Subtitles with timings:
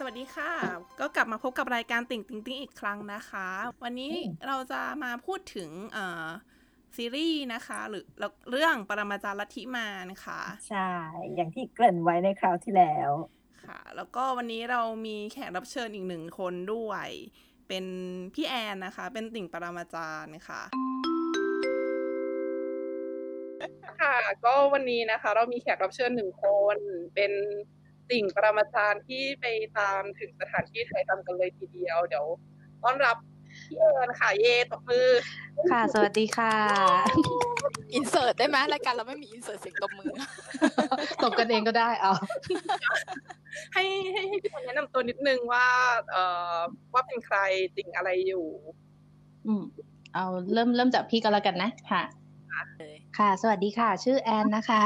[0.00, 0.52] สวัสดีค่ะ
[1.00, 3.48] ก็กลับมาพบกับรายการติ่งติ่งติ่งอีกครั้งนะคะ
[3.82, 6.26] วันนี้อืมเราจะมาพูดถึงเอ่อ
[6.96, 8.04] ซีรีส์นะคะ หรือ
[8.50, 10.90] เรื่องปรมาจารย์ลัทธิมารนะคะ ใช่
[11.34, 13.10] อย่างที่เกริ่นไว้ในคราวที่แล้ว
[13.64, 17.08] ค่ะ แล้วก็วันนี้เรามีแขกรับเชิญอีกหนึ่งคนด้วย
[17.68, 17.84] เป็น
[18.34, 20.62] พี่แอนนะคะ เป็นติ่งปรมาจารย์ค่ะ
[24.00, 26.76] ค่ะ ก็วันนี้นะคะ เรามีแขกรับเชิญหนึ่งคน
[27.14, 27.32] เป็น
[28.10, 29.46] ติ่งปรมาจารย์ที่ไป
[29.78, 32.26] ตามถึงสถานที่ถ่ายทำกันเลยทีเดียว เดี๋ยว
[32.82, 33.16] ต้อนรับ
[33.68, 35.08] พี่แอนค่ะเย่ตบมือ
[35.70, 36.54] ค่ะ สวัสดีค่ะ
[37.94, 40.12] อินเสิร์ตได้ไหมรายการเราไม่มีอินเสิร์ตเสียงตบมือ
[41.22, 42.12] ตบกันเองก็ได้เอา
[43.74, 45.66] ให้ให้ให้พี่แอนแนะนำตัวนิดนึงว่า
[46.10, 46.22] เอ่
[46.56, 46.58] อ
[46.92, 47.36] ว่าเป็นใคร
[47.76, 48.46] ติ่งอะไรอยู่
[49.46, 49.62] อืม
[50.14, 52.02] เอาเริ่มเริ่มจากพี่ก็แล้วกันนะค่ะ
[53.18, 54.82] ค่ะ สวัสดีค่ะ ชื่อแอนนะคะ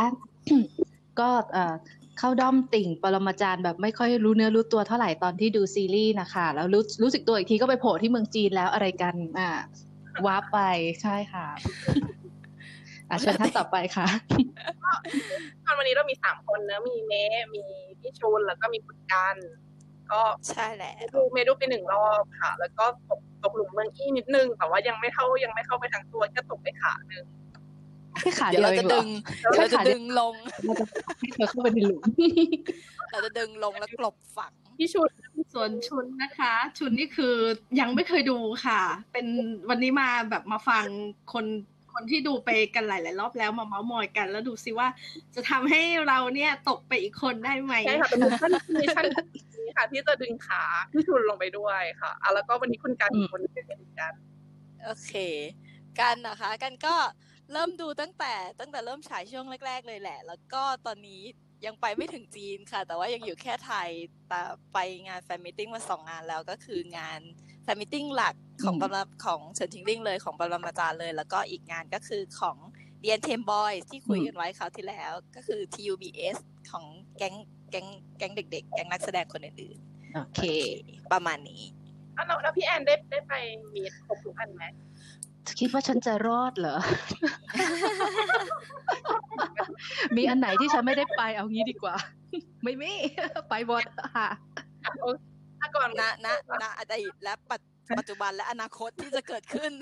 [1.21, 1.75] ก็เอ่อ
[2.19, 9.51] เข้าด้อมติ่งปรมาจารย์แบบไม่ค่อยรู้เนื้อรู้ตัวเท่าไหร่ตอนที่ดูซีรีส์นะคะแล้วรู้รู้สึกตัวอีกทีก็ไปโผล่ที่เมืองจีนแล้วอะไรกันอ่า
[10.27, 10.59] วาร์ปไป
[11.03, 11.47] ใช่ค่ะ
[13.09, 14.07] อะเชิญท่านต่อไปค่ะ
[15.65, 17.63] ตอนวันนี้เรามีสามคนเนอะมีเมย์มี
[18.01, 19.37] พี่ชูนแล้วก็มีคุณกัน
[20.13, 27.25] ก็ใช่แหละดูเมย์ดูไปหนึ่งรอบค่ะ แล้วก็ตกตกหลุมเมืองอี้นิดนึงแต่ว่ายังไม่เข้ายังไม่เข้าไปทางตัวแค่ตกไปขาหนึ่ง
[28.23, 29.09] แค่ขาเดี๋เดียยววเราเองจะเหรดึอง
[29.53, 30.35] เดี๋ยวเราจะดึงลง
[30.65, 30.85] เราจะ
[31.19, 32.03] ให้เธอเข้าไปในหลุม
[33.11, 35.11] เราจะดึงลงแล้วกลบฝังพี่ชูน
[35.55, 37.35] ส่วนชุนนะคะ ชุนนี่คือ
[37.81, 38.81] ยังไม่เคยดูค่ะ
[39.13, 39.27] เป็น
[39.69, 40.85] วันนี้มาแบบมาฟัง
[41.33, 41.47] คน
[41.93, 44.89] คนที่ดูไปกันหลาย ๆ รอบแล้วมาเมาส์มอยกัน แล้วดูซิว่า
[45.35, 49.07] จะทำให้เราเนี่ยตกไปอีกคนได้ไหมใช่ค่ะเป็นมิชชั่นมิชชั่น
[49.65, 54.15] นี้ค่ะ ที่จะดึงขาพี่ชูนลงไปด้วยค่ะอะแล้วก็วันนี้คุณกันอีกคนที่เป็นกัน
[54.85, 55.13] โอเค
[56.01, 56.95] กันนะคะ กันก็
[57.53, 61.23] เริ่มดูตั้งแต่ตั้งแต่เริ่มฉายช่วงแรก ๆ เลยแหละ แล้วก็ตอนนี้
[61.67, 63.89] ยังไปไม่ถึงจีนค่ะ แต่ว่ายังอยู่แค่ไทย
[64.29, 64.41] แต่
[64.75, 67.21] ไปงาน fan meeting มาสองงานแล้วก็คืองาน
[67.63, 72.57] fan meeting หลักของอืมปรมาของเฉินฉิงลิ่งเลยของปรมาจารย์เลย แล้วก็อีกงานก็คือของ
[73.01, 76.37] The Untamed Boys ที่คุยกันไว้คราวที่แล้ว ก็คือ TUBS
[76.71, 76.85] ของ
[77.19, 77.35] แก๊ง
[77.71, 77.87] แก๊ง
[78.19, 79.79] แก๊งเด็ก ๆ แก๊งนักแสดงคนอื่น
[80.15, 81.63] โอเคๆประมาณนี้
[82.17, 83.33] อะแล้วแล้วพี่แอนได้ได้ไป
[83.75, 84.65] มีครบทุกอันไหม
[85.61, 86.77] คิดว่าฉันจะรอดเหรอ
[90.17, 91.95] มีอันไหนที่ฉันไม่ได้ไปเอางี้ดีกว่า
[92.65, 92.93] ไม่มี
[93.51, 93.83] ไปหมด
[94.17, 94.29] ค่ะ
[95.61, 96.27] ถ้าก่อนณณ
[96.63, 97.61] ณอดีตและปัจ
[97.99, 99.73] ปัจจุบันและอนาคตที่จะเกิดขึ้น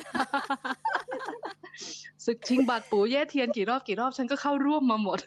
[2.26, 5.18] ศึกชิงบาดปูเย่เทียนกี่รอบกี่รอบฉันก็เข้าร่วมมาหมด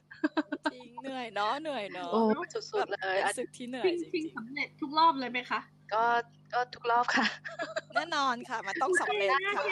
[0.73, 2.21] จริงเหนื่อยเนาะเหนื่อยเนาะโอ้
[2.53, 5.59] สุดๆเลยแบบอันศึกที่เหนื่อยชิงจชิงริงสำเร็จทุกรอบเลยไหมคะ
[5.93, 6.03] ก็
[6.53, 9.63] ก็ทุกรอบค่ะๆแน่นอนค่ะ มันต้องสำเร็จค่ะ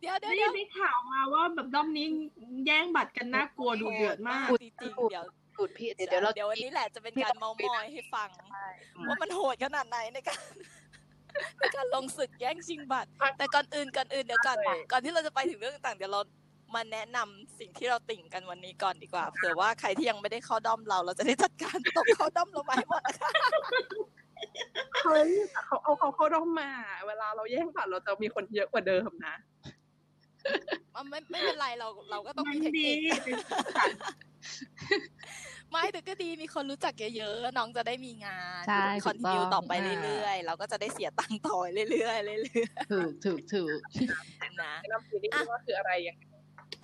[0.00, 2.06] เดี๋ยวเดี๋ยวได้เดี๋ยวได้ข่าวมาว่าแบบด้อมนี้
[2.66, 5.24] แย่งบัตรกันน่ากลัวดูเดือดมากจริงๆเดี๋ยว
[5.56, 8.28] พูดพี่เดี๋ยวเดี๋ยวเราเดี๋ยววันนี้แหละจะเป็นการเมามอยให้ฟัง
[9.08, 10.40] ว่ามันโหดขนาดไหนในการ
[11.58, 14.58] ในการลงศึกแย่งชิงบัตร แต่ก่อนอื่นก่อนอื่นเดี๋ยวก่อน
[14.92, 16.20] ก่อนที่เราจะไปถึงเรื่องต่างๆเดี๋ยวเรา
[16.74, 23.30] มาแนะนำสิ่งที่เราติ่งกันวันนี้ก่อนดีกว่า เผื่อว่าใครที่ยังไม่ได้เข้าด้อมเราเราจะได้จัดการตกเข้าด้อมเราไปหมดนะคะ
[25.04, 25.30] เฮ้ย
[25.66, 26.70] เขาเอาเขาเข้าร่มมา
[27.06, 29.36] เวลาเราแย่งบัตรเราจะมีคนเยอะกว่าเดิมนะ
[30.94, 33.90] มันไม่ไม่เป็นไรเราเราก็ต้องมัมีนเทคดีนิคเป็นสีสัน
[35.70, 42.18] ไม่แต่ก็ดีมีคนรู้จักเยอะๆน้องจะได้มีงานใช่คอนติเนียถูกต้องต่อไปอ่าเรื่อยๆเราก็จะได้เสียตังค์ต่อเรื่อยๆเรื่อย
[42.92, 46.24] ถูกถูกถูกๆนะแนะนำซีรีส์ว่าคืออะไรยังไง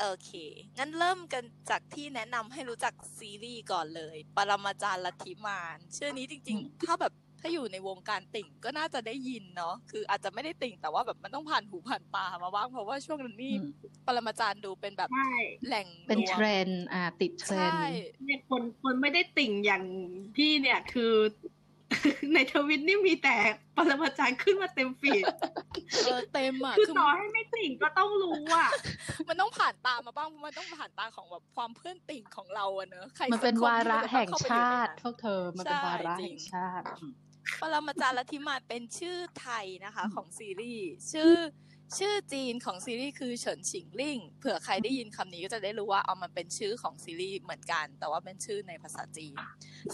[0.01, 0.31] โอเค
[0.79, 7.13] งั้นเริ่มกันจากที่แนะนำให้รู้จักซีรีส์ก่อนเลย ปรมาจารย์ลัทธิมารชื่อนี้จริง ๆ ถ้าแบบ
[7.47, 13.67] ถ้าอยู่ในวงการติ่งก็น่าจะได้ยินเนาะคืออาจจะไม่ได้ติ่งแต่ว่าแบบมันต้องผ่านหูผ่านตามาบ้างเพราะว่าช่วงนั้นนี่อืม
[14.07, 15.29] ปรมาจารย์ดูเป็นแบบใช่
[15.67, 17.85] แหล่งเป็นรวมเทรนด์อ่าติดเทรนใช่
[18.25, 19.83] เนี่ยคนคนไม่ได้ติ่งอย่าง
[20.37, 21.13] พี่เนี่ยคือ
[22.35, 23.37] ในทวิตนี่มีแต่
[23.77, 25.27] ปรมาจารย์ขึ้นมาเต็มฟีด
[26.03, 28.71] เออเต็มอะคือคือต่อให้ไม่ติ่งก็ต้องรู้อะ
[29.29, 37.13] มันต้องผ่านตามาบ้างเพราะมันต้องผ่านตาของแบบความเพื่อนติ่งของเราอะเนอะใครมันเป็นสักควาระที่จแห่งเข้ไปชาอยู่ในตินั้นพวกเธอมันเป็นใช่วาระจริงแห่งชาติอืม
[37.61, 41.35] ปรมาจารย์ลัทธิมารเป็นชื่อไทยนะคะของซีรีส์ชื่อ
[41.99, 49.37] ชื่อจีนของซีรีส์คือเฉินฉิงลิ่งเผื่อใครได้ยินคำนี้ก็จะได้รู้ว่าเอามันเป็นชื่อของซีรีส์เหมือนกัน แต่ว่าเป็นชื่อในภาษาจีน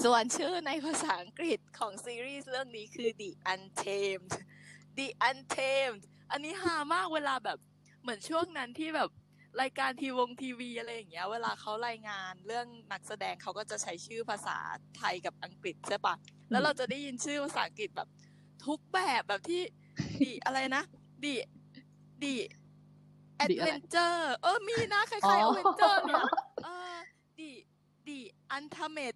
[0.05, 4.33] ส่วนชื่อในภาษาอังกฤษของซีรีส์เรื่องนี้คือ The Untamed
[4.99, 7.59] The Untamed อันนี้ฮามากเวลาแบบ
[8.03, 9.11] เหมือนช่วงนั้นที่แบบ
[9.61, 14.57] รายการทีวงทีวีอะไรอย่างเงี้ย เวลาเขารายงานเรื่องนักแสดงเขาก็จะใช้ชื่อภาษา
[14.99, 16.15] ไทยกับอังกฤษใช่ปะ
[16.51, 18.09] แล้วเราจะได้ยินชื่อภาษาอังกฤษแบบ
[18.65, 19.63] ทุกแบบแบบที่
[20.23, 20.83] The อะไรนะ
[21.25, 26.25] The The Adventure เออมีนะคล้ายๆอ๋อ Adventure เนี่ย
[26.65, 26.97] เออ
[27.41, 29.15] The The Untamed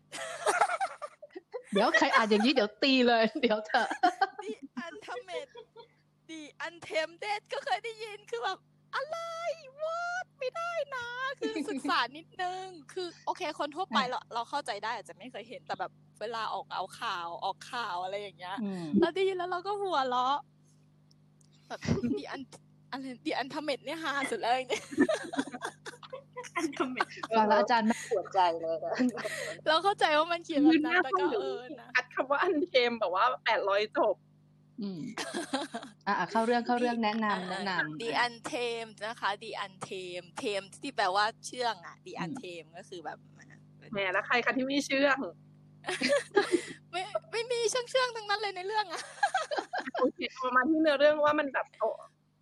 [1.72, 3.88] เดี๋ยวใครอ่านอย่างนี้เดี๋ยวตีเลย เดี๋ยวเถอะ
[4.44, 5.46] The Untamed
[6.30, 8.58] The Untamed ก็เคยได้ยินคือแบบ
[8.94, 9.18] อะไร
[9.82, 11.06] วอดไม่ได้นะ
[11.38, 20.36] คือศึกษานิดนึง คือโอเค คนทั่วไปเราเราเข้าใจได้อาจจะไม่เคยเห็นแต่แบบเวลาออกเอาข่าวออกข่าวอะไรอย่างเงี้ยอืมเราได้ยินแล้วเราก็หัวเราะ
[21.68, 21.80] แบบ
[22.18, 22.40] The Un
[22.90, 24.84] อะไรดีอันทเมดเนี่ยฮาสุดเลยเนี่ย
[26.56, 28.94] อันคอมเมนต์ฟังแล้วอาจารย์ไม่ปวดใจเลยนะ
[29.66, 34.14] เราเข้าใจว่ามันเขียนแบบนั้นแต่ก็เออนะอัดคำว่าอันเทมแบบว่าแปดร้อยจบ
[34.82, 35.02] อืม
[36.06, 39.90] อะอะเข้าเรื่องเข้าเรื่องแนะนำแนะนำดีอันเทมนะคะดีอันเท
[40.20, 43.18] มเทมที่แปลว่าเชื่องอะดีอันเทมก็คือแบบ
[43.92, 45.18] แหมแล้วใครคะที่ไม่เชื่อง
[46.90, 49.02] ไม่ไม่มีเชื่องเชื่องๆทั้งนั้นเลยในเรื่องอะ
[50.00, 51.88] โอเคเอามาที่เนื้อเรื่องว่ามันแบบเอา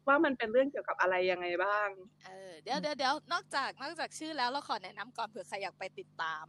[0.09, 1.89] ว่ามันเป็นเรื่องเกี่ยวกับอะไรยังไงบ้าง
[2.27, 6.45] เออเดี๋ยวเดี๋ยวเดี๋ยวนอกจากนอกจากชื่อแล้วเราขอแนะนำก่อนเผื่อใครอยากไปติดตาม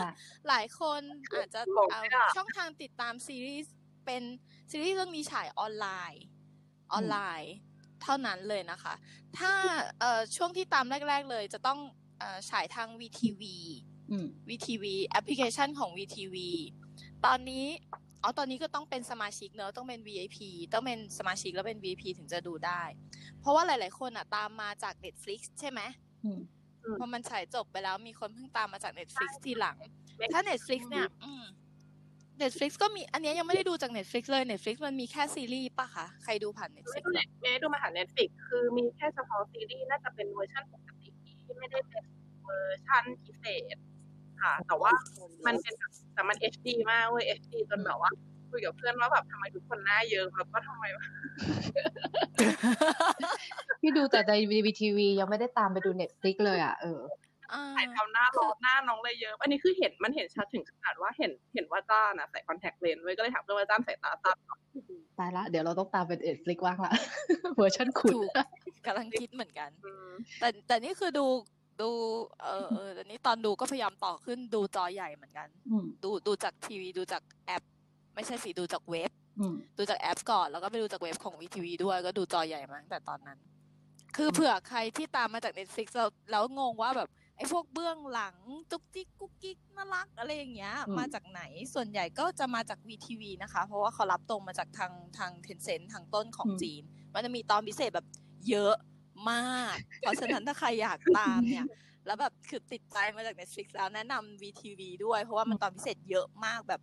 [0.00, 0.10] ค่ะ
[0.48, 1.02] หลายคน
[1.34, 3.74] อาจจะบอกเอาไม่ได้ช่องทางติดตามซีรีส์
[4.06, 4.22] เป็น
[4.70, 6.22] ซีรีส์เรื่องนี้ฉายออนไลน์
[6.92, 7.54] ออนไลน์
[8.02, 8.94] เท่านั้นเลยนะคะ
[9.38, 9.52] ถ้า
[10.00, 11.78] เอ่อช่วงที่ตามแรก ๆ เลยจะต้อง
[12.18, 13.42] เอ่อฉายทาง VTV
[14.10, 16.36] อืม VTV แอปพลิเคชันของ VTV
[17.24, 17.66] ตอนนี้
[18.22, 20.38] อ๋อตอนนี้ก็ต้องเป็นสมาชิกเนอะต้องเป็น VIP
[20.72, 22.82] ต้องเป็นสมาชิกแล้วเป็น VIP ถึงจะดูได้
[23.40, 25.80] เพราะว่าหลาย ๆ คนอะตามมาจาก Netflix ใช่ไหม
[26.24, 26.40] อืม
[26.98, 29.76] พอมันฉายจบไปแล้วมีคนเพิ่งตามมาจาก Netflix ทีหลัง
[30.34, 31.44] ถ้า Netflix เนี่ยอืม
[32.42, 41.08] Netflix ก็มีอันเนี้ยยังไม่ได้ดูจาก Netflix เลย Netflix มันมีแค่ซีรีส์ปะคะ ใครดูผ่านไม่ Netflix ดูเน็ตไม่ได้ดูมาหา Netflix คือมีแค่เฉพาะซีรีส์น่าจะเป็นเวอร์ชันปกติ
[41.44, 42.04] ที่ไม่ได้เป็น
[42.44, 43.44] เวอร์ชันพิเศ
[43.74, 43.76] ษ
[44.42, 44.92] ค่ะ แต่ว่า
[45.46, 48.10] มันเป็นแบบแต่มัน HD มากเว้ย HD จนแบบว่า
[48.50, 50.84] คุยกับเพื่อนว่าแบบทำไมทุกคนหน้าเยิ้มแล้วก็ทำไม
[53.80, 57.00] พี่ดูแต่ใน WeTV ยังไม่ได้ตามไปดู Netflix เลยอะเออ
[57.52, 64.56] อ่าถ่ายทำหน้าร้อนหน้าน้องเลยเยิ้ม อันนี้คือเห็นมันเห็นชัดถึงขนาดว่าเห็นเห็นว่าจ้าน่ะใส่คอนแทคเลนส์ไว้ก็เลยถามเพื่อนว่าจ้าใส่ตาสั้นเหรอ
[65.18, 66.92] ตายละ เดี๋ยวเราต้องตามเป็น Netflix บ้างละ
[67.56, 68.30] เวอร์ชันขุดถูก
[68.86, 70.10] กำลังคิดเหมือนกันอืม
[70.40, 71.26] แต่แต่นี่คือดู
[71.80, 71.90] ดู
[72.42, 77.62] เออเออแต่นี่ตอนดูก็พยายามต่อขึ้นดูจอใหญ่เหมือนกันอืมดูดูจากทีวีดูจากแอป
[78.14, 83.38] ไม่ใช่สิดูจากเว็บอืมดูจากแอปก่อนแล้วก็ไปดูจากเว็บของวีทีวีด้วยก็ดูจอใหญ่มาตั้งแต่ตอนนั้น
[84.16, 88.36] คือเผื่อใครที่ตามมาจาก Netflix แล้วแล้วงงว่าแบบ ไอ้พวกเบื้องหลัง
[88.70, 91.42] จุกจิกกุ๊กกิ๊กน่ารักอะไรอย่างเงี้ยอืมมาจากไหน
[91.74, 96.82] ส่วนใหญ่ก็จะมาจาก VTV นะคะ เพราะว่าเขารับตรงมาจากทางทางเทนเซ็นทางต้นของจีน
[97.14, 98.06] มันจะมีตอนพิเศษแบบ
[98.48, 98.74] เยอะ
[99.30, 101.66] มาก เพราะฉะนั้นถ้าใครอยากตามเนี่ย
[102.06, 106.80] แล้วแบบคือติดใจมาจาก Netflix แล้วแนะนำ VTV ด้วย เพราะว่ามันตอนพิเศษเยอะมากแบบ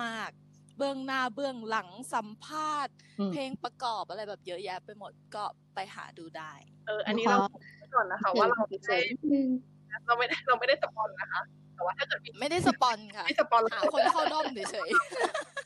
[0.00, 5.44] มากๆเบื้องหน้าเบื้องหลังสัมภาษณ์อืมเพลงประกอบอะไรแบบเยอะแยะไปหมดก็
[5.74, 6.52] ไปหาดูได้
[6.86, 7.58] เออ อันนี้เราบอ
[7.92, 8.96] กไว้ก่อนนะคะ ว่าเราไม่ได้
[10.06, 11.40] เราไม่ได้เราไม่ได้สปอนนะคะ
[11.74, 14.90] แต่ว่าถ้าเกิดมีไม่ได้สปอนค่ะไม่สปอนหาคนเข้าด้อมเฉย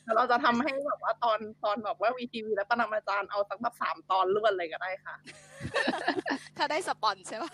[0.03, 7.51] เดี๋ยวเราจะทำให้แบบว่าตอนตอนแบบว่าวีทีวีและปรมาจารย์เอาสักแบบสามตอนล้วนเลยก็ได้ค่ะๆถ้าได้สปอนใช่ปะ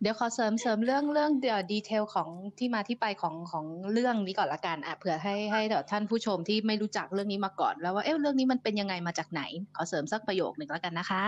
[0.00, 2.28] เดี๋ยวขอเสริมเสริมเรื่องเรื่องเดี๋ยวดีเทลของ
[2.58, 9.42] ที่มาที่ไปของของเรื่องนี้ก่อนละกันอะเผื่อให้ให้เดี๋ยวท่านผู้ชมที่ไม่รู้จักเรื่องนี้มาก่อน แล้วว่าเอ๊ะเรื่องนี้มันเป็นยังไงมาจากไหน
[9.76, 11.22] ขอเสริมสักประโยคหนึ่งแล้วกันนะคะ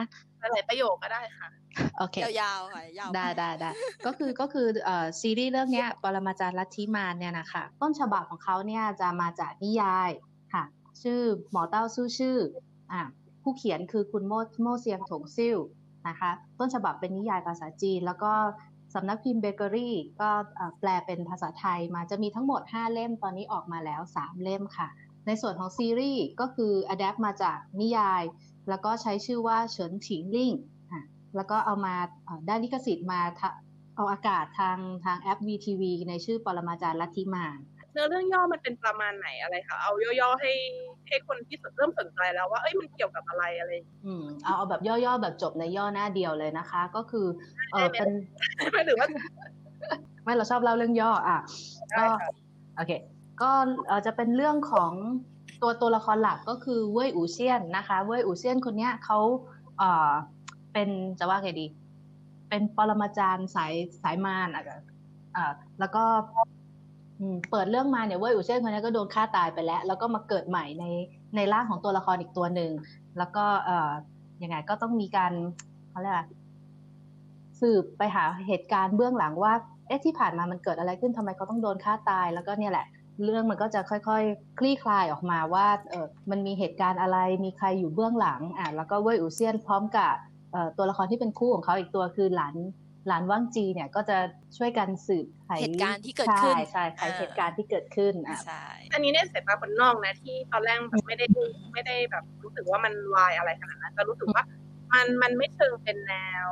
[0.52, 1.48] หลายๆประโยคก็ได้ค่ะ
[1.98, 3.70] โอเคยาวๆค่ะยาวได้ได้ได้
[4.06, 10.11] ก็คือก็คือเอ่อซีรีส์เรื่องเนี้ยปรมาจารย์ลัทธิมารเนี่ยนะคะต้นฉบับของเขาเนี่ยจะมาจากนิยาย
[10.54, 10.64] ค่ะ
[11.02, 11.20] ชื่อ
[11.50, 12.38] โม่เต้าจู่ซือ
[12.92, 13.02] อะ
[13.42, 14.32] ผู้เขียนคือคุณโม่
[14.62, 15.58] โม่เซียงถงซิ่ว
[16.08, 18.32] นะคะ ต้นฉบับเป็นนิยายภาษาจีน แล้วก็
[18.94, 24.88] สำนักพิมพ์เบเกอรี่ก็เอ่อแปลเป็นภาษาไทยมาจะมีทั้งหมด 5 เล่มตอนนี้ออกมาแล้ว 3 เล่มค่ะ
[25.26, 28.22] ในส่วนของซีรีส์ก็คือ adapt มาจากนิยาย
[28.69, 30.52] แล้วก็ใช้ชื่อว่าเฉินฉิงลิ่ง
[30.92, 31.02] อะ
[31.37, 33.50] แล้วก็เอามาเอ่อได้ลิขสิทธิ์มาทะ
[33.97, 37.59] เอาอากาศทางทางแอป VTV ในชื่อปรมาจารย์ลัทธิมาร
[37.92, 40.52] เนื้อเรื่องย่อมันเป็นประมาณไหนอะไรคะเอาย่อๆให้
[41.09, 47.26] ให้คนที่เริ่มสนใจแล้วว่าเอ้ยมันเกี่ยวกับอะไรอะไรอย่างเงี้ยอืมเอาเอาแบบย่อๆแบบจบในย่อหน้าเดียวเลยนะคะ ก็คือ
[47.73, 48.09] เออเป็น
[48.73, 49.07] ไม่หรือว่า
[50.25, 51.38] ไม่เราชอบเล่าเรื่องย่ออะ
[51.90, 52.31] ได้ก็ค่ะ
[52.76, 52.92] โอเค
[53.42, 53.50] ก็
[53.87, 54.92] เอ่อจะเป็นเรื่องของ
[55.62, 59.19] ตัวตัวละครหลักก็คือเว่ยอูเซียนนะคะ เว่ยอูเซียนคนเนี้ยเขา
[59.78, 60.11] เอ่อ
[60.73, 60.88] เป็น
[61.19, 61.66] จะว่าไงดี
[62.49, 64.64] เป็นปรมาจารย์สายสายมารอะ
[65.37, 66.04] อ่าแล้วก็
[67.50, 70.85] เปิดเรื่องมาเนี่ยเว่ยอูเซียนคนนี้ก็โดนฆ่าตายไปแล้ว แล้วก็มาเกิดใหม่ใน
[71.37, 72.71] ในร่างของตัวละครอีกตัวหนึ่ง
[73.19, 73.90] แล้วก็เอ่อ
[74.42, 75.33] ยังไงก็ต้องมีการ
[75.90, 76.23] เขาเรียกอะไร
[77.61, 79.52] สืบไปหาเหตุการณ์เบื้องหลังว่า
[79.87, 82.87] เอ๊ะที่ผ่านมามันเกิดอะไรขึ้นทำไมเขาต้องโดนฆ่าตาย แล้วก็เนี่ยแหละ
[83.25, 90.12] เรื่องมันก็จะค่อยๆ คลี่คลายออกมาว่าเออมันมีเหตุการณ์อะไรมีใครอยู่เบื้องหลังอะแล้วก็เว่ยอูเซียนพร้อมกับ
[90.52, 92.55] เอ่อตัวละครที่เป็นคู่ของเขาอีกตัวคือหลาน
[93.09, 94.19] หลานว่างจีเนี่ยก็จะ
[94.57, 101.26] ช่วยกันสืบไขเหตุการณ์ที่เกิดขึ้น ใช่ใช่ไขอ่าเหตุการณ์ที่เกิดขึ้นอะใช่อันนี้ในสายตาคนนอกนะที่ตอนแรกแบบไม่ได้
[101.73, 104.43] ไม่ได้แบบรู้สึกว่ามันวายอะไรขนาดนั้นแต่รู้สึกว่า
[104.93, 106.14] มันมันไม่เชิงเป็นแน
[106.45, 106.49] ว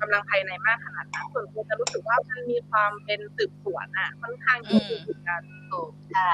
[0.00, 6.32] กำลังภายในมากขนาดนั้นส่วนตัวจะรู้สึกว่ามันมีความเป็นสืบสวนอะค่อนข้างที่จะเหมือนกันถูกใช่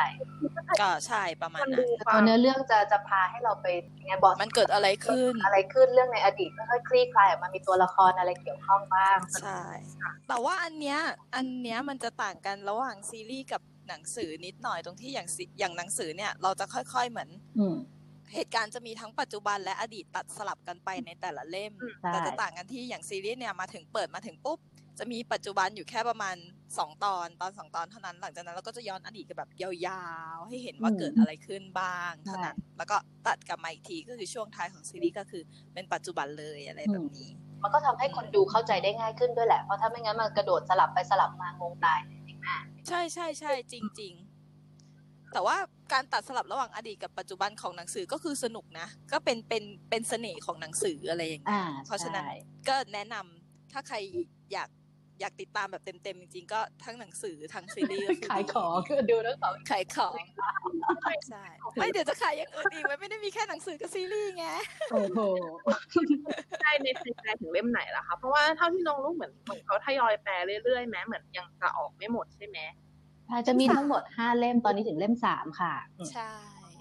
[0.80, 3.66] ก็ใช่ประมาณมันนั้ดูนควาตัวมเนื้อเรื่องจะจะพาให้เราไป
[4.06, 9.62] ไงบอกมันเกิดอะไรขึ้นอะไรขึ้นเรื่องในอดีตค่อยๆคลี่คลายออกมามีตัวละครอะไรเกี่ยวข้องบ้างใช่
[10.28, 10.98] แต่ว่าอันเนี้ย
[11.36, 17.76] อันเนี้ยมันจะต่างกันระหว่างซีรีส์กับหนังสือนิดหน่อยตรงที่อย่างซีอย่างหนังสือเนี่ย เราจะค่อยๆเหมือนอืม
[18.34, 24.58] เหตุการณ์จะมีทั้งปัจจุบันและอดีตตัดสลับกันไปในแต่ละเล่มใช่แต่จะต่างกันที่อย่างซีรีส์เนี่ยมาถึงเปิดมาถึงปุ๊บ
[24.98, 26.36] จะมีปัจจุบันอยู่แค่ประมาณ
[26.68, 29.70] 2 ตอนตอน 2 ตอนเท่านั้น หลังจากนั้นเราก็จะย้อนอดีตกันแบบยา
[30.36, 35.42] วๆ ให้เห็นว่าเกิดอะไรขึ้นบ้างเท่านั้นแล้วก็ตัดกลับมาอีกทีก็คือช่วงท้ายของซีรีส์ก็คือ
[35.74, 37.30] เป็นปัจจุบันเลยอะไรแบบนี้
[37.62, 42.00] มันก็ทำให้คนดูเข้าใจได้ง่ายขึ้นด้วยแหละเพราะถ้าไม่งั้นมันกระโดดสลับไปสลับมางงตาย
[42.88, 44.25] ใช่ใช่ใช่จริง ๆ
[45.32, 45.56] แต่ว่า
[45.92, 52.36] การตัดสลับระหว่างอดีตกับปัจจุบันของหนังสือก็คือสนุกนะ ก็เป็นเป็นเป็นเสน่ห์ของหนังสืออะไรอย่างเงี้ยอ่าเพราะฉะนั้นใช่
[52.68, 53.96] ก็แนะนำถ้าใคร
[54.52, 54.70] อยาก
[55.20, 60.14] อยากติดตามแบบเต็มๆจริงๆ ก็ทั้งหนังสือทั้งซีรีส์ก็คือขายของคือดูทั้งสองขายของ
[61.30, 61.44] ใช่
[61.78, 64.46] ไม่เดี๋ยวจะขายอย่างอื่นอีกมันไม่ได้มีแค่หนังสือกับซีรีส์ไง
[64.90, 65.20] โอ้โห
[66.62, 70.32] ได้ในไทยแปลถึงเล่มไหนล่ะคะเพราะว่าเท่าที่น้องรู้เหมือนเหมือนเขาทยอยแปล
[70.64, 72.58] เรื่อยๆแม้เหมือนยังจะออกไม่หมดใช่ไหม
[73.46, 75.74] จะมีทั้งหมดห้าเล่มตอนนี้ถึงเล่มสามค่ะ
[76.12, 76.30] ใช่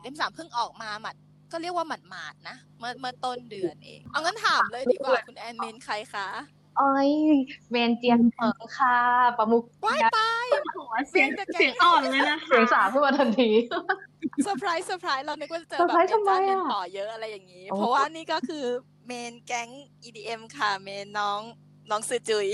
[0.01, 1.15] เล่มสามเพิ่งออกมาหมัด
[1.51, 6.27] ก็เรียกว่าหมัดหมาดๆนะเมื่อเมื่อต้นเดือนเอง เอางั้นถามเลยดีกว่าคุณแอน main ใครคะ
[6.79, 7.09] อ้อย
[7.71, 8.97] main เจียงเฉิงค่ะ
[9.37, 13.49] ประมุขว้ายตายโอ้โหเสียงเสียงอ่อนเลยนะคะเสียงสามขึ้นมาทันที
[14.43, 18.65] เซอร์ไพรส์เซอร์ไพรส์เรานึกว่าจะเจอแบบเซอร์ไพรส์ทำไมเรียนอะต่อเยอะอะไรอย่างนี้โอ้เพราะว่านี่ก็คือ
[19.07, 19.69] เมนแก๊ง
[20.03, 21.41] EDM ค่ะ main น้อง
[21.89, 22.47] น้องซือจุย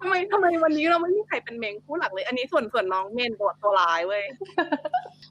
[0.00, 4.24] ทำไมทำไมวันนี้เราไม่มีใครเป็น main คู่หลักเลย อันนี้ส่วนส่วนน้อง main ตัวตัวร้ายเว้ย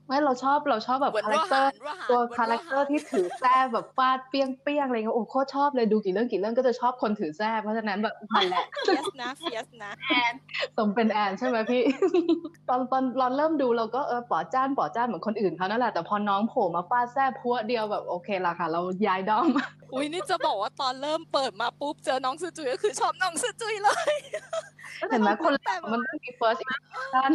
[0.07, 9.91] ไม่เราชอบเราชอบแบบเหมือนคาแรคเตอร์ว่าหารตัวว่าหารคาแรคเตอร์ที่ถือแส้แบบฟาดเปี้ยงเปี้ยงอะไรเงี้ยโอ้โคตรชอบเลยดูกี่เรื่องกี่เรื่องก็จะชอบคนถือแส้เพราะฉะนั้นแบบมันแหละ fierceนะ fierce นะ
[10.77, 11.83] สมเป็นแอนใช่ไหมพี่
[12.69, 19.47] ตอนตอนเราเริ่มดูเราก็เออป๋อจ้านป๋อจ้านเหมือนคนอื่นเขานั่นแหละแต่พอน้องโผล่มาฟาดแส้ผัวะเดียวแบบโอเคละค่ะ เราย้ายด้อม
[19.93, 24.15] อุ้ยนี่จะบอกว่าตอนเริ่มเปิดมาปุ๊บเจอน้องซือจุยก็คือชอบน้องซือจุยเลย
[25.10, 27.31] เห็นไหมคนแต่เรามันต้องมี first impression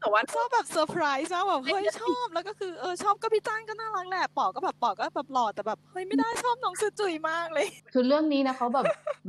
[0.00, 8.84] แต่ว่าชอบแบบเซอร์ไพรส์นะแบบเฮ้ยชอบแล้วก็คือเออชอบก็พี่จ้านก็น่ารักแหละป๋อก็แบบป๋อก็แบบหล่อแต่แบบเฮ้ยไม่ได้ชอบน้องซือจุยมากเลย คือเรื่องนี้นะเขาแบบ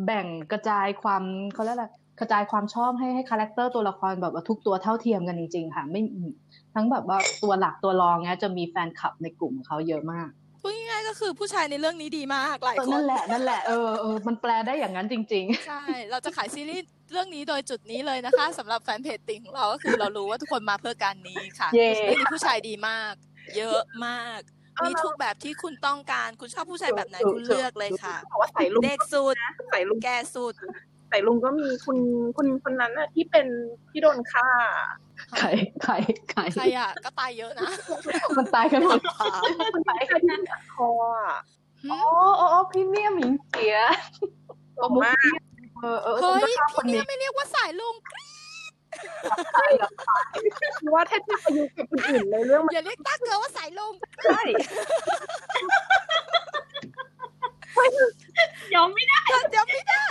[0.05, 1.87] แบ่งกระจายความเขาเรียกอะไร
[2.19, 6.01] กระจายความชอบให้ให้คาแรคเตอร์ตัวละครแบบว่าทุกตัวเท่าเทียมกันจริง ๆ ค่ะ ไม่
[6.75, 10.44] ทั้งแบบว่าตัวหลักตัวรองเนี้ยจะมีแฟนคลับในกลุ่มของเขาเยอะมากพูดง่ายๆ
[11.07, 23.13] ก็คือผู้ชายในเรื่องนี้ดีมากหลายเออคนั่นนแหละนั่นแหละเออเออมันแปลได้อย่างนั้นจริงใช่ เราจะขายซีรีส์เรื่องนี้โดยจุดนี้เลยนะคะสำหรับแฟนเพจติ่งของเราก็คือเรารู้ว่าทุกคนมาเพื่อการนี้ค่ะเย้เรื่องนี้ผู้ชายดีมาก
[23.57, 24.39] เยอะมาก
[24.85, 29.35] มีทุกแบบที่คุณต้องการคุณชอบผู้ชายแบบไหนคุณเลือกเลยค่ะบอกว่าใส่ลุงเด็กสุด
[29.69, 30.55] ใส่ลุงแก่สุด
[31.09, 31.97] ใส่ลุงก็มีคุณ
[32.37, 33.47] คุณคนนั้นน่ะที่เป็น
[33.89, 35.04] ที่โดนฆ่าๆ
[35.37, 35.47] ใคร
[35.83, 35.93] ใคร
[36.31, 37.69] ใครใครอะก็ตายเยอะนะ
[38.37, 41.37] มันตายกันหมดค่ะคนที่ใส่ที่ตัดคออะ
[41.83, 42.01] หึอ๋อ
[42.39, 43.77] อ๋ออ๋อพรีเมียมหญิงเสีย
[44.81, 45.37] บอกมาก
[45.81, 47.95] เออเออเฮ้ยฉันก็ชอบคนพี่นี้เนี่ยไม่เรียกว่าสายลุง
[50.79, 53.93] คือว่าถ้าเทียบอายุกับคนอื่นในเรื่องมันอย่าเรียกตาเกินว่าสายลุง
[54.25, 54.41] ใช่
[58.75, 60.05] ยอมไม่ได้ ถ้าจำไม่ได้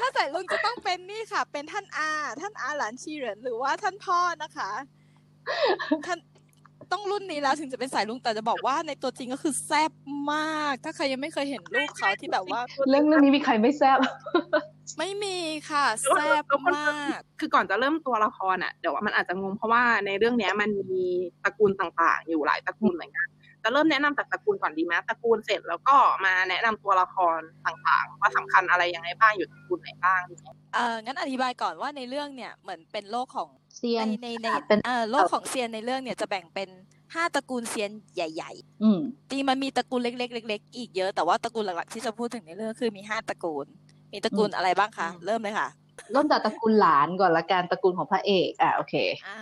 [0.00, 2.10] ถ้าสายลุงจะต้องเป็นนี่ค่ะ เป็นท่านอา
[2.40, 4.70] ท่านอาหลานชีเหรินหรือว่าท่านพ่อนะคะ
[6.06, 6.18] ท่าน
[6.92, 9.92] ต้องรุ่นนี้แล้วถึงจะเป็นสายลุงแต่จะบอกว่าในตัวจริงก็คือแซ่บ
[10.32, 12.60] มาก ถ้าใครยังไม่เคยเห็นรูปเขาที่แบบว่า
[12.90, 13.98] เรื่องเรื่องนี้มีใครไม่แซ่บ
[14.98, 15.38] ไม่มี
[15.70, 16.44] ค่ะแซ่บ
[16.76, 21.04] มาก คือก่อนจะเริ่มตัวละครอะเดี๋ยวว่ามันอาจจะงงเพราะว่าในเรื่องเนี้ยมันมี
[21.44, 23.28] ตระกูลต่างๆ อยู่หลายตระกูลเหมือนกัน
[23.62, 30.20] จะเริ่มแนะนำจากตระกูลก่อนดีไหมตระกูลเสร็จแล้วก็มาแนะนำตัวละครต่างๆ ว่าสำคัญอะไรยังไงบ้างอยู่ตระกูลไหนบ้าง
[30.74, 36.68] เอองั้นอธิบายก่อนว่าในเรื่องเนี่ยเหมือนเป็นโลกของเซียในนในในเป็นเออโลกของเซียนในเรื่องเนี่ยจะแบ่งเป็น
[37.14, 38.52] ห้าตระกูลเซียนใหญ่
[38.82, 43.66] อืมๆจริงมันมีตระกูลเล็กๆเล็กๆอีกเยอะแต่ว่าตระกูลหลักๆที่จะพูดถึงในเรื่องคือมีห้าตระกูล
[44.12, 45.68] มีตระกูลอะไรบ้างคะอืมเริ่มเลยค่ะ
[46.12, 48.94] เริ่มจากตระกูลหลานก่อนละกันตระกูลของพระเอกอะโอเค
[49.28, 49.40] อ่า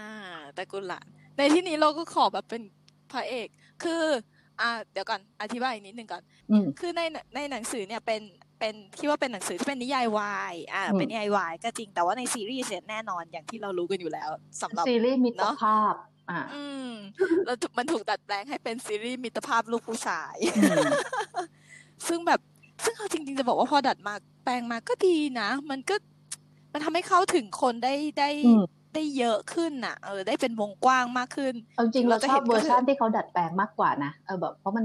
[0.59, 1.07] ตระกูลหลาน
[1.37, 2.63] ในที่นี้เราก็ขอแบบเป็น
[3.13, 3.49] พระเอก
[3.83, 4.05] คือ
[4.61, 7.01] อ่าเดี๋ยวก่อนอธิบายอีกนิดนึงก่อนอืมคือใน
[7.35, 8.21] ในหนังสือเนี่ยเป็น
[8.61, 14.29] เป็นคิดว่าเป็นหนังสือที่เป็นนิยายวายอ่าอืมเป็นนิยายวายก็จริงแต่ว่าในซีรีส์เนี่ยแน่นอนอย่างที่เรารู้กันอยู่แล้ว
[14.63, 15.95] สำหรับซีรีส์มิตรเนอะภาพ
[16.31, 16.93] อ่าอืม
[17.47, 20.93] แล้วถูกมันถูกดัดแปลงให้เป็นซีรีส์มิตรภาพลูกผู้ชายอืม
[22.09, 22.41] ซึ่งแบบ
[22.85, 25.95] ซึ่งเอาจริง ๆ จะบอกว่าพอดัดมาแปลงมาก็ดีนะ มันก็
[26.73, 34.85] มันทำให้เข้าถึงคนได้ได้อืม ได้เยอะขึ้นน่ะเออได้เป็นวงกว้างมากขึ้นเอาจริงๆเราเราจะชเห็อบนเวอร์ชันก็คือที่เขาดัดแปลงมากกว่านะเออแบบเพราะมัน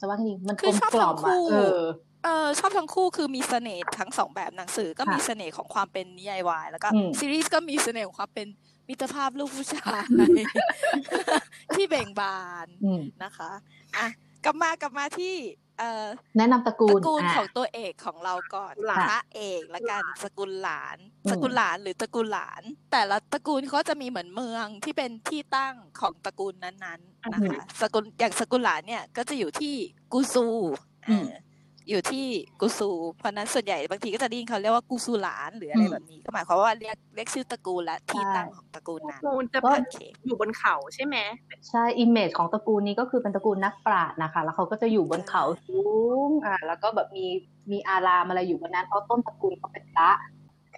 [0.00, 1.78] จะว่าไงดีมันคืกลอมชอบกล่อมทั้งอะคู่เออ
[2.24, 8.46] เออชอบทั้งคู่คือมีเสน่ห์ทั้งสองแบบหนังสือก็ค่ะมีเสน่ห์ของความเป็นนิยายวายแล้วก็อืมซีรีส์ก็มีเสน่ห์ของความเป็น
[8.88, 10.02] มิตรภาพลูกผู้ชาย
[11.74, 13.50] ที่เบ่งบานอืมนะคะ
[13.96, 14.06] อะ
[14.44, 15.34] กลับมากลับมาที่
[15.78, 16.06] เอ่อ
[16.36, 29.74] แนะนำตระกูตลระกูลอะของตัวเอกของเราก่อนหลานพระเอกละกันสกุลหลานอืมสกุลหลานหรือตระกูลหลาน แต่ละตระกูลเขาจะมีเหมือนเมืองที่เป็นที่ตั้งของตระกูลนั้นๆนะคะสกุลอย่างสกุลหลานเนี่ยก็จะอยู่ที่
[30.12, 30.46] กูซู
[31.80, 32.26] อืมเอออยู่ที่
[32.60, 41.16] กูซู เพราะฉะนั้นส่วนใหญ่บางทีก็จะได้ยินเขาเรียกว่ากูซูหลานหรืออะไรอืมแบบนี้ ก็หมายความว่าเรียกเรียกชื่อตระกูลและที่ใช่ตั้งของตระกูลนั้นมูลจะก็เป็นโอเคอยู่บนเขาใช่ไหม
[41.68, 45.82] ใช่ image ของตระกูลนี้ก็คือเป็นตระกูลนักปราชญ์นะคะ แล้วเขาก็จะอยู่บนเขาสู
[46.28, 47.26] งอ่าแล้วก็แบบมี
[47.70, 50.10] มีอารามอะไรอยู่บนนั้นเพราะต้นตระกูลเขาเป็นพระ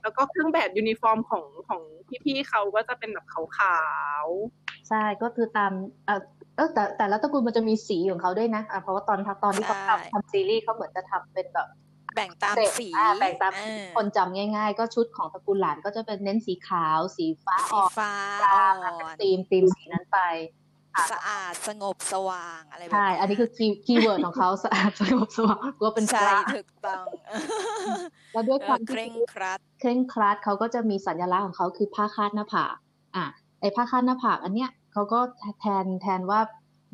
[0.02, 1.82] แล้วก็เครื่องแบบยูนิฟอร์มของของ
[2.24, 3.78] พี่ๆเขาก็จะเป็นแบบขา
[4.24, 4.26] ว
[4.88, 5.72] ใช่ก็คือตาม
[6.56, 11.68] เออเออแต่แต่ละตระกูลมันจะมีสีของเขาด้วยนะอะเพราะว่าตอนตอนที่เขาใช่ทำทำซีรีส์เขาเหมือนจะทำเป็นแบบ
[12.14, 18.50] แบ่งตามเฉดสีอ่าแบ่งตามเออคนจำง่าย ๆ ก็ชุดของตระกูลหลันก็จะเป็นเน้นสีขาว สีฟ้าสีอ่อนฟ้าฟ้า
[18.82, 20.18] อ่อนธีมธีมสีนั้นไป
[21.12, 27.04] สะอาดสงบสว่างอะไรแบบใช่ อันนี้คือ key keyword ของเขาสะอาดสงบสว่างก็เป็นพระใช่ถูกต้อง
[28.32, 32.74] แล้วด้วยความเออเคที่เคร่งครัด เคร่งครัดเขาก็จะมีสัญลักษณ์ของเขาคือผ้าคาดหน้าผาก
[33.16, 33.24] อะ
[33.60, 35.20] ไอ้ผ้าคาดหน้าผากอันเนี้ย เขาก็
[35.60, 36.40] แทนแทนว่า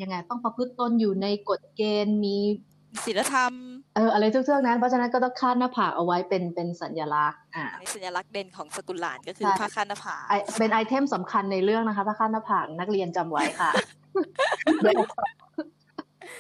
[0.03, 2.37] ยังไงต้องประพฤติตนอยู่ในกฎเกณฑ์มี
[3.05, 3.53] ศีลธรรม
[3.97, 14.79] เอออะไรเทือกๆนั้นเพราะฉะนั้นก็ต้องคาดหน้าผากเอาไว้เป็นเป็นสัญลักษณ์อะอันนี้สัญลักษณ์เด่นของสกุลหลันก็คือใช่ผ้าคาดหน้าผากไอเป็นไอเทมสำคัญในเรื่องนะคะผ้าคาดหน้าผากนักเรียนจำไว้ค่ะๆ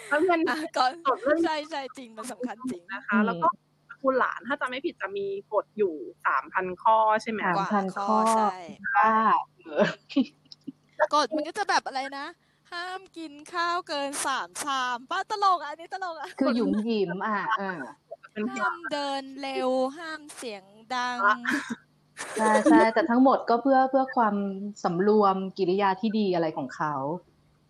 [0.08, 3.48] แล้วเงินอะก่อนจดเรื่องใช่ใช่จริงมันสำคัญจริงนะคะ แล้วก็
[3.88, 5.94] ตระกูลหลานถ้าจะไม่ผิดจะมีกฎอยู่
[6.26, 8.54] สามพันข้อใช่ไหมสามกว่าพันข้อข้อใช่
[8.96, 9.12] ว่า
[9.56, 9.82] เออ
[11.14, 12.26] กฎมันก็จะแบบอะไรนะ
[12.72, 17.80] ห้ามกินข้าวเกินสามชามป้าตลกอะอันนี้ตลกอะคือหยุมหยิมอะเออ
[18.32, 21.18] เป็นห้ามเดินเร็วห้ามเสียงดัง
[22.38, 24.34] ใช่ใช่แต่ทั้งหมดก็เพื่อเพื่อความ
[24.84, 26.94] สำรวมกิริยาที่ดีอะไรของเขา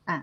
[0.08, 0.18] อะ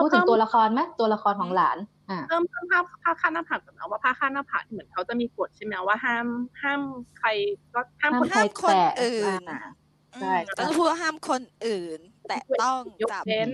[0.00, 1.78] พูดถึงตัวละครไหมตัวละครของหลาน
[2.10, 6.26] อะเพิ่มเพิ่มผ้าผ้าคาดหน้าผากก่อนนะว่าผ้าคาดหน้าผากเหมือนเขาจะมีกฎใช่ไหมว่าห้าม
[6.62, 6.80] ห้าม
[7.18, 7.28] ใคร
[7.74, 9.85] ก็ห้ามห้ามคนใครห้ามคนแตะอื่นอะอื
[10.20, 13.48] ใช่มต้องพูดว่าห้ามคนอื่น แต่ต้องยกจับเว้น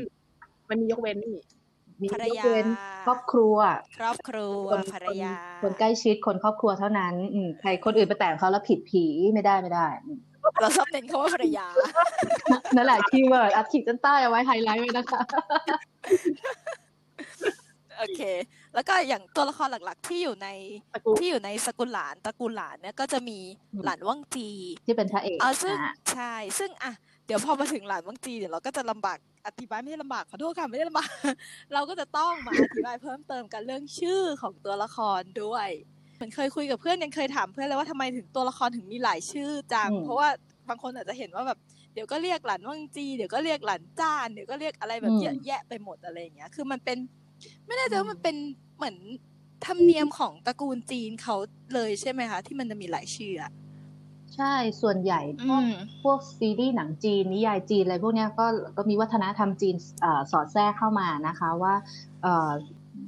[0.68, 1.38] มันมียกเว้นนี่
[2.02, 2.66] มีภรรยยากเว้น
[3.04, 3.56] ครอบครัว
[3.98, 10.18] ครอบครัวคนภรรยาคนคนใกล้ชิดคนครอบครัวเท่านั้น อืมใครคนอื่นไปแต่งเขาแล้วผิดผีไม่ได้ไม่ได้อืม
[10.60, 11.66] เราชอบเน้นคำว่าภรรยา
[12.76, 15.20] นั่นแหละ keyword อัดขีดเส้นใต้เอาไว้ไฮไลท์ไว้นะคะ
[17.98, 18.20] โอเค
[18.74, 20.48] แล้วก็อย่างตัวละครหลักๆ ที่อยู่ใน
[20.94, 23.38] ตระกูลที่อยู่ในสกุลหลันตระกูลหลันเนี่ยก็จะมี
[23.72, 24.48] อืมหลันวั่งจี
[24.86, 26.92] ที่เป็นพระเอกอ่าซึ่งอะใช่ซึ่งอะ
[27.26, 31.08] เดี๋ยวพอมาถึงหลันวั่งจีเดี๋ยวเราก็จะลำบากอธิบายไม่ได้ลำบากขอโทษค่ะไม่ได้ลำบาก
[31.74, 35.68] เราก็จะต้องมาอธิบายเพิ่มเติมกันเรื่องชื่อของตัวละครด้วย
[36.16, 40.28] เหมือนเคยคุยกับเพื่อนยังเคยถามเพื่อนเลยว่าทำไมถึงตัวละครถึงมีหลายชื่อจังอืมเพราะว่า
[40.68, 41.58] บางคนอาจจะเห็นว่าแบบ
[41.94, 46.98] เดี๋ยวก็เรียกหลานว่างจี เดี๋ยวก็เรียกหลานจ้านเดี๋ยวก็เรียกอะไรแบบเยอะแยะไปหมดอะไรอย่างเงี้ย คือมันเป็น
[47.66, 48.36] ไม่แน่ใจว่ามันเป็น
[48.76, 48.96] เหมือน
[49.66, 51.36] ธรรมเนียมของตระกูลจีนเขา
[51.74, 53.52] เลยใช่ไหมคะ ที่มันจะมีหลายชื่ออะ
[54.36, 55.70] ใช่ส่วนใหญ่พวกอืม
[56.02, 61.74] พวกซีรีส์หนังจีนนิยายจีนอะไรพวกเนี้ยก็ก็มีวัฒนธรรมจีนเอ่อสอดแทรกเข้ามานะคะว่า
[62.22, 62.50] เอ่อ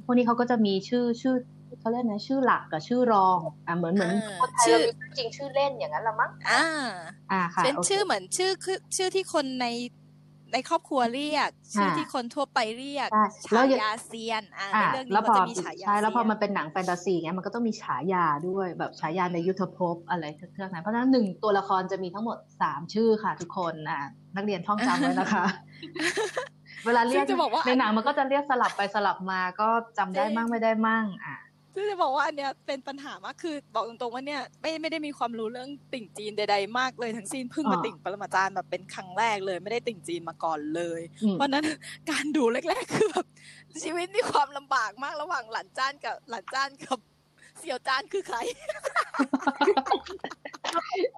[0.03, 1.35] พวกนี้เขาก็จะมีชื่อชื่อ
[1.79, 6.65] เขาเรียกนะชื่อหลักกับชื่อรองอะเหมือนเหมือนอ่าคนไทยชื่อเรามีชื่อจริงชื่อเล่นอย่างนั้นละมั้งอ่า
[7.31, 9.67] อ่าค่ะเป็นโคชื่อเหมือนชื่อคือชื่อที่คนใน
[10.55, 24.01] ในครอบครัวเรียก ชื่ออ่าที่คนทั่วไปเรียกใช่แล้ฉาวอย่างยาเซียนอ่าอ่าในเรื่องนี้แล้วมันพอจะมีฉายาใช่แล้วพอเซียนมันเป็นหนังแฟนตาซีเงี้ยมันก็ต้องมีฉายาด้วยแบบฉายาในยุทธภพอะไรเทือกๆนั้นเพราะฉะนั้นหนึ่งตัวละครจะมีทั้งหมดสามชื่อค่ะ ทุกคนอะ
[24.35, 25.45] นักเรียนท่องจำไว้นะคะ
[26.85, 31.35] เวลาเรียกซึ่งจะบอกว่าในหนังมันก็จะเรียกสลับไปสลับมาก็จำได้มั่งไม่ได้มั่งอะ
[31.75, 41.63] ซึ่งจะบอกว่าอันเนี้ยเป็นปัญหามากคือ บอกตรงๆว่าเนี่ยไม่ไม่ได้มีความรู้เรื่องติ่งจีนใด ๆ มากเลยทั้งสิ้นเพิ่งมาอ่าติ่งปรมาจารย์แบบเป็นครั้งแรกเลย ไม่ได้ติ่งจีนมาก่อนเลยอืมเพราะฉะนั้น
[42.11, 43.25] การดูแรก ๆ คือแบบ
[43.83, 46.99] ชีวิตมีความลำบากมากระหว่างหลานจ้านกับหลานจ้านกับ
[47.59, 48.37] เสี่ยวจ้านคือใคร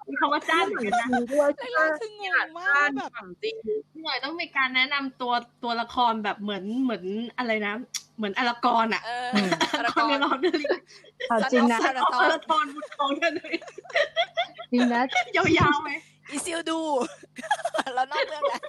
[0.06, 3.56] มีคำว่าจ้านเหมือนกันนะด้วยแรกๆคืองงมากด้านแบบฝั่งจีน
[3.92, 7.04] พี่หน่อยต้องมีการแนะนำตัวตัวละครแบบเหมือนเหมือน
[7.38, 7.74] อะไรนะ
[8.18, 9.36] เหมือนอลากรอะเออม
[9.72, 10.64] พารากคนอนในรอนเลย
[11.28, 13.54] เอาจริงนะพารากออนลากรบุตรทองกันเลย
[14.72, 15.02] จริงนะ
[15.36, 15.90] ยาวๆไหม
[16.30, 16.80] อีซิลดู
[17.94, 18.62] แล้วนอกเรื่องแล้ว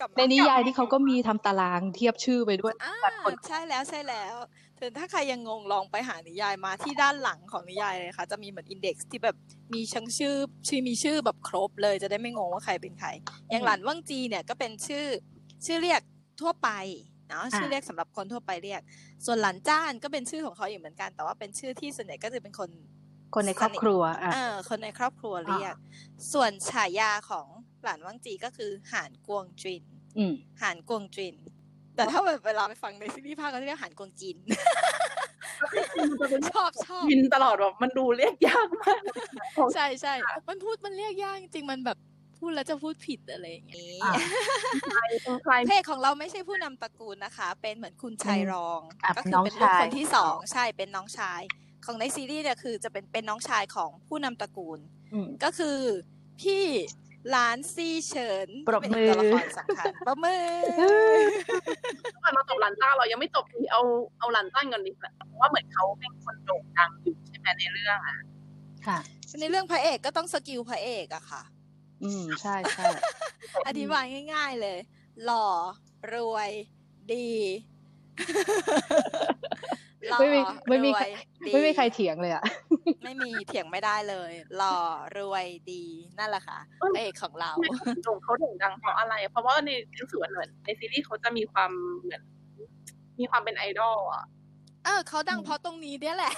[0.00, 4.34] กลับมาในนิยายที่เขาก็มีทำตารางเทียบชื่อไปด้วยอ่าแบบคนใช่แล้วใช่แล้ว
[4.78, 9.36] ถึงถ้าใครยังงงลองไปหานิยายมาที่ด้านหลังของนิยายเลยค่ะ จะมีเหมือนอินเด็กซ์ที่แบบ
[9.72, 10.34] มีชั้งชื่อ
[10.68, 13.08] ชื่อมีชื่อแบบครบเลยจะได้ไม่งงว่าใครเป็นใคร
[13.50, 15.06] อย่างหลานว่างจีเนี่ยก็เป็นชื่อ
[15.66, 16.00] ชื่อเรียก
[16.40, 16.68] ทั่วไป
[17.30, 18.80] เนาะชื่อเรียกสำหรับคนทั่วไปเรียก
[19.26, 22.70] ส่วนหลานจ้านก็เป็นชื่อของเขาอยู่เหมือนกัน แต่ว่าเป็นชื่อที่ส่วนใหญ่ก็จะเป็นคน
[23.34, 25.74] คนในครอบครัวอะเออคนในครอบครัวเรียก
[26.32, 27.46] ส่วนฉายาของ
[27.82, 29.82] หลานว่างจีก็คือหานกวงจิน
[30.18, 31.34] อืมหานกวงจิน
[31.96, 34.36] แต่ถ้าเวลาไปฟังในซีรีส์ภาคก็จะเรียกหานกวงจิน
[36.52, 39.02] ชอบชอบยินตลอดแบบมันดูเรียกยากมาก
[39.74, 40.14] ใช่ใช่
[40.48, 41.98] มันพูดมันเรียกยากจริงๆมันแบบ
[42.40, 44.12] พูดแล้วจะพูดผิดอะไรอย่างนี้อ่า
[44.92, 51.40] ใครเป็นใครเพศของเราไม่ใช่ผู้นำตระกูลนะคะ เป็นเหมือนคุณชายรองอะก็คืน้องเป็นลูกชายคนที่สองใช่เป็นน้องชาย
[51.84, 54.78] ของในซีรีส์เนี่ยคือจะเป็นเป็นน้องชายของผู้นำตระกูล
[55.12, 55.78] อืมก็คือ
[56.40, 56.64] พี่
[57.30, 60.44] หลานซีเฉินปรบที่เป็นมือตัวละครสำคัญปรบมือ
[62.22, 63.82] ก่อนเราจบหลันต้าเรายังไม่จบทีเอา
[64.18, 64.90] เอาหลันต้าก่อนดิ
[65.28, 68.16] เพราะว่าเหมือนเขาเป็นคนโด่งดังอยู่ใช่ไหมในเรื่องอะ
[68.86, 68.98] ค่ะ
[69.40, 71.42] ในเรื่องพระเอกก็ต้องสกิลพระเอกอะค่ะ
[72.02, 72.84] อืม ใช่ใช่
[73.66, 74.78] อธิบายง่าย ๆเลย
[75.24, 75.46] หล่อ
[76.14, 76.50] รวย
[77.12, 77.28] ดี
[80.08, 81.10] หล่อไม่มีไม่มีรวย
[81.46, 82.44] ดีไม่มีใครเถียงเลยอะ
[83.04, 84.76] ไม่มีเถียงไม่ได้เลยหล่อ
[85.18, 85.84] รวยดี
[86.18, 87.52] นั่นแหละค่ะพระเอกของเรา
[88.04, 92.22] โด่งเขาโด่งดังเพราะอะไร เพราะว่าในหนังสือเหมือนในซีรีส์เขาจะมีความเหมือน
[93.20, 94.24] มีความเป็นไอดอลอะ
[94.84, 96.32] เออเขาดังเพราะตรงนี้เนี่ยแหละ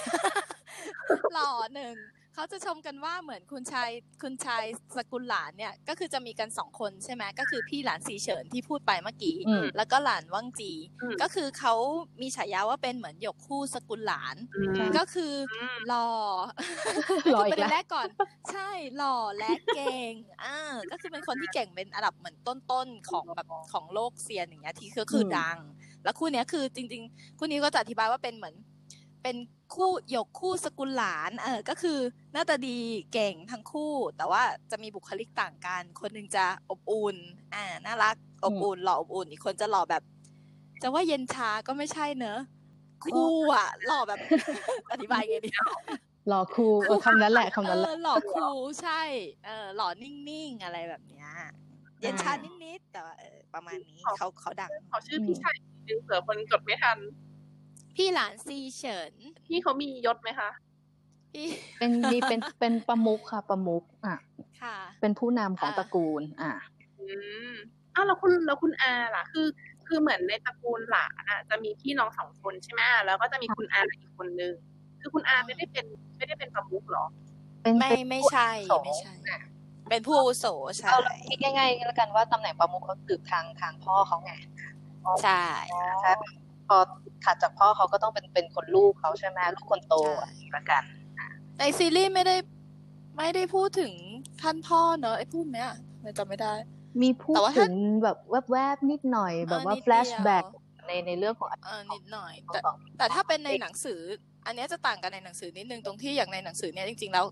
[1.33, 1.95] หล่อหนึ่ง
[2.35, 3.91] เขาจะชมกันว่าเหมือนคุณชาย
[4.23, 4.65] คุณชาย
[4.97, 11.75] สกุลหลานเนี่ย ก็คือจะมีกันสองคนใช่ไหมก็คือพี่หลานสีเฉินที่พูดไปเมื่อกี้อืมแล้วก็หลานว่างจีอืมก็คือเขา
[12.21, 16.09] มีฉายาว่าเป็นเหมือนหยกคู่สกุลหลานอืมก็คืออมหล่อ
[17.33, 18.09] หล่ออีประกเด็แล้วนแรกก่อน
[18.53, 20.13] ใช่หล่อและเก่ง
[20.45, 20.59] อ่า
[20.91, 25.59] ก็คือเป็นคนที่เก่งเป็นอันดับเหมือนต้นๆของแบบของโลกเซียนอย่างเงี้ยที่ก็คืออมดัง
[26.05, 28.55] แล้วคู่เนี้ยคือจริง ๆ คู่นี้ก็จะอธิบายว่าเป็นเหมือน
[29.23, 29.37] เป็น
[29.75, 31.99] คู่หยกคู่สกุลหลานเออก็คือ
[32.33, 32.79] หน้าตาดี
[33.13, 37.17] เก่งทั้งคู่ แต่ว่าจะมีบุคลิกต่างกัน คนหนึ่งจะอบอุ่น
[37.55, 40.03] อ่าน่ารักอบอุ่นหล่ออบอุ่นอีกคนจะหล่อแบบ
[40.83, 42.39] จะว่าเย็นชาก็ไม่ใช่เนอะ
[43.05, 44.21] คู่อะหล่อแบบ
[44.93, 45.51] อธิบายไงดี
[46.31, 49.03] รอครูเออคำนั้นแหละคำนั้นแหเอละอหล่อคูลใช่
[49.47, 51.29] เออหล่อนิ่งๆอะไรแบบเนี้ย
[52.01, 52.33] เย็นชา
[52.65, 56.99] นิดๆแต่ว่าเออประมาณนี้เขาเขาดังขอชื่อพี่ชายอีกนิดนึงเผื่อคนจดไม่ทัน
[57.97, 59.13] พี่หลานซีเฉิน
[59.47, 60.51] พี่เขามียศไหมคะ
[61.33, 61.47] พี่
[61.79, 64.19] เป็นมีเป็นเป็นประมุขค่ะ ประมุขอะ
[64.63, 66.53] ค่ะ เป็นผู้นำของอ่าตระกูล อะ
[67.01, 67.07] อื
[67.51, 67.53] ม
[67.95, 69.47] อ้าวแล้วคุณแล้วคุณอาล่ะ คือ
[69.87, 74.53] คือเหมือนในตระกูลหลานอะจะมีพี่น้องสองคนใช่ไหมแล้วก็จะมีคุณอาอีกคนนึง
[75.01, 77.05] คือคุณอาไม่ได้เป็นไม่ได้เป็นประมุขเหรอ
[77.63, 79.13] เป็นไม่เป็นไม่ใช่ผู้อาวุโสไม่ใช่
[79.91, 84.33] เป็นผู้อาวุโสใช่เอาคิดง่ายๆแล้วกันว่าตำแหน่งประมุขเขาสืบทางทางพ่อเขาไง
[85.23, 85.43] ใช่
[86.03, 86.13] ใช่
[86.73, 86.85] พอ
[87.25, 90.83] ถัดจากพ่อเขาก็ต้องเป็นเป็นคนลูกเขาใช่ไหมลูกคนโตใช่อะละกัน
[91.59, 92.37] ในซีรีส์ไม่ได้
[93.19, 93.93] ไม่ได้พูดถึง
[94.43, 96.55] ท่านพ่อเนอะไอ้พูดไหมอะไม่จำไม่ได้
[97.03, 98.17] มีพูดแต่ว่าถึถ้างแบบ
[98.51, 104.01] แวบๆนิดหน่อยแบบว่านิดแฟลชแบ็กเดียวในในเรื่องของเออนิดหน่อย แต่ของแต่ถ้าเป็นในหนังสือ
[104.47, 107.25] อันเนี้ยจะต่างกันในหนังสือนิดนึงตรงที่อย่างในหนังสือเนี่ยจริง ๆ แล้ว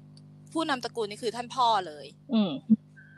[0.52, 2.52] ผู้นำตระกูลนี่คือท่านพ่อเลย อืม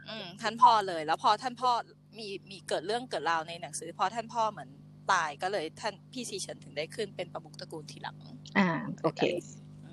[0.09, 1.71] อืมท่านพ่อเลย แล้วพอท่านพ่อ
[2.19, 4.71] มีมีเกิดเรื่องเกิดราวในหนังสือ พอท่านพ่อเหมือน
[5.13, 8.17] ตายก็เลยท่านพี่ซีเฉินถึงได้ขึ้นเป็นประมุขตระกูลทีหลัง
[8.59, 8.69] อ่า
[9.03, 9.21] โอเค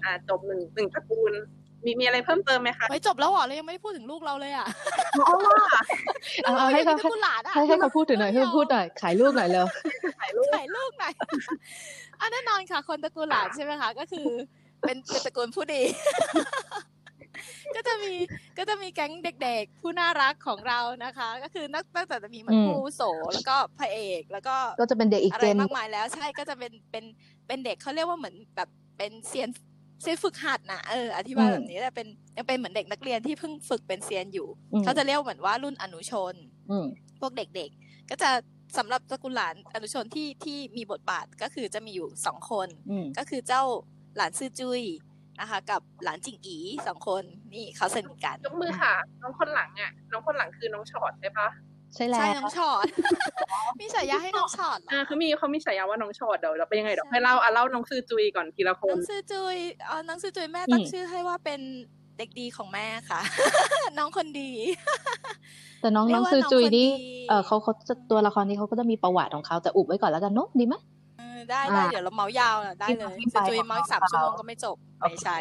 [0.03, 1.33] อ่าจบหนึ่งหนึ่งตระกูล
[1.85, 4.67] มีมีอะไรเพิ่มเติมไหมคะไม่จบแล้วเหรอเรายังไม่ได้พูดถึงลูกเราเลยอะ
[5.11, 5.61] เพราะว่า
[6.43, 9.65] เอาเอาให้เขาตระกูลหลานอะให้ให้เขาพูดถึงหน่อยให้เขาพูดหน่อยขายลูกหน่อยเร็ว
[10.19, 11.13] ถ่ายรูปถ่ายลูกหน่อย
[12.19, 14.27] อันแน่นอนค่ะ คนตระกูลหลานใช่ไหมคะ ก็คือ
[14.81, 15.81] เป็นเป็นตระกูลผู้ดี
[17.75, 18.13] ก็จะมี
[18.57, 23.01] ก็จะมีแก๊งเด็กๆ ผู้น่ารักของเรานะคะ ก็คือนักตั้งแต่จะมีเหมือนอืมผู้อาวุโส
[23.33, 27.03] แล้วก็พระเอก แล้วก็ก็จะเป็นเด็กอีกอะไรเจนมากมายแล้วใช่ก็จะเป็นเป็น
[27.47, 29.49] เป็นเด็กเขาเรียกว่าเหมือนแบบเป็นเซียน
[30.01, 36.33] เซียนฝึกหัดนะเอออธิบายอืมแบบนี้แต่เป็นยังเป็นเหมือนเด็กนักเรียนที่เพิ่งฝึกเป็นเซียนอยู่อืมเขาจะเรียกเหมือนว่ารุ่นอนุชน
[36.71, 36.87] อืม
[37.19, 38.29] พวกเด็กๆ ก็จะ
[38.77, 43.63] สำหรับตระกูลหลานอนุชนที่ที่มีบทบาทก็คือจะมีอยู่สองคนอืมก็คือเจ้า
[44.15, 44.81] หลานซื่อจุย
[45.39, 46.55] นะคะ กับหลานจิงอี
[46.87, 47.23] สองคน
[47.53, 51.47] นี่เขาสนิทกันยกมือค่ะ น้องคนหลังอะ น้องคนหลังคือน้องชอดใช่ปะ
[51.95, 52.85] ใช่แล้ใช่วน้องชอด
[53.79, 61.61] มีฉายาให้น้องชอดเหรออ่าเขามีเขามีฉายาว่าน้องชอดเดี๋ยวเราเป็นยังไงเดี๋ยวให้เล่าอะเล่าน้องซือจุยก่อนทีละคน้นองซื่อจุยเออน้องซื่อจุยแม่ตั้งอืมชื่อให้ว่าเป็น
[62.17, 63.21] เด็กดีของแม่ค่ะ
[63.97, 64.51] น้องคนดี
[65.81, 70.98] แต่น้องเรีน้ยอกงว่าซือจุยน้องคนนี่ดีเออเขาเขาจะตัวละครนี้เขาก็จะมีประวัติของเขาแต่อุบไว้ก่อนแล้วกันเนอะดีไหมเออ
[71.51, 75.37] ได้ได้อ่าเดี๋ยวเราเมาส์ยาวน่ะได้เลยที่มาที่ซื่อจุยไปของเมาส์อีกสามเขาชั่วโมงก็ไม่จบโอเคไม่ใช่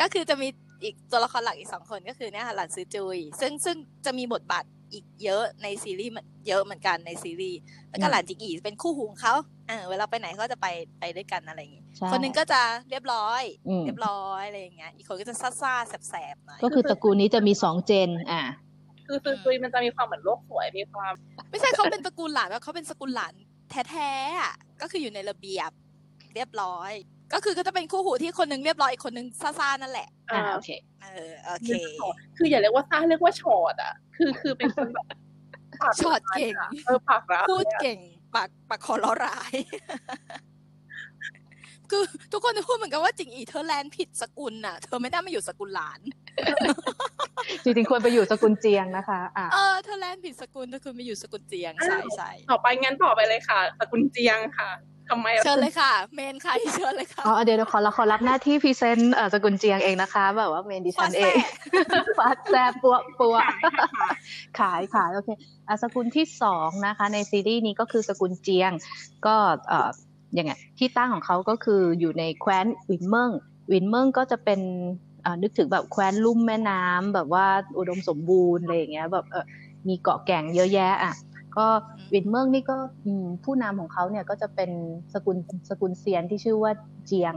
[0.00, 0.48] ก็คือจะมี
[0.84, 7.58] อีกตัวละครหลักอีกสองคนก็คือเนี่ยค่ะหลานซื่อจุย ซึ่งซึ่งจะมีบทบาทอีกเยอะในซีรีส์มันเยอะเหมือนกันในซีรีส์
[7.90, 9.34] แล้วก็อืมหลานจิงอีเป็นคู่หูของเขา
[9.68, 10.66] เออเวลาไปไหนเขาจะไป
[11.00, 18.42] ไปด้วยกันอะไรอย่างงี้ใช่คนหนึงก็จะเรียบร้อยอืมเรียบร้อยอะไรอย่างเงี้ยอีกคนก็จะซ่าๆแสบๆหน่อยก็คือตระกูลนี้จะมีสองเจน อ่า
[19.06, 21.12] คือซุยซุยมันจะมีความเหมือนโลกสวยมีความ
[21.50, 23.32] ไม่ใช่เขาเป็นตระกูลหลานว่าเขาเป็นสกุลหลาน
[23.70, 25.70] แท้ๆอะก็คืออยู่ในระเบียบ
[26.34, 26.92] เรียบร้อย
[27.32, 29.26] ก็คือก็จะเป็นคู่หูที่คนหนึงเรียบร้อยอีกคนหนึง
[29.58, 30.70] ซ่าๆนั่นแหละอ่าอ่าโอเค
[31.02, 31.70] เออโอเค
[32.36, 35.06] คืออย่าเรียกว่าซ่าเรียกว่าชอดอะ คือคือเป็นคนแบบ
[35.80, 37.98] ปากช็อตเก่งร้ายอะเออปากร้ายพูดเก่ง
[38.34, 39.54] ปากปากคอล้อร้าย
[41.90, 42.02] คือ
[42.32, 46.00] ทุกคนจะพูดเหมือนกันว่าจิงอีเธอแลนด์ผิดสกุลน่ะ เธอไม่ได้มาอยู่สกุลหลาน
[47.64, 54.70] จริงๆควรไปอยู่สกุลเจียงนะคะอ่าเออเธอแลนด์ผิดสกุลเธอคือมาอยู่สกุลเจียงใช่ใช่ต่อไปงั้นต่อไปเลยค่ะ สกุลเจียงค่ะ
[55.14, 61.34] ทำไมอะเชิญเลยค่ะ main ใครเชิญเลยค่ะอ๋อเดี๋ยวเดี๋ยวขอเราขอรับหน้าที่ present เอ่อสกุลเจียงเองนะคะแบบว่า main ดิฉันเอง
[62.18, 64.10] ฟาดแส้ผัวะผัวะขายค่ะ
[64.60, 65.28] ขายขายขายโอเค
[65.68, 68.72] อะสกุลที่สองนะคะ ในซีรีส์นี้ก็คือสกุลเจียง
[69.26, 69.36] ก็
[69.68, 69.90] เอ่อ
[70.38, 73.30] ยังไงที่ตั้งของเขาก็คืออยู่ในแคว้นอวิ๋นเมิ่งอ
[73.72, 75.09] วิ๋นเมิ่งก็จะเป็นเอ่อ
[75.42, 77.46] นึกถึงแบบแคว้นลุ่มแม่น้ำแบบว่า
[77.78, 79.44] อุดมสมบูรณ์อะไรอย่างเงี้ยแบบเออ
[79.88, 81.14] มีเกาะแก่งเยอะแยะอะ
[81.56, 81.66] ก็
[82.12, 84.70] วินเมิงนี่ก็อืมผู้นำของเขาเนี่ยก็จะเป็น
[85.14, 85.36] สกุล
[85.70, 86.72] สกุลเซียนที่ชื่อว่า
[87.06, 87.34] เจียง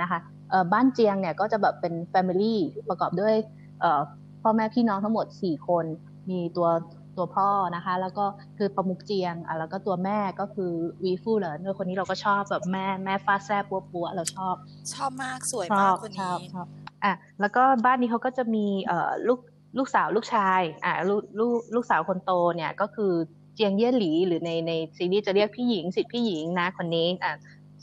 [0.00, 0.18] นะคะ
[0.50, 2.54] เอ่อบ้านเจียงเนี่ยก็จะแบบเป็น Family
[2.88, 3.34] ประกอบด้วย
[3.80, 4.00] เอ่อ
[4.42, 5.84] พ่อแม่พี่น้องทั้งหมด 4 คน
[6.30, 6.68] มีตัว
[7.16, 8.24] ตัวพ่อนะคะ แล้วก็
[8.58, 10.72] คือประมุกเจียงอะแล้วก็ตัวแม่ก็คือ
[11.04, 14.54] วีฟู่เหรอด้วยคนนี้เราก็ชอบแบบแม่แม่ฟาดแซ่บปัวปัวๆเราชอบ
[14.94, 19.40] ชอบมากสวยชมาอกบคนชอนี้บช อะแล้วก็บ้านนี้เขาก็จะมีเอ่อลูก
[19.78, 23.12] ลูกสาวลูกชายอะลูกลูกลูกสาวคนโตเนี่ยก็คือ
[23.54, 27.34] เจียงเย่หลีหรือในในซีรีส์จะเรียกพี่หญิงสิทธิพี่หญิงนะคนนี้อะ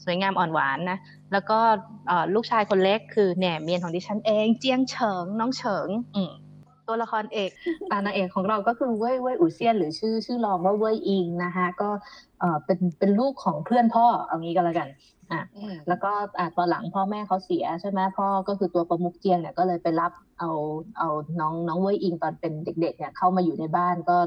[0.04, 0.98] สวยงามอ่อนหวานนะ
[1.32, 1.60] แล้วก็
[2.36, 6.32] ลูกชายคนเล็กคือแหน่เมียนของดิฉันเอง เจียงเฉิงน้องเฉิงอืม
[6.92, 7.52] ตัวละครเอก
[7.92, 11.90] อ่านางเอกของเราก็คือเว่ยเว่ยอูเซียนหรือชื่อชื่อรองว่าเว่ยอิงนะคะก็
[12.40, 14.88] เอ่อเป็นเป็นลูกของเพื่อนพ่อเอางี้ก็แล้วกัน
[15.32, 20.50] อะอืมแล้วก็อะตอนหลังพ่อแม่เขาเสียใช่ไหมพ่อก็คือตัวประมุกเจียงเนี่ยก็เลยไปรับเอา
[20.98, 24.18] เอาน้องน้องเว่ยอิงตอนเป็นเด็ก ๆ เนี่ยเข้ามาอยู่ในบ้านก็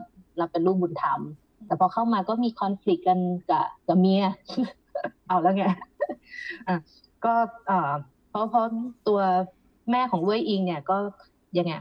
[0.40, 1.20] รับเป็นลูกบุญธรรม
[1.66, 3.18] แต่พอเข้ามาก็มีคอน FLICT กัน
[3.50, 4.24] กับกับเมีย
[5.29, 5.64] เอาแล้วไง
[6.68, 6.77] อะ
[7.24, 7.35] ก็
[7.66, 7.92] เอ่อ
[8.31, 8.66] เพราะเพราะ
[9.09, 9.20] ตัว
[9.90, 10.96] แม่ของเว่ยอิงเนี่ยก็
[11.59, 11.75] ยังไง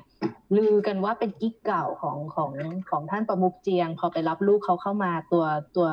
[0.55, 2.51] ลือกันว่าเป็นกิ๊กเก่าของของ
[2.89, 5.87] ของท่านประมุกเจียง พอไปรับลูกเขาเข้ามาตัวตัว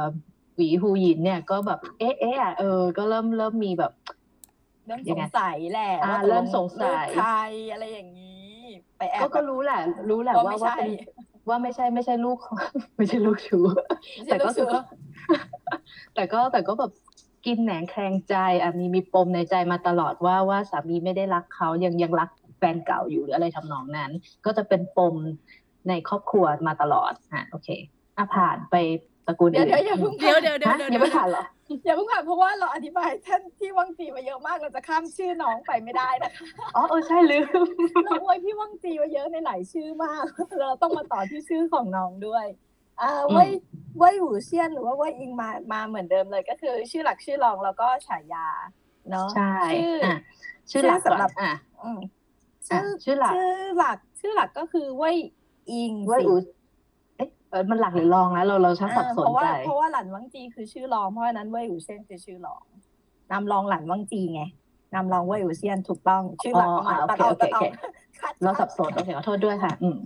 [0.57, 3.93] หวีฮูหยินเนี่ยก็แบบ เอ๊ะเอ๊ะอะเออ ก็เริ่มเริ่มมีแบบ
[4.87, 7.31] เริ่มยัสงไงงสัยแหละอ่าว่าตกลเริ่มสงสัยลูกใคร
[7.73, 8.55] อะไรอย่างนี้
[8.99, 10.90] ไปแอบก็ก็รู้แหละ รู้แหละว่าว่าไม่ว่าใช่เป็น
[11.49, 12.38] ว่าไม่ใช่ไม่ใช่ลูก
[12.97, 13.64] ไม่ใช่ลูกชู้
[14.25, 14.83] ไม่แต่ใช่ลูก็กคือเสือ
[16.14, 16.93] แต่ก็แต่ก็แบบ
[17.47, 24.11] กินแหนงแคลงใจอะมีมีปมในใจมาตลอดว่าว่าสามีไม่ได้รักเขายังยังรัก แฟนเก่าอยู่หรืออะไรทำนองนั้น
[24.46, 25.14] ก็จะเป็นปม
[25.88, 27.68] ในครอบครัวมาตลอดอะโอเค
[28.16, 28.75] อะผ่านไป
[29.27, 31.44] ตระกูลเดี๋ยวอื่นเดี๋ยวอย่าเพิ่งเดี๋ยวเดี๋ยวเดี๋ยวฮะเดี๋ยวยังไม่ผ่านเหรอ
[31.85, 36.46] อย่าเพิ่งผ่านเพราะว่าเราอธิบายท่านที่วังจีมาเยอะมากเราจะข้ามชื่อน้องไปไม่ได้นะคะ
[36.77, 37.46] อ๋อเออใช่ลืม
[38.05, 40.25] เราอวยพี่วังจีมาเยอะในหลายชื่อมาก
[40.61, 42.46] เราต้องมาต่อที่ชื่อของน้องด้วย
[43.03, 43.51] อ่าอืมเว่ย
[43.99, 48.46] เว่ยหูเซียนหรือว่าเว่ยอิงมามาเหมือนเดิมเลยก็คือชื่อหลักชื่อรองแล้วก็ฉายา
[49.11, 50.16] เนาะใช่ชื่อออะ
[50.70, 51.55] ชื่อหลักชื่อสำหรับก่อนอะ
[52.72, 55.16] อืมอะชื่อหลักชื่อหลัก ชื่อหลักก็คือเว่ย
[55.70, 56.35] อิงเว่าสิอู
[57.16, 62.64] เอ๊ะเออมันหลักหรือรองนะเราเราชักสับสนใจเพราะว่าเพราะว่าหลันวังจีคือชื่อรองเพราะฉะนั้นเว่ยอูเซียนคือชื่อรอง
[63.33, 64.42] นำรองหลันวังจีไง
[64.94, 67.64] นำรองเว่ยอูเซียนถูกต้อง ชื่อหลักอ๋อประมาณอะตัดโอเอาเคตัดเอาโอเค
[68.20, 69.96] คัดเราคัสัดบสนโอเคขอโทษด้วยค่ะ อืม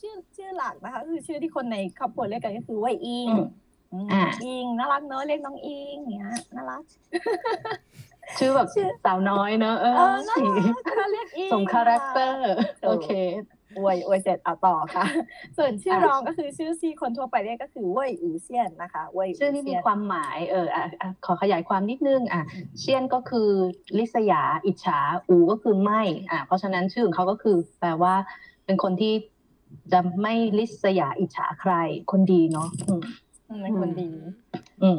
[0.00, 3.46] ชื่อชื่อหลักนะคะคือชื่อที่คนในครอบครัวเรียกกันก็คือเว่ยอิงอืม
[3.92, 6.82] อืมอ่าอิงน่ารักเนอะเรียกน้องอิงอย่างเงี้ยน่ารัก
[8.38, 12.54] ชื่อแบบชื่อสาวน้อยเนอะเออเออน่ารักน่าเรียกอิงสมคาแรคเตอร์
[12.86, 13.10] โอเค
[13.78, 15.04] อวยอวยเสร็จเอาต่อค่ะ
[15.56, 22.42] ส่วนชื่ออะรองก็คือชื่อที่คนทั่วไปเรียกก็คือเว่ยอูเซียนนะคะเว่ยชื่อที่มีความหมายเอออะอะขอขยายความนิดนึงอะ
[22.78, 23.48] เชียนก็คือ
[23.98, 28.14] ลิษยา อิจฉาอูก็คือไม่อะเพราะฉะนั้นชื่อของเขาก็คือ แปลว่า
[28.66, 29.14] เป็นคนที่
[29.92, 31.72] จะไม่ลิษยาอิจฉาใคร
[32.10, 33.00] คนดีเนาะอืม
[33.50, 34.10] อืมเป็นคนดี
[34.82, 34.96] อืม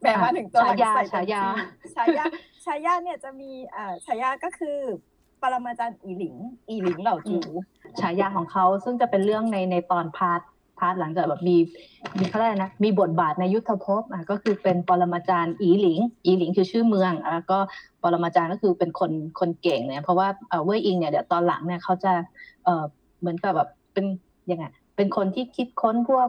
[0.00, 1.42] แปลมาถึงตัวหลักฉายาใส่เต็มฉายา
[1.82, 2.24] ที่ฉายา
[2.64, 4.78] ฉายาเนี่ยจะมีอ่อฉายาก็คือ
[5.42, 6.36] ปรมาจารย์อีหลิง
[6.68, 7.38] อีหลิงเหล่าจู
[8.00, 10.40] ฉายาของเขาซึ่งจะเป็นเรื่องในในตอน part
[10.78, 11.56] part หลังจากแบบมี
[12.18, 17.58] มีเขาเรียกนะมีบทบาทในยุทธภพอะก็คือเป็นปรมาจารย์อีหลิง อีหลิงคือชื่อเมืองแล้วก็
[18.02, 20.28] ปรมาจารย์ก็คือเป็นคนคนเก่งเนี่ยเพราะว่า
[20.64, 22.12] เว่ยอิงเนี่ยเดี๋ยวตอนหลังเนี่ยเขาจะ
[22.64, 22.84] เออ
[23.20, 24.04] เหมือนกับแบบเป็น
[24.50, 24.64] ยังไง
[24.96, 26.28] เป็นคนที่คิดค้นพวก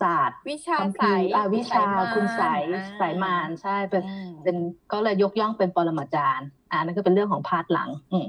[0.00, 4.56] ศาสตร์วิชาคัมสาภียร์อะวิชาสยมรคุณสายอ่สายมารใช่เป็นอืมเป็น
[4.92, 8.28] ก็เลยยกย่องเป็นปรมาจารย์อ่านั่นก็เป็นเรื่องของพาร์ทหลัง อืม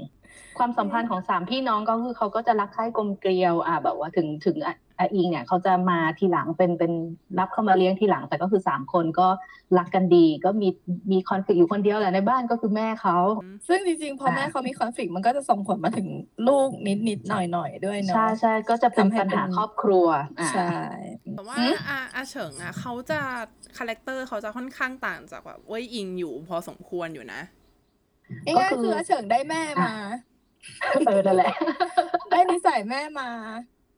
[0.58, 4.56] ความสัมพันธ์ของสามพี่น้องก็คือเขาก็จะรักใคร่กลมเกลียว อ่าแบบว่าถึงถึง
[4.98, 6.92] อะอาอิงเนี่ยเขาจะมาทีหลังเป็นเป็น
[7.38, 9.28] รับเข้ามาเลี้ยงทีหลัง แต่ก็คือสามคนก็
[9.78, 10.68] รักกันดี ก็มี
[11.12, 13.18] มีคอนฟ lict อยู่คนเดียวแหละในบ้านก็คือแม่เขา
[13.68, 16.08] ซึ่งจริงๆ พอแม่เขามีคอนฟ lict มันก็จะส่งผลมาถึง
[16.48, 16.68] ลูก
[17.08, 20.06] นิดๆหน่อยๆด้วยเนาะใช่ใช่ก็จะเป็นทำให้ปัญหาเป็นครอบครัว
[20.40, 20.72] อ่าใช่
[21.36, 23.20] แต่ว่าอืมอาอาเฉิงอะเขาจะ
[23.78, 27.40] character เขาจะค่อนข้างต่างจากแบบเว้ยอิงอยู่พอสมควรอยู่นะ
[28.44, 29.94] ง่ายๆคืออาเฉิงได้แม่มา
[31.06, 31.52] เออนั่นแหละ
[32.30, 33.28] ได้นิสัยแม่มา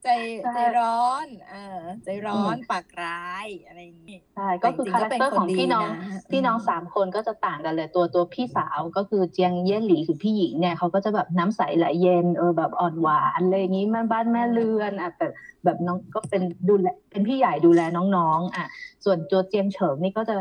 [0.03, 0.09] ใจ
[0.43, 15.31] ใช่ใจร้อนเออใจร้อนปากร้ายอะไรอย่างนี้ใช่ก็คือจริงๆ character ก็เป็นของพี่น้องคนดีนะพี่น้องอืมสามคนก็จะต่างกันเลยตัวตัวพี่สาวก็คือเจียงเยี่ยนหลีคือพี่หญิงเนี่ยเขาก็จะแบบน้ำใสไหลเย็นเออแบบอ่อนหวานอะไรอย่างนี้แม่บ้านแม่เรือนอะแบบ
[15.63, 18.65] แบบน้องก็เป็นดูแลเป็นพี่ใหญ่ดูแลน้องๆอะ
[19.05, 20.35] ส่วนตัวเจียงเฉิงนี่ก็จะ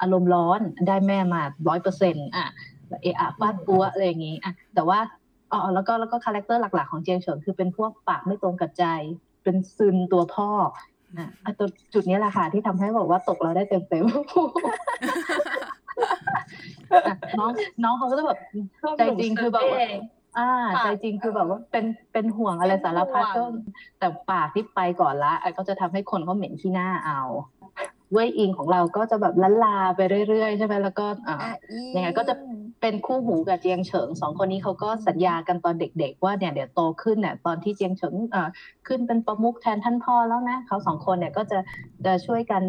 [0.00, 2.46] อารมณ์ร้อนได้แม่มาร้อยเปอร์เซ็นต์อะ
[3.02, 4.98] เอะอะฟาดผัวะอะไรอย่างนี้อะแต่ว่า
[5.54, 8.84] อ๋อแล้วก็แล้วก็ character หลัก ๆ ของเจียงเฉิงคือเป็นพวกปากไม่ตรงกับใจ
[9.42, 10.48] เป็นซึนตัวพ่อ
[11.18, 14.14] อะอะตัวจุดนี้แหละค่ะที่ทำให้บอกว่าตกเราได้เต็มเต็มๆ
[17.08, 17.50] อะน้อง
[17.84, 18.38] น้องเขาก็จะแบบ
[18.98, 19.80] ใจจริงคือแบบว่า
[20.38, 23.52] อ่าปากใจจริงคือแบบว่าเป็นเป็นห่วงอะไรสารพัดเป็นห่ก็วง
[23.98, 27.20] แต่ปากที่ไปก่อนละอะก็จะทำให้คนเขาเหม็นที่หน้าเอา
[28.14, 32.34] เว้ยอิงของเราก็จะแบบลันลาไปเรื่อยๆใช่ไหมแล้วก็อ่าอะอียังไงก็จะ
[32.80, 38.48] เป็นคู่หูกับเจียงเฉิงสองคนนี้เขาก็สัญญากันตอนเด็ก ๆ ว่าเนี่ยเดี๋ยวโตขึ้นเนี่ยตอนที่เจียงเฉิงเอ่อ
[38.86, 41.58] ขึ้นเป็นประมุขแทนท่านพ่อแล้วนะเขาสองคนเนี่ยก็จะ
[42.06, 42.62] จะช่วยกัน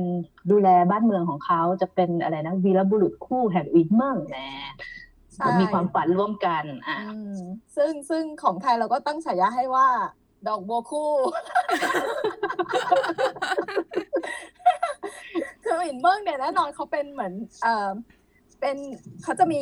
[0.52, 4.38] ดูแลบ้านเมืองของเขาจะเป็นอะไรนะวีรบุรุษคู่แห่งวินเมืองแหม
[5.34, 7.40] ใช่มีความฝันร่วมกันอะอืม
[7.76, 9.88] ซึ่งซึ่งของไทยเราก็ตั้งฉายาให้ว่า
[10.48, 11.12] ดอกบัวคู่
[13.14, 13.14] คื
[15.86, 17.89] ออินเบิ้งเนี่ยแน่นอนเขาเป็นเหมือนเออ
[18.60, 18.76] เป็น
[19.24, 19.62] เขาจะมี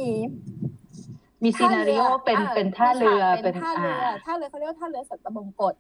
[1.44, 5.76] มีซีนาริโอเป็นอ่าเป็นท่าเรือเป็นท่าเรืออ่าท่าเรือเขาเรียกว่าท่าเรือสัตบงกฎ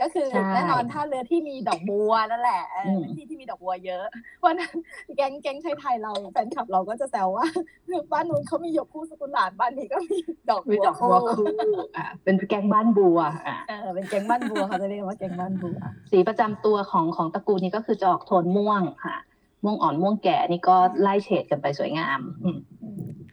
[0.00, 4.04] ก็คือใช่แน่นอนท่าเรือที่มีดอกบัวนั่นแหละเอออมเป็นที่ที่มีดอกบัวเยอะ
[4.44, 4.74] วันนั้น
[5.16, 7.46] แก๊งแก๊งไทยๆเราแฟนคลับเราก็จะแซวว่า
[7.88, 10.18] คือบ้านนู้นเขามีหยกคู่สกุลหลานบ้านนี้ก็มี
[10.50, 15.76] ดอกมีบัวดอกบัวคู่คู่อะเป็นแกงบ้านบัวอะเออเป็นแก๊งบ้านบัวเขาจะเรียกว่าแก๊งบ้านบัว
[16.10, 19.16] สีประจำตัวของของตระกูลนี้ก็คือจะออกโทนม่วงค่ะ
[19.64, 22.58] ม่วงอ่อนม่วงแก่นี่ก็ไล่เฉดกันไปสวยงามอืม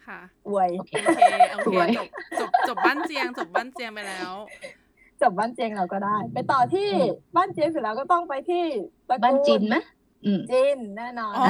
[0.06, 2.10] ค่ะอวยโอเคโอเคโอสเควยจบ
[2.40, 4.34] จบจบบ้านเจียง จบบ้านเจียงไปแล้ว
[5.22, 7.00] จบบ้านเจียงเราก็ได้ ไปต่อที่อื
[7.34, 8.64] มบ้านเจียงเสร็จแล้วก็ต้องไปที่
[9.10, 9.76] ตระกูลบ้านจินไหม
[10.26, 11.46] อืมจินแน่นอนอ๋อ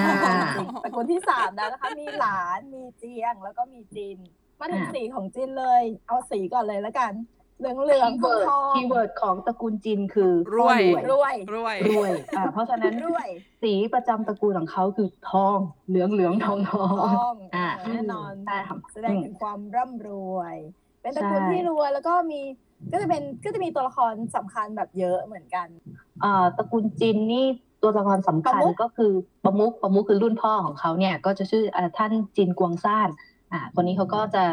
[0.84, 4.18] ตระกูลที่สามแล้วนะคะ มีหลานมีเจียงแล้วก็มีจิน
[4.60, 7.12] มาถึงอ่าสีของจินเลย เอาสีก่อนเลยแล้วกัน
[7.60, 13.30] เหลืองเหลืองทองทอง keyword ของตระกูลจินคือรวยพ่อรวยรวย รวยอ่าเพราะฉะนั้นรวย
[13.64, 15.58] สีประจำตระกูลของเขาคือทอง
[15.90, 20.56] เหลืองเหลืองทองทอทง องอ่าเออแน่นอนใช่ครับแสดงถึงความร่ำรวย
[21.02, 22.42] เป็นตระกูลใช่ ที่รวยแล้วก็มี
[22.92, 25.68] ก็จะเป็นก็จะมีตัวละครสำคัญแบบเยอะเหมือนกัน
[26.24, 27.46] อ่าตระกูลจินนี่
[27.84, 29.12] ตัวละครสำคัญประมุข ก็คือ
[29.46, 33.10] ประมุขประมุขคือรุ่นพ่อของเขาเนี่ยก็จะชื่ออ่าท่านจินกวงซ่าน
[33.52, 34.44] อ่าคนนี้เขาก็จะ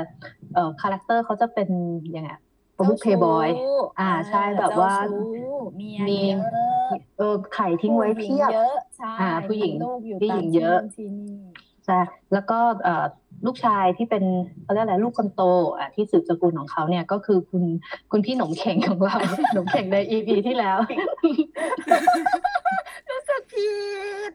[0.54, 1.68] เอ่อ character เขาจะเป็น
[2.16, 2.30] ยังไง
[2.76, 6.44] ประมุขเพย์บอยเจ้าชู้อ่าใช่แบบว่าเจ้าชู้เมียมีเยอะ
[7.18, 11.36] เออไข่ทิ้งไว้ผู้หญิงเพียบเยอะใช่อ่า ผู้หญิงมีลูกอยู่ผู้หญิงตามเยอะที่นู่นที่นี่
[11.86, 11.98] ใช่
[12.32, 13.04] แล้วก็เอ่อ
[13.46, 14.24] ลูกชายที่เป็น
[14.62, 15.42] เขาเรียกอะไรลูกคนโต
[15.78, 17.62] อะที่สืบสกุลของเขาเนี่ยก็คือคุณ
[18.10, 19.16] คุณพี่หนมเข่งของเรา
[19.54, 21.42] หนมเข่งใน EP ที่แล้วรู้สึ
[23.40, 23.68] กผิ
[24.30, 24.32] ด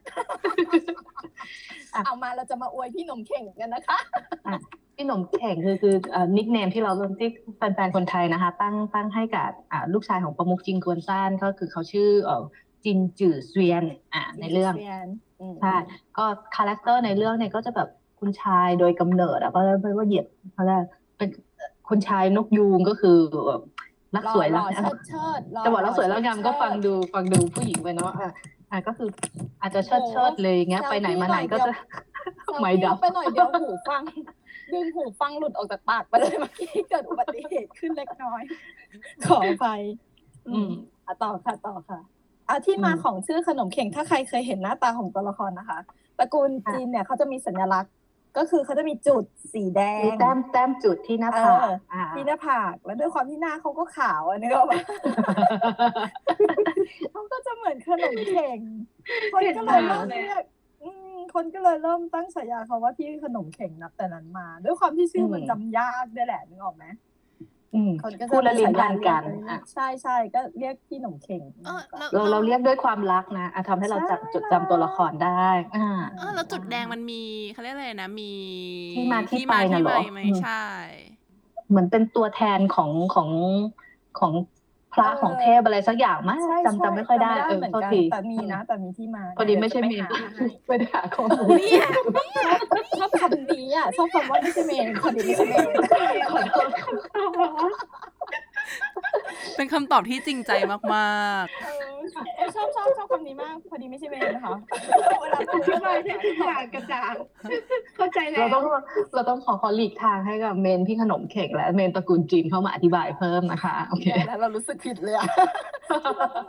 [2.06, 4.00] เอามาเราจะมาอวยพี่หนมเข่งกันนะคะ
[4.96, 5.96] พี่หนมเข่งคือคือ
[6.38, 12.44] นิกเนมที่เราที่แฟนๆคนไทยนะคะ ตั้งตั้งให้กับอ่าลูกชายของประมุขจินกวนซ่านก็คือเขาชื่อเอ่อ
[12.84, 13.84] จินจื่อเสวียน
[14.14, 14.74] อ่าในเรื่อง
[15.40, 15.76] อืมใช่
[16.18, 20.84] ก็คาแรคเตอร์ในเรื่องเนี่ยก็จะแบบคุณชายโดยกำเนิดอะก็ไม่ว่าเหยียบเขาเรียก
[21.18, 21.30] เป็น
[21.90, 23.62] คุณชายนกยูงก็คือแบบ
[24.16, 28.12] รักสวยหรัล่กอๆเชิดเชิดหล่จะบอกรักสวยรักงามเชิดก็ฟังดูฟังดูผู้หญิงไปเนาะ
[28.72, 29.10] อะอะก็คือ
[29.62, 34.02] อาจจะเชิดเชิดเลยอย่างเงี้ยแซวไปไหนพี่มาไหนหน่อยก็เดี๋จะยวไม่ดับไปหน่อยเดียวหูฟัง
[34.74, 38.42] ดึงหูฟังหลุดออกจากปากไปเลยเมื่อกี้เกิดอุบัติเหตุขึ้นเล็กน้อย
[39.26, 39.82] ขออภัย
[40.48, 40.70] อืม
[41.06, 42.00] อะต่อค่ะต่อค่ะ
[42.50, 45.80] อะที่มาอืมของชื่อขนมเข่งถ้าใครเคยเห็นหน้าตาของตัวละครนะคะ
[46.18, 47.94] ตระกูลค่ะจีนเนี่ยเขาจะมีสัญลักษณ์
[48.38, 54.84] ก็คือเขาจะมีจุดสีแดมีงแต้มแต้มจุดที่หน้าผากเอออ่าที่หน้าผากแล้วด้วยความที่หน้าเขาก็ขาวอันนี้ก็แบบ
[57.12, 58.60] เขาก็จะเหมือนขนมเข่ง
[59.34, 60.44] คนก็เลยเริ่มเรียก
[60.84, 66.86] อืมคนก็เลยเริ่มตั้งฉายาเขาว่าพี่ขนมเข่งนับแต่นั้นมา ด้วยความที่ชื่อมันอืมจำยากด้วยแหละนึกออกไหม
[67.76, 78.32] อืมคนก็จะพูดและลิ้นพันกันมีฉายาเรียอะ ใช่ใช่ก็เรียกพี่ขนมเข่งเออแล้วเราเราเรียกด้วยความรักนะอะทำให้เราจำจดจำตัวละครได้ อ่าเออแล้วจุดแดงมันมีเขาเรียกอะไรนะมี
[78.96, 80.66] ที่มาที่ไปที่น่ะเหรอไหมอืมใช่
[81.70, 83.30] เหมือนเป็นตัวแทนของของ
[84.20, 84.59] ของพ
[85.02, 91.88] ระของเทพอะไรสักอย่างมั้ยใช่จำจำไม่ค่อยได้จำเออเหมือนโทษกันทีแต่มีนะแต่มีที่มาพอดีไม่ใช่เมนดี๋ยวจะไปหาให้ไม่ได้หาข้อมูลเนี่ย
[93.00, 95.66] ชอบคำนี้อะชอบคำว่าไม่ใช่เมนพอดีไม่ใช่เมน
[96.32, 96.70] ขอโทษ
[99.58, 100.78] เป็นคำตอบที่จริงใจมา
[101.44, 101.84] กเออ
[102.38, 104.56] เออชอบชอบชอบคำนี้มาก พอดีไม่ใช่เมนนะคะ
[105.22, 107.14] เวลาอธิบายได้ทุกอย่างกระจ่าง
[107.98, 108.64] เข้าใจแล้เราวต้อง
[109.14, 115.28] เราต้องขอขอหลีกทางให้กับเมนพี่ขนมเข่งและเมนตระกูลจีนเข้ามาอธิบายเพิ่มนะคะโอเค แล้วเรารู้สึกผิดเลยอะ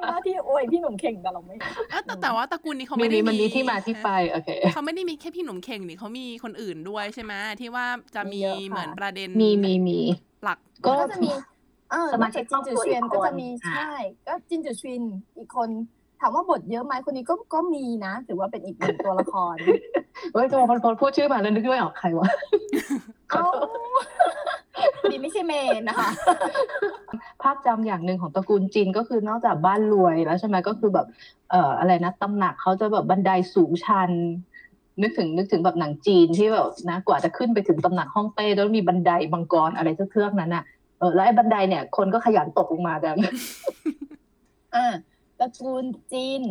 [0.02, 9.98] หน้าที่โอ้ยพี่หนุ่มเข่งแต่เราไม่ๆเอ้ยแต่แต่ว่าตระกูลนี้เขามีไม่ได้นี้มันมีที่มาที่ไปโอเค เขาไม่ได้มีแค่พี่หนุ่มเข่งนี่เขามีคนอื่นด้วยใช่ไหมที่ว่าจะมีมีเยอะค่ะ เหมือนประเด็นมีมีมี
[10.44, 11.30] หลัก ก็ก็จะมี
[11.90, 13.92] เออสมาชิกจินจือเชียนครอบครัวอีกคนก็จะมีอ่าใช่
[14.26, 15.02] ก็จินจือเชียน
[15.38, 15.70] อีกคน
[16.20, 19.54] ถามว่าบทเยอะไหมคนนี้ก็ก็มีนะถือว่าเป็นอีกหนึ่งตัวละคร
[20.32, 22.28] เฮ้ยพอพอพูดชื่อมาแล้วนึกไม่ออกใครวะ
[23.30, 23.46] เอ้า
[25.10, 26.10] ดีไม่ใช่เมนนะคะ
[27.42, 31.06] ภาพจำอย่างหนึ่งของตระกูลจีนก็คือนอกจากบ้านรวยแล้วใช่ไหมก็คือแบบ
[31.50, 34.10] เอ่ออะไรนะตำหนักเขาจะแบบบันไดสูงชัน
[35.02, 40.64] นึกถึงนึกถึงแบบหนังจีนที่แบบนะกว่าจะขึ้นไปถึงตำหนักฮ่องเต้ต้องมีบันไดบังกรอะไรเทือกๆนั้นอะ
[41.00, 43.08] เออแล้วไอ้บันไดเนี่ย คนก็ขยันตกลงมาแต่
[44.74, 44.86] อ่า
[45.38, 46.42] ตระกูลจีน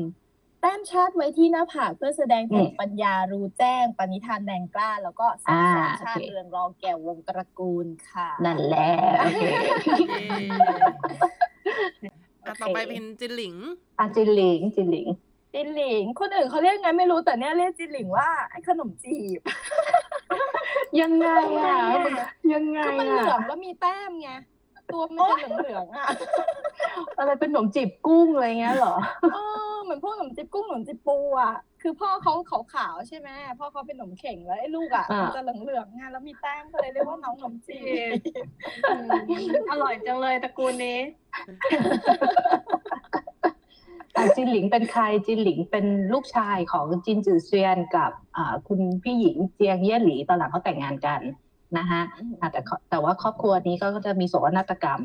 [0.61, 8.89] แต้มชาติไว้ที่หน้าผากเพื่อแสดงถึงอืมปัญญารู้แจ้ง ปณิธานแดงกล้า แล้วก็สร้างสรรค์อ่าชาติโอเคเรืองรองแก่วงตระกูลค่ะ นั่นแหละ
[9.19, 9.41] โอเค
[12.01, 12.09] เย้
[12.45, 13.55] อะต่อไปเป็นจินหลิง
[13.99, 15.07] อาจินหลิงจินหลิง
[15.53, 19.41] จินหลิง คนอื่นเขาเรียกไงไม่รู้แต่เนี้ยเรียกจินหลิงว่าไอ้ขนมจีบ
[21.01, 21.29] ยังไง
[21.65, 21.79] อะ
[22.53, 24.31] ยังไงคือมันเหลืออะงแล้วมีแต้มไง
[24.93, 26.05] ตัวมันจะเหลืองๆอะ
[27.17, 28.95] อะไรเป็นขนมจีบกุ้งอะไรเงี้ยเหรอ
[29.33, 29.37] เอ
[29.73, 32.33] อเหมือนพวกขนมจีบกุ้งขนมจีบปูอะคือพ่อเขา
[32.73, 33.29] ขาวๆใช่ไหม
[33.59, 37.79] พ่อเขาเป็นขนมเข่งแล้วไอ้ลูกอะอ่ามัมันจะเหลืองๆไงแล้วมีแต้มก็เลยเรียกว่าน้องขนมจี
[38.09, 38.11] บ
[38.89, 39.09] อืม
[39.71, 40.99] อร่อยจังเลยตระกูลนี้
[41.33, 41.41] อะ
[44.36, 51.22] จินหลิงเป็นใครจินหลิงเป็นลูกชายของจินจือเซียนกับอ่าคุณพี่หญิงเจียงเย่หลีตอนหลังเขาแต่งงานกัน
[51.78, 52.01] นะคะ
[52.39, 55.01] อะแต่ขอแต่ว่าครอบครัวนี้ก็จะมีโศกนาฏกรรม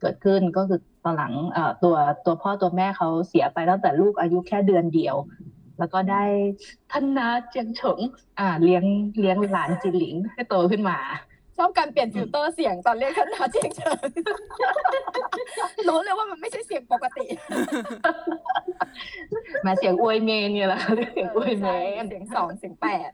[0.00, 5.16] เกิดขึ้นก็คือตอนหลังเอ่อตัวตัวพ่อตัวแม่เขาเสียไปตั้งแต่ลูกอายุแค่เดือนเดียว
[5.78, 6.22] แล้วก็ได้
[6.90, 7.98] ท่านนาเจียงเฉิง
[8.38, 8.84] อ่าเลี้ยง
[9.20, 10.98] เลี้ยงหลานจินหลิงให้โตขึ้นมา
[11.60, 14.08] ชอบการเปลี่ยนฟิลเตอร์เสียงตอนเรียกคณะเจียงเฉิง
[15.88, 17.26] รู้เลยว่ามันไม่ใช่เสียงปกติ
[19.62, 23.10] แมาเสียงอวยเมนเนี่ยแหละเรียกเสียงอวยเมใช่นเสียงสองเสียงแปด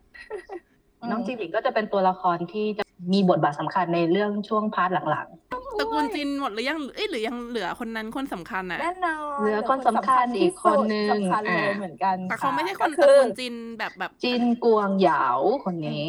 [1.11, 5.29] น้องจินหลิงก็จะเป็นตัวละครที่จะมีบทบาทสำคัญในเรื่องช่วง part หลัง
[5.79, 15.27] ตระกูลจินหมดหรือยังเอ้ยหรือยังเหลือคนนั้นคนสำคัญอะแน่นอนเหลือคนสำคัญอีกคนนึงสำคัญเลยอ่าเหมือนกันแต่เขาไม่ใช่คนก็ตระคือกูลจินแบบแบบๆจินกวงเหยา
[15.65, 16.05] คนนี้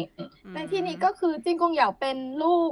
[0.54, 2.70] ในที่นี้ก็คือจินกวงเหยาเป็นลูก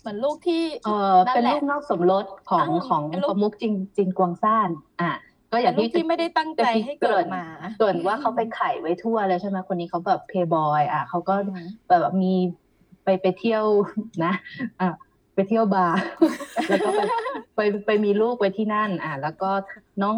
[0.00, 4.68] เหมือนลูกที่เออนั่นเป็นแหละลูกนอกสมรสของอ่าของเป็นลูกประมุขจินจินกวงซ่าน
[5.00, 5.12] อะ
[5.56, 7.44] ก็อย่างลูกที่ที่ไม่ได้ตั้งใจให้เกิดมา
[7.80, 12.34] ส่วนว่าเขาไปไข่ไว้ทั่วเลยใช่ไหมคนนี้เขาแบบเพย์บอยอะเขาก็อืมแบบมี
[13.04, 13.64] ไปไปเที่ยว
[14.24, 14.32] นะ
[14.80, 14.88] อะ
[15.34, 15.98] ไปเที่ยวบาร์
[16.68, 17.00] แล้วก็ไป
[17.54, 19.50] ไปไปมีลูกไว้ที่นั่น อะ แล้วก็
[20.02, 20.16] น้อง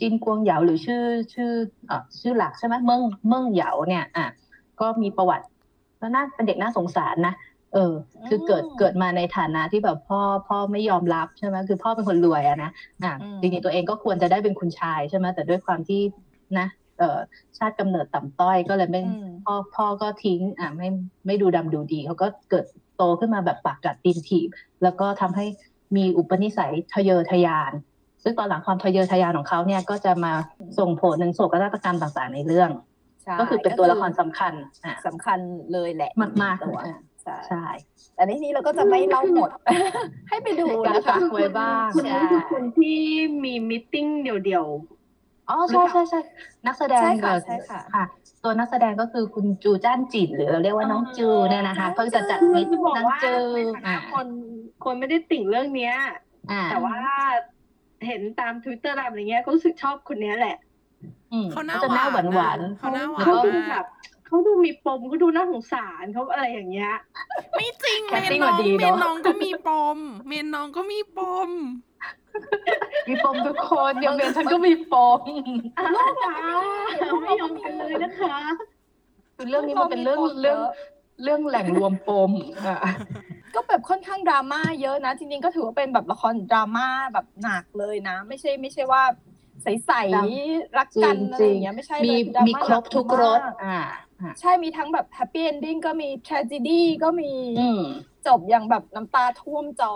[0.00, 1.04] จินกวงเหยาหรือชื่อ
[1.34, 1.52] ชื่อ
[1.86, 4.26] เอ่อชื่อหลักใช่ไหมเมืองเมืองเหยาเนี่ย อะ
[4.80, 5.46] ก็มีประวัติ
[5.98, 7.34] แล้วน่าเป็นเด็กน่าสงสารนะ
[7.74, 7.94] เออ
[8.28, 12.70] คือเกิดอืมเกิดมาในฐานะที่แบบพ่อพ่อไม่ยอมรับใช่ไหมคือพ่อเป็นคนรวยอะนะ
[13.02, 16.00] อะอืมจริงๆตัวเองก็ควรจะได้เป็นคุณชายใช่ไหมแต่ด้วยความที่
[16.58, 16.66] นะ
[16.98, 17.18] เอ่อ
[17.58, 20.88] ชาติกำเนิดต่ำต้อยก็เลยไม่อืมพ่อพ่อก็ทิ้งอะไม่
[21.26, 22.64] ไม่ดูดำดูดีเขาก็เกิด
[22.96, 24.48] โตขึ้นมาแบบปากกัดตีนถีบ
[24.82, 25.46] แล้วก็ทำให้
[25.96, 27.72] มีอุปนิสัยทะเยอทะยาน
[28.22, 30.32] ซึ่งตอนหลังความทะเยอทะยานของเขาเนี่ยก็จะมา
[30.78, 32.70] ส่งผลหนึ่งโศกนาฏกรรมต่างๆ ในเรื่อง
[33.24, 34.52] ใช่ก็คือเป็นตัวละครสำคัญ
[34.84, 35.38] อะสำคัญ
[35.72, 36.10] เลยแหละ
[36.42, 37.66] มากๆตัวอะ ใช่ใช่
[38.14, 39.50] แต่ในนี้เราก็จะไม่เล่าหมด
[40.28, 42.98] ให้ไปดูการนะคะฝากไว้บ้างคุณนี่คือคนที่
[43.44, 44.66] มีมิทติ้งเดี่ยว
[45.50, 46.20] อ๋อใช่ใช่ใช่
[46.66, 48.04] นักแสดงใช่ค่ะกับใช่ค่ะค่ะ
[48.42, 54.26] ตัวนักแสดงก็คือคุณจูจ้านจินหรือเราเรียกว่าน้องจูเนี่ยนะคะน้องจูเพิ่งจะจัดมิตๆจะบอกน้องว่าจูในฐานะอ่าคน
[54.84, 55.94] คนไม่ได้ติ่งเรื่องเนี้ย
[56.50, 56.98] อ่าแต่ว่า
[58.06, 60.56] เห็นตามทวิตเตอร์ตามอะไรเงี้ยก็รู้สึกชอบคนเนี้ยแหละ
[61.32, 63.86] อืมเขาหน้าจะหน้าหวานหวานนะเขาหน้าหวาเขานดูมาแบกบ
[64.30, 66.94] เขาดูมีปมเขาดูน่าสงสารเขาอะไรอย่างเงี้ย
[67.56, 71.18] ไม่จริงแคเมสนติ้งน้องมาดีเมเนอะ นน้องก็มีปม เมนน้องก็มีป
[71.48, 75.20] มๆมีปมทุกคนยังเรียนฉันก็มีปม
[75.92, 76.34] โลกอะ
[77.22, 78.38] ไม่ยอมกันเลยนะคะ
[79.36, 80.58] คือเรื่องนี้มันเป็นเรื่องเรื่อง
[81.22, 82.30] เรื่องแหล่งรวมปม
[82.66, 82.78] อะ
[83.54, 89.02] ก็แบบค่อนข้างดราม่าเยอะนะจริงๆก็ถือว่าเป็นแบบละครดราม่าแบบหนักเลยนะ ไม่ใช่ไม่ใช่ว่า
[89.62, 93.78] ใสๆรักจริกันงอะไรจริองย่างเงี้ยไม่ใช่มีเลยอดรามีม่าครบทุกรสหนัมาก อ่า
[94.40, 97.82] ใช่มีทั้งแบบ happy ending ก็มี tragedy ก็มีอืม
[98.26, 99.94] จบอย่างแบบน้ำตาท่วมจอ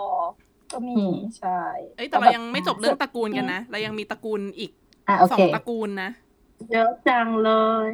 [0.73, 1.59] ก็มีอืมใช่
[1.97, 4.71] เอ้ยแต่เรายังไม่จบเรื่องตระกูลกันนะเรายังมีตระกูลอีก
[5.07, 6.09] อะโอสอเคงตระกูลนะ
[6.71, 7.51] เยอะจังเล
[7.85, 7.87] ย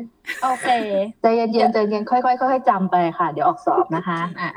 [0.43, 0.69] โอเค
[1.21, 4.49] ใจเย็นๆใจเย็นค่อยๆค่อยๆจำไปค่ะ เดี๋ยวออกสอบนะคะอะ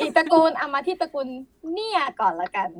[0.00, 1.28] อีกตระกูลเอามาที่ตระกูล
[1.72, 2.70] เนี่ยก่อนละกัน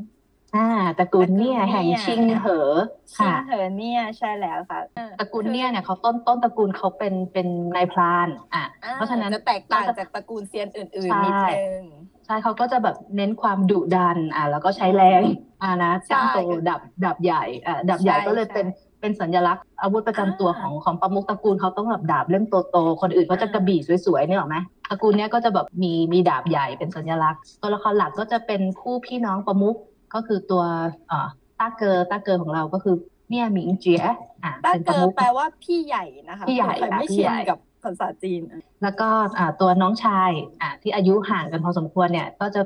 [0.56, 0.68] อ่า
[0.98, 2.70] ตระกูลเนี่ยตระกูลเนี่ยแห่งชิงเหอ
[3.16, 4.80] ชิงค่ะเหอเนี่ยใช่แล้วค่ะ
[5.18, 11.84] ตระกูลเนี่ยเนี่ยเขาต้นต้นตระกูลเขาเป็นเป็นนายพรานอะอ่าเพราะฉะนั้นจะแตกต่างจากตระกูลเซียนอื่นๆนิดใช่นึง
[12.26, 15.22] ใช่เขาก็จะแบบเน้นความดุดันอะแล้วก็ใช้แรง
[15.62, 16.38] อะนะใช่จ้างโต
[16.68, 18.66] ดับดับใหญ่อะดับใหญ่ใช่ก็เลยใช่เป็น
[19.00, 24.56] เป็นสัญลักษณ์อาวุธประจำตัวอ่าของของประมุขตระกูลเขาต้องแบบดาบเล่มโตๆคนอื่นเขาจะกระบี่สวยๆเนี่ยหรอกไหม
[24.90, 29.76] ตระกูลเนี้ยก็จะแบบมีมีดาบใหญ่เป็นสัญลักษณ์ ตัวละครหลักก็จะเป็นคู่พี่น้องประมุข
[30.14, 30.62] ก็คือตัว
[31.08, 31.28] เอ่อ
[31.58, 32.94] ต้าเกอต้าเกอของเราก็คือ
[33.30, 34.02] เนี่ยหมิงเจีย
[34.44, 38.40] อะต้าเป็นปเกิระดมุขแปลว่าพี่ใหญ่นะคะพี่ใหญ่เผื่อใครค่ะไม่พี่ชิใหนญ่กับภาษาจีน
[38.82, 40.30] แล้วก็อ่าตัวน้องชาย
[40.62, 42.62] อ่าที่อายุห่างกันพอสมควรเนี่ยก็จะ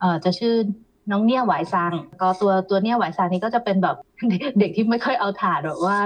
[0.00, 0.54] เอ่อจะชื่อ
[1.10, 3.96] น้องเนี่ยหวายซัง ก็ตัวตัวเนี่ยหวายซังนี่ก็จะเป็นแบบ
[4.28, 5.98] เด็กเด็กที่ไม่ค่อยเอาถาดแบบว่า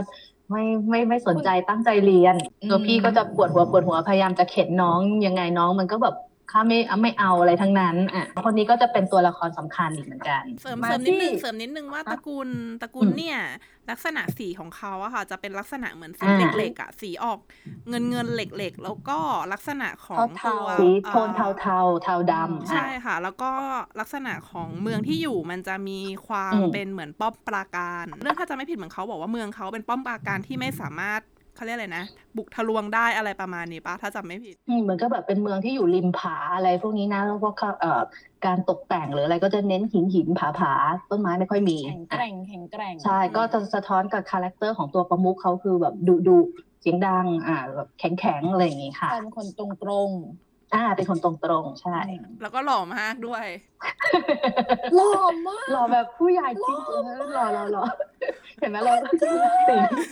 [0.50, 6.14] ไม่ไม่ไม่สนใจตั้งใจเรียนอืมตัวพี่ก็จะปวดหัวปวดหัวพยายามจะเข็นน้องยังไงน้องมันก็แบบ
[6.50, 12.48] ข้าไม่ไม่เอาอะไรทั้งนั้นอะคนนี้ก็จะเป็นตัวละครสำคัญอีกเหมือนกัน เสริมมาเสริมนิดนึงที่เสริมนิดนึงว่าฮะตระกูล
[12.82, 13.36] ตระกูลเนี่ย
[13.90, 17.38] ลักษณะสีของเขาอะค่ะ จะเป็นลักษณะเหมือนสีอ่าเหล็กๆอะสีออก
[17.88, 19.18] เงินเงินเหล็กๆ แล้วก็
[19.52, 23.52] ลักษณะของเทาตัวๆสีโทนอ่อเทาๆเทาดำใช่อะค่ะ แล้วก็
[24.00, 31.20] ลักษณะของเมืองที่อยู่มันจะมีความอืมเป็นเหมือนป้อมปราการ เรื่องถ้าจะไม่ผิดเหมือนเขาบอกว่าเมืองเขาเป็นป้อมปราการที่ไม่สามารถ
[31.56, 32.04] เขาเรียกอะไรนะ
[32.36, 38.02] บุกทะลวงได้อะไรประมาณนี้ปะถ้าจำไม่ผิดอืมเหมือนก็แบบเป็นเมืองที่อยู่ริมผาอะไรพวกนี้นะแล้วก็เขาเอ่อ
[38.46, 40.72] การตกแต่งหรืออะไรก็จะเน้นหินหินผาผา
[41.10, 46.38] ต้นไม้ไม่ค่อยมีแข็งแกร่งแข็งแกร่งใช่ก็จะสะท้อนกับ character ของตัวประมุขเขาคือแบบดุดุ
[46.80, 50.10] เสียงดังอ่าแบบแข็งแข็งอะไรอย่างงี้ค่ะใช่เป็นคนตรงตรง
[50.76, 51.98] อ่าเป็นคนตรงๆ ใช่
[52.42, 53.46] แล้วก็หล่อมากด้วย
[54.96, 57.84] หล่อมาก หล่อแบบผู้ใหญ่จริงๆหล่อหล่อหล่อ
[58.58, 59.34] เห็นไหมเราติ่ง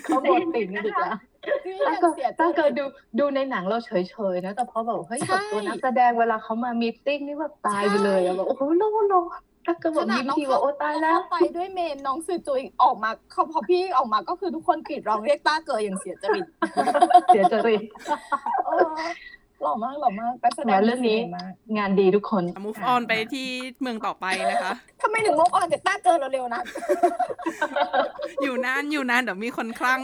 [0.04, 1.18] เขาบทติ่งกันอีกแล้ว
[1.64, 2.84] คือตั้งยังเกิดเสียใจตั้งเกิดดู
[3.18, 3.90] ดูในหนังเราเฉ
[4.32, 9.14] ยๆนะ แต่พอแบบเฮ้ยใช่กับตัวนักแสดงเวลาเขามามีตติ้งนี่แบบตายไปเลยอะแบบโอ้โหโลโล
[9.66, 16.46] ถ้าเกิดแบบยิ้มทีว่าโอ้ตายแล้วเข้ไปด้วยเมนน้องสื่อจุยออกมาเขาพอพี่ออกมาก็คือทุกคนกรีดร้องเรียกต้าเกิดอย่างเสียจริต
[17.28, 17.82] เสียจริต
[18.66, 18.88] เออ
[19.62, 23.48] หล่อมากหล่อมากไปแสดงเรื่องนี้สวยมากงานดีทุกคน move on ไปที่
[23.80, 26.62] เมืองต่อไปนะคะ ทำไมถึงมุกออนจากต้าเกิดเร็วๆนะ
[28.42, 30.00] อยู่นานอยู่นานเดี๋ยวมีคนคลั่ง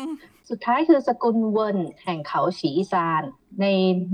[0.51, 3.23] สุดท้ายคือสกุลเวินแห่งเขาฉีอีซาน
[3.61, 3.67] ใน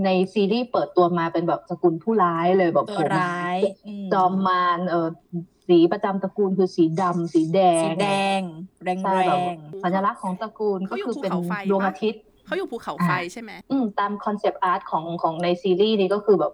[0.05, 3.57] ในซีรีส์เปิดตัวมาเป็นแบบสกุลผู้ร้ายเลยแบบตัวโผล่มาร้าย
[3.87, 5.09] อืมจอมมารเออ
[5.69, 8.09] สีประจำตระกูลคือสีดำสีแดงสีแด
[8.39, 8.41] ง
[8.85, 16.53] แรงใช่แรแบบงสัญลักษณ์ของตระกูลก็เขาอยู่คือเป็นภูเขาไฟดวงปะ อาทิตย์ เขาอยู่ภูเขาไฟใช่ไหมอืมตาม concept art ของของในซีรีส์นี้ก็คือแบบ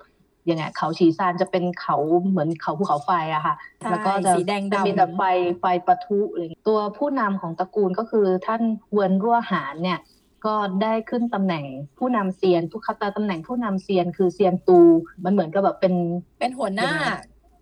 [0.51, 1.97] ยังไงเขาฉีซานจะเป็นเขา
[2.29, 5.23] เหมือนเขาภูเขาไฟอะค่ะใช่แล้วก็จะสีแดงจะดำมีแต่ไฟ
[5.61, 8.63] ไฟปะทุอะไรอย่างเงี้ยตัวผู้นำของตระกูลก็คือท่าน
[8.93, 9.99] เวินรั่วหานเนี่ย
[10.47, 11.65] ก็ได้ขึ้นตำแหน่ง
[11.99, 14.81] ผู้นำเซียนทุกคัตตาตำแหน่งผู้นำเซียนคือเซียนตู
[15.25, 15.95] มันเหมือนกับแบบเป็น
[16.41, 16.91] เป็นหัวหน้า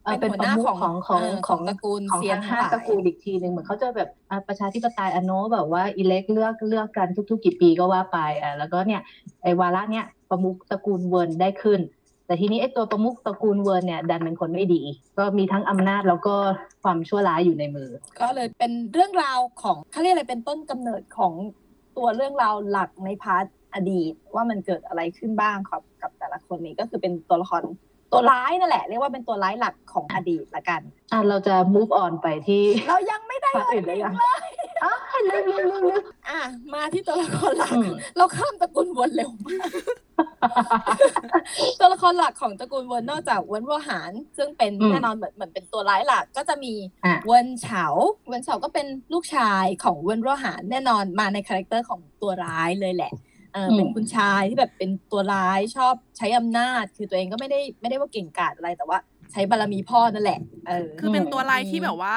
[0.05, 9.01] เอ่อเป็เป็นนหัปวหระน้ามุขของของของเออขขอองงตระกูลของเซียนทั้งห้าทั้งหลายตระกูลอีกทีหนึ่งเหมือนเขาจะแบบอะประชาธิปไตยอโนแบบว่า elect เลือกเลือกกันทุกๆกี่ปีก็ว่าไปอะแล้วก็เนี่ย
[9.43, 11.81] ไอ้วาระเนี่ยประมุขตระกูลเวิร์นได้ขึ้น
[12.27, 14.83] แต่ทีนี้ไอ้ตัวประมุขตระกูลเวิร์นเนี่ยดันเป็นคนไม่ดี
[15.19, 16.35] ก็มีทั้งอำนาจแล้วก็
[16.83, 17.91] ความชั่วร้ายอยู่ในมือ
[18.21, 21.33] ก็เลยเป็นเรื่องราวของเขาเรียกอะไรเป็นต้นกำเนิดของ
[21.97, 23.45] ตัวเรื่องราวหลักใน part
[23.75, 27.63] อดีตว่ามันเกิดอะไรขึ้นบ้างครับกับแต่ละคนนี้ก็คือเป็นตัวละคร
[28.13, 30.81] ตัวร้ายนั่นแหละ เรียกว่าเป็นตัวร้ายหลักของอดีตละกัน
[31.13, 34.15] อะเราจะ move on ไปที่เรายังไม่ได้ part อื่นได้ยัง
[34.85, 34.95] อ๋อ
[35.29, 36.41] ลืมลืมลืมลืมอะ
[36.75, 39.71] มาที่ตัวละครหลักอืมเราข้ามตระกูลเวินเร็วมาก
[41.79, 46.73] ตัวละครหลักของตระกูลเวิร์นนอกจากเวิร์นวัวหารซึ่งเป็นอืมแน่นอนเหมือนเหมือนเป็นตัวร้ายหลัก ก็จะมี
[47.05, 47.85] อะเวิร์นเฉา
[48.29, 53.13] เวิร์นเฉาก็เป็นลูกชายของเวินรั่วหานแน่นอนมาใน character ของตัวร้ายเลยแหละ
[53.55, 58.99] เอออมเป็นคุณชายที่แบบเป็นตัวร้ายชอบใช้อำนาจ คือตัวเองก็ไม่ได้ไม่ได้ว่าเก่งกาจอะไรแต่ว่า
[59.33, 62.17] ใช้บารมีพ่อนั่นแหละเออคือเป็นตัวร้ายที่แบบว่า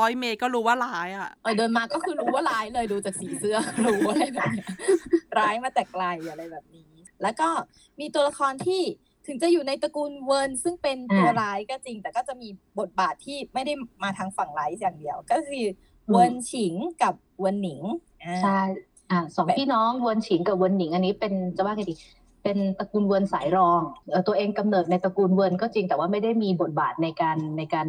[0.00, 3.56] ร้อยเมตรก็รู้ว่าร้ายอะเออเดินมาก็คือรู้ว่าร้ายเลยดูจากสีเสื้อ
[3.86, 4.68] รู้อะไรแบบเนี้ย
[5.38, 6.92] ร้ายมาแต่ไกลอะไรแบบนี้
[7.22, 7.48] แล้วก็
[8.00, 8.82] มีตัวละครที่
[9.26, 12.48] ถึงจะอยู่ในตระกูลเวิร์นซึ่งเป็นตัวอ่าร้ายก็จริง แต่ก็จะมี
[12.78, 15.64] บทบาทที่ไม่ได้มาทางฝั่งร้ายอย่างเดียว ก็คือ
[16.10, 17.82] เวิร์นฉิงกับเวิร์นหนิง
[18.24, 18.60] อ่าใช่
[19.12, 21.94] อ่าสองพี่น้องเวินฉิงกับเวินหนิงอันนี้เป็นจะว่าไงดี
[22.42, 23.80] เป็นตระกูลเวินสายรอง
[24.26, 27.86] ตัวเองกำเนิดในตระกูลเวินก็จริงแต่ว่าไม่ได้มีบทบาทในการในการ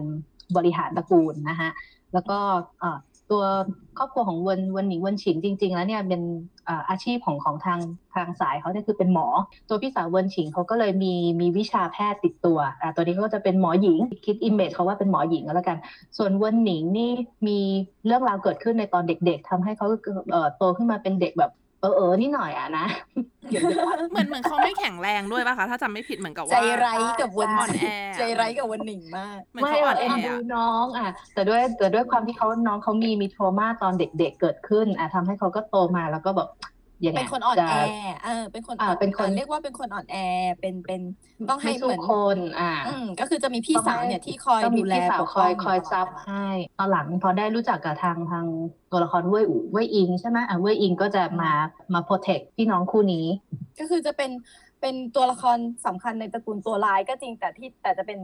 [0.55, 1.69] บริหารตระกูลนะคะ
[2.13, 2.39] แล้วก็
[3.33, 3.43] ตัว
[3.97, 6.21] ครอบครัวของเวินเวินหนิงเวินฉิงจริง ๆ แล้วเนี่ยเป็น
[6.89, 7.79] อาชีพของของทาง
[8.15, 9.27] ทางสายเขาเนี่ยคือเป็นหมอ
[9.69, 15.77] ตัวพี่สาวเวินฉิงเขาก็เลยมีมีวิชาแพทย์ติดตัวอ่าตัวนี้เขาก็จะเป็นหมอหญิงคิดอิมเมจเขาว่าเป็นหมอหญิงก็แล้วกัน
[16.17, 17.11] ส่วนเวนหนิงนี่
[17.47, 17.59] มี
[18.05, 19.87] เรื่องราวเกิดขึ้นในตอนเด็ก ๆทำให้เขา
[20.31, 21.51] เอ่อโตขึ้นมาเป็นเด็กแบบ
[21.83, 22.85] เออเออๆนิดหน่อยอะนะ
[24.11, 27.85] เหมือนเหมือนเขาไม่แข็งแรงด้วยป่ะคะ ถ้าจำไม่ผิดเหมือนกับใจว่าไร้กับวันอ่อนแอ
[28.17, 36.49] ใจไร้กับวันหนิงมากเหมือนไม่เขาอ่อนเอ็แอนดูอะน้องอะแต่ด้วยแต่ด้วยความที่เขาน้องเขามีมีโทรมาตอนเด็กๆเกิดขึ้นอะทำให้เขาก็โตมาแล้วก็แบบ
[37.05, 37.75] ยังไงเป็นคนอ่อนจะแอ
[38.23, 40.17] เออเป็นคนอ่าเป็นคนเรียกว่าเป็นคนอ่อนแอ
[40.59, 41.01] เป็นเป็น
[41.49, 46.47] ต้องให้ไม่เหสู้มือนคนอ่าอืมก็คือจะมีพี่สาวเนี่ยที่คอยต้องมีดูแลพี่สาวปกคอยป้งคอยตลดซับเวลาให้
[46.79, 48.45] ตอนหลังพอได้รู้จักกับทางทาง
[48.91, 51.51] ตัวละครเว่ยอู่เว่ยอิงใช่ไหมอะเว่ยอิงก็จะมา
[51.93, 53.25] มาโปรเทคพี่น้องคู่นี้
[53.79, 54.31] ก็คือจะเป็น
[54.81, 58.19] เป็นตัวละครสำคัญในตระกูลตัวร้ายก็จริงแต่ที่แต่จะเป็น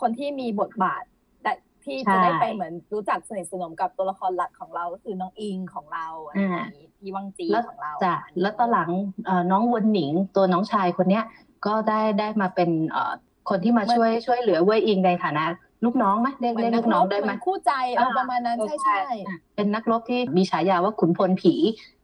[0.00, 1.02] คนที่มีบทบาท
[1.42, 1.52] แต่
[1.84, 8.90] ที่ใช่จะได้ไปเหมือนรู้จักสนิทสนมกับตัวละครหลักของเราก็คือน้องอิงของเราอะไรอย่างนี้ พี่วังจีแล้วของเราจ้ะแล้วตอนหลัง
[9.26, 11.24] เอ่อน้องเวินหนิงตัวน้องชายคนเนี้ย
[11.66, 13.12] ก็ได้ได้มาเป็นเอ่อ
[13.48, 15.44] คนที่มาช่วยช่วยเหลือเว่ยอิงในฐานะ
[15.84, 21.54] ลูกน้องไหมเรียกเรียกลูกน้องได้ไหมเหมืมอนคู่ใจเออประมาณนั้นใช่ใช่อะเป็นนักรบที่มีฉายาว่าขุนพลผี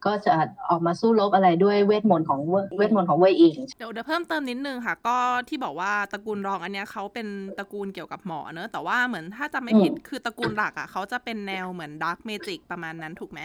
[0.06, 0.34] ก็จะ
[0.70, 5.16] ออกมาสู้รบอะไรด้วยเวทมนต์ของเว่ยเวทมนต์ของเว่ยอิงเดี๋ยวเดี๋ยวเพิ่มเติมนิดนึงค่ะ ก็
[5.48, 7.26] ที่บอกว่าตระกูลรองอันเนี้ยเขาเป็น
[7.58, 13.40] ตระกูลเกี่ยวกับหมอเนอะแต่ว่าเหมือนถ้าจำไม่ผิดอืมคือตระกูลหลักอะเขาจะเป็นแนวเหมือน dark magic ประมาณนั้นถูกไหม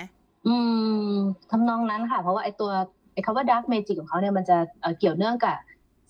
[0.48, 0.56] อื
[1.10, 1.16] ม
[1.52, 2.72] ทำนองนั้นค่ะ เพราะว่าไอตัว
[3.14, 5.56] ไอคำว่าดาร์กเมจิกของเขาเนี่ยมันจะเอ่อเกี่ยวเนื่องกับ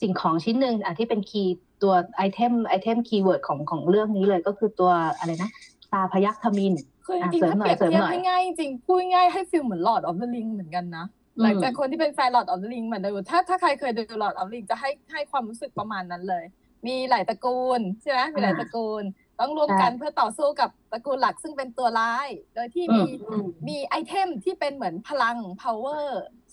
[0.01, 5.49] สิ่งของชิ้นหนึ่งอะที่เป็นคีย์ตัวไอเทมไอเทมคีย์เวิร์ดของของเรื่องนี้เลยก็คือตัวอะไรนะ
[5.93, 6.73] ตาพยัคฆ์ทมิน
[7.05, 11.05] คือจอะริงเสริๆมถ้าหน่เปอยรียบเสริมเทียบหน่อยง่ายๆจริงพูดง่ายๆให้ฟิลเหมือน Lord of the Ring เหมือนกันนะ
[11.37, 16.43] อืมหลังจากคนที่เป็นแฟน Lord of the Ring เหมือนเดิมถ้าถ้าใครเคยดู Lord of the Ring จะให้ให้ความรู้สึกประมาณนั้นเลย
[16.87, 19.03] มีหลายตระกูลใช่ไหมมีหลายตระกูล
[19.39, 26.05] ต้องรวมกันเพื่อต่อสู้กับตระกูลหลักซึ่งเป็นตัวร้าย โดยที่อืมีมอืมมีไอเทมที่เป็นเหมือนพลัง power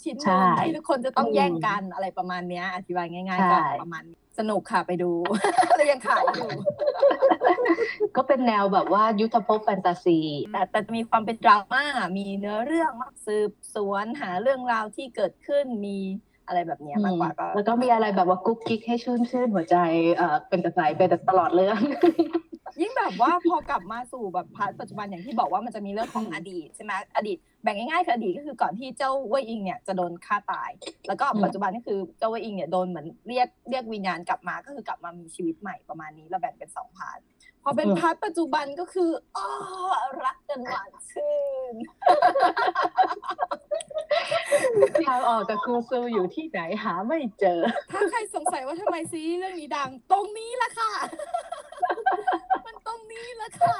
[0.03, 5.11] ชิ้นหใช่นึ่งที่ทุกคนจะต้องอืมแย่งกันอะไรประมาณเนี้ยอธิบายง่ายใช่ๆก็ประมาณนี้สนุกค่ะไปดู
[5.77, 6.49] แล้วยังขายอยู่
[8.17, 10.19] ก็เป็นแนวแบบว่ายุทธภพแฟนตาซี
[10.53, 11.85] แต่แต่จะมีความเป็นดราม่า
[12.19, 12.93] มีเนื้อเรื่อง
[13.27, 15.99] สืบสวนหาเรื่องราวที่เกิดขึ้นมี
[16.47, 19.77] อะไรแบบเนี้ยมากกว่าก็แล้วก็มีอะไรแบบว่ากุ๊กกิ๊กให้ชื่นชื่นหัวใจ
[20.17, 21.79] เอ่อเป็นกระสายไปตลอดเรื่อง
[22.81, 30.71] ยิ่งแบบว่าพอกลับมาสู่แบบ part ปัจจุบันอย่างที่บอกว่ามันจะมีเรื่องของอดีตใช่ไหมอดีตแบ่งง่ายๆคืออดีตก็คือก่อนที่เจ้าเว่ยอิงเนี่ยจะโดนฆ่าตาย
[31.09, 37.19] แล้วก็อืมปัจจุบันก็คือเจ้าเว่ยอิงเนี่ยโดนเหมือนเรียกเรียกวิญญาณกลับมาก็คือกลับมามีชีวิตใหม่ประมาณนี้เราแบ่งเป็นสอง part
[37.65, 39.49] พอเป็น part ปัจจุบันก็คืออ้อ
[40.25, 41.37] รักกันหวานชื่
[41.73, 41.75] น
[45.07, 47.61] ทางออกจากกูซูอยู่ที่ไหนหาไม่เจอ
[47.93, 50.93] ถ้าใครสงสัยว่าทำไมซีรีส์เรื่องนี้ดัง ตรงนี้แหละค่ะ
[52.67, 53.77] มันตรงนี้แหละค่ะ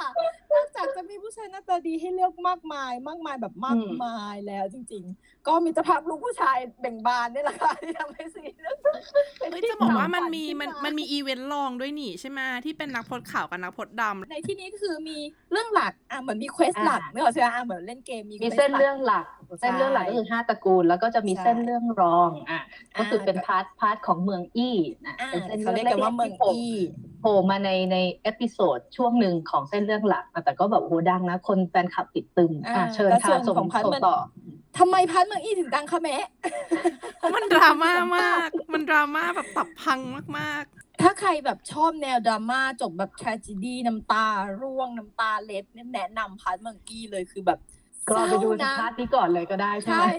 [0.53, 9.01] นอกจากจะมีผู้ชายหน้าตาดีให้เลือกมากมาย มากมายแบบมากมายแล้วจริง ๆ ก็มีสภาพลูกผู้ชายเบ่งบานนี่แหละค่ะที่ทำให้ซีรีส์เรื่องนี้
[9.39, 15.17] เป็นเฮ้ยที่จะบอกว่ามันฝัมีขึ้มันมามันมีอีเวนต์รองด้วยนี่ใช่ไหมที่เป็นนักพจน์ขาวกับนักพจน์ดำในที่นี้ก็คือมี
[15.51, 19.25] เรื่องหลักอะเหมือนมีเควสหลักอ่าเนื่ออกใช่ไหมอะเหมือนเล่นเกมมีมีควสเส้นหลักเรื่องหลัก
[19.59, 22.61] เส้นเรื่องหลักก็คือห้าตระกูล แล้วก็จะมีใช่เส้นเรื่องรองอะ
[22.97, 26.73] ก็คืออ่าเป็นพาร์ทพาร์ทของเมืองอี้นะอ่าเป็นเส้นเขาเรียกกันว่าเมืองที่โผล่อี
[27.21, 27.92] โผล่มาในใน
[28.23, 34.15] เอพิโซดช่วงหนึ่งของเส้นเรื่องหลักอะแต่ก็แบบโหดังนะ คนแฟนคลับติดตึมอะเชิญแต่ค่ะส่วนส่งของพันส่งมันต่อ
[34.77, 36.15] ทำไมพันเมืองอีถึงดังคะแม่
[37.17, 39.99] เพราะมันดราม่ามาก มันดราม่าแบบตับพัง
[40.39, 40.63] มาก
[41.01, 44.25] ถ้าใครแบบชอบแนวดราม่าจบแบบ tragedy น้ำตา
[44.61, 47.59] ร่วงน้ำตาเล็ดเนี่ยแนะนำพาร์ทเมืองกี้เลยคือแบบ
[48.09, 50.13] ก็ไปดูเศร้าพาร์นะทนี้ก่อนเลยก็ได้ใช่ไหใช่ม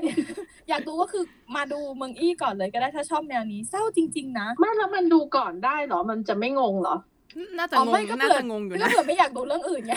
[0.69, 1.25] อยากดูก็คือ
[1.57, 7.14] มาดูเมืองอี้ก่อนเลยก็ได้ถ้าชอบแนวนี้เศร้าจริง ๆ นะไม่แล้วมันดูก่อนได้เหรอมันจะไม่งงเหรอๆ
[7.59, 9.95] น่าจะอ๋องไม่งก็น่าเผื่อจะงงอยู่ก็นะเผื่อไม่อยากดูเรื่องอื่นไง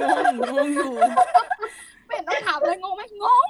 [0.00, 0.92] งงงงงงอยู่
[2.06, 3.46] ไม่เห็นต้องถามเลยงงไหมงง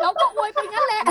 [0.00, 1.04] แล้วก็อวยไปงั้นแหละ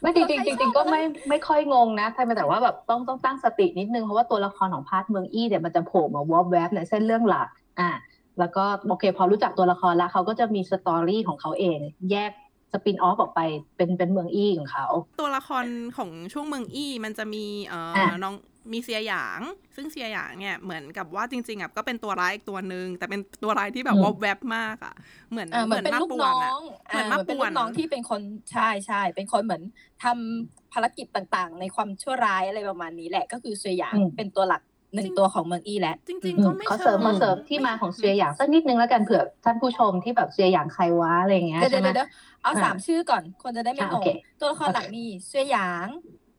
[0.00, 7.48] ไม่จริงใครๆจชอบริงๆก็อะไรไม่ไม่ค่อยงงนะแต่แต่ว่าแบบต้องต้องตั้งสตินิดนึงเพราะว่าตัวละครของ part เมืองอี้เนี่ยมันจะโผล่มาวอบแวบในเส้นเรื่องหลัก
[7.80, 7.90] อะ
[8.38, 11.78] แล้วก็โอเค พอรู้จักตัวละครแล้วเขาก็จะมี story ของเขาเอง
[12.10, 12.30] แยก
[12.72, 13.40] spin-off ออกไป
[13.76, 14.86] เป็นเป็นเมืองอี้ของเขา
[15.20, 15.66] ตัวละคร
[15.96, 18.34] ของช่วงเมืองอี้มันจะมีเอ่ออะน้อง
[18.72, 19.40] มีเซียหยาง
[19.76, 24.94] ซึ่งเซียหยางเนี่ยเหมือนกับว่าจริงๆอะก็เป็นตัวร้ายอีกตัวหนึ่งแต่เป็นตัวร้ายที่แบบวอบแวบมากอะ
[25.30, 26.60] เหมือนอ่าเหมือนเป็นมาลูกป่วน้นออะง
[26.90, 29.62] เหมือนอ่ามาเป็นป่ลูวนกน้องที่เป็นคนใช่ใช่เป็นคนเหมือน
[30.04, 34.62] ทำภารกิจต่างๆ ในความชั่วร้ายอะไรประมาณนี้แหละก็คือเสวยหยางอืมเป็นตัวหลัก
[34.94, 42.08] หนึ่งตัวของเมืองอี้แหละจริงอืๆมก็ไม่เขาเสริมชิงมาเสริมที่มาของเซียหยางสักนิดนึงแล้วกันเผื่อท่านผู้ชมที่แบบเซียหยางใครวะอะไรอย่างเงี้ยเดี๋ยวใช่ไหมเดี๋ยวเดี๋ยว
[42.42, 44.08] เอาอ่าสามชื่อก่อนคนจะได้ไม่อะงโองเค
[44.40, 45.86] ตัวละครหลักมีเสวยหยาง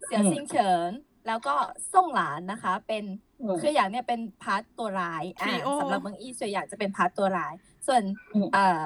[0.05, 0.91] เสี่ยวอืมซิงเฉิน
[1.27, 1.55] แล้วก็
[1.93, 3.03] ส่งหลานนะคะ เป็น
[3.41, 7.53] อืมคืออย่างเนี่ยเป็นพาร์ทตัวร้ายอ่า Trio สำหรับเมืองอี้ส่วนใหญ่จะเป็นพาร์ทตัวร้าย
[7.87, 8.81] ส่วนอืมเอ่อ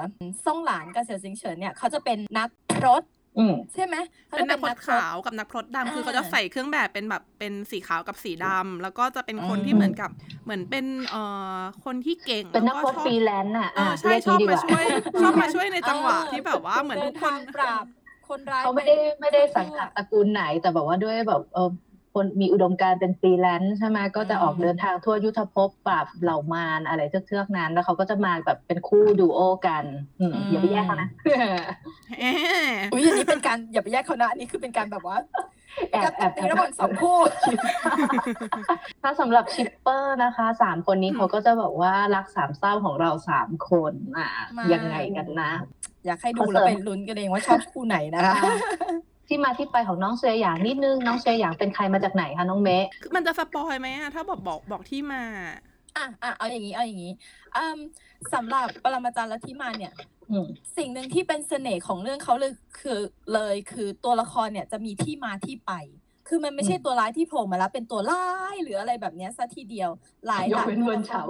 [0.46, 2.48] ส่งหลานกับเสี่ยวซิงเฉินเนี่ยเขาจะเป็นนัก
[2.86, 3.02] รถ
[3.38, 3.96] อืมใช่ไหม
[4.30, 10.10] ขาเป็นจะนักพรตรถขาวกับนักพรตดำคืออ่าเขาจะใส่เครื่องแบบเป็นแบบเป็นสีขาวกับสีดำแล้วก็จะเป็นคนอืมที่เหมือนกับ
[10.44, 11.22] เหมือนเป็นเอ่
[11.58, 14.84] อคนที่เก่งเป็นนักแล้วโพสชอบฟรีแลนซ์น่ะเออใช่เรียกชอบงี้ดีกมาว่าช่วย
[15.22, 17.84] ชอบมาช่วยในจังหวะที่แบบว่าเหมือนทุกคนดิทางปราบ
[18.28, 21.68] คนร้ายเขาไม่ได้ไม่ได้สังกัดตระกูลไหนแต่แบบว่าด้วยแบบเออ
[22.18, 29.84] คนมีอุดมการณ์เป็นฟรีแลนซ์ใช่ไหมก็จะออกเดินทางทั่วยุทธภพปราบเหล่ามารอะไรเทือกๆนั้น แล้วเขาก็จะมาแบบเป็นคู่ดูโอกัน
[30.20, 31.08] อืมอย่าไปแยกเขานะ
[32.20, 35.16] เอ๊ะอุ้ยอันนี้เป็นการอย่าไปแยกเขานะอันนี้คือเป็นการแบบว่า
[35.92, 37.18] แอบแอบตีระหว่างสองคู่
[39.02, 45.52] ถ้าสำหรับ shipper นะคะสามคนนี้เขาก็จะบอกว่ารักสามเศร้าของเราสามคนอะมายังไงกันนะ
[46.06, 48.36] อยากให้ดูแล้วไปลุ้นกันเองว่าชอบคู่ไหนนะคะ
[49.28, 55.22] ที่มาที่ไปของน้องเซียหยางนิดนึง น้องเซียหยางเป็นใครมาจากไหนคะน้องเมะคือมันจะ spoil ไหมอะถ้าบอกบอกบอกที่มา
[55.96, 57.12] อะอะเอาอย่างนี้เอาอย่างนี้
[57.56, 57.78] อืม
[58.34, 59.92] สำหรับปรมาจารย์ลัทธิมานเนี่ย
[60.30, 63.00] อืมสิ่งหนึ่งที่เป็นเสน่ห์ของเรื่องเขาเลยคือ
[63.34, 65.72] เลยคือตัวละครเนี่ยจะมีที่มาที่ไป
[66.28, 69.90] คือมันไม่ใช่อืมตัวร้ายที่โผล่มาแล้วเป็นตัวร้ายหรืออะไรแบบเนี้ยซะทีเดียว
[70.26, 71.22] หลายยหกลายเว้นตัวเวินละครเฉา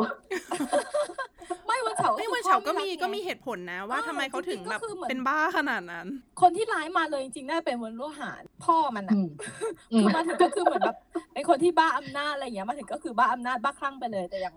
[1.66, 6.06] ไม่วันเฉาไม่คือวันเฉาก็พ่อมีไรัไงก็มีเหตุผลนะว่าอ่าทำไมเขาถึงจริงๆก็แบบคือเหมือนเป็นบ้าขนาดนั้น
[6.40, 9.28] คนที่ร้ายมาเลยจริงๆน่าจะเป็นเวนรุ่หานพ่อมันอือะม
[9.92, 10.96] อืคือมมาถึงก็คือเหมือนแบบ
[11.34, 14.56] เป็นคนที่บ้าอำนาจอะไรอย่างเงี้ยมาถึงก็คือบ้าอำนาจบ้าคลั่งไปเลยแต่อย่าง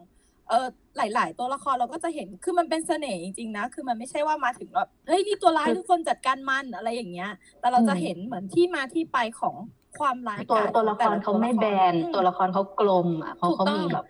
[0.49, 0.67] เออ
[0.97, 7.29] หลาย ๆ ตัวละครเราก็จะเห็นคือมันเป็นเสน่ห์จริงๆนะ คือมันไม่ใช่ว่ามาถึงแบบเฮ้ยนี่ตัวร้ายทุกคนจัดการมันอะไรอย่างเงี้ย
[7.59, 9.55] แต่เราจะเห็นเหมือนที่มาที่ไปของ
[9.99, 14.05] ความร้ายตัวกาจตัวละคแต่รเขาไม่แบนอืมตัวละครเขากลมอะเขาถูกเขาต้องมีแบบ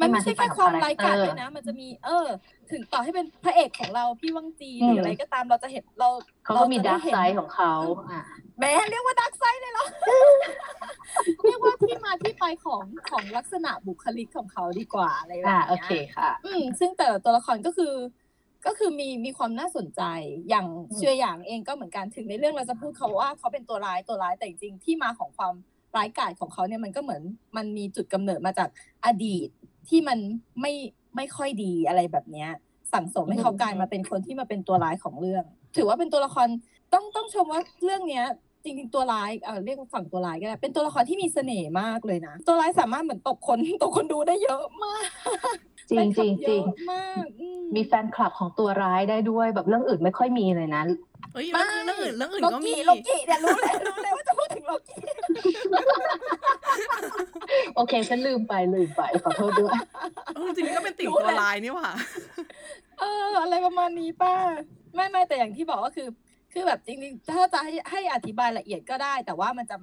[0.00, 2.26] มันไม่ใช่แค่ความร้ายกาจที่ด้วยนะ มันจะมีเออ
[2.70, 6.08] ถึงต่อให้เป็นพระเอกของเราพี่วังจีหอืมรืออะไรก็ตามเราจะเห็นเรา
[6.44, 7.74] เขาก็มีเรจะดาร์กเห็นไซด์ของเขา
[8.10, 8.22] อะ
[8.58, 9.86] แหม้เรียกว่าดักไซด์เลยเหรอ
[11.44, 17.94] เรียกว่าที่มาที่ไปของของลักษณะบุคลิกของเขาดีกว่าอะไรแบบอ่าเนี้ยโอเคค่ะ อืมซึ่งแต่ละตัวละครก็คือ
[18.66, 20.02] ก็คือมีมีความน่าสนใจ
[20.48, 25.52] อย่างอืมเชื่ออย่างเองก็เหมือนกันถึงในเรื่องเราจะพูดเขาว่าเขาเป็นตัวร้ายตัวร้ายแต่จริงๆที่มาของความ
[25.96, 27.22] ร้ายกาจของเขาเนี่ยมันก็เหมือน
[27.56, 28.68] มันมีจุดกำเนิดมาจาก
[29.06, 29.48] อดีต
[29.88, 30.18] ที่มัน
[30.60, 30.72] ไม่
[31.16, 32.50] ไม่ค่อยดีอะไรแบบเนี้ย
[32.92, 35.44] สั่งสมให้เขากลายมาเป็นคนที่มาเป็นตัวร้ายของเรื่อง
[35.76, 36.48] ถือว่าเป็นตัวละคร
[36.92, 38.24] ต้องต้องชมว่าเรื่องเนี้ย
[38.66, 45.08] จริงๆตัวร้ายเออเรียกว่าฝั่งตัวร้ายก็ได้เป็นตัวละครที่มีเสน่ห์มากเลยนะ ตัวร้ายสามารถเหมือนตกคนตกคนดูได้เยอะมาก
[45.90, 50.82] จริงจริงแฟนคลับจริงเยอะมากอืมีแฟนคลับของตัวร้ายได้ด้วยแบบเรื่องอื่นไม่ค่อยมีเลยนะ
[51.34, 54.94] เอ้ยเรื่องเรื่องอื่นเรื่องอื่นโลก็มีกิโลกิเนี่ยรู้เลยรู้เลยว่าจะพูดถึงโลกิ
[57.76, 59.72] โอเคฉันลืมไปลืมไปขอโทษด้วย
[60.34, 61.90] เออจริงๆก็เป็นติ่งตัวลายนี่หว่า
[63.00, 64.34] เอออะไรประมาณนี้ป้า
[64.94, 66.08] ไม่ไม่แต่อย่างที่บอกก็คือ
[66.58, 69.76] คือแบบจริงๆ ถ้าจะให้ให้อธิบายละเอียดก็ได้ แต่ว่ามันจะ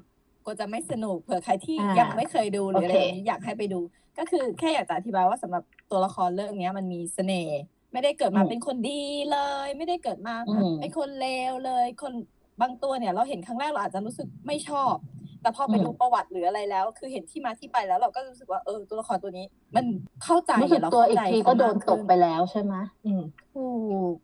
[0.45, 3.79] ก็จะไม่สนุกเผื่อใครที่อ่ายัยังไม่เคยดูหรืออะไรโอเคอย่างนี้อยากให้ไปดู
[4.17, 7.61] ก็คือแค่อยากจะอธิบายว่าสำหรับตัวละครเรื่องเนี้ยมันมีเสน่ห์
[7.93, 12.13] ไม่ได้เกิดมาเป็นคนดีเลย ไม่ได้เกิดมาอืมเป็นคนเลวเลย คน
[12.61, 14.95] บางตัวเนี่ยเราเห็นครั้งแรกเราอาจจะรู้สึกไม่ชอบ
[15.41, 19.45] แต่พอไปอืมดูประวัติหรืออะไรแล้ว คือเห็นที่มาที่ไปแล้วเราก็รู้สึกว่าเออตัวละครตัวนี้
[19.75, 19.85] มัน
[20.23, 22.73] เข้าใจรู้สึกเราตัวเข้าอีกใจทีเขาก็โดนมากตขึ้กไปแล้วใช่ไหม
[23.05, 23.21] อืม
[23.53, 23.67] ถู
[24.13, 24.15] ก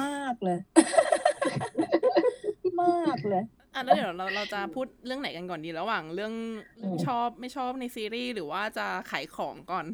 [0.00, 0.58] มากเลย
[2.82, 3.42] มากเลย
[3.74, 6.32] อะแล้วเดี๋ยวเราเราจะพูดเรื่องไหนกันก่อนดีระหว่างเรื่อง
[6.80, 9.86] อืมชอบไม่ชอบในซีรีส์หรือว่าจะขายของก่อน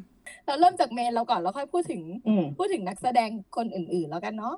[0.47, 4.55] เราเริ่มจากเมนเราก่อนแล้วค่อยพูดถึงอืมพูดถึงนักแสดงคนอื่น ๆ แล้วกันเนาะ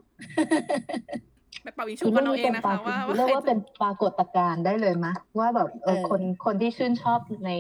[1.63, 7.51] ไปเป่ายิงฉุบกันเอาเองนะคะว่าว่าเรียกใครว่าเป็นปรากฏการณ์ได้เลยมะว่าแบบเออเออคนคนที่ชื่นชอบใน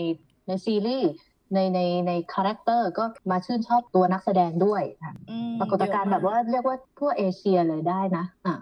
[0.47, 1.09] ในซีรีส์
[1.55, 8.57] ในในในคาแรคเตอร์ก็มาชื่นชอบตัวนักแสดงด้วยอะอืมปรากฏการณ์เยแบอะบว่าเรียกว่าทั่วเอเชียเลยได้นะอะ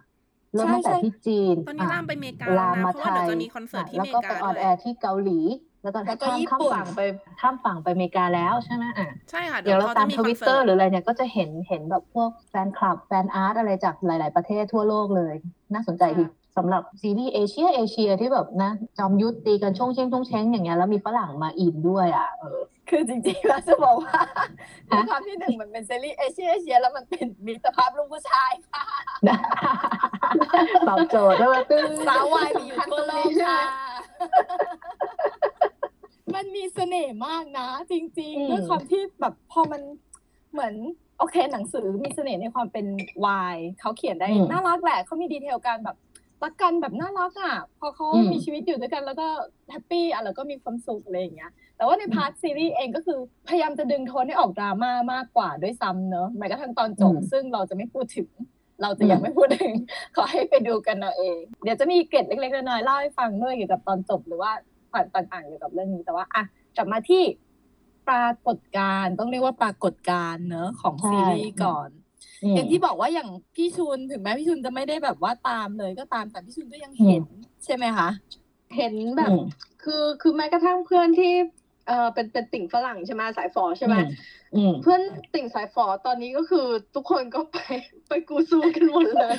[0.55, 5.40] เริ่มตั้งแต่ใช่ใช่ที่จีนตอนนี้อะลามไปอเมริกาลามแล้วนะมาเพราะไทว่าเดี๋ยวยจะมีคอนเสิร์ตที่แล้วอเมก็ริไปกาออนด้แอวยร์ที่เกาหลี
[5.82, 7.00] แล้วก็แล้วก็ข้ามญี่ข้ามปุ่นฝั่งไป
[7.40, 15.34] ข้ามฝั่งไปอเมริกาแล้วใช่ไหมอะใช่ค่ะเดี๋ยวเราขตามจะทวิตเตอคร์นหรืออะไรเนี่ยก็จะเห็นเห็นแบบพวกแฟนคลับแฟนอาร์ตอะไรจากหลาย ๆ ประเทศทั่วโลกเลย
[15.72, 16.24] น่าสนใจดี
[16.57, 24.20] สำหรับซีรีส์เอเชียเอเชียที่แบบนะ จอมยุทธตีกันช่วงเช้งช่วงเช้งอย่างเงี้ยแล้วมีฝรั่งมาอินด้วยอะเออคือจริงๆแล้วจะบอกว่า
[24.88, 28.84] ด้วยความที่หนึ่งมันเป็นซีรีส์เอเชียเอเชียแล้วมันเป็นมิตรภาพลูกผู้ชายค่ะ
[30.89, 33.61] ตอบโจทย์ด้วยตึ้งสาววายมีอยู่ทั่วโลกค่ะ
[36.35, 39.83] มันมีเสน่ห์มากนะ จริงอืมๆด้วยความที่แบบพอมัน
[40.53, 40.74] เหมือน
[41.18, 42.87] โอเค หนังสือมีเสน่ห์ในความเป็น
[43.24, 45.97] วายเขาเขียนได้น่ารักแหละเขามี detail การแบบ
[46.43, 49.28] รักกันแบบน่ารักอะ พอเขามีชีวิตอยู่ด้วยกันแล้วก็
[49.70, 53.18] happy อะแล้วก็มีความสุขอะไรอย่างเงี้ย แต่ว่าใน part ซีรีส์เองก็คือ
[53.49, 58.28] พยายามจะดึงโทนให้ออกดราม่ามากกว่าด้วยซ้ำเนอะแม้กระทั่งตอนจบซึ่งเราจะไม่พูดถึง
[58.83, 59.74] เราจะยังไม่พูดถึง
[60.16, 64.53] ขอให้ไปดูกันเอาเอง เดี๋ยวจะมีเกร็ดเล็กๆน้อยๆเล่าให้ฟังด้วยเกี่ยวกับตอนจบหรือว่า
[65.14, 66.43] ต่างๆเกี่ยวกับเรื่องนี้แต่ว่าอะ
[66.76, 67.22] กลับมาที่
[68.09, 71.89] ปรากฏการณ์ต้องเรียกว่าปรากฏการณ์เนอะของใช่ซีรีส์ก่อน
[72.53, 77.24] มอย่างที่บอกว่าอย่างพี่ชุนถึงแม้พี่ชุนจะไม่ได้แบบว่าตามเลยก็ตามแต่พี่ชุนก็ยังเห็น
[77.64, 78.09] ใช่ไหมคะ
[78.76, 79.45] เห็นแบบอืม
[79.83, 81.33] คือคือแม้กระทั่งเพื่อนที่
[81.87, 83.97] เออเป็นเป็นติ่งฝรั่งใช่ไหมสายฝอใช่ไหม
[84.55, 85.01] อืมเพื่อน
[85.35, 87.57] ติ่งสายฝอตอนนี้ก็คือทุกคนก็ไป
[88.12, 89.36] ไปกูซูกันหมดเลย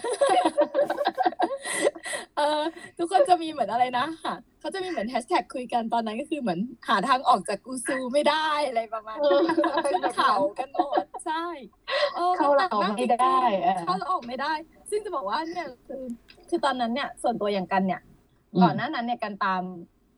[2.37, 2.61] เออ
[2.97, 9.39] ทุกคนจะมีเหมือนอะไรนะค่ะเขาจะมีเหมือนแฮชแท็กคุยกันตอนนั้นก็คือเหมือนหาทางออกจากกูซูไม่ได้อะไรประมาณนี้
[9.85, 11.45] ขึ้นเขากันหมดใช่
[12.17, 14.53] ออเข้าเรามันหนักกไม่ได้จริงๆเออเข้าเราออกไม่ได้
[14.89, 16.03] ซึ่งจะบอกว่าเนี่ยคือ
[16.49, 18.01] คือตอนนั้นเนี่ย ส่วนตัวอย่างกันเนี่ย
[18.53, 19.63] อืมก่อนหน้านั้นเนี่ยกันตาม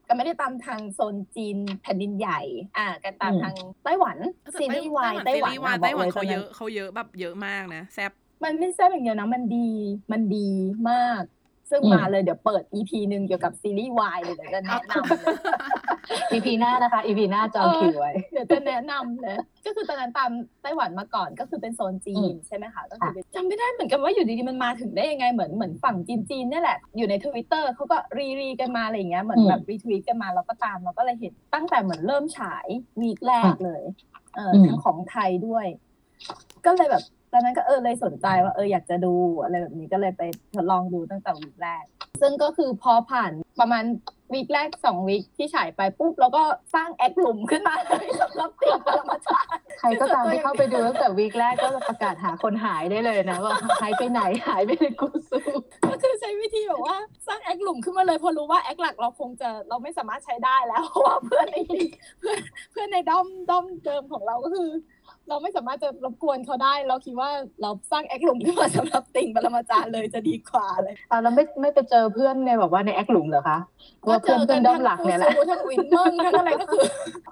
[0.07, 2.39] กันไม่ได้ตามทางโซนจีนแผ่นดินใหญ่
[2.77, 4.17] อ่ากันตามอืมทางไต้หวัน
[4.59, 8.11] ซีรีส์วายไต้หวันซีรีส์วายอะบไต้อกหวัเลนยตเขาอนเยนั้นอะเขาเยอะแบบเยอะมากนะแซบ
[8.45, 9.69] มันไม่ใช่อย่างเดียวนะ มันดี
[10.11, 10.47] มันดี
[10.89, 11.23] มาก
[11.69, 15.35] ซึ่งอืมมาเลยเดี๋ยวเปิด EP หนึ่งเกี่ยวกับซีรีส์วายเลยเดี๋ยวจะแนะนำเลย
[16.31, 19.35] EP หน้านะคะ EP หน้าจองคิวไว้ เดี๋ยวจะแนะนำเลย
[19.65, 20.31] ก็คือตอนนั้นตาม
[20.61, 32.67] ไต้หวันมาก่อนก็คือเป็นโซนจีอืนมใช่ไหมคะ ก็คือเป็นจำไม่ได้เหมือนกันว่าอยู่ดีๆมันมาถึงได้ยังไงเหมือนเหมือนฝั่งจีนจีนๆเนี่ยแหละ อยู่ในทวิตเตอร์เขาก็ re re กันมาอะไรอย่างเงี้ย เหมือนแบบ retweet กันมาเราก็ตามเราก็เลยเห็นตั้งแต่เหมือนเริ่มฉาย
[33.01, 33.83] วีคแรกเลย
[34.35, 35.65] เอออมทั้งของไทยด้วย
[36.65, 39.13] ก็เลยแบบ ตอนนั้นก็เออเลยสนใจว่าเอออยากจะดู
[39.43, 40.21] อะไรแบบนี้ก็เลยไป
[40.55, 41.83] ทดลองดูตั้งแต่วีคแรก
[42.21, 43.83] ซึ่งก็คือพอผ่านประมาณ
[44.33, 55.39] วีคแรกสองวีคที่ฉายไปปุ๊บแล้วก็สร้างแอคหลุมขึ้นมาเลยสำหรับติ่งปรมาจารย์ใครก็ตามที่เข้าไปดูตั้งแต่วีคแรกก็ประกาศหาคนหายได้เลยนะว่าหายไปไหนหายไปในกูซู
[55.89, 56.95] ก็คือใช้วิธีแบบว่า
[57.27, 61.57] สร้างแอคหลุมขึ้นมาเลยเพอรู้ว่าแอคหลักเราคงจะเราไม่สามารถใช้ได้แล้วเพราะว่าเพื่อนใน
[62.19, 62.39] เพื่อน
[62.71, 64.69] เพื่อนในด้อมด้อมเดิมของเราก็คือ
[65.29, 67.29] เราไม่สามารถจะรบกวนเขาได้ เราคิดว่า
[67.61, 73.57] เราสร้าง acc หลุมขึ้นมาสำหรับติ่งปรมาจารย์เลยจะดีกว่าเลยอ่าแล้วไม่ไม่ไปเจอเพื่อนในแบบว่าใน acc หลุมเหรอคะ
[74.07, 76.85] ว่าเพื่อนเพื่อนด้อมหลักเนี่ยแหละทั้งฟูซูทั้งวินเมิงทั้งอะไรก็คือ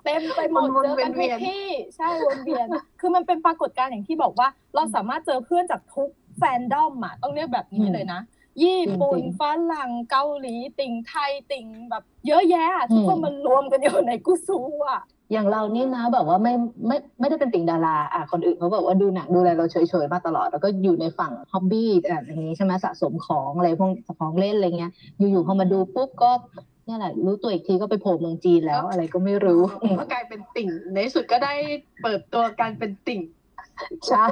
[0.04, 1.66] เต็มไปหมดวนเจอๆกันเวีทุกยนๆที่
[1.96, 2.68] ใช่วนเวียน
[3.00, 8.22] คือมันเป็นปรากฏการณ์อย่างที่บอกว่า เราสามารถเจอเพื่อนจากทุกแฟนดอมอะต้องเรียกแบบนี้เลยนะ
[8.64, 9.42] ญี่ปุ่นจริงๆฝ
[9.74, 16.54] รั่งเกาหลีติ่งไทยติ่งแบบ เยอะแยะอะทุกคนอืมมันรวมกันอยู่ในกุซูอะ อย่างเรานี่นะแบบว่าไม่
[16.88, 26.32] ไม่ไม่ได้เป็นติ่งดาราอะคนอื่นเขาบอกว่าดูหนังดูอะไรเราเฉยๆมาตลอด แล้วก็อยู่ในฝั่งฮ็อบบี้อะอย่างนี้ใช่ไหมสะสมของอะไรพวกของเล่นอะไรเงี้ย อยู่ๆพอมาดูปุ๊บก็
[26.86, 31.54] เนี่ยแหละรู้ตัวอีกทีก็ไปโผล่เมืองจีนแล้วอะไรก็ไม่รู้อืมก็กลายเป็นติ่งในที่สุดก็ได้
[32.04, 33.22] เปิดตัวการเป็นติ่ง
[34.08, 34.26] ใช่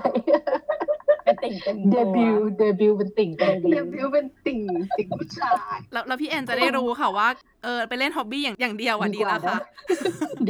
[1.24, 4.60] เป็นติ่งเต็มเดตัวบิวต์เดบิวต์เป็นติ่งเต็มเดบิวต์เป็นติ่ง
[4.98, 7.28] ติ่งผู้ชายแล้วแล้วพี่แอนจะได้รู้ค่ะว่า
[7.64, 9.58] เออไปเล่น hobby อย่างอย่างเดียวอะดีแล้วค่ะ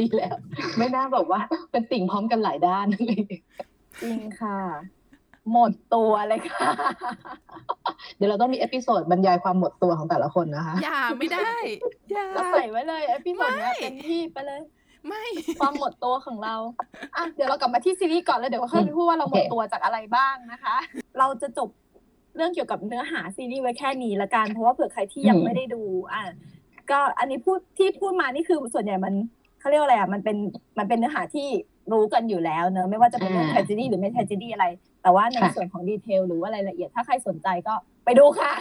[0.00, 0.36] ดีแล้ว
[0.78, 2.86] ไม่น่าแบบว่าเป็นติ่งพร้อมกันหลายด้าน
[4.02, 4.58] จริงค่ะ
[5.52, 6.70] หมดตัวเลยค่ะ
[8.16, 11.52] เดี๋ยวเราต้องมี episode บรรยายความหมดตัวของแต่ละคนนะคะ อย่าไม่ได้
[12.12, 14.60] อย่าเราใส่ไว้เลย episode เนี้ยไม่เต็มที่ไปเลย
[15.06, 15.24] ไม่
[15.60, 16.54] ความหมดตัวของเรา
[17.16, 20.76] อะเดี๋ยวเรากลับมาที่ซีรีส์ก่อนแล้วเดี๋ยวค่อยไปพูดว่าเราหมดโอเคตัวจากอะไรบ้างนะคะ
[21.18, 21.68] เราจะจบ
[22.36, 25.82] เรื่องเกี่ยวกับเนื้อหาซีรีส์ไว้แค่นี้ละกันเพราะว่าเผื่อใครที่ยังไม่ได้ดู
[26.12, 26.22] อะ
[26.90, 29.14] ก็อันนี้พูดที่พูดมานี่คือส่วนใหญ่มัน
[29.60, 30.36] เขาเรียกว่าอะไรอะมันเป็น
[30.78, 31.48] มันเป็นเนื้อหาที่
[31.92, 34.66] รู้กันอยู่แล้วเนอะไม่ว่าจะเป็นเรื่องอ่า tragedy หรือไม่ tragedy อะไร
[35.02, 37.74] แต่ว่าในค่ะส่วนของ detail หรือว่ารายละเอียดถ้าใครสนใจก็
[38.04, 38.52] ไปดูค่ะ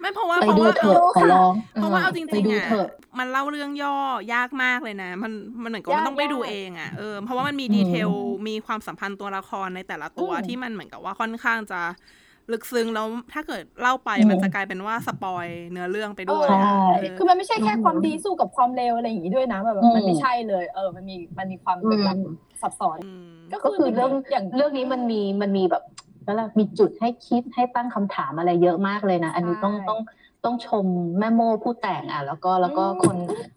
[0.00, 3.94] ไม่เพราะว่าไปเพราะดูว่าเถอะขอร้องเพราะว่าเอาจไปริงดูๆอะเถอะมันเล่าเรื่องย่อ
[4.34, 8.10] ยากมากเลยนะ มันมันเหมือนกับว่ามันต้องไปยากดูยากเองอะเออเพราะว่ามันมีอืมดีเทล
[8.48, 11.80] มีความสัมพันธ์ตัวละครในแต่ละตัวอืมที่มันเหมือนกับว่าค่อนข้างจะ
[12.52, 22.16] ลึกซึ้งแล้วถ้าเกิดเล่าไปอืมมันจะกลายเป็นว่าสปอยเนื้อเรื่องไปด้วยใช่อะเออคือมันไม่ใช่แค่ความดีสู้กับความเลวอะไรอย่างนี้ด้วยนะแบบอืมมันไม่ใช่เลย เออ มันมีมันมีความเป็นแบบ
[22.62, 25.82] ซับซ้อนอืมก็ก็คือเรื่องอย่างเรื่องนี้มันมีมันมีแบบ
[26.24, 30.00] แล้วล่ะมีจุดให้คิดให้ตั้งคำถามอะไรเยอะมากเลยนะ อันนี้ต้องใช่ต้อง
[30.44, 30.84] ต้องชม
[31.18, 33.16] แม่โมผู้แต่งอะ แล้วก็แล้วก็อืมคน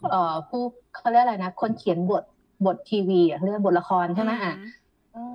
[0.10, 0.62] เอ่อผู้
[0.96, 2.24] เขาเรียกอะไรนะ คนเขียนบท
[2.66, 4.54] บททีวีอะเรื่องบทละครใช่ไหมอะ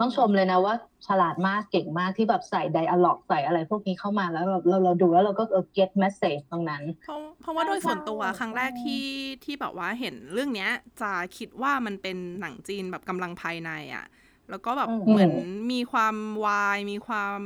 [0.01, 0.75] ต้องชมเลยนะว่า
[1.07, 9.07] ฉลาดมากเก่งมากที่แบบใส่ไดอะล็อกใส่อะไรพวกนี้เข้ามาแล้วเราเราเราดูแล้วเราก็เออ get message ตรงนั้น เพราะเพราะว่าใช่โดยส่วนตัวใช่ครั้งแรกใช่ที่
[9.45, 10.71] ที่แบบว่าเห็นเรื่องเนี้ย
[11.03, 14.07] จะคิดว่ามันเป็นหนังจีนแบบกำลังภายในอะ
[14.51, 15.33] แล้วก็แบบอืมเหมือน
[15.73, 17.41] มีความวายมีความ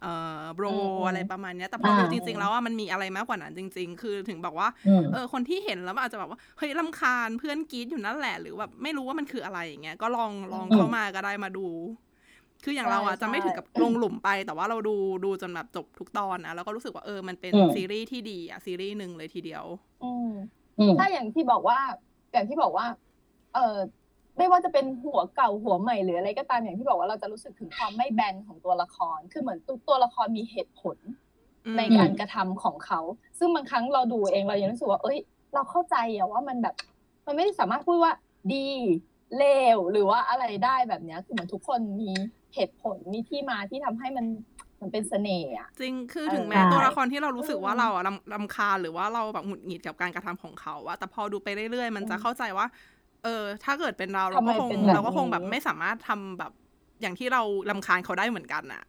[0.00, 11.66] เอ่อโบรอืมอืมอะไรประมาณเนี้ย แต่พออ่าดูจริง ๆ แล้วอะมันมีอะไรมากกว่านั้นจริง ๆ คือถึงบอกว่าอืมเออคนที่เห็นแล้วมันอาจจะแบบว่าเฮ้ยลำคาญเพื่อนกรีดอยู่นั่นแหละ หรือแบบไม่รู้ว่ามันคืออะไรอย่างเงี้ยก็ลองลองอืมเข้ามาก็ได้มาดู
[12.64, 14.94] คืออย่างเราอะใช่จะไม่ใช่ถึงกับลงหลุมไป แต่ว่าเราดู
[15.24, 19.64] ดูจนแบบจบทุกตอนนะแล้วก็รู้สึกว่าเออมันเป็นอืมซีรีส์ที่ดีอะซีรีส์หนึ่งเลยทีเดียว
[20.00, 20.22] อืม
[20.78, 21.78] อืมถ้าอย่างที่บอกว่า
[22.32, 22.86] อย่างที่บอกว่า
[23.50, 23.60] เออ
[24.38, 30.96] ไม่ว่าจะเป็นหัวเก่าหัวใหม่หรืออะไรก็ตามอย่างที่บอกว่าเราจะรู้สึกถึงความไม่แบนของตัวละคร คือเหมือนทุกตัวละครมีเหตุผล
[31.66, 33.00] อืมในการกระทำของเขา
[33.38, 35.18] ซึ่งบางครั้งเราดูเองเรายังรู้สึกว่า เอ้ย
[35.54, 36.74] เราเข้าใจอะว่ามันแบบ
[37.26, 38.12] มันไม่ได้สามารถพูดว่า
[38.52, 38.68] ดี
[39.38, 39.44] เล
[39.76, 42.10] วหรือว่าอะไรได้แบบเนี้ยคือเหมือนทุกคนมี
[42.54, 44.26] เหตุผลมีที่มาที่ทำให้มัน
[44.80, 52.66] มันเป็นเสน่ห์อะจริงคือเออถึงแม้ใช่ตัวละครที่เรารู้สึกว่าอืมเราอะรำรำคาญหรือว่าเราแบบหงุดหงิดกับการกระทำของเขาอะแต่พอดูไปเรื่อยๆ มันจะอืมเข้าใจว่า
[53.26, 56.52] เออ ถ้าเกิดเป็นเราเราทำไมก็คงเป็นแบบเราก็คงแบบนี้ไม่สามารถทำแบบ
[57.00, 58.82] อย่างที่เรารำคาญเขาได้เหมือนกันอะ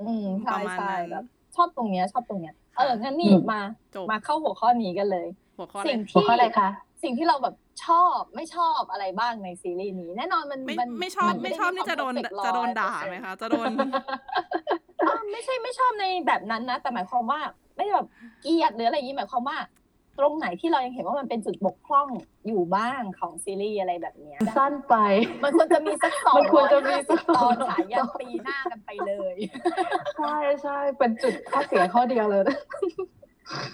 [0.00, 1.24] อืมใช่ประมาณใช่นั้นแบบ
[1.56, 3.60] ชอบตรงเนี้ย ชอบตรงเนี้ย เอองั้นนี่อืมมา
[3.94, 5.26] จบมาเข้าหัวข้อนี้กันเลย
[5.58, 6.68] หัวข้อสิ่งเลยหัวที่ข้ออะไรคะ
[7.02, 7.54] สิ่งที่เราแบบ
[7.86, 13.70] ชอบไม่ชอบอะไรบ้างในซีรีส์นี้ แน่นอนมันไม่มันไม่ชอบนไม่ชอบด้นี่จะโดนมีความจะโดน perfect ด่า100%ไหมคะจะโดน
[15.06, 17.40] อ่าไม่ใช่ไม่ชอบในแบบนั้นนะ แต่หมายความว่า
[17.76, 18.08] ไม่ได้แบบ
[18.42, 19.56] เกลียดหรืออะไรอย่างนี้หมายความว่า
[20.18, 22.08] ตรงไหนที่เรายังเห็นว่ามันเป็นจุดบกพร่อง
[22.46, 24.94] อยู่บ้างของซีรีส์อะไรแบบเนี้ยสั้นไป
[25.42, 29.36] มันควรจะมีสักสองมันควรจะมีสักตอนฉายยันปีหน้ากันไปเลย
[30.18, 32.42] ใช่ใช่เป็นจุดข้อเสียข้อเดียวเลย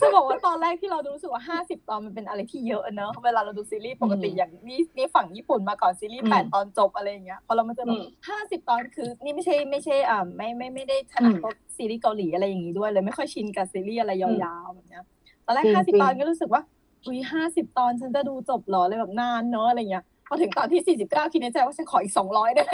[0.01, 14.31] จะบอกว่าตอนแรกที่เราดูรู้สึกว่า 50 ตอนมันเป็นอะไรที่เยอะเนอะเวลาเราดูซีรีส์ปกติอืมอย่างนี่นี่ฝั่งญี่ปุ่นมาก่อนซีรีส์อืมแปดตอนจบอะไรอย่างเงี้ยพอเรามาเจอแบอืมบห้าสิบตอนคือนี่ไม่ใช่ไม่ใช่อ่าไม่ไม่ไม่ได้ถนัดอืมพวกซีรีส์เกาหลีอะไรอย่างงี้ด้วยเลยไม่ค่อยชินกับซีรีส์อะไรยา
[14.65, 15.05] วๆแบบเนี้ย
[15.47, 16.63] ตอนแรกจริงห้าสิบจริงตอนก็รู้สึกว่า
[17.07, 22.73] อุ้ยห้าสิบตอนฉันจะดูจบเหรอเลยแบบนานเนอะอะไรเงี้ยพอถึงตอนที่สี่สิบเก้าคิดในใจว่าฉันขออีกสองร้อยได้ไหม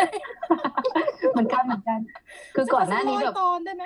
[1.33, 1.99] เหมือนกันเหมือนกัน
[2.57, 3.83] คือก่อนหน้านี้ฉัขแบสับกร้อยตอนได้ไหม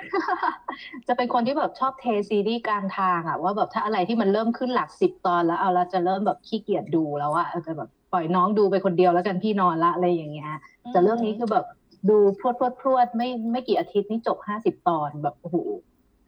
[1.07, 10.51] จะเป็นคนที่แบบชอบเทซีรีส์กลางทางอะว่าแบบถ้าอะไรที่มันเริ่มขึ้นหลักสิบตอนแล้วเอาเราจะเริ่มแบบขี้เกียจดูแล้วอะจะแบบปล่อยน้องดูไปคนเดียวแล้วกันพี่นอนละอะไรอย่างเงี้ย
[10.91, 11.65] แต่เรื่องนี้คือแบบ
[12.09, 15.57] ดูพรวดพรวดพรวดไม่ไม่กี่อาทิตย์นี่จบห้าสิบตอนแบบโอ้โห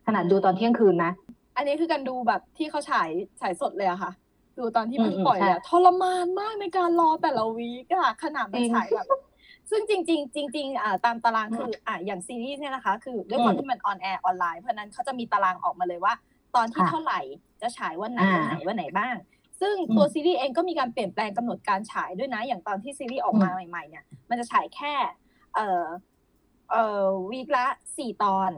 [0.05, 1.12] ขนาดดูตอนเที่ยงคืนนะ
[1.58, 3.10] อันนี้คือการดูแบบที่เขาฉาย
[3.41, 4.12] ฉายสดเลยอะค่ะ
[4.58, 9.08] ดูตอนที่มันอืมปล่อยเลยอะใช่ทรมานมากในการรอแต่ละวีกอะขนาดมันจริงฉายแบบ
[9.70, 16.14] ซึ่งจริง ๆ จริงๆอ่าตามตารางคืออ่าอย่างซีรีส์เนี่ยนะคะ คือด้วยความอืมที่มัน on air ออนไลน์เพราะฉะนั้นเขาจะมีตารางออกมาเลยว่า
[16.55, 17.20] ตอนที่ค่ะเท่าไหร่
[17.62, 19.16] จะฉายวันไหนอ่าวันไหนวันไหนบ้าง
[19.62, 24.93] ซึ่งอืมตัวซีรีส์เองก็มีการเปลี่ยนแปลงกำหนดการฉายด้วยนะ อย่างตอนที่ซีรีส์ออกมาอืมใหม่ๆเนี่ย มันจะฉายแค่
[25.55, 25.86] เอ่อ
[26.72, 27.66] เอ่อ week ละ
[27.97, 28.51] สี่ตอน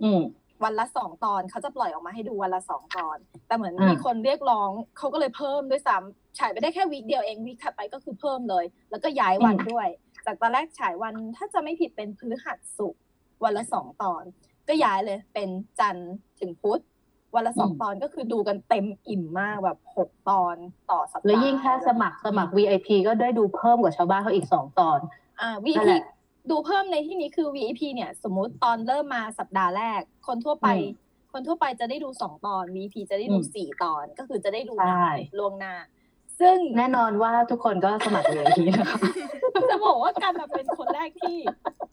[0.00, 9.88] อืม วันละสองตอนเขาจะปล่อยออกมาให้ดูวันละสองตอน แต่เหมือนอ่ามีมีคนเรียกร้องเขาก็เลยเพิ่มด้วยซ้ำฉายไปได้แค่ week เดียวเอง week ถัดไปก็คือเพิ่มเลย แล้วก็ย้ายวันด้วย
[10.26, 13.00] จากตอนแรกฉายวันถ้าจะไม่ผิดเป็นพฤหัสศุกร์
[13.44, 14.22] วันละสองตอน
[14.68, 15.48] ก็ย้ายเลยเป็น
[15.80, 16.82] จันทร์ถึงพุธ
[17.34, 20.56] วันละสองอืมตอนก็คือดูกันเต็มอิ่มมากแบบหกตอน
[20.90, 24.98] ต่อสัปดาห์แล้วยิ่งถ้าสมัครสมัคร VIP ก็ได้ดูเพิ่มกว่าชาวบ้านเขาอีกสองตอน
[25.40, 26.04] อ่านั่น VIP แหละ
[26.50, 31.00] ดูเพิ่มในที่นี้คือ VIP เนี่ย สมมุติตอนเริ่มมาสัปดาห์แรก คนทั่วไปอืม
[31.32, 35.74] คนทั่วไปจะได้ดูสองตอน VIP จะได้ดูอืมสี่ตอนก็คือจะได้ดูใช่ล่วงหน้า
[36.40, 38.98] ซึ่งแน่นอนว่าทุกคนก็สมัคร VIP นะคะ
[39.70, 41.36] จะบอกว่าการมาเป็นคนแรกที่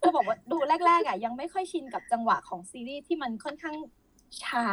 [0.04, 3.76] จะบอกว่าดูแรกๆอะยังไม่ค่อยชินกับจังหวะของซีรีส์ที่มันค่อนข้าง
[4.44, 4.68] ช้า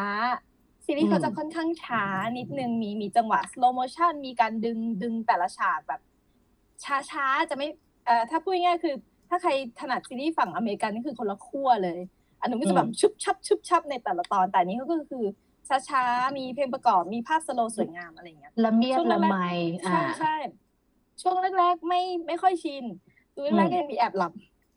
[0.85, 2.05] ซีรีส์เขาจะค่อนข้างช้า
[2.39, 6.01] นิดนึงมีมีจังหวะ slow motion มีการดึงดึงแต่ละฉากแบบ
[7.11, 7.69] ช้าๆ จะไม่
[8.07, 8.95] เอ่อถ้าพูดง่ายๆคือ
[9.29, 9.51] ถ้าใคร
[9.81, 11.99] ถนัดซีรีส์ฝั่งอเมริกันนี่คือคนละขั้วเลย
[12.41, 15.25] อันนู้นก็จะแบบชุบชับชุบชับในแต่ละตอน แต่อันนี้เขาก็คือ
[15.89, 19.39] ช้าๆ มีเพลงประกอบ มีภาพสโลว์สวยงามอะไรอย่างเงี้ยละเมียดช่วงแรละกๆไม
[19.87, 20.35] อ่าใช่ใช่
[21.23, 22.85] ช่วงแรกๆไม่ไม่ค่อยชิน
[23.35, 24.33] ดูแรกๆก็ยังมีแอบหลับ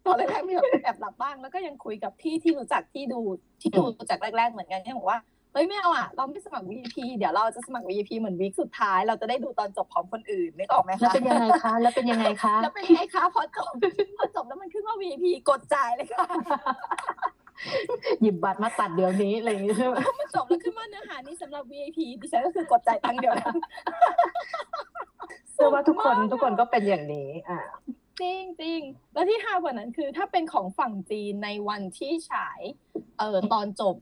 [0.05, 3.21] ตอนแรกๆมีแบบแอบหลับบ้าง แล้วก็ยังคุยกับพี่ที่รู้จักที่ดู
[3.61, 5.19] ที่ดูจากแรก ๆ เหมือนกันที่บอกว่า
[5.53, 13.71] เฮ้ยไม่เอาอะเราไม่สมัคร VIP เดี๋ยวเราจะสมัคร VIP เหมือนวีคสุดท้าย เราจะได้ดูตอนจบพร้อมคนอื่นนึกออกไหมแล้วคะเป็นยังไงคะแล้วเป็นยังไงคะแล้วเป็นไงคะพอจบ
[14.17, 16.25] พอจบแล้วมันขึ้นว่า VIP กดจ่ายเลยค่ะ
[18.21, 23.55] หยิบบัตรมาตัดเดี๋ยวนี้อะไรอย่างงี้ใช่ไหมมันจบแล้วขึ้นว่าเนื้อหานี้สำหรับ VIP ดิฉันก็คือกดจ่ายตังค์เดียวนั้น
[25.53, 27.59] เชื่อว่าทุกคนทุกคนก็เป็นอย่างนี้อ่า
[28.21, 28.79] จริงจริง
[29.13, 32.61] แล้วที่ฮากว่านั้นคือ ถ้าเป็นของฝั่งจีนในวันที่ฉาย
[33.19, 33.95] เอ่อตอนจบ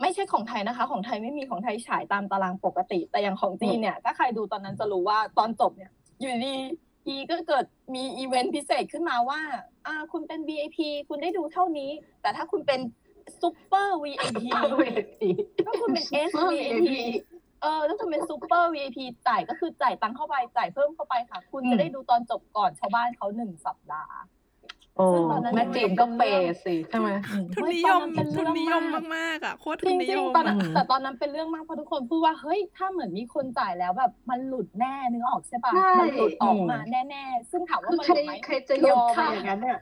[0.00, 5.90] ไม่ใช่ของไทยนะคะ ของไทยไม่มีของไทยฉายตามตารางปกติ แต่อย่างของจีนเนี่ย ถ้าใครดูตอนนั้นจะรู้ว่าตอนจบเนี่ย
[6.20, 6.54] อยู่ดี
[7.06, 9.40] อีก็เกิดมีอีเวนต์พิเศษขึ้นมาว่า
[9.86, 10.78] อ่าคุณเป็น VIP
[11.08, 11.90] คุณได้ดูเท่านี้
[12.22, 12.80] แต่ถ้าคุณเป็น
[13.40, 14.42] ซูเปอร์ VIP
[15.66, 16.92] ถ้าคุณเป็น S VIP
[17.62, 18.98] เออถ้าคุณเป็นซูเปอร์ VIP
[19.28, 24.16] จ่ายก็คือจ่ายตังค์เข้าไปจ่ายเพิ่มเข้าไปค่ะ คุณอืมจะได้ดูตอนจบก่อนชาวบ้านเขาหนึ่งสัปดาห์
[24.96, 27.10] โอ้ซึ่งตอนนั้นแม่จีนก็เปย์สิใช่ไหม
[27.54, 39.78] ทุนเฮ้ยนิตยอนมนั้นเป็นเรื่ทุอนงนิยมมากมากๆอะโคตรจทุนริงนิจริยงมตอนนั้นอืมแต่ตอนนั้นเป็นเรื่องมากเพราะทุกคนพูดว่าเฮ้ยถ้าเหมือนมีคนจ่ายแล้วแบบมันหลุดแน่นึกออกใช่ปะใช่มันหลุดออกมาแน่ๆซึ่งถามว่าคือมันใคหรลุดไหมใครจะยอมอะอย่างนั้นเนี่ย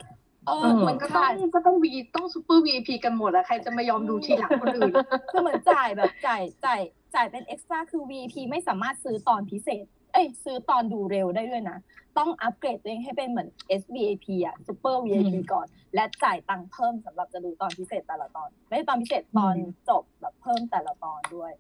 [0.47, 4.93] เอออืมเหมืมัอนนก็ต้อจ่างยก็ต้องวีต้องซูเปอร์ VIP กันหมดอะใครจะมายอมดูทีหลังคนอื่น
[5.31, 6.81] คือเหมือนจ่ายแบบจ่ายจ่าย
[7.15, 11.79] จ่ายเป็น extra คือ VIP ไม่สามารถซื้อตอนพิเศษ เอ้ยซื้อตอนดูเร็วได้ด้วยนะ
[12.19, 13.49] ต้องอัปเกรดตัวเองให้เป็นเหมือน
[13.81, 21.53] SVIP อะ Super VIP อืมก่อน และจ่ายตังค์เพิ่มสำหรับจะดูตอนพิเศษแต่ละตอน ไม่ใช่ตอนพิเศษตอนอืมจบแบบเพิ่มแต่ละตอนด้วย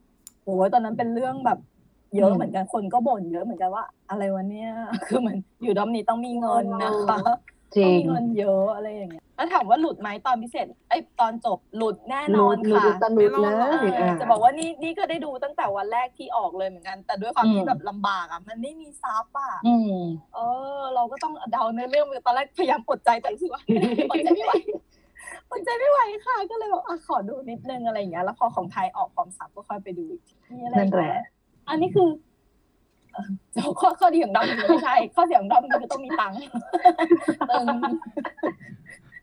[0.45, 1.59] โอ้ยตอนนั้นเป็นเรื่องแบบ
[2.17, 4.71] เยอะอืมเหมือนกันคนก็บ่นเยอะเหมือนกันว่า อะไรวะเนี่ย
[5.09, 7.19] คือเหมือนอยู่ดอมนี้ต้องมีเงินนะคะ
[7.77, 19.99] จริต้องงมีเงินเยอะอะไรอย่างเงี้ยแล้วถามว่าหลุดไหมตอนพิเศษไอยตอนจบหลุดแน่นหลุอนดหลุดค่ะตะลุดเลไม่รอดหรยเอออะจะบอกว่านี่นี่ก็ได้ดูตั้งแต่วันแรกที่ออกเลยเหมือนกัน แต่ด้วยความอืมที่แบบลำบากอะมันไม่มีซับอะอืม
[20.35, 20.39] เอ
[20.79, 23.63] อ เราก็ต้องเดาเนื้อเรื่องไปตอนแรกพยายามอดใจแต่รู้สึกว่า
[24.11, 24.53] อดใจไม่ไหว
[25.53, 31.13] อดใจไม่ไหวค่ะ ก็เลยบอกอะขอดูนิดนึงอะไรอย่างเงี้ยแล้วพอของไทยออกพร้อมซับก็ค่อยไปดูอีกทีมีอะไรนั่นอีกแหไหมละ
[31.69, 32.28] อันนี้คือเอ่อ
[33.81, 36.37] ข้อข้อดีของด้อมคือไม่ใช่ ข้อเสียของด้อมคือต้องมีตังค์
[37.51, 37.67] ตึง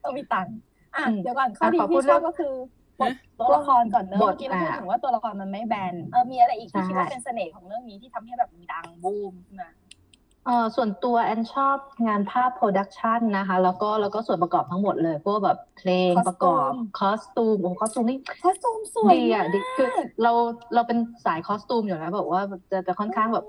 [0.03, 0.53] ต้องมีตังค์
[0.95, 2.53] อะอืมเดี๋ยวก่อนข้อดีอะขอพูที่ชอบเรื่องก็คือ
[2.99, 9.69] บทตัวละครก่อนเนอะบทเมื่อกี้เราพูดอะถึงว่าตัวละครมันไม่แบนเออมีอะไรอีกที่ใช่คิดว่าเป็นเสน่ห์ของเรื่องนี้ที่ทำให้แบบดังบูมขึ้นมา
[10.45, 11.77] เออส่วนตัวแอนชอบ
[12.07, 19.87] งานภาพ production นะคะ แล้วก็แล้วก็ส่วนประกอบทั้งหมดเลยพวกแบบเพลง costume ประกอบ costume โอ้ costume นี่costume สวยดีอะดีคือ
[20.23, 20.31] เรา
[20.73, 22.41] เราเป็นสาย costume อยู่แล้วแบบว่า
[22.71, 23.45] จะจะค่อนข้างแบบ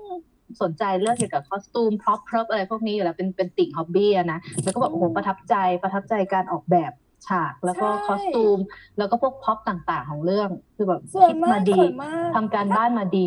[0.61, 6.91] สนใจเรื่องเกี่ยวกับ costume prop prop อะไรพวกนี้อยู่แล้วเป็นเป็นติ่ง hobby อะนะแล้วก็แบบโอ้โหประทับใจประทับใจการออกแบบ
[7.27, 8.59] ฉากแล้วก็ costume
[8.97, 13.23] แล้วก็พวก prop ต่างๆของเรื่อง คือแบบสวยคิดมามากดีสวยมากทำการบ้านมาดี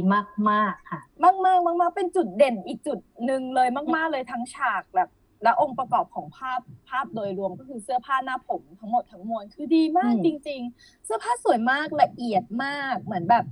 [0.50, 5.08] มากๆค่ะ มากมากมากมากเป็นจุดเด่นอีกจุดหนึ่งเลยมาก ๆ เลยทั้งฉากแบบ
[5.42, 13.44] และองค์ประกอบของภาพภาพโดยรวมก็คือเสื้อผ้าหน้าผมทั้งหมดทั้งมวลคือดีมากอืมจริง ๆ เสื้อผ้าสวยมากละเอียดมากเหมือนแบบ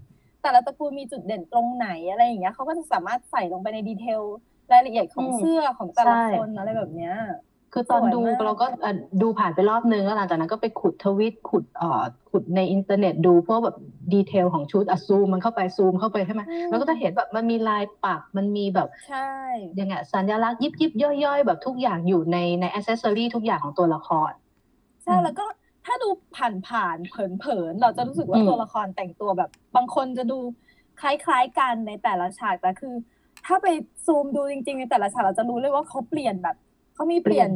[0.42, 4.22] แต่ละตระกูลมีจุดเด่นตรงไหนอะไรอย่างเงี้ยเขาก็จะสามารถใส่ลงไปใน detail
[4.72, 7.14] รายละเอียดของเสื้อของแต่ละคนอะไรแบบเนี้ย
[7.72, 13.76] คือตอนสวยดูมากเราก็เอ่อดูผ่านไปรอบนึงแล้วหลังจากนั้นก็ไปขุดทวิตขุดเอ่อขุดในอินเทอร์เน็ตดูพวกแบบ
[14.12, 19.32] detail ของชุดอะซูมมันเข้าไปซูมเข้าไปใช่ไหมแล้วก็จะเห็นแบบมันมีลายปักมันมีแบบใช่
[19.80, 24.30] ยังไงสัญลักษณ์ยิบยิบย่อยย่อยๆแบบทุกอย่างอยู่ในในอ c เซสซอรีทุกอย่างของตัวละคร
[25.04, 25.44] ใช่อืมแล้วก็
[25.86, 30.38] ถ้าดูผ่านผ่านๆเผินเผินๆเราจะรู้สึกว่าอืมตัวละครแต่งตัวแบบ บางคนจะดู
[31.00, 32.94] คล้ายๆกันในแต่ละฉากแต่คือ
[33.46, 33.66] ถ้าไป
[34.06, 36.56] ซูมดูจริง ๆ ในแต่ละฉากเราจะรู้เลยว่าเขาเปลี่ยนแบบ
[36.98, 37.50] เขามีเปลี่ยน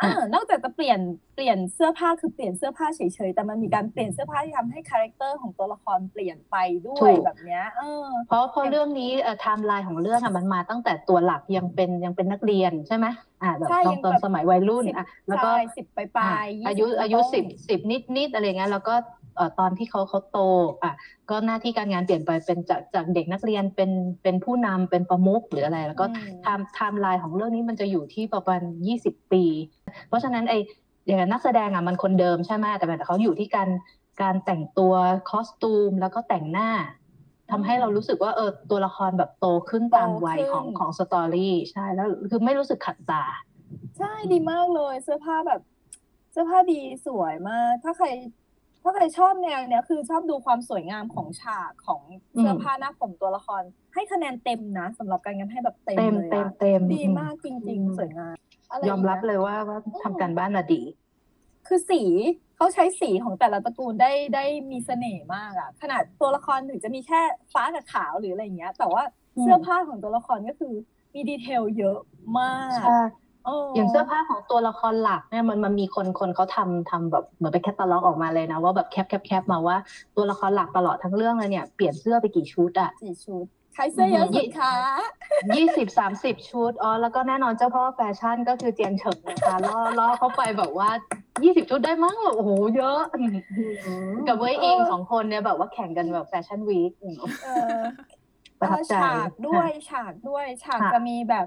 [0.00, 0.98] อ่านอกจากจะเปลี่ยน
[1.34, 6.56] เปลี่ยนเสื้อผ้าคือเปลี่ยนเสื้อผ้าเฉยๆแต่มันมีการเปลี่ยนเสื้อผ้าที่ทำให้ character ของตัวละครเปลี่ยนไป
[6.88, 13.06] ด้วยแบบเนี้ยเออเพราะเพราะเรื่องนี้ไทม์ไลน์ของเรื่องอะมันมาตั้งแต่ตัวหลักยังเป็นยังเป็นนักเรียนใช่ไหม
[13.42, 19.21] อ่าแบบใช่ตอนยังตอนแบบสมัยวัยรุ่นสิบอะแล้วก็ใช่สิบปลายปลายอะอายุอายุสิบสิบนิดนิดอะไรเงี้ยแล้วก็เอ่อ
[19.58, 20.38] ตอนที่เขาเขาโต
[20.82, 20.92] อะ
[21.30, 23.90] ก็หน้าที่การงานเปลี่ยนไปเป็นจากจากเด็กนักเรียนเป็น
[24.22, 29.44] เป็นผู้นำเป็นประมุขหรืออะไร แล้วก็อืม time timeline ของเรื่องนี้มันจะอยู่ที่ประมาณยี่สิบปี
[30.08, 30.54] เพราะฉะนั้นไอ
[31.06, 33.68] อย่างนักแสดงอะมันคนเดิมใช่ไหมแต่แต่เขาอยู่ที่การ
[34.22, 34.92] การแต่งตัว
[35.30, 36.70] คอสตูมแล้วก็แต่งหน้า
[37.50, 43.24] ทำให้เรารู้สึกว่าเออตัวละครแบบโตขึ้นตามวัยของของสตอรี่ใช่แล้วคือไม่รู้สึกขัดตา
[43.98, 45.60] ใช่ดีมากเลย เสื้อผ้าแบบ
[46.32, 48.06] เสื้อผ้าดีสวยมาก ถ้าใคร
[48.82, 52.00] ถ้าใครชอบแนวเนี้ยคือชอบดูความสวยงามของฉากของ
[52.38, 53.62] เสื้อผ้าหน้าผมตัวละคร
[53.94, 60.82] ให้คะแนนเต็มนะสำหรับการงานให้แบบเต็มเต็มเลยเต็มอะเต็มดีมากจริงอืมๆสวยงามะไรยอมรับกนะเลยว่าว่าทำการบ้านมาดี
[61.66, 62.02] คือสี
[62.56, 67.20] เขาใช้สีของแต่ละตระกูลได้ได้มีเสน่ห์มากอะขนาดตัวละครถึงจะมีแค่
[67.52, 69.02] ฟ้ากับขาวหรืออะไรอย่างเงี้ย แต่ว่า
[69.36, 70.74] อืมเสื้อผ้าของตัวละครก็คือ
[71.14, 71.98] มี detail เยอะ
[72.38, 79.76] มากใช่เอออย่างเสื้อผ้าของตัวละครหลักเนี่ยมันมันมีคนคนเขาทำทำแบบเหมือนเป็นแคตตาล็อกออกมาเลยนะว่าแบบ cap cap cap มาว่า
[80.16, 84.74] ตัวละครหลักตลอดทั้งเรื่องเลยเนี่ยเปลี่ยนเสื้อไปกี่ชุดอะสี่ชุดใครเสื้อเยอะสุดคะ
[85.56, 90.90] ยี่สิบสามสิบชุด อ๋อ แล้วก็แน่นอนเจ้าพ่อแฟชั่นก็คือเจียงเฉิงนะคะล่อล่อเข้าไปแบบว่า
[91.44, 93.00] ยี่สิบชุดได้มั้งแบบโอ้โห เยอะ
[94.28, 96.92] กับเว่ยอิงสองคนเนี่ยแบบว่าแข่งกันแบบ fashion week
[97.44, 97.78] เออ
[98.60, 101.46] ประทับใจฉากด้วยฉากด้วยฉากค่ะจะมีแบบ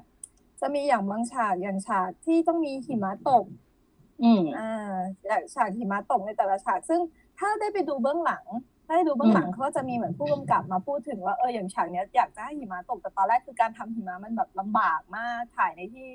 [0.68, 3.45] จะมีอย่างบางฉากอย่างฉากที่ต้องมีหิมะตก
[4.24, 4.95] อืมอ่า
[5.28, 6.99] อย่างฉากหิมะตกในแต่ละฉาก ซึ่ง
[7.39, 8.45] ถ้าได้ไปดูเบื้องหลัง
[8.86, 16.08] ถ้าได้ดูเบื้องหลังอืมเขาก็จะมีเหมือนผู้กำกับมาพูดถึงว่าเอออย่างฉากเนี้ยอยากจะให้หิมะตกแต่ตอนแรกคือการทำหิมะมันแบบลำบากมากถ่ายในที่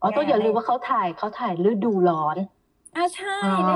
[0.00, 2.36] อ๋อต้องอย่าลืมว่าเขาถ่ายเขาถ่ายฤดูร้อน
[2.96, 3.72] อ่าใช่อ่าใน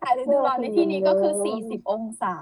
[0.00, 2.36] ถ่ายในดูร้อนในที่นี้ก็คือโอ้โห40องศา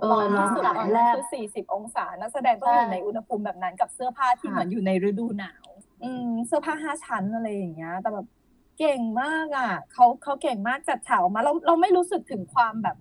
[0.00, 5.69] เออร้อนร้อที่นสุดจัดตอนแรนั้นกคือ40 องศานักแสดงต้องอยู่ใช่ในอุณหภูมิแบบนั้นกับเสื้อผ้าที่ค่ะเหมือนอยู่ในฤดูหนาว
[6.02, 8.26] อืมเสื้อผ้าห้าชั้นอะไรอย่างเงี้ย แต่แบบ
[8.78, 12.96] เก่งมากอะเขาเขาเก่งมากจัดฉากออกมาเราเราไม่รู้สึกถึงความแบบ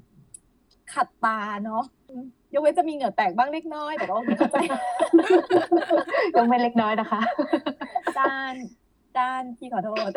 [0.94, 2.24] ขัดตาเนาะอืม
[2.54, 4.58] ยกเว้นจะมีเหงื่อแตกบ้างเล็กน้อยแต่ก็โอเคเข้าใจ
[6.36, 7.22] ก็ไม่เล็กน้อยนะคะ
[8.20, 8.54] ด้าน
[9.20, 10.12] ด้านพี่ขอโทษ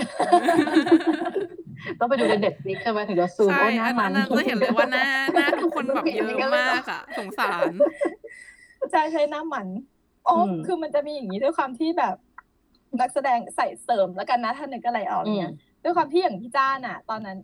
[1.98, 7.70] ต้องไปดูในเด็ดฟิกใช่ไหมถึงจะซูมใช่โอ้หน้าอันมันั้นนจะเห็นเลยว่าหน้าหน้าทุกคนแบบเยอะมากอะสงสาร
[8.90, 9.66] ใช่ใช่หน้าหมัน
[10.28, 12.16] อ๋ออมคือมันจะมีอย่างนี้ด้วยความที่แบบ
[13.01, 15.52] นักแสดงใส่เสริมแล้วกันนะถ้านึกอะไรออกอืมเนี่ย
[15.82, 17.39] ด้วยความที่อย่างพี่จ้านอะ ตอนนั้น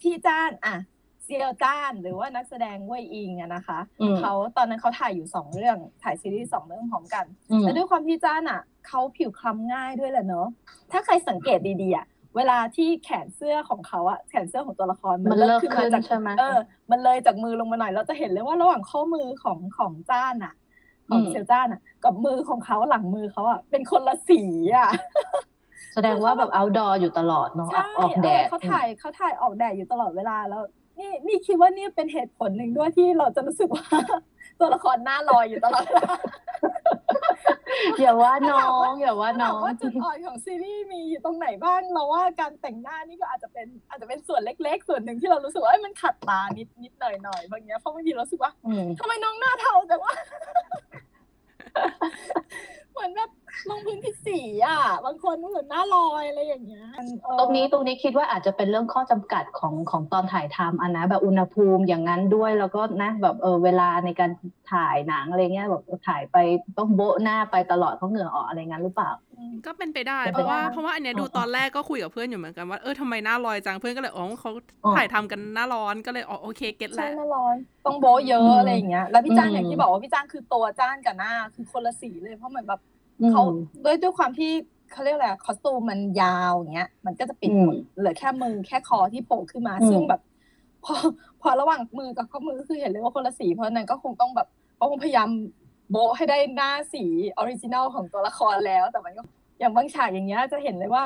[0.00, 0.76] พี่จ้านอะ
[1.24, 10.46] เซียวจ้านหรือว่านักแสดงเว่ยอิงอะนะคะอืมเขาตอนนั้นเขาถ่ายอยู่สองเรื่องถ่ายซีรีส์สองเรื่องพร้อมกันอืมแล้วด้วยความที่จ้านอะเขาผิวคล้ำง่ายด้วยแหละเนอะ
[10.92, 12.06] ถ้าใครสังเกตดีๆอะ
[12.36, 16.58] เวลาที่แขนเสื้อของเขาอะแขนเสื้อของตัวละครมันเลิกขึ้นขึ้มานจากใช่ไหมเออ
[16.90, 20.54] มันเลยจากมือลงมาหน่อยเราจะเห็นเลยว่าระหว่างข้อมือของของจ้านอะ
[21.08, 24.42] ของอืมเซียวจ้านอะกับมือของเขาหลังมือเขาอะเป็นคนละสี
[24.76, 24.88] อะ
[25.94, 30.62] แสดงว่าแบบ outdoor อยู่ตลอดเนาะใช่ออกแดดเเขาถ่ายเขาถ่ายออกแดดอยู่ตลอดเวลาแล้ว
[30.98, 33.84] นี่นี่คิดว่านี่เป็นเหตุผลหนึ่งด้วยที่เราจะรู้สึกว่า
[34.60, 36.16] ตัวละครหน้าลอยอยู่ตลอดเวลา
[38.00, 50.12] อย่าว่าน้องอย่าว่าน้ถาอมงว่าจุดอ่อนของซีรีส์มีอยู่ตรงไหนบ้างเราว่าการแต่งหน้านี่ก็อาจจะเป็นอาจจะเป็นส่วนเล็ก ๆ ส่วนหนึ่งที่เรารู้สึกว่าเอ้ยมันขัดตานิดนิดหน่อยหน่อยบางอย่างเพราะบางทีเรารู้สึกว่าอืมทำไมน้องหน้าเทาแต่ว่า
[52.90, 53.30] เหมือนแบบ
[53.70, 56.86] ลงพื้นที่สีอะ บางคนเหมือนหน้าลอยอะไรอย่างเงี้ย
[57.24, 64.30] เออตรงนี้ตรงนี้คิดว่าอาจจะเป็นเรื่องข้อจำกัดของของตอนถ่ายทำอันนะแบบอุณหภูมิอย่างนั้นด้วยแล้วก็นะแบบเออเวลาในการ
[64.72, 66.36] ถ่ายหนังอะไรเงี้ยแบบถ่ายไป
[66.78, 69.10] ต้องโบ๊ะหน้าไปตลอดเพราะเหงื่อออกอะไรงั้นหรือเปล่า
[69.66, 74.50] ก็เป็นไปได้เป็นเพไปราะว่าได้เพราะว่าอันเนี้ยดูอ๋อตอนแรกก็คุยกับเพื่อนอยู่เหมือนกันว่าเออทำไมหน้าลอยจังเพื่อนก็เลยอ๋อเขา
[74.84, 82.97] อ๋อถ่ายทำกันหน้าร้อนก็เลยอ๋อโอเคเก็ตใช่แล้วหน้าร้อนต้องโบะเยอะอืมอะไรอย่างเงี้ยแล้วพี่จ้างอืมอย่างที่บอกว่าพี่จ้างคือตัวจ้านกับหน้าคือคนละสีเลยเพราะเหมือนแบบอืม
[83.30, 83.42] เขา
[83.84, 84.50] ด้วยด้วยความที่
[84.92, 90.20] เขาเรียกอะไรคอสตูมมันยาวอย่างเงี้ย มันก็จะปิดหมดอืมเหลือแค่มือแค่คอที่โผล่ขึ้นมาอืมซึ่งแบบ
[90.84, 90.94] พอ
[91.42, 95.28] พอระหว่างมือกับข้อมือคือเห็นเลยว่าคนละสีเพราะฉะนั้นก็คงต้องแบบเขาคงพยายาม
[95.90, 97.04] โบ๊ะให้ได้หน้าสี
[97.38, 99.22] original ของตัวละครแล้ว แต่มันก็
[99.58, 101.02] อย่างบางฉากอย่างเงี้ยจะเห็นเลยว่า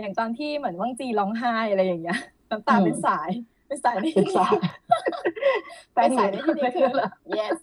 [0.00, 2.18] อย่างตอนที่เหมือนว่างจีร้องไห้อะไรอย่างเงี้ย
[2.50, 3.30] น้ำตาเป็นสาย
[3.66, 4.54] เป็นสายในเป็นที่สาย
[5.94, 7.56] เป็นสายในที่นี้คือเหรอ yes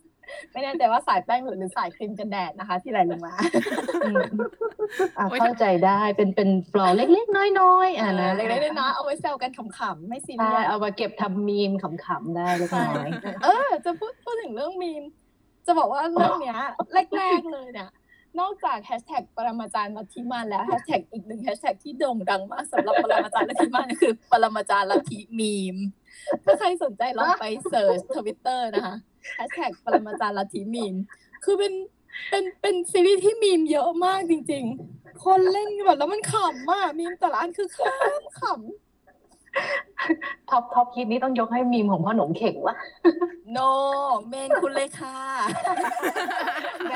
[0.51, 3.33] ไม่แน่ใจว่าสายแป้งหรือหรือสายครีมกันแดดนะคะ ที่ไหลลงมา
[4.05, 4.23] อืม
[5.17, 13.07] อะโอ๊ยเข้าใจได้เป็นเป็น flaw เล็กๆ น้อยๆอะนะเล็กๆน้อยๆเอาไว้แซวกันขำๆไม่ใช่เรียสเอามาเก็บทำมีมขำๆได้เล็กน้อย
[13.43, 15.03] เออ จะพูดพูดถึงเรื่องมีม
[15.65, 16.59] จะบอกว่าเรื่องเนี้ย
[17.17, 17.89] แรกๆเลยเนี่ย
[18.39, 25.77] นอกจากแฮชแท็กปรมาจารย์ลัทธิมานแล้วแฮชแท็กอีกหนึ่งแฮชแท็กที่โด่งดังมากสำหรับปรมาจารย์ลัทธิมานคือ ปรมาจารย์ลัทธิมีม
[26.45, 28.95] ถ้าใครสนใจลองไป search ทวิตเตอร์นะคะ
[29.35, 30.95] แฮชแท็กปรมาจารย์ลัทธิมีม
[31.43, 31.73] คือเป็น
[32.29, 34.63] เป็นเป็นซีรีส์ที่มีมเยอะมากจริง
[34.93, 38.53] ๆ คนเล่นแบบแล้วมันขำมากมีมแต่ละอันคือขำขำ
[40.49, 42.75] ท็อปท็อปฮิตนี้ต้องยกให้มีมของพ่อหนุ่มเข่งวะ
[43.51, 43.57] โน
[44.27, 45.17] เมนคุณเลยค่ะ
[46.87, 46.93] แหม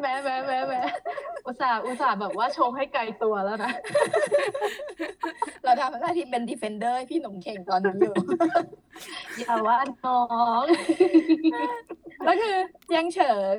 [0.00, 0.74] แหมแหมแหมแหม
[1.46, 3.72] อุตส่าห์อุตส่าห์แบบว่าชงให้ไกลตัวแล้วนะ
[5.64, 8.14] เราทำหน้าที่เป็นดีเฟนเดอร์พี่หนุ่มเข่งตอนนี้อยู่
[9.38, 10.22] อย่าว่าน้อ
[10.62, 10.64] ง
[12.24, 12.56] แล้วคือ
[12.86, 13.58] เจียงเฉิง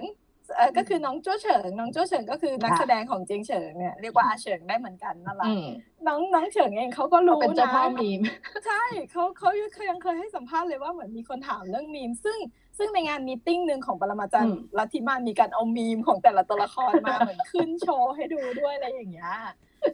[0.56, 5.66] เอ่อก็คือน้องโจ้เฉิง น้องโจ้เฉิงก็คือนักค่ะแสดงของเจียงเฉิงเนี่ยเรียกว่าอาเฉิงได้เหมือนกันนั่นแหละอืม
[6.08, 8.22] น้องน้องเฉิงเองเขาก็รู้เป็นเจ้านะพ่อมีม
[8.66, 12.38] ใช่เขาเขาเคยยังเคยให้สัมภาษณ์เลยว่าเหมือนมีคนถามเรื่องมีมซึ่ง
[12.78, 19.32] ซึ่งในงานมีตติ้งหนึ่งของปรมาจารอืย์มลัทธิมานมีการเอามีมของแต่ละตัวละครมาเหมือนขึ้นโชว์ให้ดูด้วยอะไรอย่างเงี้ย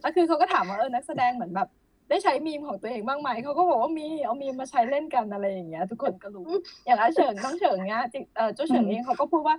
[0.01, 1.69] แล้วคือเขาก็ถามว่าเออนักแสดงเหมือนแบบ
[2.10, 6.45] ได้ใช้มีมของตัวเองบ้างไหมเขาก็บอกว่ามีเอามีมมาใช้เล่นกันอะไรอย่างเงี้ย ทุกคนก็รู้
[6.85, 9.57] อย่างอาเฉิงน้องเฉิงเนี้ยจริงเออเจ้าเฉิงเองเขาก็พูดว่า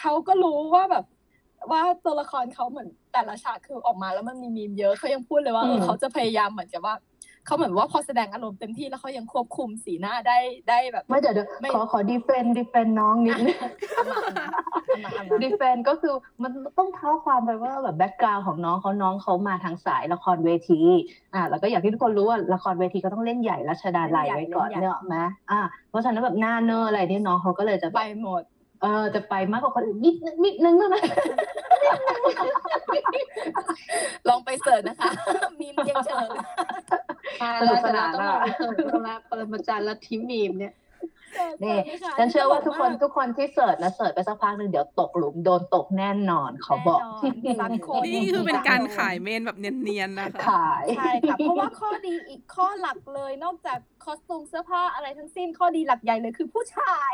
[0.00, 1.04] เขาก็รู้ว่าแบบ
[1.70, 6.94] ว่าตัวละครเขาเหมือนแต่ละฉากคือออกมาแล้วมันมีมีมเยอะเขายังพูดเลยว่าเอออืมเขาจะพยายามเหมือนกับว่า
[7.46, 10.38] เขาเหมือนว่าพอแสดงอารมณ์เต็มที่แล้วเขายังควบคุมสีหน้าได้
[10.68, 13.56] ได้แบบไม่เดี๋ยวเดี๋ยวไม่ขอขอ defend defend น้องนิดนึง
[13.94, 20.80] เอามาเอามาเอามา defend ก็คือมันต้องเท้าความไปว่าแบบ background ของน้องเขาน้องเขามาทางสายละครเวที
[21.34, 25.16] อ่าแล้วก็อย่างที่ทุกคนรู้ว่าละครเวทีก็ต้องเล่นใหญ่รัชดาลัยไว้ก่อนเล่นใหญ่เนอะไหม
[25.50, 25.60] อ่า
[25.90, 28.42] เพราะฉะนั้นแบบหน้าเนอร์อะไรนี่น้องเขาก็เลยจะแบบไปหมด
[28.82, 30.14] เออจะไปมากกว่าคนอื่นนิด
[30.44, 31.04] นิดนึงเท่านั้น
[34.28, 35.10] ลองไป search นะคะ
[35.60, 36.28] มีมเจียงเฉิง
[37.60, 40.74] สนุกสนานต้องอะลองไป search ดูแล้วปรมาจารย์ลัทธิมีมเนี่ย
[41.64, 41.76] นี่
[42.18, 47.00] ฉันเชื่อว่าทุกคนทุกคนที่ search นะ search ไปสักพักหนึ่งเดี๋ยวตกหลุมโดนตกแน่นอนขอบอก
[47.42, 57.12] แน่นอนสักคนนี่คือเป็นการขายเมนแบบเนียนๆนะคะขายใช่ค่ะเพราะว่าข้อดีอีกข้อหลักเลยนอกจาก คอสตูมเสื้อผ้าอะไรทั้งสิ้นข้อดีหลักใหญ่เลยคือผู้ชาย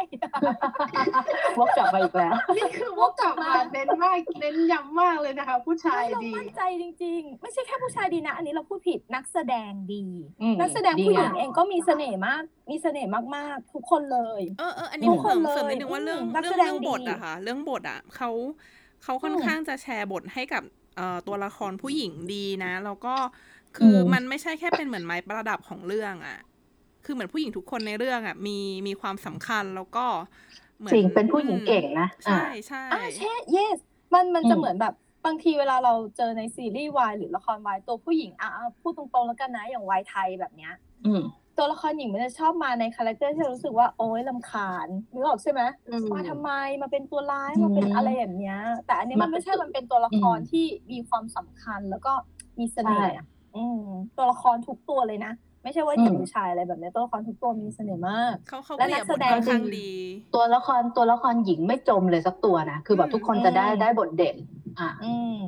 [1.58, 10.04] วกกลับมาอีกแล้วนี่คือวกกลับมาเน้นมากเน้นย้ำมากเลยนะคะ ผู้ชายเราดีมั่นใจจริง ๆ ไม่ใช่แค่ผู้ชายดีนะ อันนี้เราพูดผิดนักแสดงดี
[10.42, 18.30] อืมนักแสดงผู้หญิงดีงามเองก็มีเสน่ห์มาก มีเสน่ห์มากๆ ทุกคนเลยเออเอออันนี้ทุกเสริมคนเลยเสริมนิดนึงว่าเรื่องอืมนักเรื่แสองดงเรื่องบทดีอะค่ะ เรื่องบทอะเขา
[19.04, 20.62] เขาค่อนอืมข้างจะแชร์บทให้กับ
[20.96, 23.14] เอ่อตัวละครผู้หญิงดีนะ แล้วก็
[23.76, 26.38] คืออมมันไม่ใช่แค่เป็นเหมือนไม้ประดับของเรื่องอะ
[27.10, 30.04] คือเหมือนผู้หญิงทุกคนในเรื่องอะมีมีความสำคัญแล้วก็
[30.78, 33.78] เหมือนจริงเป็นผู้หญิงเก่งนะใช่ใช่อ่าใช่ yes
[34.14, 34.94] มันมันจะอืมเหมือนแบบ
[35.26, 40.72] บางทีเวลาเราเจอในซีรีส์วายหรือละครวายตัวผู้หญิงอะอะพูดตรงๆแล้วกันนะอย่างวายไทยแบบเนี้ย
[41.06, 41.22] อืม
[41.56, 46.50] ตัวละครหญิงมันจะชอบมาใน character ที่เรารู้สึกว่าโอ๊ยรำคาญนึกออกใช่ไหมอืมมาทำไม
[46.82, 52.12] มาเป็นตัวร้ายมาเป็นอืมอะไรอย่างเงี้ย แต่อันนี้มันมาไม่ใช่มันเป็นตัวละครอืมที่มีความสำคัญแล้วก็
[52.58, 53.26] มีเสน่ห์ใช่อะ
[53.56, 53.80] อืม
[54.16, 55.32] ตัวละครทุกตัวเลยนะ
[55.68, 59.90] ไม่ใช่ว่าหญิงหรือชายอะไรแบบเนี้ยตัวละครทุกตัวมีเสน่ห์มากเขาเขาและเกลี่ยนักบแสทดงค่อนข้างดี
[60.34, 64.36] ตัวละครตัวละครหญิงไม่จมเลยสักตัวนะคือแบบทุกคนจะได้อืมได้บทเด่น
[64.80, 65.38] อะอืม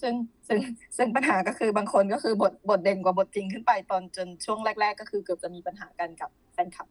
[0.00, 0.14] ซึ่ง
[0.48, 0.58] ซึ่ง
[0.96, 6.86] ซึ่งปัญหาก็คือบางคนก็คือบทบทเด่นกว่าบทจริงขึ้นไปตอนจนช่วงแรก ๆ ก็คือเกือบจะมีปัญหากันกับแฟนคลับ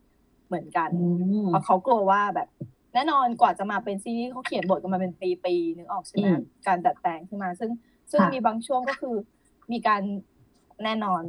[0.47, 1.07] เหมือนกันอื
[1.45, 2.47] มเพราะเขากลัวว่าแบบ
[2.93, 7.71] แน่นอนกว่าจะมาเป็นซีรีส์เขาเขียนบทกันมาเป็นปีๆนึกออกใช่ไหมอืมการดัดแปลงขึ้นมา ซึ่ง
[8.11, 9.15] ซึ่งค่ะมีบางช่วงก็คือ
[9.71, 10.01] มีการ
[10.83, 11.23] แน่นอน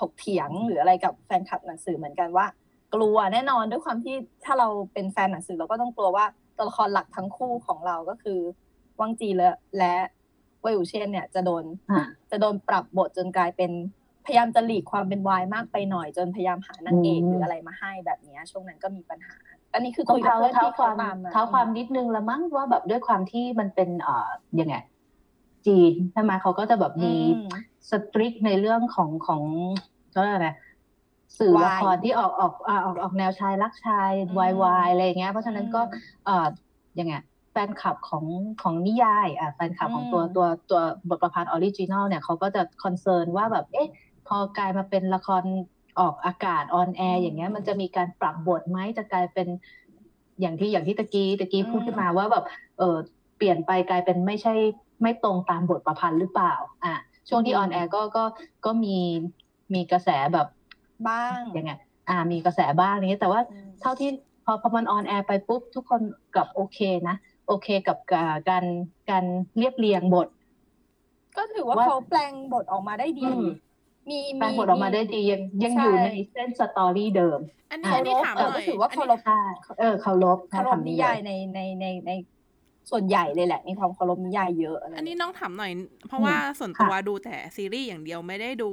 [0.00, 2.46] ถกเถียงหรืออะไรกับแฟนคลับหนังสือเหมือนกันว่า
[2.94, 8.40] กลัวแน่นอนด้วยความที่ถ้าเราเป็นแฟนหนังสือเราก็ต้องกลัวว่าตัวละครหลักทั้งคู่ของเราก็คือ
[9.00, 9.94] วังจีและและ
[10.62, 13.70] เวลเชียนเนี่ยจะโดนอะจะโดนปรับบทจนกลายเป็น
[14.26, 19.36] พยายามจะหลีกความเป็นวายมากไปหน่อยจนพยายามหานางเอกอืมหรืออะไรมาให้แบบเนี้ยช่วงนั้นก็มีปัญหา
[19.74, 24.28] อันนี้คือต้อคุงยกับเท้าเพื่อนเท้าที่คเขาวามตามมาเท้าความนิดนึงละมั้งว่าแบบด้วยความที่มันเป็นเอ่อ
[24.60, 24.76] ยังไง
[25.66, 27.48] จีนใช่ไหมเขาก็จะแบบมีอืม
[27.90, 29.42] สตริกในเรื่องของของ
[30.10, 30.50] เขาเรียกอะไร
[31.38, 36.46] สื่อวายละครที่ออกออกอ่าออกออกแนวชายรักชายอืมวายวายอะไรอย่างเงี้ย เพราะฉะนั้นก็อืมเอ่อ
[36.98, 37.14] ยังไง
[37.52, 38.24] แฟนคลับของ
[38.62, 43.88] ของนิยายอะแฟนคลับของตัวอืมตัวตัวบทประพันธ์ออริจินอลเนี่ยเขาก็จะคอนเซิร์นว่าแบบเอ๊ะ
[44.28, 45.42] พอกลายมาเป็นละคร
[46.00, 49.48] ออกอากาศ on air อย่างเงี้ยมันจะมีการปรับบทไหมจะกลายเป็น
[50.40, 52.44] อย่างที่อย่างที่ตะกี้ตะกี้พูดขึ้นมาว่าแบบ
[52.78, 52.96] เออ
[53.36, 54.54] เปลี่ยนไปกลายเป็นไม่ใช่
[55.02, 56.54] ไม่ตรงตามบทประพันธ์หรือเปล่า
[56.84, 56.94] อะ
[57.28, 58.24] ช่วงที่ on air ก็ก็
[58.64, 58.96] ก็มี
[59.74, 60.46] มีกระแสแบบ
[61.08, 61.72] บ้างยังไง
[62.08, 64.10] อ่า มีกระแสบ้างนี้แต่ว่าอืมเท่าที่
[64.44, 66.00] พอพอมัน on air ไปปุ๊บ ทุกคน
[66.34, 66.78] กลับโอเค
[67.08, 67.16] นะ
[67.46, 68.64] โอเคกับการการ
[69.10, 69.24] การ
[69.58, 70.28] เรียบเรียงบท
[71.36, 73.44] ก็ถือว่าว่าเขาแปลงบทออกมาได้ดีอืม
[74.10, 77.40] มีแปลงบทออกมาได้ดียังยังใช่อยู่ในเส้นสตอรี่เดิม
[77.70, 79.38] อันนี้อะอันนี้ถามหเออน่ก็อยถือว่าอันเคานี้รพใช่
[79.78, 82.10] เออเคารพเคารพนิยายในในในใน
[82.90, 85.72] ส่วนใหญ่เลยแหละ มีความเคารพนิยายเยอะอะไรอันนี้เงี้ยน้องถามหน่อย
[86.08, 88.70] เพราะว่าส่วนค่ะตัวดูแต่ซีรีส์อย่างเดียวไม่ได้ดู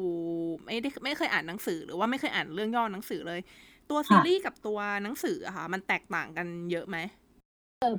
[0.65, 3.39] ไม่ได้ไม่เคยอ่านหนังสือหรือว่าไม่เคยอ่านเรื่องย่อหนังสือเลย
[3.89, 6.97] ตัวซีรีส์กับตัวหนังสืออะค่ะ มันแตกต่างกันเยอะไหม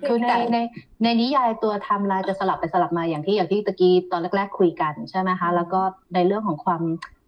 [0.09, 0.59] คือในใน
[1.03, 5.81] ในนิยายตัวไทม์ไลน์จะสลับไปสลับมาอย่างที่อย่างที่ตะกี้ตอนแรก ๆ คุยกันใช่ไหมคะ แล้วก็
[6.15, 6.83] ในเรื่องของความ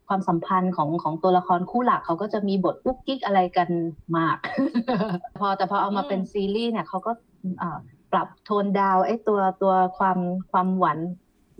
[0.09, 3.69] ความสัมพันธ์ของของตัวละครคู่หลักเขาก็จะมีบทกุ๊กกิ๊กอะไรกัน
[4.17, 4.37] มาก
[5.39, 7.13] พอแต่พอเอามาเป็นซีรีส์เนี่ยเขาก็
[7.63, 7.79] อ่า
[8.13, 10.19] ปรับ tone down ไอ้ตัวตัวความ
[10.51, 10.99] ความหวาน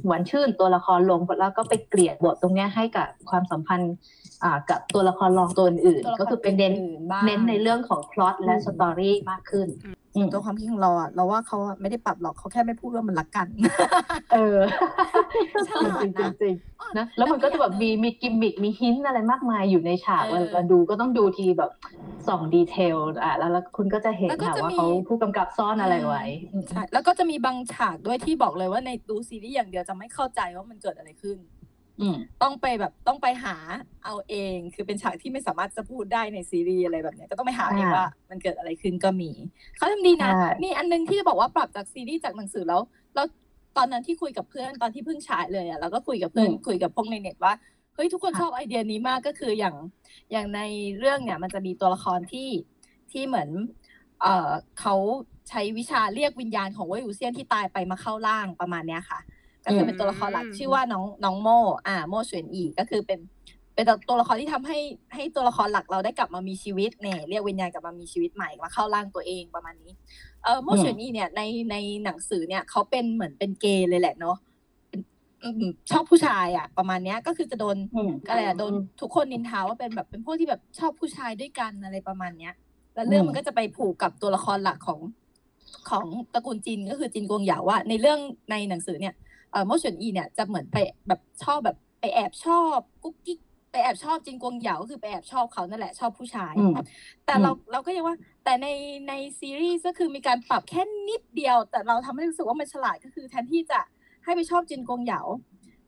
[0.07, 3.95] หวานชื่นตัวละครลงแล้วก็ไปเกลี่ยบทตรงเนี้ยให้กับความสัมพันธ์
[4.45, 10.02] อ่ากับตัวละครรองตัวอื่นตัวละๆก็คือเป็นเน้นอื่ๆบ้างเน้นในเรื่องของพล็อตและ story มากขึ้นอืม
[10.33, 13.47] ตัวความคิดของเราอะเราว่าเขาอะไม่ได้ปรับหรอกเขาแค่ไม่พูดว่ามันรักกัน
[14.33, 14.59] เออ
[15.69, 21.71] ฉลาดจริงนะๆจริงๆนะแล้วมันก็จะแบบมีมีกิมมิกมี hint อะไรมากมายอยู่ในฉากเออเวลาดูก็ต้องดูทีแบบ
[22.29, 26.25] ส่อง detail อะแล้วแล้วคุณก็จะเห็นแล้วก็ค่ะจะว่ามีเขาผู้กำกับซ่อนอะไรไว้
[26.71, 31.62] ใช่แล้วก็จะมีบางฉากด้วยที่บอกเลยว่าในดูซีรีส์อย่างเดียวจะไม่เข้าใจว่ามันเกิดอะไรขึ้นอืม
[32.43, 33.57] ต้องไปแบบต้องไปหา
[34.05, 39.31] เอาเอง คือเป็นฉากที่ไม่สามารถจะพูดได้ในซีรีส์อะไรแบบเนี้ยก็ต้องไปหาเองอ่าว่า มันเกิดอะไรขึ้นก็มี
[39.77, 42.81] เขาทำดีนะใช่มีอันนึงที่จะบอกว่าปรับจากซีรีส์จากหนังสือแล้ว
[43.15, 43.27] แล้ว
[43.77, 47.53] ตอนนั้นที่คุยกับเพื่อนตอนที่เพิ่งฉายเลยอะแล้วก็คุยกับเพื่อนคุยกับพวกในเน็ตว่า
[47.95, 49.77] เฮ้ยทุกคนชอบไอเดียนี้มากก็คืออย่าง
[50.33, 50.61] อย่างใน
[50.99, 52.49] เรื่องเนี่ย มันจะมีตัวละครที่
[53.13, 53.49] ที่เหมือน
[54.21, 54.51] เอ่อ
[54.81, 54.95] เขา
[55.49, 59.19] ใช้วิชาเรียกวิญญาณของเวยอูเซียนที่ตายไปมาเข้าร่างประมาณเนี้ยค่ะ
[59.65, 61.49] ก็คือเป็นตัวละครหลักอืมชื่อว่าน้องน้องโม
[61.87, 63.21] อ่าโมเฉวนอีก็คือเป็น
[63.75, 64.79] เป็นตัวละครที่ทำให้
[65.15, 69.93] ให้ตัวละครหลักเราได้กลับมามีชีวิตเนี่ยเรียกวิญญาณกลับมามีชีวิตใหม่มาเข้าร่างตัวเองประมาณนี้
[70.45, 74.37] เออโมเฉวนอีเนี่ยในในหนังสือเนี่ยเขาเป็นเหมือนเป็นเกย์เลยแหละเนาะ
[74.89, 75.01] เป็น
[75.43, 82.55] อืมชอบผู้ชายอะ ประมาณเนี้ยก็คือจะโดนอืมอะไรอะโดนทุกคนนินทาว่าเป็นแบบเป็นพวกที่แบบชอบผู้ชายด้วยกันอะไรประมาณเนี้ย
[82.95, 85.01] แล้วเรื่องอืมมันก็จะไปผูกกับตัวละครหลักของ
[85.91, 88.19] ของตระกูลจินก็คือจินกวงเหยาว่า ในเรื่อง
[88.51, 89.15] ในหนังสือเนี่ย
[89.53, 90.77] เอ่อโมเฉวนอีเนี่ยจะเหมือนไป
[91.09, 93.39] แบบชอบแบบไปแอบชอบกุ๊กกิ๊ก
[93.71, 96.73] ไปแอบชอบจินกวงเหยาก็คือไปแอบชอบเขานั่นแหละชอบผู้ชายอืม
[97.27, 98.67] แต่อืมเราเราก็ยังว่า แต่ใน
[99.09, 103.81] ในซีรีส์ก็คือมีการปรับแค่นิดเดียว แต่เราทำให้รู้สึกว่ามันฉลาดก็คือแทนที่จะ
[104.25, 105.21] ให้ไปชอบจินกวงเหยา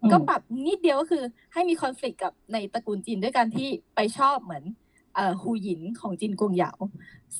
[0.02, 4.83] อืมก็ปรับนิดเดียวก็คือให้มีคอน FLICT กับในตระกูลจีนด้วยการที่ไปชอบเหมือนเอ่อ
[5.40, 6.72] ฮูหยินของจินกวงเหยา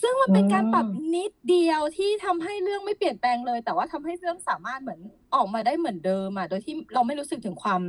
[0.01, 5.01] ซึ่งมันเป็นการปรับนิดเดียวที่ทำให้เรื่องไม่เปลี่ยนแปลงเลย แต่ว่าทำให้เรื่องสามารถเหมือน
[5.35, 7.81] ออกมาได้เหมือนเดิมอะโดยที่เราไม่รู้สึกถึงความ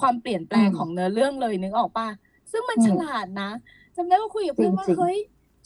[0.00, 2.08] ความเปลี่ยนแปลงอืมของเนื้อเรื่องเลยนึกออกปะ
[2.50, 3.50] ซึ่งมันอืมฉลาดนะ
[3.96, 5.18] จำได้ว่าคุยกับเพื่อนว่าจริงๆเฮ้ย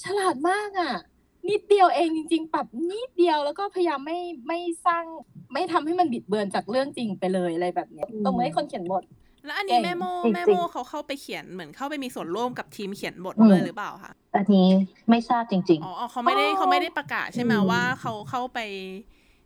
[0.05, 0.93] ฉลาดมากอะ
[1.49, 4.19] นิดเดียวเองจริง ๆ ปรับนิดเดียวแล้วก็พยายามไม่
[4.49, 5.05] ไม่สร้าง
[5.53, 9.05] ไม่ทำให้มันบิดเบือนจากเรื่องจริงไปเลยอะไรแบบเนี้ยตรงมือให้คนเขียนบท
[9.45, 14.69] แล้วอันนี้เก่งแม่โมจริงๆแม่โมเขาเข้าไปเขียนเหมือนเข้าไปมีส่วนร่วมกับทีมเขียนบทอืมด้วยหรือเปล่าคะอันนี้
[15.11, 18.59] ไม่ทราบจริงอ๋ออ๋อเขาไม่ได้อ๋อเขาไม่ได้ประกาศใช่ไหมอืมว่าเขาเข้าไป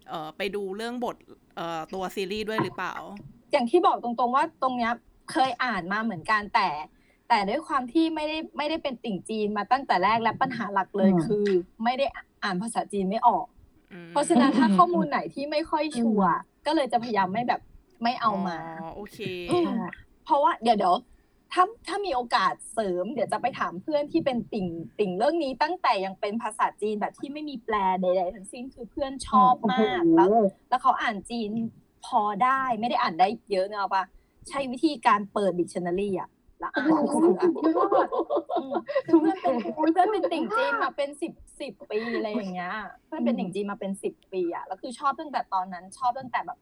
[0.08, 1.16] เอ่อไปดูเรื่องบท
[1.56, 2.94] เอ่อตัวซีรีส์ด้วยหรือเปล่า
[3.52, 4.92] อย่างที่บอกตรงๆว่าตรงเนี้ย
[5.32, 6.68] เคยอ่านมาเหมือนกันแต่
[7.28, 11.46] แต่ด้วยความที่ไม่ได้ไม่ได้เป็นติ่งจีนมาตั้งแต่แรกและปัญหาหลักเลยอืมคือ
[11.84, 12.06] ไม่ได้
[12.42, 13.46] อ่านภาษาจีนไม่ออก
[13.92, 16.30] อืมเพราะฉะนั้นถ้าอืมข้อมูลไหนที่ไม่ค่อยชัวร์
[16.66, 17.60] ก็เลยจะพยายามไม่แบบ
[18.02, 19.18] ไม่เอามาอ๋อโอเค
[19.50, 19.80] อืม
[20.24, 20.94] เพราะว่าเดี๋ยวเดี๋ยว
[21.52, 24.66] ถ้าถ้ามีโอกาสเสริม เดี๋ยวจะไปถามเพื่อนที่เป็นติ่ง
[25.00, 30.28] ติ่งเรื่องนี้ตั้งแต่ยังเป็นภาษาจีนแบบที่ไม่มีแปลใดๆทั้งสิ้นคือเพื่อนชอบมากแล้ว
[30.68, 31.50] แล้วเขาอ่านจีน
[32.06, 34.04] พอได้ไม่ได้อ่านได้เยอะเนอะปะ
[34.48, 36.28] ใช้วิธีการเปิดดิกชันนารีอะ
[36.60, 37.50] แล้วอ่านหนังสืออะ
[38.60, 38.74] อืม
[39.06, 39.54] คือเพื่อนเป็น
[39.92, 42.74] เพื่อนเป็นติ่งจีนมาเป็นสิบสิบปีอะไรอย่างเงี้ย
[43.06, 46.58] เพื่อนเป็นติ่งจีนมาเป็นสิบปีอะแล้วคือชอบตั้งแต่ตอนนั้นชอบตั้งแต่แบบ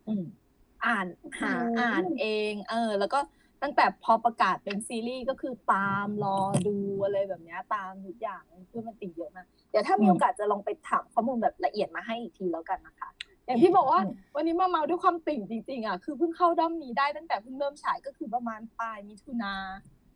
[0.84, 1.06] อืมอ่าน
[1.40, 3.18] หาอ่านเอง เออ แล้วก็
[3.62, 13.09] ตั้งแต่พอประกาศเป็นซีรีส์ก็คือตามรอดูอะไรแบบเนี้ยตามทุกอย่างเพื่อนมันติ่งเยอะมากเดี๋ยวถ้ามีอืมโอกาสจะลองไปถามข้อมูลแบบละเอียดมาให้อีกทีแล้วกันนะคะ
[13.46, 19.54] อย่างที่บอกว่าอืมวันนี้มาเมาด้วยความติ่งจริงๆอะคือเพิ่งเข้าด้อมนี้ได้ตั้งแต่เพิ่งเริ่มฉายก็คือประมาณปลายมิถุนา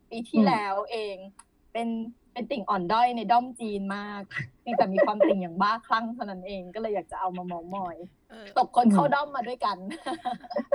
[0.09, 1.17] ปีที่แล้วเอง
[1.73, 1.87] เป็น
[2.37, 4.21] เป็นติ่งอ่อนด้อยในด้อมจีนมาก
[4.61, 7.95] เพียงแต่มีความติ่งอย่างบ้าคลั่งเท่านั้นเองก็เลยอยากจะเอามาเมามอย
[8.29, 9.77] เออตกคนเข้าด้อมมาด้วยกัน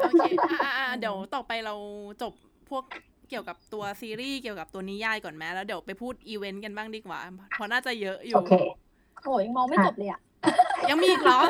[0.03, 1.75] โอเคอะอะอะเดี๋ยวต่อไปเรา
[2.23, 2.33] จบ
[2.71, 2.85] พวก
[3.31, 7.19] เกี่ยวกับตัวซีรีส์เกี่ยวกับตัวนิยายก่อนไหมแล้วเดี๋ยวไปพูดอีเวนต์กันบ้างดีกว่า
[7.55, 8.55] เพราะน่าจะเยอะอยู่โอเค
[9.25, 10.21] โอ้ยมองไม่จบเลยอะ
[10.91, 11.41] ยังมีอีกเหรอ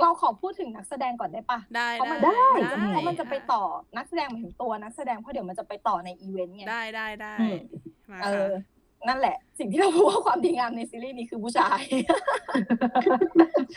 [0.00, 3.62] เราขอพูดถึงนักแสดงก่อนได้ปะได้เพราะมันได้จะเพราะมันจะไปต่อ
[3.96, 7.46] นักแสดงหมายถึงตัวนักแสดงเพราะเดี๋ยวมันจะไปต่อในอีเวนต์ไงได้ได้ได้อื
[8.10, 8.52] มมาเอค่ะอ
[9.08, 11.80] นั่นแหละ สิ่งที่เราพูดว่าความดีงามในซีรีส์นี้คือผู้ชาย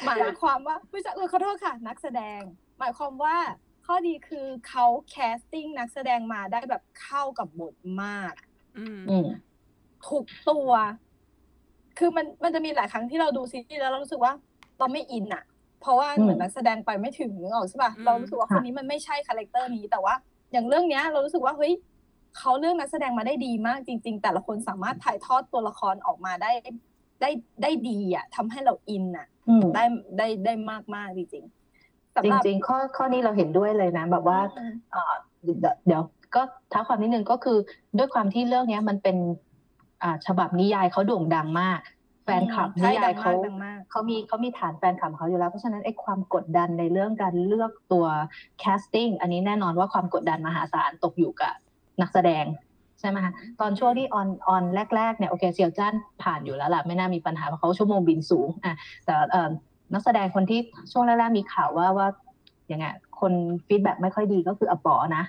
[0.06, 2.40] หมายความว่าผู้ชายเออขอโทษค่ะ นักแสดง
[2.80, 3.36] หมายความว่า
[3.86, 8.34] ข้อดีคือเขา casting นักแสดงมาได้แบบเข้ากับบทมาก
[8.78, 9.28] อืมอืม
[10.08, 10.72] ทุกตัว
[11.98, 14.34] คือมันมันจะมีหลายครั้งที่เราดูซีรีส์แล้วเรารู้สึกว่า
[14.80, 15.44] เราไม่อินอะ
[15.82, 20.14] เพราะว่าอืมเหมือนนักแสดงไปไม่ถึงนึกออกใช่ป่ะอืมเรารู้สึกว่าค่ะคนนี้มันไม่ใช่ character นี้แต่ว่า
[20.52, 21.74] อย่างเรื่องเนี้ย เรารู้สึกว่าเฮ้ย
[22.38, 26.52] เขาเลือกนักแสดงมาได้ดีมากจริง ๆ แต่ละคนสามารถถ่ายทอดตัวละครออกมาได้
[27.22, 27.30] ได้
[27.62, 29.84] ได้ดีอะทำให้เราอินอะอืมได้
[30.18, 35.14] ได้ได้มากมากๆจริงๆสำหรับจริง ๆ ข้อข้อนี้เราเห็นด้วยเลยนะ แบบว่าอืมเอ่อ
[35.44, 36.02] เดี๋ยวเดี๋ยว
[36.36, 36.42] ก็
[36.72, 37.58] เท้าความนิดนึงก็คือ
[37.98, 39.18] ด้วยความที่เรื่องเนี้ยมันเป็น
[40.04, 41.80] อ่าฉบับนิยายเขาโด่งดังมาก
[42.24, 48.06] แฟนคลับใช่นิยายเขาดังมากดังมากเขามีเขามีฐานแฟนคลับของเขาอยู่แล้ว เพราะฉะนั้นไอ้ความกดดันในเรื่องการเลือกตัว
[48.60, 51.54] casting อันนี้แน่นอนว่าความกดดันมหาศาลตกอยู่กับ
[52.02, 52.46] นักแสดง
[53.00, 54.64] ใช่ไหมคะตอนช่วงที่ออนออน
[54.96, 55.94] แรกๆเนี่ยโอเคเสี่ยวจ้าน
[56.24, 59.50] ผ่านอยู่แล้วล่ะไม่น่ามีปัญหาเพราะเขาชั่วโมงบินสูงอะแต่เอ่อ
[59.94, 60.60] นักแสดงคนที่
[60.92, 62.08] ช่วงแรกๆมีข่าวว่าว่า
[62.72, 62.86] ยังไง
[63.20, 63.34] คน
[63.68, 65.24] ฟีดแบ็ไม่ค่อยดีก็คืออปอนะ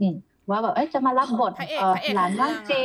[0.00, 0.14] อืม
[0.50, 2.84] ว่าแบบเอ้ยจะมารับบทพระเอกเอ่อพระเอกหลานของเรื่ว่าองงจีอ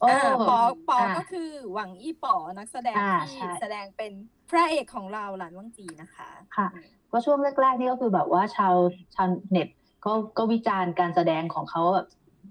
[0.00, 0.58] โอ้อ่าปอ
[0.88, 4.12] ปออ่าก็คือหวังอี้ป๋อนักแสดงอ่าที่ใช่แสดงเป็น
[4.50, 6.66] พระเอกของเราหลานวังจีนะคะค่ะ
[7.10, 8.74] ก็ช่วงแรกๆนี่ก็คือแบบว่าชาว
[9.14, 9.68] ชาวเน็ต
[10.04, 12.06] ก็ก็วิจารณ์การแสดงของเขาแบบ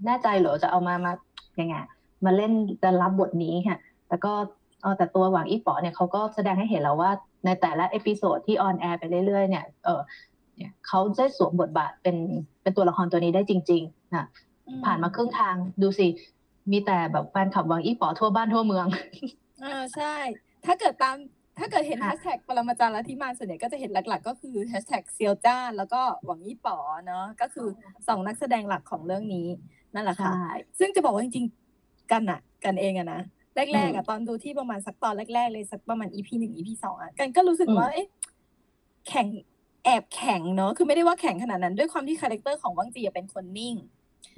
[0.06, 1.12] แน่ใจเหรอจะเอามามา
[1.60, 1.76] ยังไง
[2.26, 2.52] มาเล่น
[2.84, 3.78] จะรับบทนี้ค่ะ
[4.08, 4.34] แต่ก็
[4.82, 7.12] เออแต่ตัวหวังอี้ป๋อเนี่ยเขาก็แสดงให้เห็นแล้วว่า
[7.46, 10.02] ในแต่ละ episode ที่ on air ไปเรื่อยๆเนี่ยเออ
[10.56, 12.16] เนี่ยเขาได้สวมบทบาทเป็น
[12.62, 14.28] เป็นตัวละครตัวนี้ได้จริงๆนะ
[14.86, 16.08] ผ่านมาครึ่งทางดูสิ
[16.72, 18.86] มีแต่แบบแฟนคลับหวังอี้ป๋อทั่วบ้านทั่วเมือง
[19.62, 20.16] เออใช่
[20.66, 21.16] ถ้าเกิดตาม
[21.60, 27.68] ถ้าเกิดเห็นค่ะแฮชแท็กปรมาจารย์ลัทธิมานส่วนใหญ่ก็จะเห็นหลัก ๆ ก็คือแฮชแท็กเซียวจ้านแล้วก็หวังอี้ป๋อเนาะก็คือ
[28.08, 29.48] สองนักแสดงหลักของเรื่องนี้
[29.96, 30.38] นั่นแหละค่ะใช่
[30.80, 33.22] ซึ่งจะบอกว่าจริงๆ กันอะกันเองอะนะ
[33.74, 38.08] แรกๆอะตอนดูที่ประมาณสักตอนแรก ๆ เลยสักประมาณ EP หนึ่ง EP สองอะกันก็รู้สึกว่า เอ๊ะ
[39.08, 39.28] แข็ง
[39.86, 43.76] แอบแข็งเนาะคือไม่ได้ว่าแข็งขนาดนั้นด้วยความที่ character ของวั่งจีอะเป็นคนนิ่ง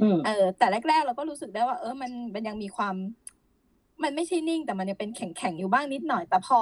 [0.02, 2.96] อืมเออ แต่แรก ๆ เราก็รู้สึกได้ว่าเออมันมันยังมีความ
[4.04, 6.60] มันไม่ใช่นิ่ง แต่มันยังเป็นแข็งๆอยู่บ้างนิดหน่อย แต่พอ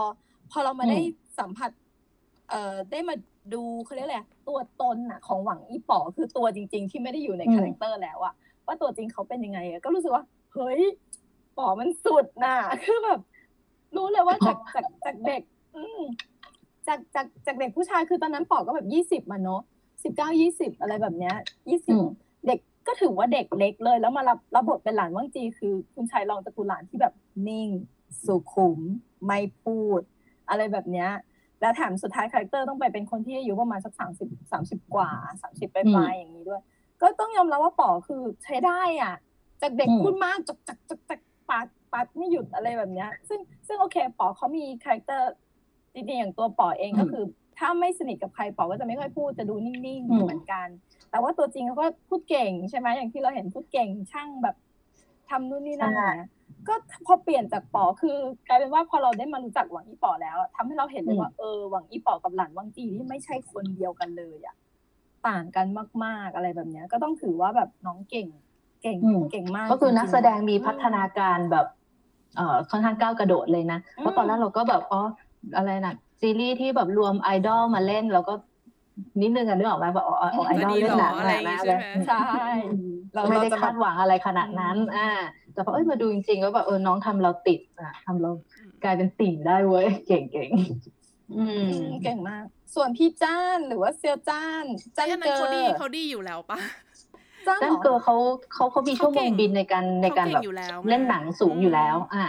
[0.52, 0.99] พอเรามาอืมได้
[1.40, 1.72] สัมผัส
[2.49, 3.15] เอ่อได้มา
[3.53, 8.34] ดูเขาเรียกอะไรอะตัวตนอะของหวังอี้ป๋อคือตัวจริง ๆ ที่ไม่ได้อยู่ใน character แล้วอะ
[8.68, 10.23] ว่าตัวจริงเขาเป็นยังไงอะก็รู้สึกว่า
[10.53, 10.81] เฮ้ย
[11.57, 13.19] ป๋อมันสุดน่ะ คือแบบ
[13.95, 15.41] รู้เลยว่าจากจากจากเด็ก
[15.76, 16.02] อืม
[16.88, 19.61] จากจากจากเด็กผู้ชายคือตอนนั้นป๋อก็แบบยี่สิบมาเนาะ
[20.03, 21.35] สิบเก้ายี่สิบอะไรแบบเนี้ย
[21.69, 22.06] ยี่สิอืม
[22.48, 27.14] เด็กก็ถือว่าเด็กเล็กเลย แล้วมารับรับบทเป็นหลานวั่งจี คือคุณชายรองตระกูลหลานที่แบบ
[27.48, 27.69] นิ่ง
[28.26, 28.80] สุขุม
[29.26, 30.02] ไม่พูด
[30.49, 31.10] อะไรแบบเนี้ย
[31.61, 35.10] แล้วแถมสุดท้ายคาแรคเตอร์ต้องไปเป็นคนที่อายุประมาณสักสามสิบสามสิบกว่า
[35.41, 36.61] สามสิบปลายๆอย่างนี้ด้วย
[37.04, 39.16] ก็ต้องยอมรับว่าป๋อคือใช้ได้อะ
[39.62, 41.20] จากเด็กอืมพูดมากจักจักจักจัก
[41.50, 45.32] ปาดปาดไม่หยุดอะไรแบบเนี้ย ซึ่งซึ่งโอเคป๋อเขามีคาแรคเตอร์
[45.94, 47.24] จริงๆอย่างตัวป๋อเองก็คือ
[47.58, 50.68] ถ้าไม่สนิทกับใครป๋อก็จะไม่ค่อยพูดจะดูนิ่งอืมๆเหมือนกัน
[51.12, 54.56] แต่ว่าตัวจริงเขาก็พูดเก่งใช่ไหมอย่างที่เราเห็นพูดเก่งช่างแบบ
[55.30, 56.32] ทำนู่นนี่นั่นใช่อะไรเงี้ย
[56.68, 56.74] ก็
[57.06, 58.18] พอเปลี่ยนจากป๋อคือ
[58.48, 64.56] กลายเป็นว่าพอเราได้มารู้จักหวังอีป๋อแล้วอะทำให้เราเห็นเลยว่าเออหวังอีป๋อกับหลานวังจีนี่ไม่ใช่คนเดียวกันเลยอะ
[65.28, 65.68] ต่างกัน
[66.04, 68.28] มาก ๆ อะไรแบบเนี้ย ก็ต้องถือว่าแบบน้องเก่ง
[68.84, 71.66] เก่งอืมเก่งมาก ก็คือจริๆนักแสดงมีพัฒนาการแบบ
[72.36, 75.02] เอ่อค่อนข้างก้าวกระโดดเลยนะอืมเพราะตอนแรกเราก็แบบอ๋อ
[75.58, 78.34] อะไรนะซีรีส์ที่แบบรวมไอดอลมาเล่นเราก็
[79.22, 82.22] นิดนึงกันนึกออกไหมแบบอ๋ออ๋อไอดอลจะดีเล่นหนังเหรออะไรนะอย่างงี้นะใช่ไหมใช่
[83.14, 85.10] เราไม่ได้เราจะคาดหวังอะไรขนาดนั้น อ่า
[85.54, 88.32] แต่พอเอ้ยมาดูจริงๆก็แบบเออน้องทำเราติดอะทำเรา
[88.84, 90.93] กลายเป็นติ่งได้เว้ยเก่งเก่งๆ
[91.38, 92.44] อืมอืมเก่งมาก
[92.76, 94.66] ส่วนพี่จ้านหรือว่าเซียวจ้าน
[94.98, 96.58] จ้านอันนั้เกนอเขาดีร์เขาดีอยู่แล้วปะ
[97.48, 98.16] จ้านนั่เหนรเกิอดเขา
[98.54, 102.26] เขาเขามีชั่วโมงบินในการในการแบบเขาเก่งอยู่แล้วเล่นหนังสูงอยู่แล้ว อะ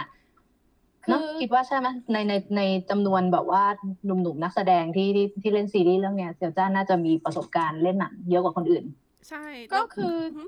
[1.03, 3.63] คือเนาะคิดว่าใช่ไหมในในในจำนวนแบบว่า
[4.05, 8.85] หนุ่มๆนักแสดงที่ที่ที่เล่นซีรีส์เรื่องเนี้ยเสี่ยวจ้านน่าจะมีประสบการณ์เล่นหนังเยอะกว่าคนอื่น
[9.29, 10.41] ใช่ก็คือหื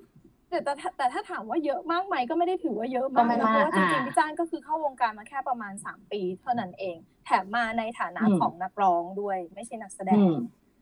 [0.50, 6.96] แต่แต่ถ้าแต่ถ้าถามว่าเยอะมากไหมก็ไม่ได้ถือว่าเยอะก็มากไม่นะเพมากราะว่าจริงอ่าๆพี่จ้านก็คือเข้าวงการมาแค่ประมาณสามปีเท่านั้นเอง
[7.26, 10.34] แถมมาในฐานะอืมของนักร้องด้วยไม่ใช่นักแสดอืงม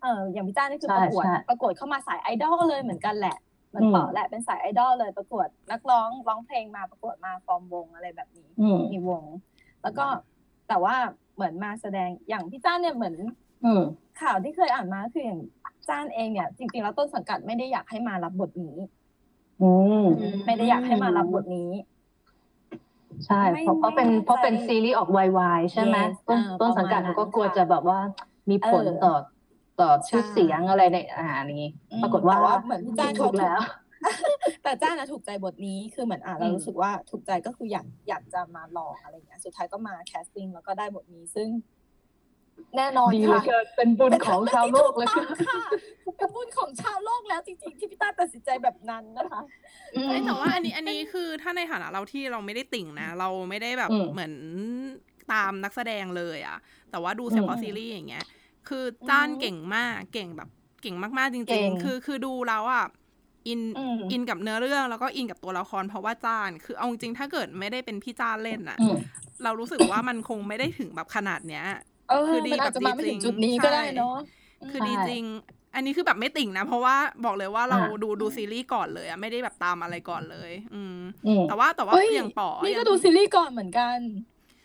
[0.01, 3.37] เอออย่างพี่จ้านนี่คือใช่ประกวดใช่ประกวดเข้ามาสายไอดอลเลยเหมือนกันแหละ
[3.69, 9.23] เหมันอืมต่อแหละเป็นสายไอดอลเลยประกวดนักร้องร้องเพลงมาประกวดมาฟอร์มวงอะไรแบบนี้อืมมีวง
[9.83, 10.05] แล้วก็
[10.67, 10.95] แต่ว่า
[11.35, 13.15] เหมือนมาแสดงอย่างพี่จ้านเนี่ยเหมือน
[13.65, 13.83] อืม
[14.21, 15.41] ข่าวที่เคยอ่านมาคืออย่าง
[15.89, 18.75] จ้านเองเนี่ยจริงๆแล้วต้นสังกัดไม่ได้อยากให้มารับบทนี้
[19.61, 19.71] อื
[20.03, 20.05] ม
[20.45, 21.71] ไม่ได้อยากให้มารับบทนี้
[23.25, 27.99] ใช่ไม่เพราะเพราะเป็นไม่แน่ใจเพราะเป็นซีรีส์ออกวายวายใช่ไหม Yes ต้นเออต้นสังกัดประมาณเขาก็กลัวนั้นค่ะจะแบบว่า
[28.49, 29.15] มีผลเออต่อ
[29.79, 33.59] ต่อชื่อใช่เสียงอะไรในอ่านี้อืมปรากฏว่าแต่ว่าเหมือนพี่จ้านถูเขากแล้ว
[34.63, 41.47] แต่จ้านนะถูกใจบทนี้คือเหมือนอ่านเราอืมรู้สึกว่าถูกใจก็คืออยากอยากจะมาลองอะไรอย่างเงี้ยสุดท้ายก็มาแคสติ้งแล้วก็ได้บทนี้ซึ่ง
[42.77, 45.59] แน่นอนดีเหลือค่ะ เกินเป็นบุญของชาวโลกเลยถูต้องค่ะ
[46.17, 49.41] เป็นบุญของชาวโลกแล้วจริงๆที่พี่ต้าตัดสินใจแบบนั้นนะคะ
[49.95, 54.33] อืม เอ้ยแต่ว่าอันนี้อันนี้คือถ้าในฐานะเราที่เราไม่ได้ติ่งนะ เราไม่ได้แบบอืมเหมือน
[55.33, 56.57] ตามนักแสดงเลยอะ
[56.91, 58.25] แต่ว่าดูเฉพาะอืมซีรีส์อย่างเงี้ย
[58.67, 60.49] คือจ้านอืมเก่งมากเก่งแบบ
[60.81, 62.85] เก่งมากๆจเก่ริง ง ๆ คือคือดูแล้วอะ
[63.47, 68.97] อินอืม อินกับเนื้อเรื่องแล้วก็อินกับตัวละครเพราะว่าจ้านคือเอาจริงๆถ้าเกิดไม่ได้เป็นพี่จ้านเล่นอะ อืม
[69.43, 71.65] เรารู้สึกว่ามันคงไม่ได้ถึงแบบขนาดเนี้ย
[72.09, 74.15] เออคือดีมันอาจจะแบบมาไม่ดีจริถึงงจุดนี้ก็ได้ใช่เนาะ
[74.71, 75.23] คือใช่ดีจริง
[75.75, 76.95] อันนี้คือแบบไม่ติ่งนะ เพราะว่า
[77.25, 83.99] บอกเลยว่าเราอ่าดูดูซีรีส์ก่อนเลยอะไม่ได้แบบตามอะไรก่อนเลย อืมอืมแต่ว่าแต่ว่าเฮ้ยอย่างป๋อนี่ก็ยังดูซีรีส์ก่อนเหมือนกัน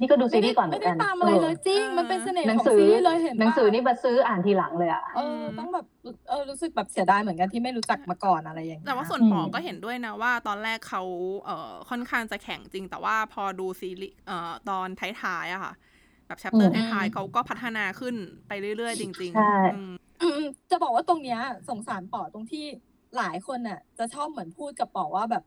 [0.01, 5.87] นี่ก็ดูซีรีส์ก่อนเหมืไม่อนได้กันตามอะไรเลยจริงเออมันเป็นเสน่ห์หนัขงองสือซีรีส์เลยเห็นปะหนังสือนี่มาซื้ออ่านทีหลังเลยอะเออต้องแบบ
[6.29, 11.03] เออรู้สึกแบบเสียดายเหมือนกันที่ไม่รู้จักมาก่อนอะไรอย่างเงี้ยแต่ว่าส่วนอืมป๋อก็เห็นด้วยนะว่า ตอนแรกเขา
[11.45, 15.73] เอ่อค่อนข้างจะแข็งจริง แต่ว่าพอดูซีรีส์เอ่อตอนท้ายๆอะค่ะ
[16.31, 18.15] แบบแชปเตอร์ท้ายๆเขาก็พัฒนาขึ้น
[18.49, 19.93] ไปเรื่อยๆ จริงใช่อืม
[20.23, 22.65] อืมจะบอกว่าตรงเนี้ย สงสารป๋อตรงที่
[23.17, 25.43] หลายคนน่ะ จะชอบเหมือนพูดกับป๋อว่าแบบ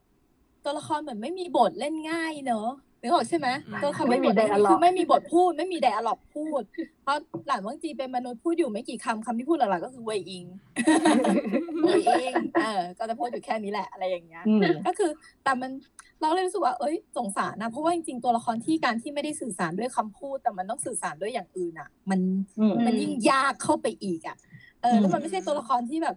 [0.63, 2.67] ตัวละครเหมือนไม่มีบทเล่นง่ายเนอะ
[3.01, 6.61] นึกออกใช่ไหมอืมตัวละครไม่มีบท dialogue คือไม่มีบทพูด ไม่มีไดอะล็อกพูด
[7.03, 10.45] เพราะหลานวังจีเป็นมนุษย์พูดอยู่ไม่กี่คำคำที่พูดหลักๆก็คือเวยอิง
[11.83, 15.11] เวยอิงเออก็จะพูดอยู่แค่นี้แหละอะไรอย่างเงี้ยอืมก็คือ
[15.43, 15.71] แต่มัน
[16.23, 22.19] เราเลยรู้สึกว่าเอ้ยสงสารนะเพราะว่าจริงๆตัวละครที่การที่ไม่ได้สื่อสารด้วยคำพูด แต่มันต้องสื่อสารด้วยอย่างอื่นอะ มัน
[22.59, 24.37] อืมมันยิ่งยากเข้าไปอีกอะ
[24.81, 26.15] เออแล้วมันไม่ใช่ตัวละครที่แบบ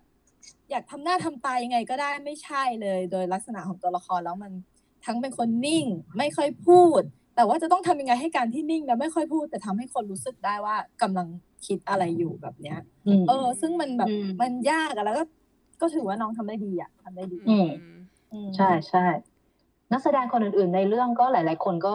[0.71, 4.53] อยากทำหน้าทำตายังไงก็ได้ไม่ใช่เลย โดยลักษณะของตัวละครแล้วมัน
[5.05, 5.85] ทั้งเป็นคนนิ่ง
[6.19, 7.03] ไม่ค่อยพูด
[7.37, 11.29] แต่ว่าจะต้องทำยังไงให้การที่นิ่งแล้วไม่ค่อยพูด แต่ทำให้คนรู้สึกได้ว่ากำลัง
[11.67, 15.25] คิดอะไรอยู่แบบเนี้ยอืมเออ ซึ่งมันแบบอืมมันยากอะแล้วก็
[15.81, 17.69] ก็ถือว่าน้องทำได้ดีอะทำได้ดีอืม
[18.33, 19.05] อืมใช่ใช่
[19.93, 21.93] นักแสดงคนอื่น ๆ ในเรื่องก็หลาย ๆ คนก็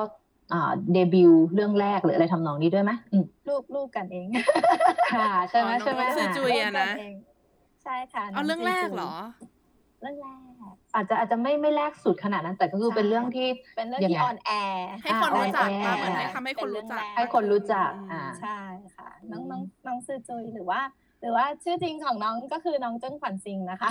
[0.53, 4.27] อ่าเดบิวต์เรื่องแรกหรืออะไรทำนองนี้ด้วยไหมอืมลูกลูกกันเอง
[5.13, 7.15] ค่ะใช่ไหมอ๋อน้องใช่ไหมซื้อจุยลูกกันเอง
[7.83, 9.13] ใช่ค่ะเอาเรื่องแรกเหรอ
[10.01, 10.39] เรื่องแรก
[10.95, 13.47] อาจจะอาจจะไม่ไม่แรกสุดขนาดนั้นแต่ก็คือใช่เป็นเรื่องที่
[13.77, 18.59] เป็นเรื่องยังที่ไงออนแอร์ให้คนรู้จักอ่ามาเหมือนแอร์ให้ทำให้คนรู้จักให้คนรู้จักอ่าใช่
[18.95, 20.79] ค่ะ น้องน้องน้องซือจุยหรือว่า
[21.21, 23.89] หรือว่าชื่อจริงของน้องก็คือน้องเจิ้งขวัญซิงนะคะ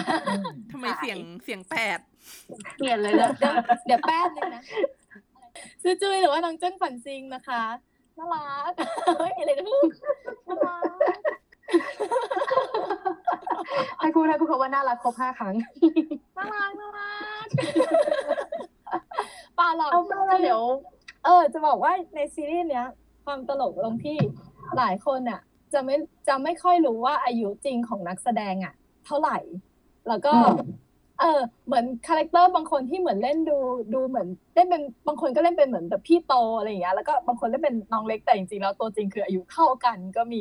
[0.72, 1.98] ทำไมเสียงเสียงแปด
[2.76, 3.54] เปลี่ยนเลยเดี๋ยนะวเดี๋ยว
[3.86, 4.62] เดี๋ยวแป๊บนึงนะ
[5.82, 7.62] ซือจุยหรือว่าน้องเจิ้งขวัญซิงนะคะ
[8.18, 8.72] น่ารัก
[9.18, 9.88] เฮ้ยอะไรนะลูก
[10.48, 11.18] น่ารัก
[14.00, 15.54] ให้พูดให้พูดคำว่าน่ารักครบห้าครั้ง
[16.38, 17.46] น่ารักน่ารัก
[19.58, 20.62] ป่าหรอกเอาไปแล้วเดี๋ยว
[21.24, 22.86] เออ จะบอกว่าในซีรีส์เนี้ย
[23.24, 24.16] ความตลกตรงที่
[24.76, 25.40] หลายคนอะ
[25.72, 25.96] จะไม่
[26.28, 28.74] จะไม่ค่อยรู้ว่าอายุจริงของนักแสดงอะ
[29.06, 29.38] เท่าไหร่
[30.08, 30.70] แล้วก็อืม
[31.20, 33.58] เออเหมือนคาแรคเตอร์บางคนที่เหมือนเล่นดู
[33.94, 40.40] ดูเหมือนเล่นเป็นบางคนก็เล่นเป็นเหมือนแบบพี่โตอะไรอย่างเงี้ยแล้วก็บางคนเล่นเป็นน้องเล็กแต่จริงๆแล้วตัวจริงคืออายุเท่ากันก็มี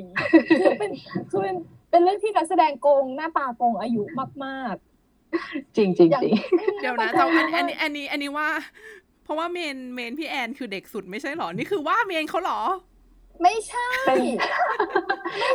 [0.59, 0.91] คือเป็น
[1.29, 1.55] คือเป็น
[1.91, 4.03] เป็นเรื่องที่นักแสดงโกงหน้าตาโกงอายุ
[4.45, 4.75] มาก
[5.77, 6.35] จริงจริงอย่างจริง
[6.81, 8.47] เดี๋ยวนะแต่อันอันนี้อันนี้อันนี้ว่า
[9.23, 12.59] เพราะว่าเมนเมนพี่แอนคือเด็กสุดไม่ใช่หรอ นี่คือว่าเมนเขาเหรอ
[13.43, 14.21] ไม่ใช่เป็น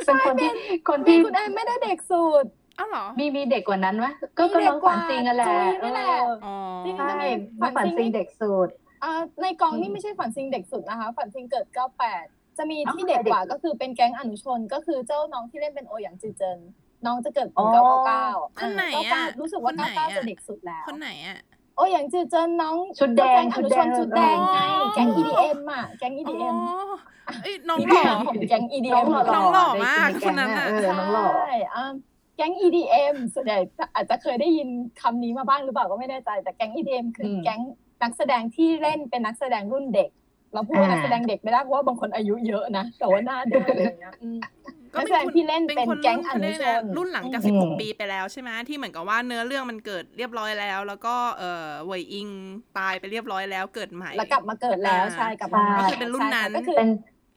[0.06, 0.50] เป็นคนที่
[0.88, 2.44] คนมีที่คุณแอนไม่ได้เด็กสุด
[2.78, 4.06] อ้าวเหรอ มีมีเด็กกว่านั้นไหม
[4.38, 6.54] ก็มีก็เด็น้กองกว่าฝันจริงอะแหละจุยนี่แหละเอออ๋อ
[6.84, 7.20] จริงใช่
[7.60, 8.68] ฝัน้องฝันนจริจริงงเด็กสุด
[9.02, 9.12] อ่า
[9.42, 11.66] ในกองนี่ไม่ใช่ฝันซิงเด็กสุดนะคะ ฝันซิงเกิด
[12.12, 16.58] 98 จะมีที่อ๋อเด็กกว่าเด็กก็คือเป็นแก๊งอนุชนก็คือเจ้าน้องที่เล่นเป็นโอหยางจือเจิน
[17.06, 21.38] น้องจะเกิดอ๋ปีอ999คนไหนอ่าอะ99รู้สึกว่าคนไหนอะ99จะเด็กสุดแล้วคนไหนอะ
[21.76, 31.92] โอหยางจือเจินน้องชุดแดงก็ก๊อนุชนชุชุดดแดแดงงไงอ๋อแก๊ง EDM อะแก๊งอ๋ EDM อเอ้ยน้องนี่หล่อถามผมแก๊งน้ EDM องหล่อน้องหล่อมากในคนนั้นแก๊น่ะงเออน้องหล่อใช่อ่า
[32.36, 33.58] แก๊ง EDM ส่วนใหญ่
[33.94, 34.68] อาจจะเคยได้ยิน
[35.00, 37.60] คำนี้มาบ้างหรือเปล่าก็ไม่แน่ใจ แต่แก๊ง EDM คืออมแก๊ง
[38.02, 40.10] นักแสดงที่เล่นเป็นนักแสดงรุ่นเด็ก
[40.52, 44.14] เราพูดว่าอ่านักแสดงเด็กไม่ได้เพราะว่าบางคนอายุเยอะนะแต่ว่าหน้าเด็กอะไรอย่างเงี้ย
[44.94, 52.28] อืมนักแสดงที่เล่นเป็นแก๊งอนุชนรุ่นหลังจากอืม16 ปีไปแล้วใช่ไหมที่เหมือนกับว่าเนื้อเรื่องมันเกิดเรียบร้อยแล้ว แล้วก็เอ่อเวยอิง
[52.78, 56.88] ตายไปเรียบร้อยแล้วเกิดใหม่แล้วกลับมาเกิดแล้วอ่าใช่กลับมาใช่ก็คือเป็นรุ่นนั้นใช่ค่ะก็คือเป็น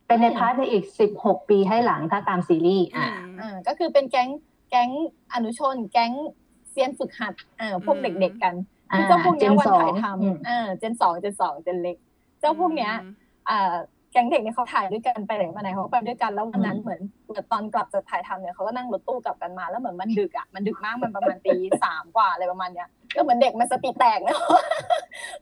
[0.07, 4.29] เป็นใน part ในอีกสิบหกปีให้หลังถ้าตามซีรีส์อือะมอ่าก็คือเป็นแก๊ง
[4.69, 4.89] แก๊ง
[5.33, 6.11] อนุชน แก๊ง
[6.69, 8.55] เซียนฝึกหัดอ่าพวกอืมเด็กๆกัน
[8.91, 11.97] อ่าคือเจ้าพวกเนี้ย Gen วันถ่ายสองทอืมำอ่า Gen สอง Gen สอง Gen เล็ก
[12.39, 12.91] เจ้าพวกเนี้ย
[13.49, 24.39] อ่าแก๊งเด็กเนี่ยเขาถ่ายด้วยกันไปไหนมาไหนเขาก็ไปด้วยกันแล้ววันนั้นเหมือนเหมือนตอนกลับจากถ่ายทำเนี่ยเขาก็นั่งรถตู้กลับกันมาแล้วเหมือนมันดึกอะมันดึกมากมันประมาณตีสามกว่าอะไรประมาณเนี้ยก็เหมือนเด็กมันสติแตกเนอะ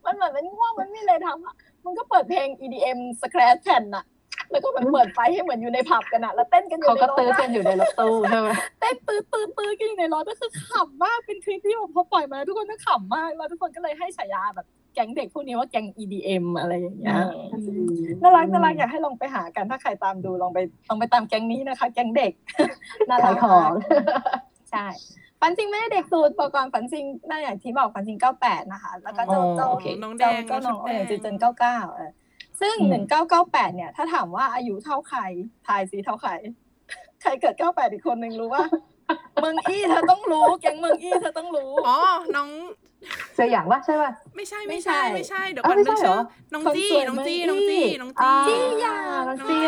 [0.05, 4.05] มันเหมือนมันง่วงมันไม่มีอะไรทำอะมันก็เปิดเพลง EDM scratch แผ่นอะ
[4.51, 8.49] แล้วก็เหมือนเปิดไฟให้เหมือนอยู่ในผับกันอะแล้วเต้นกันอยู่เขาในก็รถตื้ออะกันอยู่ในรถตู้ใช่ไหม
[8.79, 17.17] เต้นตื้อตื้อตื้อกันอยู่ในรถก็คือขำมากเป็นคลิปที่แบบพอปล่อยมาทุกคนก็ขำมากแล้วทุกคนก็เลยให้ฉายาแบบ แก๊งเด็กพวกนี้ว่าแก๊ง EDM อะไรอย่างเงี้ย
[18.21, 20.59] น่ารักน่ารักอยากให้ลองไปหากันถ้าใครตามดูลองไป
[20.89, 22.33] ลองไปตามแก๊งนี้นะคะ แก๊งเด็ก
[23.09, 23.71] น่ารัขากยของ
[24.71, 24.85] ใช่
[25.39, 32.11] ฝันจริงไม่ได้เด็กสุดปกรณ์ฝันจริงน่าอย่างที่บอกฝันจริง98นะคะ แล้วก็เจ้าอ๋อเจ้าโอเคน้องแดเจ้างเจ้าน้องชุดเอแดองจือเจน99เออ
[32.61, 33.03] ซึ่งอืม
[33.35, 35.21] 1998เนี่ย ถ้าถามว่าอายุเท่าใคร
[35.67, 36.31] ทายสิเท่าใคร
[37.21, 38.63] ใครเกิด98อีกคนนึงรู้ว่า
[39.41, 41.97] เมืองอี้เธอต้องรู้แก๊งเมืองอี้เธอต้องรู้ อ๋อ
[42.35, 42.49] น้อง
[43.35, 46.17] เจออย่างว่าใช่ป่ะ ไม่ใช่ไม่ไม่ใช่ใช่ไม่ใช่เดี๋ยวอ้าก่วอนไม่นึใช่กเหรชื่ออ
[46.53, 49.61] น้องคนจี้สวยน้องจี้เมืน้อองงอี้จี้น้องจี้จี้หยางน้องจี้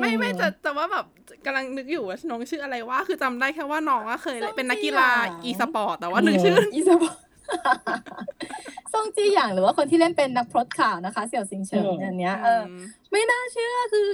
[0.00, 1.04] ไม่ไม่แต่แต่ว่าแบบ
[1.46, 5.10] กำลังนึกอยู่ว่าน้องชื่ออะไรว่าคือจำได้แค่ว่าน้องอะเคยเป็นนักกีฬา
[5.44, 7.18] อีสปอร์ตแต่ว่านึกชื่ออีสปอร์ต
[8.92, 12.62] ซ่งจี้หยางหรือว่าคนที่เล่นเป็นนักพรตข่าวนะคะ เสี่ยวซิงเฉิงอืมอันเนี้ยเออ
[13.12, 14.08] ไม่น่าเชื่อคือ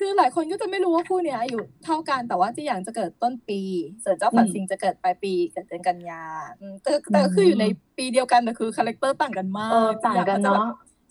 [0.00, 3.60] คือหลายคนก็จะไม่รู้ว่าคู่เนี้ยอายุเท่ากันแต่ว่าจี้หยางจะเกิดต้นปี
[4.04, 6.22] ส่วนเจ้าฝานซิงจะเกิดปลายปีเกิดเดือนกันยา
[6.60, 7.66] อืมแต่แต่ก็คืออยู่ใน
[7.98, 10.66] ปีเดียวกันแต่คือคาแรคเตอร์ต่างกันมาเออกต่างกันเนาะ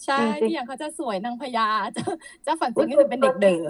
[0.05, 2.05] ใช่จริงๆจี้หยางเขาจะสวยนางพญาเจ้า
[2.43, 3.65] เจ้าฝานซิงก็จะเป็นเด็กเด๋อ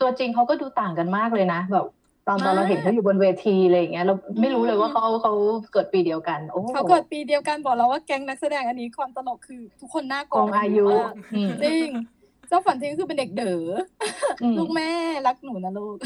[0.00, 1.86] ตัวจริงเขาก็ดูต่างกันมากเลยนะแบบ
[2.28, 5.32] ตอนตอนเรามากเห็นเขาอยู่บนเวทีอะไรอย่างเงี้ยเราไม่รู้เลยว่าเขาเขา
[5.72, 11.90] เกิดปีเดียวกันโอ้เขาเกิดปีเดียวกันบอกแล้วว่าแก๊งนักแสดงอันนี้ความตลกคือทุกคนหน้าโกงอายุมากอืมจริง
[12.48, 13.46] เจ้าฝานซิงก็คือเป็นเด็กเด๋อ
[14.40, 14.84] อืมลูกแม่
[15.26, 15.96] รักหนูนะลูก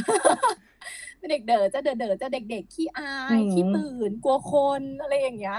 [1.18, 4.48] เป็นเด็กเด๋อจะเด๋อเด๋อจะเด็กๆขี้อายอืมขี้ตื่นกลัวค
[4.80, 5.56] นอะไรอย่างเงี้ย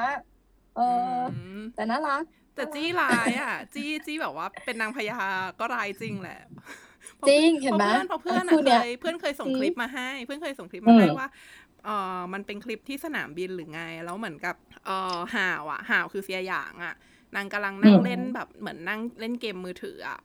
[0.74, 0.90] เอออ
[1.58, 2.24] มแต่น่ารัก
[2.56, 5.20] แต่จี้ร้ายอะ จี้จี้แบบว่าเป็นนางพญา
[5.60, 6.40] ก็ร้ายจริงแหละ
[7.28, 11.28] จริงเห็นไหมเพราะเพื่อนเพคู่ราะเพื่อนเนี่อะยเคยเพื่อนเคยส่งอืมคลิปมาให้ เพื่อนเคยส่งคลิปมาให้อืมว่า
[11.86, 14.56] เออมันเป็นคลิปที่สนามบินหรือไง แล้วเหมือนกับ
[14.86, 16.94] เออห่าวอะห่าวคือเสียหยางอะ
[17.36, 20.20] นางกำลังนั่งเล่นแบบเหมือนนั่งเล่นเกมมือถืออะ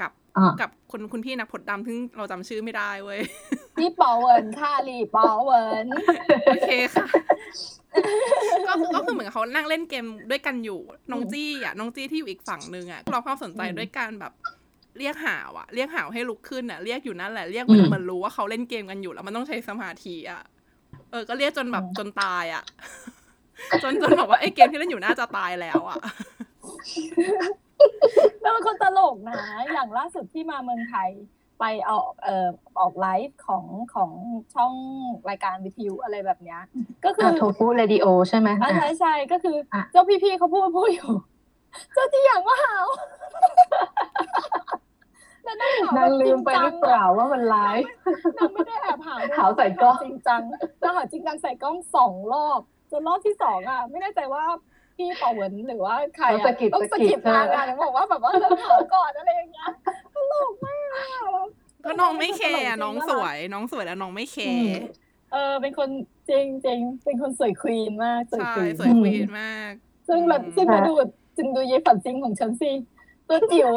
[0.00, 3.20] กับอ่ากับคุณคุณพี่นักพรตดำซึ่งเราจำชื่อไม่ได้เว้ย
[3.78, 5.86] พี่ป๋อเหวินค่ะหลี่ป๋อเหวิน
[6.46, 7.06] โอเคค่ะ
[8.68, 14.32] ก็คือก็คือเหมือนกับเขานั่งเล่นเกมด้วยกันอยู่น้องจี้อะน้องจี้ที่อยู่อีกฝั่งหนึ่งอะเราความสนใจด้วยการแบบ
[14.98, 20.42] เรียกหาวอะ เรียกหาวให้ลุกขึ้นอะเรียกอยู่นั่นแหละเรียกเหมือนอืมเหมือนรู้ว่าเขาเล่นเกมกันอยู่แล้วมันต้องใช้สมาธิอะ
[21.10, 22.64] เออก็เรียกจนแบบจนตายอะ
[23.82, 25.96] จนจนแบบว่าไอ้เกมที่เล่นอยู่น่าจะตายแล้วอะ
[28.42, 29.40] แล้วเป็นคนตลกนะ
[29.72, 31.10] อย่างล่าสุดที่มาเมืองไทย
[31.60, 32.48] ไปออกเอ่อ
[32.80, 34.10] ออกไลฟ์ของของ
[34.54, 34.72] ช่อง
[35.28, 36.60] รายการวิทยุอะไรแบบเนี้ย
[37.04, 41.12] ก็คือ Tofu Radio ใช่ไหมอ่าอะใช่ใช่ก็คืออะเจ้าพี่ๆเขาพูดพูดอยู่
[41.94, 42.86] เจ้าจีอย่างว่าหาว
[45.44, 47.90] แล้วนั่งหาวนางลืมไปหรือเปล่าว่ามันไลฟ์
[48.38, 50.42] นางไม่ได้แอบหาวด้วยหาวใส่กล้องจริงจัง
[50.82, 54.42] นางหาวจริงจังใส่กล้องสองรอบจนรอบที่สองอะ ไม่แน่ใจว่า
[55.00, 59.68] พี่เป่าเหวินหรือว่าใครต้องอะสะกิดต้องสะกิดสะกิดนางอะแล้วบอกว่าแบบว่าเริ่มหาวก่อนอะไรอย่างเงี้ย
[60.14, 61.46] ตลกมากอะ
[61.84, 64.82] ก็น้องไม่แคร์ตลกจริงน้องน่ารักสวย น้องสวยแล้วน้องไม่แคอืร์ม
[65.32, 65.88] เออ เป็นคน
[66.28, 69.72] จริงจริงเป็นคนสวยควีนมากสวยใช่ควีนสวยควีนมาก
[70.08, 70.92] ซึ่งแบบอืมซึ่งมาดู
[71.36, 72.72] จึงดูเยฝันซิงของฉันสิ
[73.28, 73.70] ตัวจิ๋ว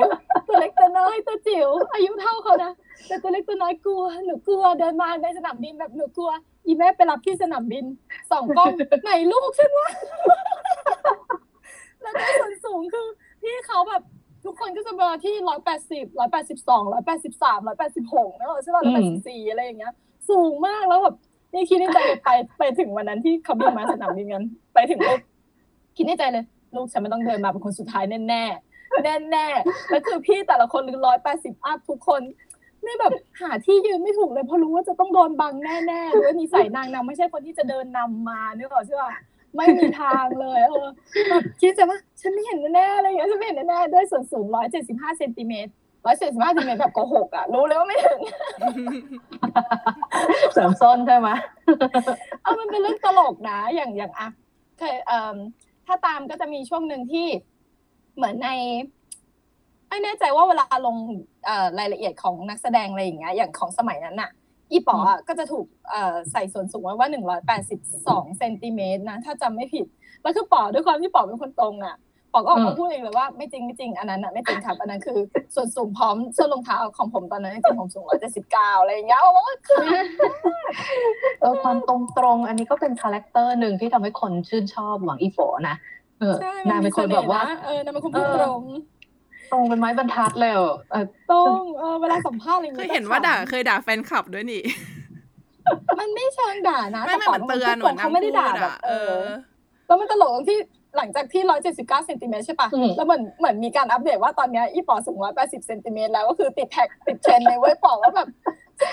[0.47, 2.71] ตัวเล็กตัวน้อยตัวจิ๋วอายุเท่าเขานะ
[3.07, 6.31] แต่ตัวเล็กตัวน้อยกลัวหนูกลัวเดินมาในสนามบินแบบหนูกลัว
[6.65, 7.85] อีแม่ไปรับที่สนามบิน
[8.31, 8.71] สองกล้อง
[9.03, 9.89] ไหนลูกฉันวะ
[12.01, 13.07] แล้วก็ส่วนสูงคือ
[13.41, 14.03] พี่เขาแบบ
[14.45, 19.93] ทุกคนก็จะมาที่ร้อยแปดสิบร้อยแปดสิบสองร้อยแปดสิบสามร้อยแปดสิบหกนะใช่ป่ะร้อยแปดสิบสี่อะไรอย่างเงี้ย
[20.29, 21.15] สูงมากแล้วแบบ
[21.53, 22.29] นี่คิดในใจเลยไป
[22.59, 24.43] ไปถึงวันนั้นที่เขาบินมาสนามบินกัน
[24.73, 25.19] ไปถึงปุ๊บ
[25.97, 26.45] คิดในใจเลย
[26.75, 28.43] ลูกฉันไม่ต้องเดินมาเป็นคนสุดท้ายแน่แน่
[29.03, 32.21] แน่แน่ๆแล้วคือพี่แต่ละคนร้อยแปดสิบอัพทุกคน
[32.83, 39.11] ไม่แบบหาที่ยืนไม่ถูกเลยเพราะรู้ว่าจะต้องโดนบังแน่แน่ๆด้วยนิสัยนางนางไม่ใช่คนที่จะเดินนำมานึกออกใช่ป่ะ
[39.55, 40.87] ไม่มีทางเลยเออ
[41.29, 45.71] แบบคิดจะว่าฉันไม่เห็นแน่ๆอะไรอย่างเงี้ยฉันไม่เห็นแน่ๆด้วยส่วนสูงร้อยเจ็ดสิบห้าเซนติเมตร
[46.05, 48.19] ร้อยเจ็ดสิบห้าเซนติเมตรแบบโกหกอะรู้เลยว่าไม่ถึง
[50.53, 51.29] เสริมส้นใช่ไหม
[52.41, 54.27] เออมันเป็นเรื่องตลกนะ อย่างอย่างอะ
[54.79, 55.37] เคยเอ่อ
[55.85, 57.27] ถ้าตามก็จะมีช่วงหนึ่งที่
[58.15, 58.49] เหมือนใน
[59.89, 60.97] ไม่แน่ใจว่าเวลาลง
[61.45, 64.29] เอ่อรายละเอียดของนักแสดงอะไรอย่างเงี้ยอย่างของสมัยนั้นน่ะ
[64.73, 69.85] อี้ป๋ออะก็จะถูกเอ่อใส่ส่วนสูงไว้ว่าหนึ่งร้อยแปดสิบสองเซนติเมตรนะ ถ้าจำไม่ผิด
[70.21, 71.97] แล้วคือป๋อด้วยความที่ป๋อเป็นคนตรงอะ
[72.33, 75.17] ป๋อก็ออกมาพูดเองเลยว่าไม่จริงไม่จริงอันนั้นอะไม่จริงครับอันนั้นคือ
[75.55, 79.85] ส่วนสูงพร้อมเสื้อรองเท้าของผมตอนนั้นจริงๆผมสูงร้อยเจ็ดสิบเก้าอะไรอย่างเงี้ยโอ้โหคือ
[81.41, 85.37] เออความตรงตรงๆอันนี้ก็เป็นคาแรคเตอร์หนึ่งที่ทำให้คนชื่นชอบหวังอี้ป๋อ
[85.69, 85.75] นะ
[86.19, 88.61] เออใช่นางเป็นคนแบบว่ามัมีเสน่ห์ะเออนางเป็นคนพูดเออตรง
[89.53, 94.61] ตรงเป็นไม้บรรทัดเลยอะเออตรงเออเวลาสัมภาษณ์อะไรอย่างเคเงี้ยเห็นว่าด่าเคยด่าแฟนคลับด้วยนี่
[95.99, 99.23] มันไม่เชิงด่านะไม่ไม่แต่เหมือนเตือนก่เขาไม่ได้ด่าเหมือนนางพูดแบอะบเอเอออ
[99.87, 100.57] แล้วมันตลกตรงที่
[100.97, 108.27] หลังจากที่ร้อยเจ็ดสิบเก้าเซนติเมตรใช่ปะอืมแล้วเหมือนเหมือนมีการอัปเดตว่าตอนเนี้ยอี้ป๋อสูงร้อยแปดสิบเซนติเมตรแล้วก็คือติดแท็กติดเทรนด์ในเวยป๋อว่าแบบ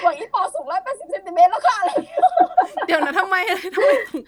[0.02, 2.20] หวังอี้ป๋อสูงร้อยแปดสิบเซนติเมตรแล้วค่ะอะไรอย่างเงี้ย
[2.86, 3.36] เดี๋ยวนะทำไม
[3.76, 4.22] ทำไมถึง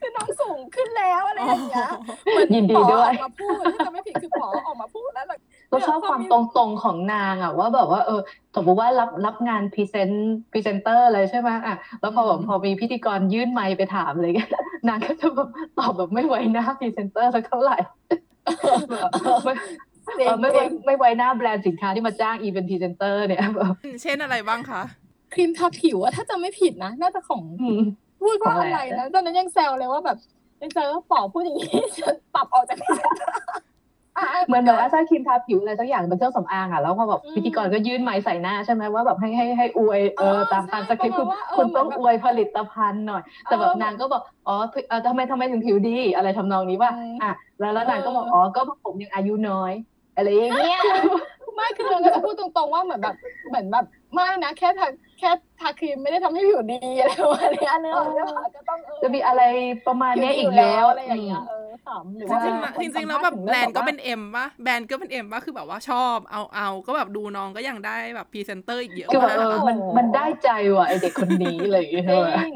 [0.00, 1.90] คือน้องสูงขึ้นแล้วอะไรอย่างเงี้ย
[2.30, 5.38] เหมือนยินดีป๋อด้วยออกมาพูดถ้าจำไม่ผิดคือป๋อออกมาพูดแล้วแบบ
[5.70, 8.20] ก็ชอบความตรงๆของนางอะว่าแบบว่าเออ
[8.56, 14.50] สมมติว่ารับรับงานพรีเซนต์พรีเซนเตอร์เลยใช่ไหมอะแล้วพอแบบพอมีพิธีกรยื่นไมค์ไปถามอะไรเงี้ย
[14.88, 15.48] นางก็จะแบบ
[15.78, 17.76] ตอบแบบไม่ไว้หน้าพรีเซนเตอร์สักเท่าไหร่
[18.90, 19.10] แบบ
[20.18, 24.82] ไม่จริงเออไม่ไว้จริงไม่ไว้หน้าแบรนด์สินค้าที่มาจ้างอีเป็นพรีเซนเตอร์เนี่ยแบบเช่นอะไรบ้างคะ
[25.34, 27.80] ครีมทาผิวอะถ้าจำไม่ผิดนะ น่าจะของอืม
[28.20, 30.18] พูดว่าของอะอะไรไรนะตอนนั้นยังแซวเลยว่าแบบ
[30.62, 33.38] ยังเจอว่าป๋อพูดอย่างนี้ฉันปลดออกจากพรีเซนเตอร์
[34.18, 44.54] อะเหมือนแบบว่าถ้าครีมทาผิวอะไรสักอย่างเป็นเครื่องสำอางอะแล้วพอแบบอืมพิธีกรก็ยื่นไมค์ใส่หน้าใช่ไหมว่าแบบให้ให้ให้อวยเออเออตามตามสใช่คริปต์ใช่คุณประมาณว่าเออคุณต้องเหมือนแบบอวยผลิตภัณฑ์หน่อย แต่แบบเออนางก็บอกอ๋อ
[44.88, 47.30] เออทำไมทำไมถึงผิวดี อะไรทำนองนี้ว่าอืมอะ
[47.60, 49.72] แล้วแล้วนางก็บอกเอออ๋อ๋อก็ผมยังอายุน้อย
[50.16, 50.80] อะไรอย่างเงี้ย
[51.54, 53.16] ไม่คือเราก็จะพูดตรงๆว่าเหมือนแบบ
[53.48, 53.84] เหมือนแบบ
[54.14, 54.88] ไม่นะแค่ทา
[55.18, 55.30] แค่
[55.60, 58.04] ทาครีมไม่ได้ทำให้ผิวดีอะไรประมาณนี้อันนี้เรา
[58.56, 59.42] ก็ต้องเออจะมีอะไร
[59.86, 72.54] ประมาณเนี้ยอีกผิวดีเยแล้อะวอะไรอย่างเงี้ยมเออขำหรือจว่าริงๆแล้วคนจริงๆแล้วแบบสัมภาษณ์แบรนด์ก็ถึงเป็นเอ็มป่ะแบรนด์ก็เป็นเอ็มป่ะคือแบบว่าชอบเอาเอาก็แบบดูน้องก็ยังได้แบบพรีเซนเตอร์อีกเยอะคือแบบมากเออมันมันได้ใจว่ะไอเด็กคนนี้เลยจใช่ไหมริง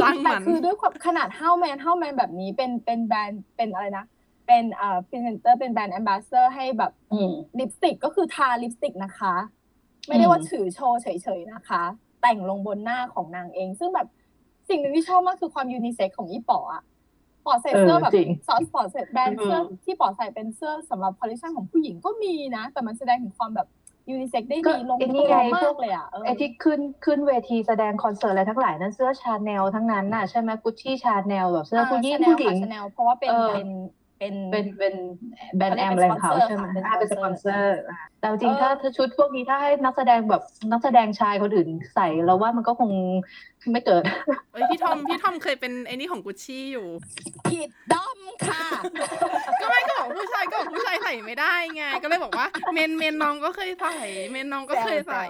[0.00, 4.04] จ้างแต่มันคือด้วยความขนาดห้าแมนห้าแมนแบบนี้เป็นเป็นแบรนด์เป็นอะไรนะ
[4.46, 9.34] เป็นเอ่อพรีเซนเตอร์เป็น brand ambassador ให้แบบอืมลิปสติกก็คือทาลิปสติกนะคะ
[10.06, 11.08] ไม่ได้ว่าถือโชว์เฉ
[11.38, 11.82] ยๆนะคะ
[12.22, 14.08] แต่งลงบนหน้าของนางเอง ซึ่งแบบ
[14.68, 16.82] สิ่งหนึ่งที่ชอบมากคือความยูนิเซ็กของอีป๋ออะ
[17.46, 23.68] ป๋อใส่เสื้อแบบเออจริงซอสป๋อใส่แบรนด์เสื้ออืมที่ป๋อใส่เป็นเสื้อสำหรับคอลเลคชันของผู้หญิงก็มีนะ แต่มันแสดงถึงความแบบ
[24.10, 33.68] ยูนิเซ็กได้ก็ดีลงไอ้ตันี่วไงมาพวกกเลยอะเออไอ้ที่ขึ้นขึ้นเวทีแสดงคอนเสิร์ตอะไรทั้งหลายนั่นเสื้อชาแนลทั้งนั้นน่ะใช่ไหมกุชชี่ชาแนลแบบเสื้อผู้หญิงชาแนลผู้หญิงชาแนลเพราะว่าเป็นเออเป็น
[34.18, 34.94] เป็นเป็นเป็น
[35.56, 42.90] แบรนด์แอมเขาอะเรีไรยกของเขาเป็นใช่ไหม sponsor อ่าเป็นสค่ะปอนเซอร์อะแต่จริงๆเออถ้าถ้าชุดพวกนี้ถ้าให้นักแสดงแบบนักแสดงชายคนอื่นใส่เราว่ามันก็คง
[43.72, 44.02] ไม่เกิด
[44.52, 46.86] เอ้ยพี่ทอมพี่ทอมเคยเป็นไอ้นี่ของกุชชี่อยู่
[47.46, 48.18] ผิดด้อม
[48.48, 48.64] ค่ะ
[49.60, 53.94] ก็ไม่ก็บอกผู้ชายก็บอกผู้ชายใส่ไม่ได้ไง ก็เลยบอกว่า เมนเมนน้องก็เคยใส่
[54.30, 55.24] เมนน้องก็เคยใส่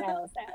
[0.00, 0.54] แซวแซว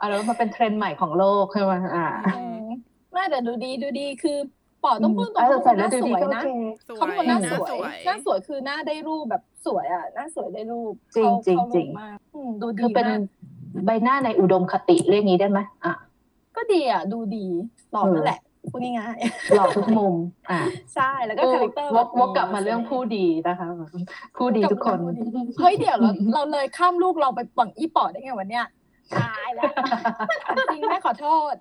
[0.00, 2.06] อะแล้วมันเป็นเทรนด์ใหม่ของโลกใช่ไหมอ่า
[2.36, 2.66] อืม
[3.12, 4.38] ไม่แต่ดูดีดูดีคือ
[4.84, 6.48] ป๋อต้องพูดตรงเออๆใส่เขาแล้วเป็นดูคนหดีน้าสก็วยโอนะเค
[6.88, 13.20] สวเขายเป็นคนหน้าหน้าสสววยยหน้าสวยคือหน้าได้รูปแบบสวยอะหน้าสวยได้รูปจริงเข้าจริงเข้าจริงรูปมากอืมดูดีคือเป็นมาก
[13.86, 15.94] ใบหน้าในอุดมคติเรียกงี้ได้ไหมอะ
[16.56, 17.46] ก็ดีอะดูดี
[17.92, 18.40] หล่อเออนั่นแหละ
[18.72, 19.18] พูดง่าย
[19.56, 20.14] หล่อทุกมุม
[20.50, 23.68] อะๆใช่แล้วก็คาแรคเตอร์วกวกกลับมาเรื่องผู้ดีนะคะ
[24.38, 24.98] ผู้ดีทุกคน
[25.60, 28.66] เฮ้ยเดี๋ยวเราเราเลยข้ามลูกเราไปปังอีปอดได้ไงวันเนี้ย
[29.16, 29.72] ตายแล้ว
[30.72, 31.54] จริงแม่ขอโทษ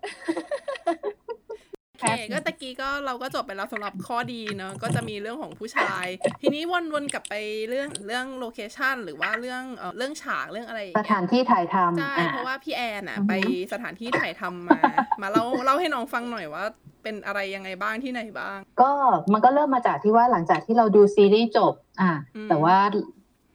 [1.98, 6.06] โอเคก็ตะกี้ก็เราก็จบไปแล้วสำหรับข้อดีเนอะก็จะมีเรื่องของผู้ชาย
[6.42, 6.64] ทีนี้
[6.94, 7.34] วนๆกลับไป
[7.70, 13.34] เรื่องเรื่องโลเคชันหรือว่าเรื่องเอ่อเรื่องฉากเรื่องอะไรอย่งสเงี้ยถานที่ถ่ายทำใช่อะเพราะว่าพี่แอนอะอือฮึไป
[13.74, 14.80] สถานที่ถ่ายทำมา
[15.22, 16.64] มาเล่าเล่าให้น้องฟังหน่อยว่า
[17.04, 18.92] เป็นอะไรยังไงบ้างที่ไหนบ้าง ก็
[19.34, 22.78] มันก็เริ่มมาจากที่ว่าหลังจากที่เราดูซีรีส์จบ อะอืมแต่ว่า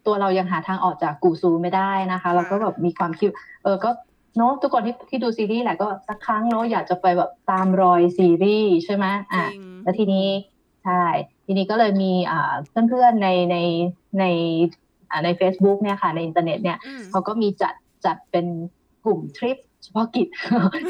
[0.06, 3.28] ตัวเรายังหาทางออกจากกูซูไม่ได้นะคะค่ะเราก็แบบมีความคิด
[3.64, 3.90] เออก็
[4.36, 10.28] เนาะทุกคนที่ที่ดูซีรีส์แหละก็สักครั้งเนาะอยากจะไปแบบตามรอยซีรีส์ใช่ไหมจอะริงแล้วทีนี้
[10.84, 11.04] ใช่
[11.46, 12.52] ทีนี้ก็เลยมีอ่า
[12.88, 13.56] เพื่อนๆในใน
[14.18, 14.24] ใน
[15.10, 18.46] อ่าใน Facebook เนี่ยค่ะในอินเทอร์เน็ตเนี่ยอืมเขาก็มีจัดจัดเป็น
[19.04, 20.28] กลุ่มทริปเฉพาะกิจ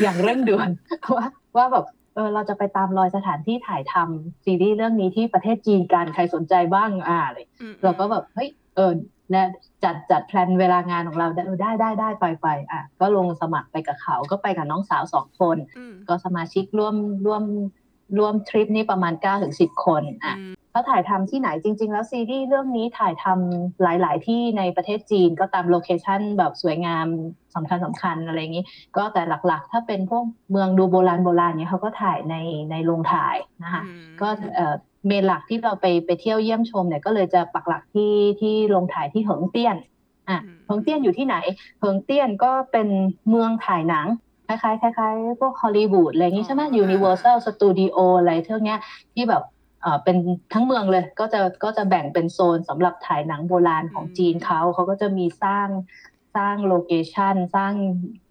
[0.02, 0.68] อย่างเร่งด่วน
[1.16, 9.46] ว่าว่าแบบเออเราจะไปตามรอยสถานที่ถ่ายทำซีรีส์เรื่องนี้ที่ประเทศจีนกันใครสนใจบ้างอ่าอะไรอืมเราก็แบบเฮ้ยเออเนี่ย
[9.84, 16.96] จัดจัด plan เวลางานของเราได้เออได้ได้ได้ไปไปอะก็ลงสมัครไปกับเขาก็ไปกับน้องสาวสองคนอืมก็สมาชิกร่วม
[17.26, 17.44] ร่วม
[18.18, 27.06] ร่วมทริปนี้ประมาณ9ก้าถึงสิคนอะอืมเขาถ่ายทำที่ไหนจริง ๆ แล้วซีรีส์เรื่องนี้ถ่ายทำหลาย ๆ ที่ในประเทศจีนก็ตามโลเคชันแบบสวยงาม
[27.54, 28.64] สำคัญสำคัญอะไรอย่างนี้
[28.96, 32.36] ก็แต่หลักๆ ถ้าเป็นพวกเมืองดูโบราณโบราณเนี่ยเขาก็ถ่ายใน
[32.70, 34.28] ในโรงถ่ายนะคะอืมก็
[35.04, 39.76] เอ่อเมนหลักที่เราไปไปเที่ยวเยี่ยมชมเนี่ยก็เลยจะปักหลักที่ที่โรงถ่ายที่เหิงเตี้ยน
[40.28, 41.36] อะอืมเหิงเตี้ยนอยู่ที่ไหน
[41.78, 42.88] เหิงเตี้ยนก็เป็น
[43.28, 44.06] เมืองถ่ายหนัง
[44.46, 48.78] คล้ายๆคล้ายๆพวกฮอลลีวูดอะไรอย่างงี้ใช่ไหม Universal Studio อะไรเท่านี้ย
[49.14, 49.42] ที่แบบ
[49.82, 50.16] เอ่อเป็น
[50.52, 55.68] ทั้งเมืองเลยก็จะก็จะแบ่งเป็นโซนสำหรับถ่ายหนังโบราณของจีนเขาเขาก็จะมีสร้าง
[56.36, 57.72] สร้างโลเคชันสร้าง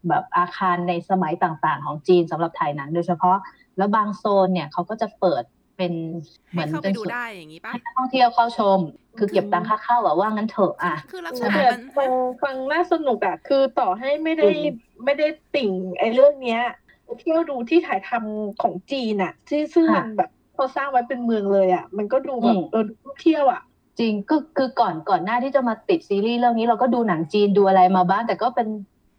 [0.07, 3.37] แบบอาคารในสมัยต่างๆ ของจีนสำหรับถ่ายหนังโดยเฉพาะ
[3.77, 5.43] แล้วบางโซนเนี่ยเขาก็จะเปิด
[5.81, 5.95] เป็น
[6.51, 8.79] เหมืให้อนเข้าไปเป็นดูส่วนได้อย่างนี้ปะให้นักท่องเที่ยวเข้าชม
[9.17, 12.11] คือเก็บตังค่าเข้าอะว่างั้นเถอะอะคือลักษใช่ณะไหมมันฟัง
[12.43, 14.63] ฟังน่าสนุกอะคือต่อให้ไม่ได้อืม
[15.05, 16.61] ไม่ได้ติ่งไอ้เรื่องเนี้ย
[17.19, 23.61] เที่ยวดูที่ถ่ายทำของจีนอะที่ซึ่งมันแบบเขาสร้างไว้เป็นเมืองเลยอะมันก็ดูแบบเออดูเที่ยวอะ
[23.99, 28.67] จริงก็คือก่อนก่อนหน้าที่จะมาติดซีรีส์เรื่องนี้เราก็ดูหนังจีนดูอะไรมาบ้างแต่ก็เป็น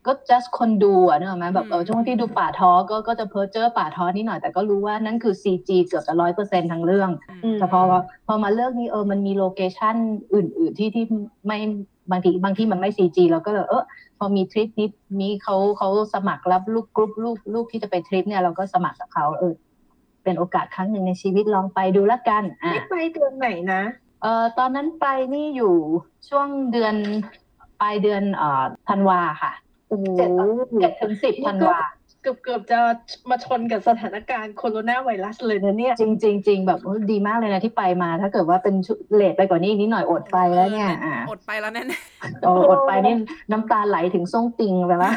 [0.06, 7.10] ก็ just คนดูอะนึกออกไหมแบบเออช่วงที่ดูป่าท้อก็ก็จะเพ้อเจ้อป่าท้อนิดหน่อยแต่ก็รู้ว่านั่นคือ CG เกือบจะร้อยเปอร์เซ็นทั้งเรื่อง
[7.44, 7.80] อืมแต่พอ
[8.26, 9.96] พอมาเรื่องนี้เออมันมีโลเคชั่น
[10.34, 11.04] อื่น ๆ ที่ที่
[11.46, 11.58] ไม่
[12.10, 13.84] บางทีบางที่มันไม่ CG เราก็เลยเออ
[14.18, 14.88] พอมีทริปนี้
[15.20, 19.54] มีเขาเขาสมัครรับลูกกรุ๊ปลูกลูกที่จะไปทริปเนี่ยเราก็สมัครกับเขาเออ
[20.24, 23.82] เป็นโอกาสครั้งหนึ่งในชีวิตลองไปดูละกันอะไม่ไปเดือนไหนนะ
[24.22, 25.74] เอ่อตอนนั้นไปนี่อยู่
[26.28, 26.94] ช่วงเดือน
[27.80, 29.61] ปลายเดือนเอ่อธันวาค่ะโอ้โห
[30.16, 30.30] เจ็ด
[30.80, 31.80] เจ็ดถึงสิบธันวา
[32.22, 32.80] เกือบเกือบจะ
[33.30, 41.82] มาชนกับสถานการณ์โคโรนาไวรัสเลยนะเนี่ย จริงจริงจริงแบบโอ้ดีมากเลยนะที่ไปมา ถ้าเกิดว่าเป็นชุดเลทไปกว่านี้อีกนิดหน่อยอดไปแล้วเนี่ยอ่าอดไปแล้วแน่
[42.44, 43.14] โอ้อดไปนี่
[43.50, 45.12] น้ำตาไหลถึงส่งติงไปละ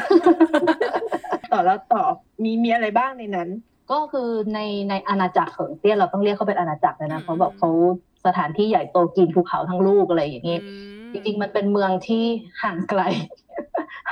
[1.52, 2.02] ต่อแล้วต่อ
[2.42, 3.48] มีมีอะไรบ้างในนั้น
[3.90, 7.70] ก็คือในในอาณาจักรเหิงเตี้ยนเราต้องเรียกเขาเป็นอาณาจักรเลยนะเพราะแบบเขา
[8.26, 12.24] สถานที่ใหญ่โตกินภูเขาทั้งลูกอะไรอย่างๆนี้อืมจริงๆมันเป็นเมืองที่
[12.62, 13.02] ห่างไกล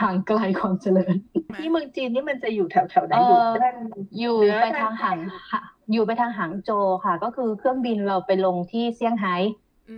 [0.00, 1.14] ห่างไกลความเจริญ
[1.56, 3.76] ที่เมืองจีนนี่มันจะอยู่แถวแถวๆไหนอยู่เอ่อด้าน
[4.18, 5.18] อยู่เหนือไปทางหาง
[5.50, 5.60] หะ
[5.92, 9.36] อยู่ไปทางหางโจวค่ะ ก็คือเครื่องบินเราไปลงที่เซี่ยงไฮ้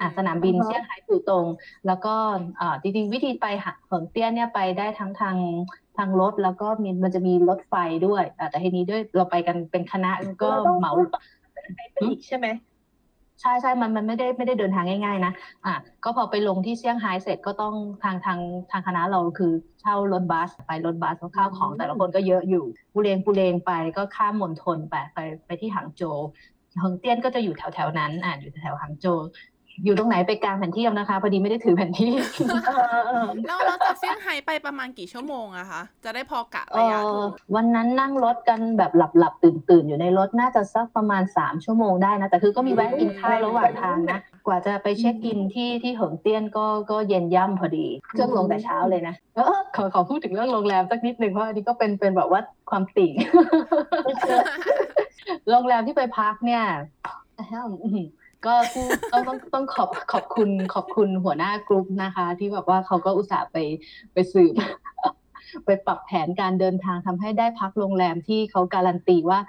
[0.01, 1.47] อะสนามบินเซี่ยงไฮ้อยู่ตรง
[1.87, 2.15] แล้วก็
[2.61, 5.37] อ่าจริงๆ วิธีไปหาเหิงเตี้ยนเนี่ยไปได้ทั้งทาง
[5.97, 7.75] ทางรถแล้วก็มีมันจะมีรถไฟ
[8.07, 10.11] ด้วยอะแต่ทีนี้ด้วยเราไปกันเป็นคณะ
[10.43, 10.93] ก็เราต้องเหมา
[11.95, 12.47] ไปอีกใช่ไหม
[13.41, 15.33] ใช่ใช่มันมันไม่ได้ไม่ได้เดินทางง่ายๆนะ
[15.65, 18.39] อะก็พอไปลงที่เซี่ยงไฮ้เสร็จก็ต้องทางทาง
[18.71, 26.19] ทางคณะเราคือเช่ารถบัสไปรถบัสแล้วข้าวของแต่ละคนก็เยอะอยู่ปูเลงปูเลงไปก็ข้ามมณฑลไปไปไปที่หางโจว
[26.81, 29.19] เฮิงเตี้ยนก็จะอยู่แถวแถวๆนั้นอะอยู่แถวๆหางโจว
[29.85, 32.13] อยู่ตรงไหนไปกลางแผนที่เอานะคะ พอดีไม่ได้ถือแผนที่
[32.67, 52.41] เออเออแล้วเราจากเซี่ยงไฮ้ไปประมาณกี่ชั่วโมงอะคะ จะได้พอกะเอระยะอถูกวันนั้นนั่งรถกันแบบหลับหลับตื่นตื่นๆอยู่ในรถน่าจะสักประมาณสามชั่วโมงได้นะ แต่คือก็มีแวะกินข้าวระหว่างทางนะ กว่าจะไปเช็คอินที่ที่เหิงเตี้ยนก็ก็เย็นย่ำพอดี เครื่องลงแต่เช้าเลยนะเออขอขอพูดถึงเรื่องโรงแรมสักนิดหนึ่งเพราะอันนี้ก็เป็นเป็นแบบว่า
[52.71, 53.13] ความติ่ง
[55.51, 56.63] โรงแรมที่ไปพักเนี่ย
[57.39, 58.07] อื้อหือ
[58.47, 63.57] ก็ผู้ต้องต้องต้องขอบขอบคุณขอบคุณหัวหน้ากรุ๊ปนะคะ ที่แบบว่าเขาก็อุตส่าห์ไป
[64.13, 64.55] ไปสืบ
[65.65, 69.41] ไปปรับแผนการเดินทางทำให้ได้พักโรงแรมที่เขาการันตีว่า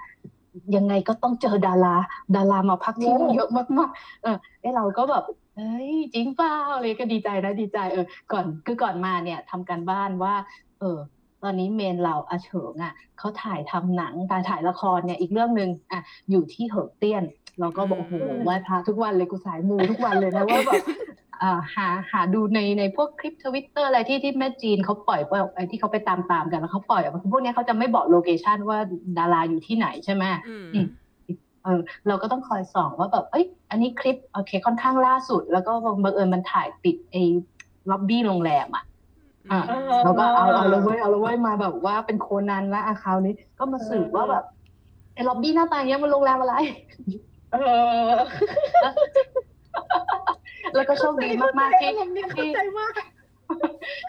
[0.76, 1.96] ยังไงก็ต้องเจอดารา
[2.36, 5.24] ดารามาพักที่นี่เยอะมากๆเออเอ้เราก็แบบ
[5.56, 10.34] เฮ้ยจริงเปล่าเลยก็ดีใจนะดีใจเออก่อนคือก่อนมาเนี่ยทำการบ้านว่า
[10.80, 10.98] เออ
[11.42, 16.00] ตอนนี้เมนเราอาเฉิงอะเขาถ่ายทำหนังการถ่ายละครเนี่ยอีกเรื่องหนึ่งอะ
[16.30, 17.22] อยู่ที่เหิงเตี้ยน
[17.60, 18.14] เราก็บอกโอ้โห
[18.44, 20.82] ไหว้พระทุกวันเลยกูสายมูทุกวันเลยนะว่าแบบ
[21.42, 28.78] อ่าหาหาดูในในพวกคลิปทวิตเตอร์อะไรที่ที่แม่จีนเขาปล่อยไปไอ้ที่เขาไปตามตามๆกันแล้วเขาปล่อยออกมาคือพวกเนี้ยเขาจะไม่บอกโลเคชันว่า
[29.18, 30.86] ดาราอยู่ที่ไหนใช่ไหมอืมอืม
[31.64, 35.72] เออเราก็ต้องคอยส่องว่าแบบเอ้ย อันนี้คลิปโอเคค่อนข้างล่าสุด แล้วก็
[36.04, 37.22] บังเอิญมันถ่ายติดไอ้
[37.90, 38.84] ล็อบบี้โรงแรมอะ
[39.52, 44.44] อะอืมเราก็เอาเอาเลยเว้ยเอาเลยเว้ยมาแบบว่าเป็นโคนันละอาคราวนี้ก็มาสืบว่าแบบ
[45.14, 46.54] ไอ้ล็อบบี้หน้าตาอย่างเงี้ยมันโรงแรมอะไร
[47.52, 47.56] เอ
[48.10, 48.14] อ
[50.74, 52.92] แล้วก็โชคดีมากๆที่ผมเนี่ยเข้าที่ใจมาก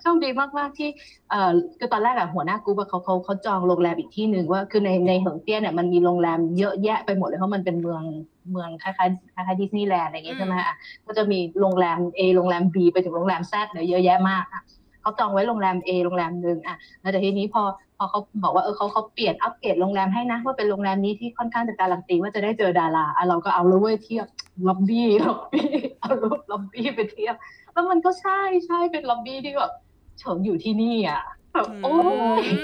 [0.02, 0.90] โชคดีมากๆที่
[1.30, 8.04] เอ่อคือตอนแรกอะหัวหน้ากรุ๊ปอะเขาเขาเขาจองโรงแรมอีกที่หนึ่งว่าคือในในเหิงเตี้ยเนี่ยมันมีโรงแรมเยอะแยะไปหมดเลยเพราะมันเป็นเมือง
[8.52, 10.76] เมืองคล้ายๆคล้ายๆดิสนีย์แลนด์อะไรอย่างเงี้ยใช่ไหมอะ
[11.06, 14.62] ก็จะมีโรงแรม A โรงแรม B ไปถึงโรงแรม Z เนี่ยเยอะแยะมากอะ
[15.02, 17.64] เขาจองไว้โรงแรม A โรงแรมหนึ่งอะแล้วแต่ทีนี้พอ
[18.02, 24.28] พอเขาบอกว่าเออเขาเขาเปลี่ยนอัปเกรดโรงแรมให้นะ ว่าเป็นโรงแรมนี้ที่ค่อนข้างจะการันตีว่าจะได้เจอดาราอะเราก็เอาเลยเว้ยเทียบ
[24.68, 25.70] ล็อบบี้ล็อบบี้
[26.00, 27.36] เอารูปล็อบบี้ไปเทียบ
[27.74, 29.72] แล้วมันก็ใช่ใช่เป็นล็อบบี้ที่แบบ
[30.20, 31.22] เฉิงอยู่ที่นี่อะ
[31.54, 31.96] แบบโอ้
[32.42, 32.58] ยอื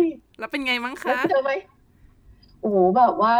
[0.00, 0.02] ม
[0.38, 1.52] แล้วเป็นไงมั้งแล้วคะเจอไหม
[2.60, 3.34] โอ้โหแบบว่า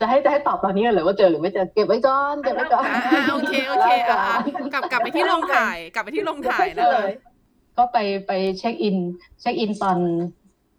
[0.00, 4.36] จะให้จะให้ตอบตอนนี้เลยว่าเจอหรือไม่เจอเก็บไว้ก่อนเก็บไว้ก่อนอ่าอ่าโอเคโอเคอ่าอ่า
[4.74, 7.33] กลับกลับไปที่โรงถ่าย กลับไปที่โรงถ่ายเจนะอคะ
[7.76, 8.96] ก็ไปไปเช็คอิน
[9.40, 9.98] เช็คอินตอน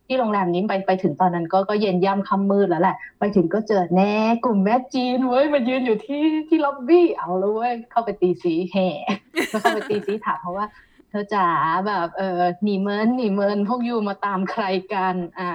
[0.07, 4.15] ที่โรงแรมนี้ไปไปถึงตอนนั้นก็ก็เย็นย่ำค่ำมืดแล้วแหละ ไปถึงก็เจอแน่
[4.45, 8.87] กลุ่มแม่จีนเว้ยมายืนอยู่ที่ที่ล็อบบี้เอาแล้วเว้ยเข้าไปตีสีแห่
[9.61, 10.65] เข้าไปตีสีถามเพราะว่า
[11.09, 11.47] เธอจ๋า
[11.87, 14.63] แบบเออ你们你们พวก you มาตามใคร
[14.93, 15.49] กันอ่า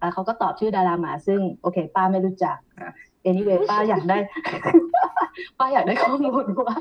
[0.00, 2.92] อ่เขาก็ตอบชื่อดาราหมาซึ่งโอเค ป้าไม่รู้จักอะ
[3.28, 4.18] anyway ป้าอยากได้
[5.58, 6.76] ป้าอยากได้ข้อมูลว่า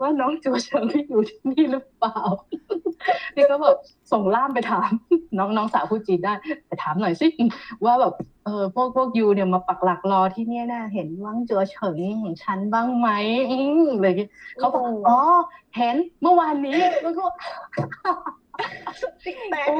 [0.00, 2.20] ว่าน้องจูเฉิงอยู่ที่นี่หรือเปล่า
[3.36, 3.76] นี่ก็แบบ
[4.12, 4.90] ส่งล่ามไปถาม
[5.38, 6.32] น้องน้องสาวพูดจีนได้
[6.66, 7.28] ไปถามหน่อยสิ
[7.84, 8.12] ว่าแบบ
[8.44, 13.08] เออพวกพวกยูเนี่ยมาปักหลักรอที่เนี่ยนะเห็นว่างจัวเฉิงของฉันบ้างไหม
[13.50, 15.18] อืมอะไรอย่างเงี้ยเขาบอกอ๋อ
[15.76, 17.24] เห็นเมื่อวานนี้แล้วก็
[19.24, 19.78] ติ๊กแตกโอ้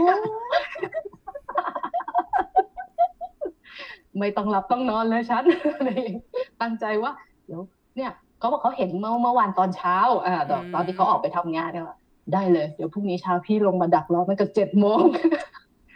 [4.18, 5.44] ไม่ต้องหลับต้องนอนเลยฉัน
[5.76, 6.26] อะไรอย่างเงี้ย
[6.62, 7.12] ตั้งใจว่า
[7.46, 7.60] เดี๋ยว
[7.96, 11.84] เนี่ยเขาบอกเขาเห็นเมื่อเมื่อวานตอนเช้าอ่าตอนตอนที่เขาออกไปทำงานเนี่ย
[12.32, 15.02] ได้เลย เดี๋ยวพรุ่งนี้เช้าพี่ลงมาดักรอมันก็เจ็ดโมง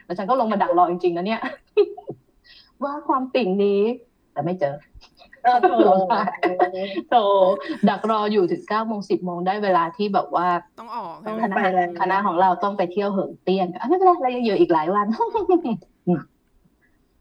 [0.04, 1.42] แล้วฉันก็ลงมาดักรอจริงๆนะเนี่ย
[2.82, 3.80] ว่าความติ่งนี้
[4.32, 4.74] แต่ไม่เจอ
[5.44, 5.72] เออโถ
[7.10, 7.16] โต
[7.88, 10.46] ดักรออยู่ถึงเก้าโมงสิบโมงได้เวลาที่แบบว่า
[10.80, 15.06] ต้องออกต้ใช่องไหมคณะไปแล้วคณะของเราต้องไปเที่ยวเหิงเตี้ยนอะไม่เป็นไรเรายังอยู่อีกหลายวัน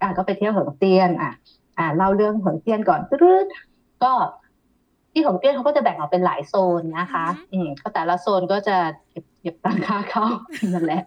[0.01, 1.31] อืมอะก็ไปเที่ยวเหิงเตี้ยนอะ
[1.77, 4.11] อะเล่าเรื่องเหิงเตี้ยนก่อนตืดๆก็
[5.11, 8.77] ที่เหิงเตี้ยนเขาก็จะแบ่งออกเป็นหลายโซนนะคะ อืมก็แต่ละโซนก็จะ
[9.09, 10.25] เก็บเก็บตังค่าเข้า
[10.73, 11.01] นั่นแหละ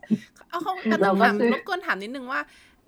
[0.51, 2.41] เอาเขาแต่ต้เราองก็ถามซื้อรบกวนถามนิดนึงว่า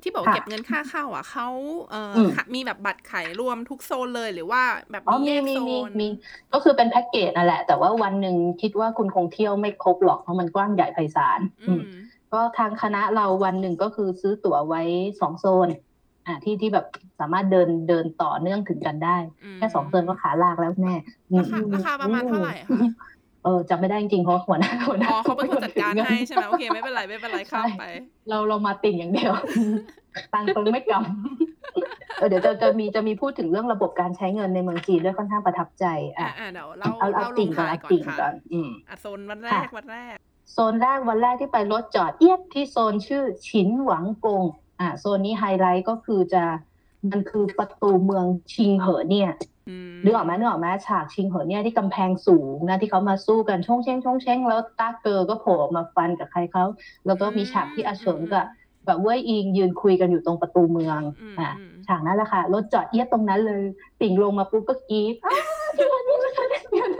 [0.02, 1.48] ที่บอกค่ะเก็บเงินค่าเข้า อะเขา
[1.90, 6.08] เอ่ออมค่ะมีแบบบัตรไขรวมทุกโซนเลยหรือว่าแบบอ๋อมีมีแยกมีโซมีนมี
[6.52, 11.82] ก็คือเป็นแพ็กเกจนั่นแหละ แต่ว่าวันหนึ่งคิดว่าคุณคงเที่ยวไม่ครบหรอกเพราะมันกว้างใหญ่ไพศาลอืม
[12.32, 14.82] ก็ทางคณะเราวันหนึ่งก็คือซื้อตั๋วไว้
[15.20, 15.68] สองโซน
[16.26, 16.86] อ่าที่ที่แบบ
[17.20, 19.16] สามารถเดินเดินต่อเนื่องถึงกันได้
[19.56, 20.94] แค่สองโซนก็ขาลากแล้วแน่
[21.30, 22.78] อืรามคาราคาประมาณเท่าไหร่คะ
[23.44, 27.84] เออจำไม่ได้จริงๆเพราะหัวหน้าหัวหน้าอ๋อเขาเป็นคนจัดการให้ใช่ไหมโอเคไม่เป็นไรไม่เป็นไรข้ามไป
[28.28, 29.32] เราเรามาติ่งอย่างเดียว
[30.34, 35.84] ตังค์ตรงไม่กำเออเดี๋ยวจะจะมีจะมีพูดถึงเรื่องระบบการใช้เงินในเมืองจีนด้วยค่อนข้างประทับใจ
[36.18, 40.16] อ่าอะอ่าเดี๋ยวเราเอาเอาเราลติ่งงก่อนถ่ายเอาก่อนติ่งค่ะก่อนอืมอะโซนวันแรกวันแรก
[40.52, 44.42] โซนแรกวันแรกที่ไปรถจอดเอียดที่โซนชื่อฉินหวังกง
[44.80, 46.44] อ่าโซนนี้ไฮไลท์ก็คือจะ
[47.10, 49.30] มันคือประตูเมืองชิงเหอเนี่ย
[49.68, 56.64] อืมนึกออกไหมนึกออกไหมฉากชิงเหอเนี่ยที่กำแพงสูงนะที่เขามาสู้กันช่องเช้งช่องเช้งแล้วตาเกอก็โผล่ออกมาฟันกับใครเขา
[57.06, 58.46] แล้วก็มีฉากที่อาเฉิงกับ
[58.86, 63.62] กับเว่ยอิงยืนคุยกันอยู่ตรงประตูเมืองอืมอะอืมฉากนั้นแหละค่ะรถจอดเอียดตรงนั้นเลย
[64.00, 66.92] ติ่งลงมาปุ๊บก็กรี๊ดอ้าวที่วันนี้มันเป็นอย่างนั้น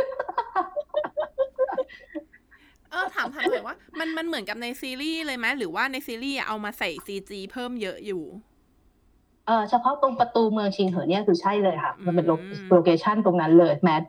[2.91, 8.23] เออถามถามหน่อยว่า มันมันเหมือนกับในซีรีส์เลยไหมหรือว่าในซีรีส์อะเอามาใส่ซีจีเพิ่มเยอะอยู่
[9.47, 14.03] เออเฉพาะตรงประตูเมืองชิงเหอเนี่ยคือใช่เลยค่ะ มันเป็นอืมโลเคชั่นตรงนั้นเลยแมท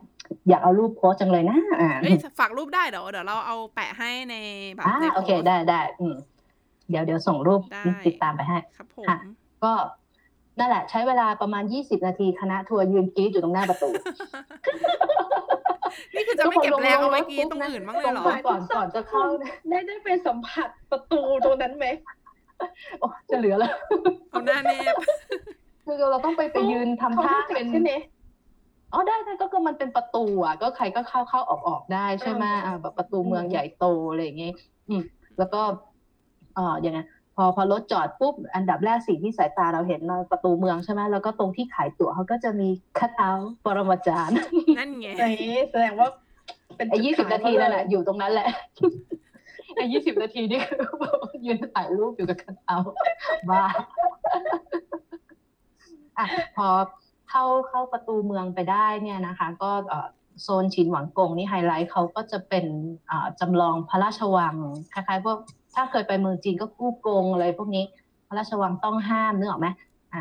[0.48, 4.34] อยากเอารูปโพสต์จังเลยนะอ่าเอ้ยฝากรูปได้เดี๋ยวเดี๋ยวเราเอาแปะให้ใน
[4.74, 6.14] แบบอ่าในโอเคโพสต์ได้ได้อืม
[6.90, 9.16] เดี๋ยวเดี๋ยวส่งรูปได้ติดตามไปให้ครับผมค่ะ
[9.64, 9.72] ก็
[10.58, 13.88] นั่นแหละ ใช้เวลาประมาณ20นาทีคณะทัวร์ยืนกรี๊ดอยู่ตรงหน้าประตู
[16.14, 21.86] นี่คือจะไม่เก็บแรงเอาไว้กินตรงอื่นบ้างเลยเหรอก่อนก่อนจะเข้าเนี่ยได้ได้ไปสัมผัสประตูตรงนั้นไหม
[23.00, 23.72] โอ้จะเหลือแล้ว
[24.30, 24.94] เอาหน้าเนบ
[25.84, 27.92] คือเราต้องไปไปยืนทำเขาท่ารู้จักเป็นใช่ไหม
[28.92, 34.52] อ๋อได้ได้ก็ก็มันเป็นประตูอะ ก็ใครก็เข้าเข้าออกออกได้ใช่ไหมอืมอ่าแบบประตูเมืองใหญ่โตอะไรอย่างเงี้ย
[34.88, 35.02] อืม
[35.38, 35.60] แล้วก็
[36.54, 36.98] เอ่อยังไง
[37.36, 42.68] พอพอรถจอดปุ๊บอันดับแรกสิ่งที่สายตาเราเห็นเราประตูเมืองใช่ไหมแล้วก็ตรงที่ขายตั๋วเขาก็จะมี
[42.98, 44.36] คัทเอาท์ปรมาจารย์
[44.78, 45.24] นั่นไงไหน
[45.70, 46.08] แสดงว่า
[46.76, 48.48] เป็นไอ้ยี่สิบจุดนาขทีนั่นแหละเขอยู่ตรงนั้นแหละ
[49.76, 52.92] ไอ้ยี่สิบนาทีนี่คือแบบยืนถ่ายรูปอยู่กับคัทเอาท์
[53.50, 53.62] บ้า
[56.18, 56.26] อะ
[56.56, 56.68] พอ
[57.30, 60.08] เข้าเข้าประตูเมืองไปได้เนี่ยนะคะ ก็เอ่อ
[60.42, 62.64] โซนชินหวังกงนี่ไฮไลท์เขาก็จะเป็น
[63.10, 64.56] อ่าจำลองพระราชวัง
[64.92, 65.38] คล้ายๆพวก
[65.74, 67.84] ถ้าเคยไปเมืองจีนก็กู้กงอะไรพวกนี้
[68.28, 69.68] พระราชวังต้องห้ามนึกออกไหม
[70.14, 70.20] อื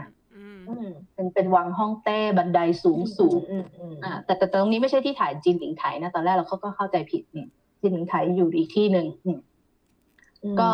[0.56, 7.48] มอืมเป็นเป็นวังห้องเต้บันไดสูงสูงอืมอืมอ่าแต่แต่ตรงนี้ไม่ใช่ที่ถ่ายจีนหลิงไถนะตอนแรกเราก็ก็เข้าใจผิดอืม
[7.82, 9.40] จินหนิงไถอยู่อีกที่หนึ่งอืม
[10.60, 10.69] ก็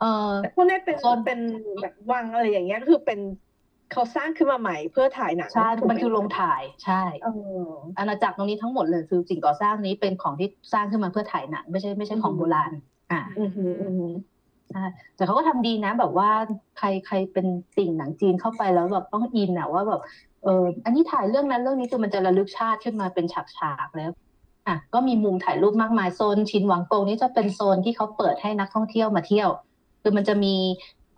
[0.00, 1.40] เออแต่พวกนี้เป็นโซนเป็น
[1.82, 3.20] แบบวังอะไรอย่างเงี้ยก็คือเป็น
[3.92, 7.28] เขาสร้างขึ้นมาใหม่เพื่อถ่ายหนังใช่ถูกไหมันคือโรงถ่ายใช่เอ
[7.62, 12.72] ออาณาจักรตรงนี้ทั้งหมดเลยคือสิ่งก่อสร้างนี้เป็นของที่สร้างขึ้นมาเพื่อถ่ายหนังไม่ใช่ไม่ใช่ของโบราณ
[13.10, 14.12] อ่าอือหืออือหือ
[14.70, 14.84] ใช่
[15.16, 16.30] แต่เขาก็ทำดีนะ แบบว่า
[16.78, 20.00] ใครใครเป็นติ่งหนังจีนเข้าไปแล้วแบบต้องอินอะว่าแบบ
[20.42, 23.26] เอออันนี้ถ่ายเรื่องนั้นเรื่องนี้คือมันจะระลึกชาติขึ้นมาเป็น
[23.56, 24.10] ฉากๆแล้ว
[24.66, 29.48] อะก็มีมุมถ่ายรูปมากมายโซนชินหวังกงนี่จะเป็นโซนที่เขาเปิดให้นักท่องเที่ยวมาเที่ยว
[30.02, 30.54] คือมันจะมี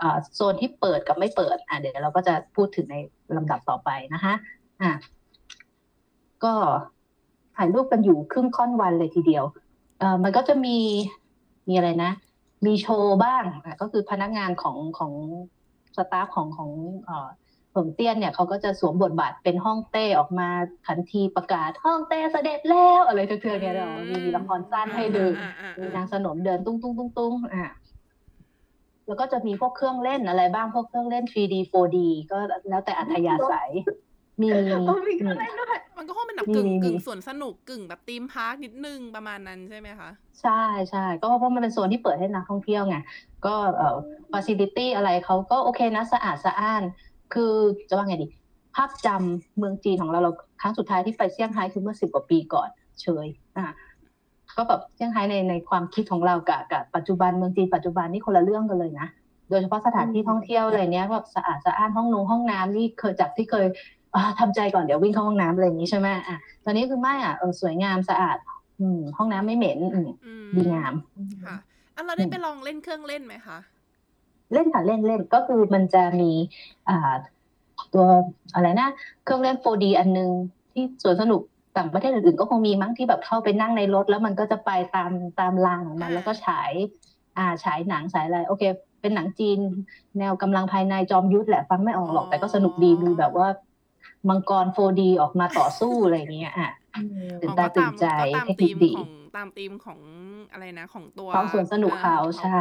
[0.01, 2.97] อ่าโซนที่เปิดกับไม่เปิดอะเดี๋ยวเราก็จะพูดถึงใน
[3.37, 4.35] ลำดับต่อไปนะคะ
[4.83, 4.93] อะ
[6.45, 6.55] ก็
[7.57, 9.45] ถ่ายรูปกันอยู่ครึ่งค่อนวันเลยทีเดียว
[9.99, 10.77] เอ่อมันก็จะมี
[11.69, 12.13] มีอะไรนะ
[12.67, 15.13] มีโชว์บ้างอะก็คือพนักงานของของ
[15.97, 16.71] สตาฟของของ
[17.05, 17.29] เอ่อ
[17.71, 20.49] เผิงเตี้ยนเนี่ยเขาก็จะสวมบทบาทเป็นห้องเต้ออกมา
[20.87, 27.73] ทันทีประกาศห้องเต้เสด็จแล้วอะไรเถื่อนๆเนี่ยเนาะมีมีละครสั้นให้ดูอ่าอ่ามีอ่านางสนมเดินตุ้งตุ้งตุ้งตุ้งอะ
[29.07, 31.99] แล้วก็จะมีพวกเครื่องเล่นอะไรบ้างพวกเครื่องเล่น 3D 4D
[32.31, 32.39] ก็
[32.71, 33.71] แล้วแต่อัธยาศัย
[34.41, 40.11] มีอ๋อมีเครื่องเล่นด้วยมันก็คงเป็นแบบมีกึ่งมีกึ่งสวนสนุกกึ่งแบบ theme park นิดนึงประมาณนั้นใช่ไหมคะ
[40.43, 42.97] ใช่ใช่ก็เพราะมันเป็นโซนที่เปิดให้นักท่องเที่ยวไง
[43.47, 43.97] ก็เอ่อ
[44.33, 46.83] ฟ a ซิลิตี้อะไรเขาก็โอเคนะสะอาดสะอ้าน
[47.35, 47.53] คือ
[47.89, 48.29] จะว่าไงดี
[48.75, 52.69] ภาพจำเมืองจีนของเราเราครั้งสุดท้ายที่ไปเซี่ยงไฮ้คือเมื่อสิบกว่าปีก่อน
[53.01, 53.27] เฉย
[53.57, 53.75] อะ
[54.57, 59.09] ก็แบบเซี่ยงไฮ้ในในความคิดของเรากับกับปัจจุบันเมืองจีนปัจจุบันนี่คนละเรื่องกันเลยนะ
[59.51, 63.67] โดยเฉพาะสถานที่ท่องเที่ยวอะไรเนี้ยแบบสะอาดสะอ้านห้องนงห้องน้ำนี่เคยจากที่เคย
[64.17, 68.37] อ่าทำใจก่อนเดี๋ยววิ่งเข้าห้องน้ำอะไรอย่างนี้ใช่ไหมอะตอนนี้คือไม่อะเออสวยงามสะอาด
[68.81, 70.95] อืม ห้องน้ำไม่เหม็นอืมอืมดีงาม
[71.47, 71.57] ค่ะ
[71.95, 73.59] อะเราได้ไปลองเล่นเครื่องเล่นไหมคะ
[74.53, 76.31] เล่นค่ะเล่นเล่นก็คือมันจะมี
[76.89, 77.15] อ่า
[77.95, 78.07] ตัว
[78.55, 78.89] อะไรนะ
[79.25, 80.31] เครื่องเล่น 4D อันนึง
[80.73, 81.41] ที่สวนสนุก
[81.77, 85.11] ต่างประเทศอื่นๆก็คงมีมั้งที่แบบเข้าไปนั่งในรถ แล้วมันก็จะไปตาม
[85.41, 86.73] ตามรางของมันอ่าแล้วก็ฉาย
[87.39, 88.63] อ่าฉายหนังฉายอะไรโอเค
[89.01, 89.59] เป็นหนังจีน
[90.19, 93.49] แนวกำลังภายในจอมยุทธแหละฟังไม่ออกหรอกแต่ก็สนุกดีมีแบบว่า
[94.29, 96.71] มังกร 4D ออกมาต่อสู้อะไรอย่างเงี้ยอะ
[97.43, 100.01] ตื่นตาตื่นใจก็ตามเทคนิธีคมดีของตามธีมของ
[100.53, 102.49] อะไรนะ ของตัวของสวนสนุกเขาอ่ใช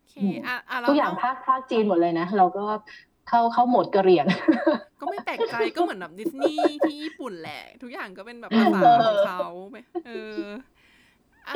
[0.00, 0.16] โอเค
[0.46, 2.64] อะอะแล้วทุกอย่างภาคภาคจีนหมดเลยนะ เราก็
[3.28, 4.26] เข้าเข้าโหมดกระเหรี่ยง
[5.00, 9.42] ก็ไม่แปลกใจก็เหมือนแบบดิสนีย์ที่ญี่ปุ่นแหละ ทุกอย่างก็เป็นแบบภาษาของเขา
[10.06, 10.40] เออ
[11.48, 11.54] อะ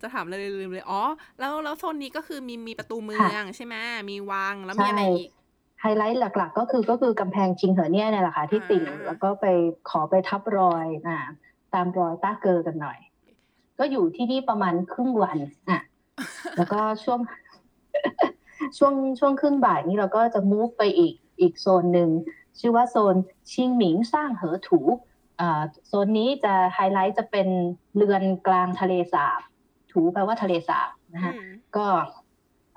[0.00, 1.02] จะถามอะไรลืมเลย อ๋อ
[1.40, 3.74] แล้วแล้วโซนนี้ก็คือมีมีประตูเมืองใช่ไหม
[4.10, 5.30] มีวังแล้วมีอะไรอีก
[5.80, 9.46] ไฮไลท์หลัก ๆ ก็คือก็คือกำแพงชิงเหอเนี่ยเนี่ยแหละค่ะที่ติ่งอ่าแล้วก็ไป
[9.90, 11.18] ขอไปทับรอยอ่า
[11.74, 12.98] ตามรอยต้าเกอกันหน่อย
[13.78, 15.38] ก็อยู่ที่นี่ประมาณครึ่งวัน
[15.70, 15.80] อะ
[16.56, 17.20] แล้วก็ช่วง
[18.78, 22.10] ช่วงช่วงครึ่งบ่ายนี้เราก็จะมูฟไปอีกอีกโซนหนึ่ง
[22.58, 23.14] ชื่อว่าโซน
[23.52, 24.80] ชิงหมิงสร้างเหอถู
[25.40, 27.48] อ่าโซนนี้จะไฮไลท์จะเป็น
[27.96, 29.40] เรือนกลางทะเลสาบ
[29.92, 31.86] ถูแปลว่าทะเลสาบนะฮะอืมก็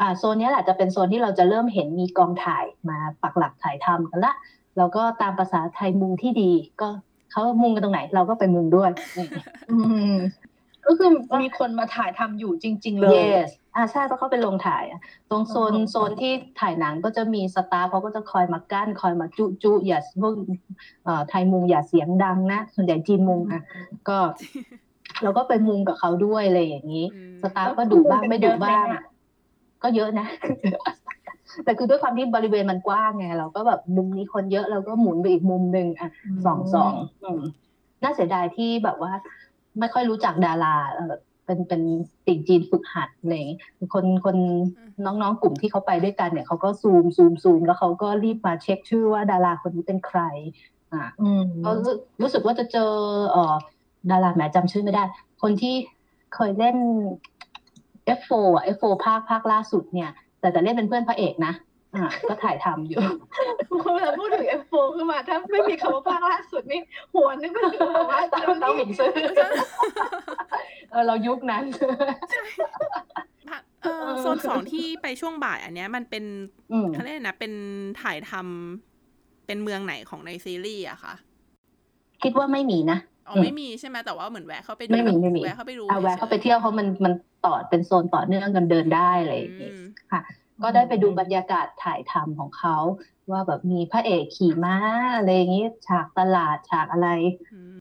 [0.02, 4.34] อ่าโซนเนี้ยแหละจะเป็นโซนที่เราจะเริ่มเห็นมีกองถ่ายมาปักหลักถ่ายทำกันละ
[4.78, 6.52] แล้วก็ตามภาษาไทยมุงที่ดี
[6.82, 6.90] ก็
[7.32, 8.90] เขามุงกันตรงไหน เราก็ไปมุงด้วย
[9.72, 9.78] อื
[10.14, 10.15] ม
[10.86, 11.10] ก็คือ
[11.41, 20.34] มีคนมาถ่ายทำอยู่จริง ๆ เลย yes อ่าใช่เพราะเขาไปลงถ่ายอะตรงโซนอ๋อโซนที่ถ่ายหนังก็จะมีสตาฟเขาก็จะคอยมากั้น คอยมาจุจุอย่าพวก
[21.03, 23.61] เอ่อไทยมุงอย่าเสียงดังนะส่วนใหญ่จีนมุงอะ
[24.10, 24.18] ก็
[25.23, 28.86] เราก็ไปมุงกับเขาด้วยอะไรอย่างนี้อืมสตาฟก็ดุบ้างไม่ดุบ้าง
[29.84, 30.28] ก็เยอะนะ
[31.64, 36.10] แต่คือด้วยความที่บริเวณมันกว้างไงเราก็แบบมุมนี้คนเยอะเราก็หมุนไปอีกมุมหนึ่งอะ
[36.45, 36.94] สองสอง
[37.24, 37.41] อืม
[38.03, 39.14] น่าเสียดายที่แบบว่า
[39.80, 41.14] ไม่ค่อยรู้จักดาราเออ
[41.45, 41.82] เป็นเป็น
[42.26, 43.60] ติ่งจีนฝึกหัดอะไรอย่างงี้
[43.94, 44.38] คนคน
[45.06, 50.22] น้องๆกลุ่มที่เขาไปด้วยกันเนี่ยเขาก็ซูมซูมซูมแล้วเขาก็รีบมาเช็คชื่อว่าดาราคนนี้เป็นใคร
[50.94, 52.91] อะอืมก็รู้รู้สึกว่าจะเจอ
[53.32, 53.56] เอ่อ
[54.12, 55.03] ดาราแหมจำชื่อไม่ได้
[55.41, 55.76] คนที่
[56.36, 56.78] เคยเล่น
[58.18, 60.10] F4 อะ F4 ภาคภาคล่าสุดเนี่ย
[60.40, 61.53] แต่แต่เล่นเป็นเพื่อนพระเอกนะ
[61.95, 62.99] อะก็ถ่ายทำอยู่
[63.94, 66.82] เวลาพูดถึง F4 ขึ้นมา ถ้าไม่มีคำว่าภาคล่าสุดนี่
[67.15, 69.11] หัวนึกไปถึงแบบว่าตามตามหมิงซื้อ
[70.91, 71.64] เออเรายุคนั้น
[73.84, 76.23] เออโซนสองที่ไปช่วงบ่ายอันเนี้ยมันเป็น
[76.72, 77.53] อืมเขาเรียกนะเป็น
[78.02, 81.14] ถ่ายทำเป็นเมืองไหนของในซีรีส์อะคะ
[82.23, 82.98] คิดว่าไม่มีนะ
[83.32, 87.14] อ๋ออืมไม่มีใช่ไหมแต่ว่าเหมือนแวะเข้าไปดูไม่มีไม่มีแวะเข้าไปดูเอาแวะเข้าไปเที่ยวเพราะมันมัน
[87.45, 89.78] ต่อเป็นโซนต่อเนื่องกันเดินได้อะไรอย่างอืงี้อืม
[90.12, 90.22] ค่ะ
[90.62, 92.76] ก็ได้ไปดูบรรยากาศถ่ายทำของเขา
[93.32, 94.76] ว่าแบบมีพระเอกขี่ม้า
[95.16, 97.08] อะไรอย่างงี้ฉากตลาดฉากอะไร
[97.52, 97.78] อืม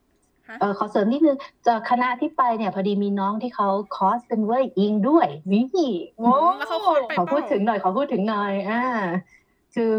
[0.49, 1.37] ฮะเออขอเสริมนิดนึง
[1.67, 5.63] จากคณะที่ไปเนี่ย พอดีมีน้องที่เขาคอสเป็นเว่ยอิงด้วยนี่
[6.19, 8.77] อืมแล้วเขาคอร์สไปขอเปพูดล่าถึงหน่อยขอพูดถึงหน่อยอ่า
[9.75, 9.91] คือ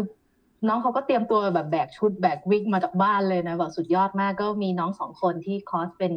[0.68, 6.12] น้องเขาก็เตรียมตัวแบบแบกชุดแบกวิกมาจากบ้านเลยนะแบบสุดยอดมากก็มีน้องสองคนที่คอสเป็น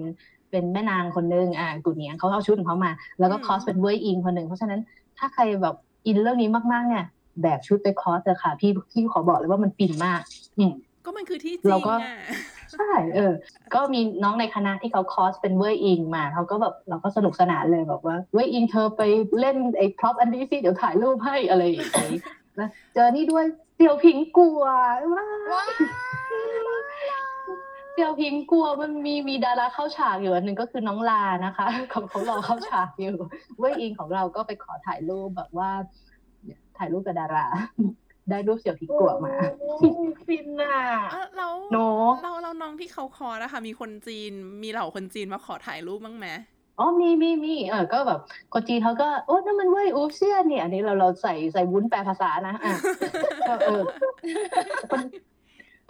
[0.49, 4.79] เปเป็นแม่นางคนนึงอ่ากุนเนียงเขาเอาชุดของเขามา แล้วก็คอสเป็นเว่ยอิงคนหนึ่งเพราะฉะนั้น
[5.17, 5.75] ถ้าใครแบบ
[6.07, 7.05] in เรื่องนี้มากๆเนี่ย
[7.41, 10.21] แบกชุดไปคอสเลยค่ะ พี่พี่ขอบอกเลยว่ามันฟินมาก
[10.57, 10.71] อืม
[11.05, 12.15] ก็มันคือที่จริงเราก็อะ
[12.73, 13.33] ใช่เออ
[13.75, 19.01] ก็มีน้องในคณะที่เขาคอสเป็นเว่ยอิงมาเขาก็แบบเราก็สนุกสนานเลยแบบว่าเว่ยอิงเธอไป
[19.39, 22.19] เล่นไอ้ prop อันนี้สิเดี๋ยวถ่ายรูปให้อะไรอย่างนี้
[22.59, 23.45] นะเจอนี่ด้วย
[23.75, 25.69] เสี่ยวผิงกั่ว้าย
[27.93, 33.15] เสี่ยวผิงกลัวมันมีมีดาราเข้าฉากอยู่อันหนึ่งก็คือน้องลานะคะเขาเขารอเข้าฉากอยู่
[33.59, 35.69] เวยอิงของเราก็ไปขอถ่ายรูปแบบว่า
[36.77, 37.45] ถ่ายรูปกับดารา
[38.29, 39.75] ได้รูปเสี่ยวผิงกลัวมาโอ้
[40.07, 40.77] ยฟินอะ
[41.13, 41.77] อะแล้วโน
[42.23, 44.31] เราเราน้องที่เขาคอร์สอะค่ะมีคนจีน
[44.63, 46.27] มีเหล่าคนจีนมาขอถ่ายรูปบ้างไหม
[46.79, 48.19] อ๋อมีมีมีเออก็แบบ
[48.53, 52.75] คนจีนเขาก็โอ้นั่นมันเว้ยอูเซียนเนี่ยอันนี้เราเราใส่ใส่วุ้นแปลภาษานะอะ
[53.47, 53.81] ก็เออ
[54.89, 55.01] คน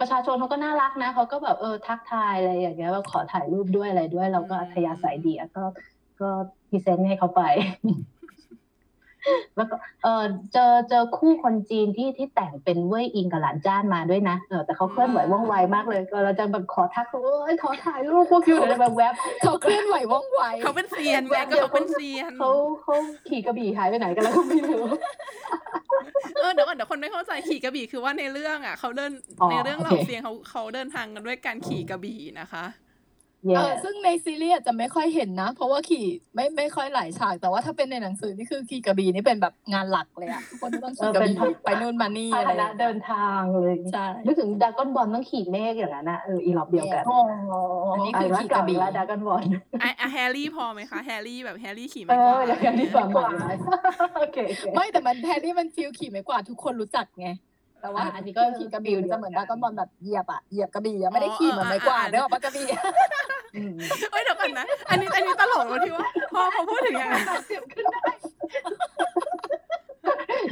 [0.00, 5.64] ประชาชนเขาก็น่ารักนะเขาก็แบบเออทักทายอะไรอย่างเงี้ยว่าขอถ่ายรูปด้วยอะไรด้วย เราก็อัธยาศัยดีก็
[6.20, 6.28] ก็
[6.68, 7.42] พรีเซนต์ให้เขาไป
[9.56, 22.50] แล้วก็เออเจอเจอคู่คนจีนที่ที่แต่งเป็นเว่ยอิงกับหลานจ้านมาด้วยนะเออแต่เขาเคลื่อนไหวว่องไวมากเลยก็เราจะแบบขอทักเอ้ยขอถ่ายรูปพวกอยู่เดี๋ยวแบบแวบเขาเคลื่อนไหวว่องไวเขาเป็นเซียนไงก็เขาเป็นเซียนเขา
[22.82, 22.94] เขา
[23.28, 24.84] ขี่กระบี่หายไปไหนกันแล้วก็ไม่รู้
[26.36, 32.64] เออเดี๋ยวก่อนเดี๋ยวคนไม่เข้าใจขี่กระบี่คือว่าในเรื่องอะเขาเดินอ๋อในเรื่องโอเหเคล่าเซียนเขาเขาเดินทางกันด้วยการขี่กระบี่นะคะ
[33.46, 47.16] เย่เออซึ่งในซีรีส์อาจจะไม่ค่อยเห็นนะ เพราะว่าขี่ไม่ไม่ค่อยหลายฉาก แต่ว่าถ้าเป็นในหนังสือนี่คือขี่กระบี่นี่เป็นแบบงานหลักเลยอะทุกคนต้องขี่กระบี่ไปนู่นมานี่พาอะไรหนะเดินทางเลยใช่ นึกถึงดากอนบอลต้องขี่เมฆอย่างนั้นนะเอออีหลอบเดียวกันโอ้
[47.94, 53.56] อันนี้คือขี่กระบี่แล้วดราก้อนบอลอะอะแฮร์รี่พอไหมคะแฮร์รี่แบบแฮร์รี่ขี่ไม้กวาดเอออย่างนั้นดีกว่าหมดเลย
[54.18, 57.28] โอเคโอเค ไม่แต่มันแทนที่มัน feel ขี่ไม้กวาดทุกคนรู้จักไง
[57.80, 62.66] แต่ว่าอะอันนี้ก็ขี่กระบี่มันจะเหมือนดราก้อนบอลแบบเหยียบอะเหยียบกระบี่อะไม่ได้ขี่เหมือนไม้กวาดเด้ออกปะกระบี่
[63.56, 63.72] อืม
[64.10, 67.22] เอ้ยเดี๋ยวก่อนนะ อันนี้อันนี้ตลกตรงที่ว่า พอพอพูดถึงอย่างนั้น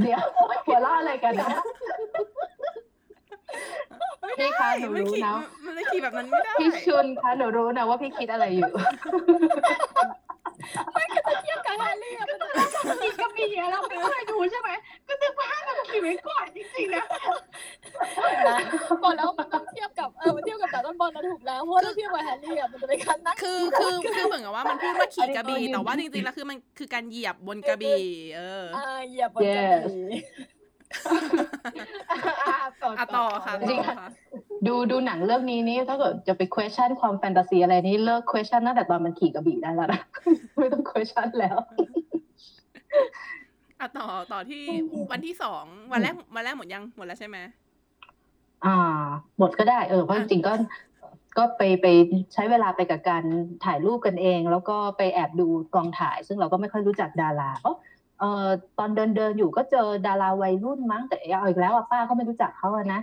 [0.03, 0.21] เดี๋ยว
[0.67, 1.49] หัวเราะอะไรกันนะ
[4.39, 8.71] พี่คะหนูมันรู้ขี่นะมันจะขี่แบบนั้นไม่ได้พี่ชุนคะหนูรู้นะว่าพี่คิดอะไรอยู่
[11.43, 14.71] เทียบกับแฮร์รี่อะมันจะขี่กระบี่อะเราไม่เคยดูใช่ไหม
[15.89, 17.05] ก็นึกว่าเราขี่ไว้ก่อนจริงๆนะ
[18.49, 18.57] นะ
[19.03, 28.03] บอกแล้วมันต้องเทียบกับเออมันเทียบกับดราก้อนบอลนะถูกแล้วเพราะว่าถ้าเทียบกับแฮร์รี่อะมันจะเป็นการนั่งคือคือคือเหมือนกับว่ามันพูดว่าขี่กระบี่แต่ว่าจริงๆแล้วคือมันคือการเหยียบบนกระบี่่
[28.37, 30.05] เอออ่าเหยียบบนกระบี่
[32.99, 34.09] อะต่อค่ะจริต่งอค่ะค่ะ
[34.67, 40.01] ดูดูหนังเรื่องนี้นี่ถ้าเกิดจะไป question ความแฟนตาซีอะไรนี่เลิก question ตั้งแต่ตอนมันขี่กระบี่ได้แล้วนะ
[40.59, 41.57] ไม่ต้อง question แล้ว
[43.85, 44.63] อะต่อต่อที่
[45.13, 47.39] วันที่สองวันแรกวันแรกหมดยังหมดแล้วใช่ไหม
[48.65, 49.05] อ่า
[49.39, 50.53] หมดก็ได้เออเพราะจริงๆก็
[51.39, 51.87] ก็ไปไป
[52.33, 53.25] ใช้เวลาไปกับการ
[53.65, 57.77] ถ่ายรูปกันเอง แล้วก็ไปแอบดูกองถ่าย ซึ่งเราก็ไม่ค่อยรู้จักดาราเออ
[58.19, 58.47] เออ
[58.79, 63.01] ตอนเดินเดินอยู่ก็เจอดาราวัยรุ่นมั้งแต่เอาอีกแล้วอะป้าก็ไม่รู้จักเขาอะนะ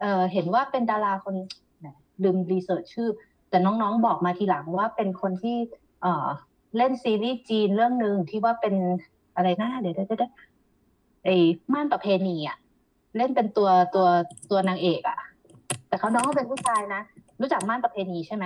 [0.00, 1.34] เออเห็นว่าเป็นดาราคน
[1.78, 1.86] แหม
[2.22, 3.08] ลืมรีเสิร์ชชื่อ
[3.50, 5.56] แต่น้องๆบอกมาทีหลังว่าเป็นคนที่
[6.02, 6.28] เออ
[6.76, 8.74] เล่นซีรีส์จีนเรื่องหนึ่งที่ว่าเป็น
[9.36, 10.32] อะไรนะเดี๋ยวเดี๋ยวเดี๋ยว
[11.24, 11.36] ไอ้
[11.72, 12.56] ม่านประเพณีอะ
[13.16, 14.06] เล่นเป็นตัวตัว
[14.50, 15.18] ตัวนางเอกอะ
[15.88, 17.02] แต่เขาน้องก็เป็นผู้ชายนะ
[17.40, 18.44] รู้จักม่านประเพณีใช่ไหม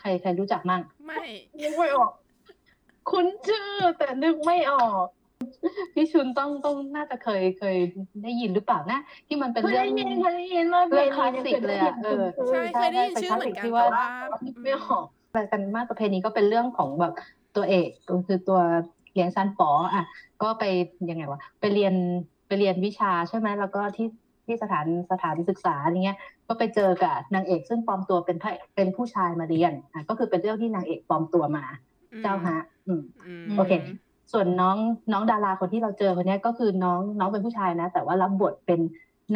[0.00, 1.22] ใครใครรู้จักมั่งไม่
[1.62, 2.10] นึกไม่ออก
[3.10, 3.68] คุ้นชื่อ
[3.98, 5.06] แต่นึกไม่ออก
[5.94, 7.76] พี่ชุนต้องต้องน่าจะเคยเคย
[8.22, 15.06] ได้ยินหรือเปล่านะ ที่มันเป็นเคยเรื่อได้งยินเคยได้ยินว่าเรื่องคลาสสิกเลยอะเออใช่เคยได้ยินชื่อเหมือนกันที่แต่ว่าว่าไม่ออก
[15.36, 17.12] รายการมาสประเพณีก็เป็นเรื่องของแบบ
[17.56, 18.60] ตัวเอกก็คือตัว
[19.14, 20.04] เลี้ยงซันป๋ออะ
[20.42, 20.64] ก็ไป
[21.10, 21.94] ยังไงวะไปเรียน
[22.46, 24.08] ไปเรียนวิชาใช่ไหมแล้วก็ที่
[24.46, 26.18] ที่สถานสถานศึกษาอะไรเงี้ย
[26.48, 31.64] ก็ไปเจอกับนางเอกซึ่งปลอมตัวเป็นพระเป็นผู้ชายมาเรียนอะก็คือเป็นเรื่องที่นางเอกปลอมตัวมา
[32.22, 33.02] เจ้าฮะ อืม
[33.54, 33.72] มโอเค
[34.32, 34.76] ส่วนน้อง
[35.12, 38.80] น้องดาราคนที่เราเจอคนเนี้ยก็คือน้องน้องเป็นผู้ชายนะ แต่ว่ารับบทเป็น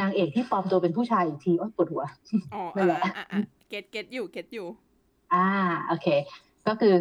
[0.01, 2.05] นางเอกที่ปลอมตัวเป็นผู้ชายอีกทีโอ๊ยปวดหัว
[2.55, 4.67] อ๋อนั่นแหละอะอะอะเก็ตเก็ตอยู่เก็ตอยู่
[5.35, 5.47] อ่า
[5.87, 6.07] โอเค
[6.67, 6.95] ก็คือ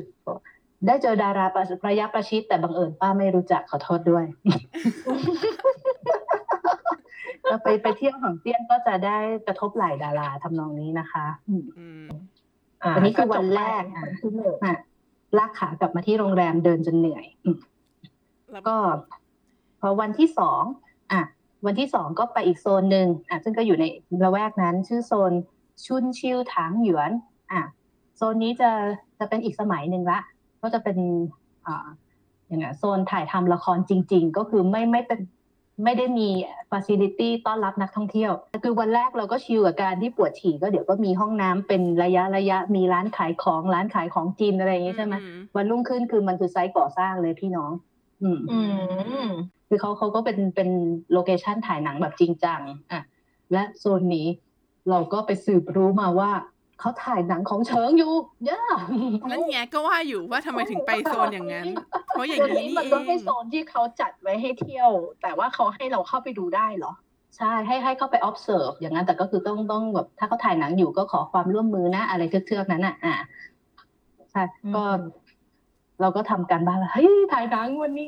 [0.86, 4.26] ได้เจอดาราประระยะประชิดแต่บังเอิญป้าไม่รู้จักขอโทษด้วย
[7.44, 9.18] แล้วไปไปเที่ยวของเตี้ยนก็จะได้
[9.48, 12.08] กระทบไหล่ดาราทำนองนี้นะคะอืมอืม
[12.96, 14.04] วันนี้คือวันแรกอะ
[14.64, 14.76] อะ
[15.38, 17.58] ลากขากลับมาที่โรงแรมเดินจนเหนื่อยอืม
[18.54, 18.76] แล้วก็
[19.80, 20.64] พอวันที่สอง
[21.12, 21.22] อะ
[21.66, 23.86] วันที่สองก็ไปอีกโซนหนึ่งอะซึ่งก็อยู่ใน
[24.24, 25.32] ละแวกนั้น ชื่อโซน
[25.86, 27.12] ชุนชิวถางหยวน
[27.52, 27.62] อะ
[28.18, 28.70] โซนนี้จะ
[29.20, 30.20] จะเป็นอีกสมัยหนึ่งละ
[30.62, 30.98] ก็จะเป็น
[31.68, 31.88] อ่า
[32.48, 35.20] อย่างเงี้ยโซนถ่ายทำละครจริง ๆ ก็คือไม่ไม่เป็น
[35.84, 36.30] ไม่ได้มี
[36.72, 38.32] ฟ a ซิลิตี้ต้อนรับนักท่องเที่ยว
[38.64, 47.72] คือวันแรกเราก็ชิลกับการที่ปวดฉี่ก็เดี๋ยวก็มีห้องน้ำเป็นระยะระยะมีร้านขายของร้านขายของกินอะไรอย่างงี้ใช่ไหมอืวันรุ่งขึ้นคือมันคือไซต์ก่อสร้างเลยพี่น้อง
[48.22, 48.60] อืมอื
[49.26, 49.28] ม
[49.68, 50.70] คือเขาเขาก็เป็นเป็น
[51.14, 52.62] โลเคชันถ่ายหนังแบบจริงจัง
[52.92, 53.02] อะ
[53.52, 54.28] และโซนนี้
[54.90, 56.32] เราก็ไปสืบรู้มาว่า
[56.80, 58.14] เขาถ่ายหนังของเฉิงอยู่
[58.50, 58.62] ย่า
[59.30, 61.68] นั่นไงก็ว่าอยู่ว่าทำไมถึงไปโซนอย่างนั้น
[62.08, 64.90] เพราะอย่างวันนี้นี้นี่มันเอก็ไม่งโซนที่เขาจัดไว้ให้เที่ยว
[65.22, 66.94] แต่ว่าเขาให้เราเข้าไปดูได้เหรอ
[67.38, 73.16] ใช่ให้ให้เข้าไป observe อย่างนั้นแต่ก็คือต้องต้องแบบถ้าเขาถ่ายหนังอยู่ก็ขอความร่วมมือนะ อะไรเทือกๆนั้นอะอะ
[74.32, 74.44] ใช่
[74.76, 75.02] ก็อืม
[76.02, 78.08] เราก็ทำการบ้านว่าเฮ้ยถ่ายหนังวันนี้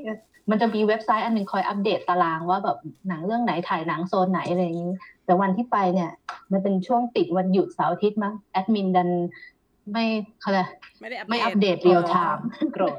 [0.49, 2.77] มันจะมีเว็บไซต์อันหนึ่งคอยอัปเดตตารางว่าแบบ
[3.07, 4.91] หนังเรื่องไหนถ่ายหนังโซนไหนอะไรอย่างนี้
[5.29, 6.11] แต่วันที่ไปเนี่ย
[6.51, 9.09] มันเป็นช่วงติดวันหยุดเสาร์อาทิตย์มั้งแอดมินดัน
[9.91, 10.05] ไม่
[10.41, 10.69] เขาก็เลย
[10.99, 12.97] ไม่ได้อัปเดตไม่อัปเดต realtime โกรธ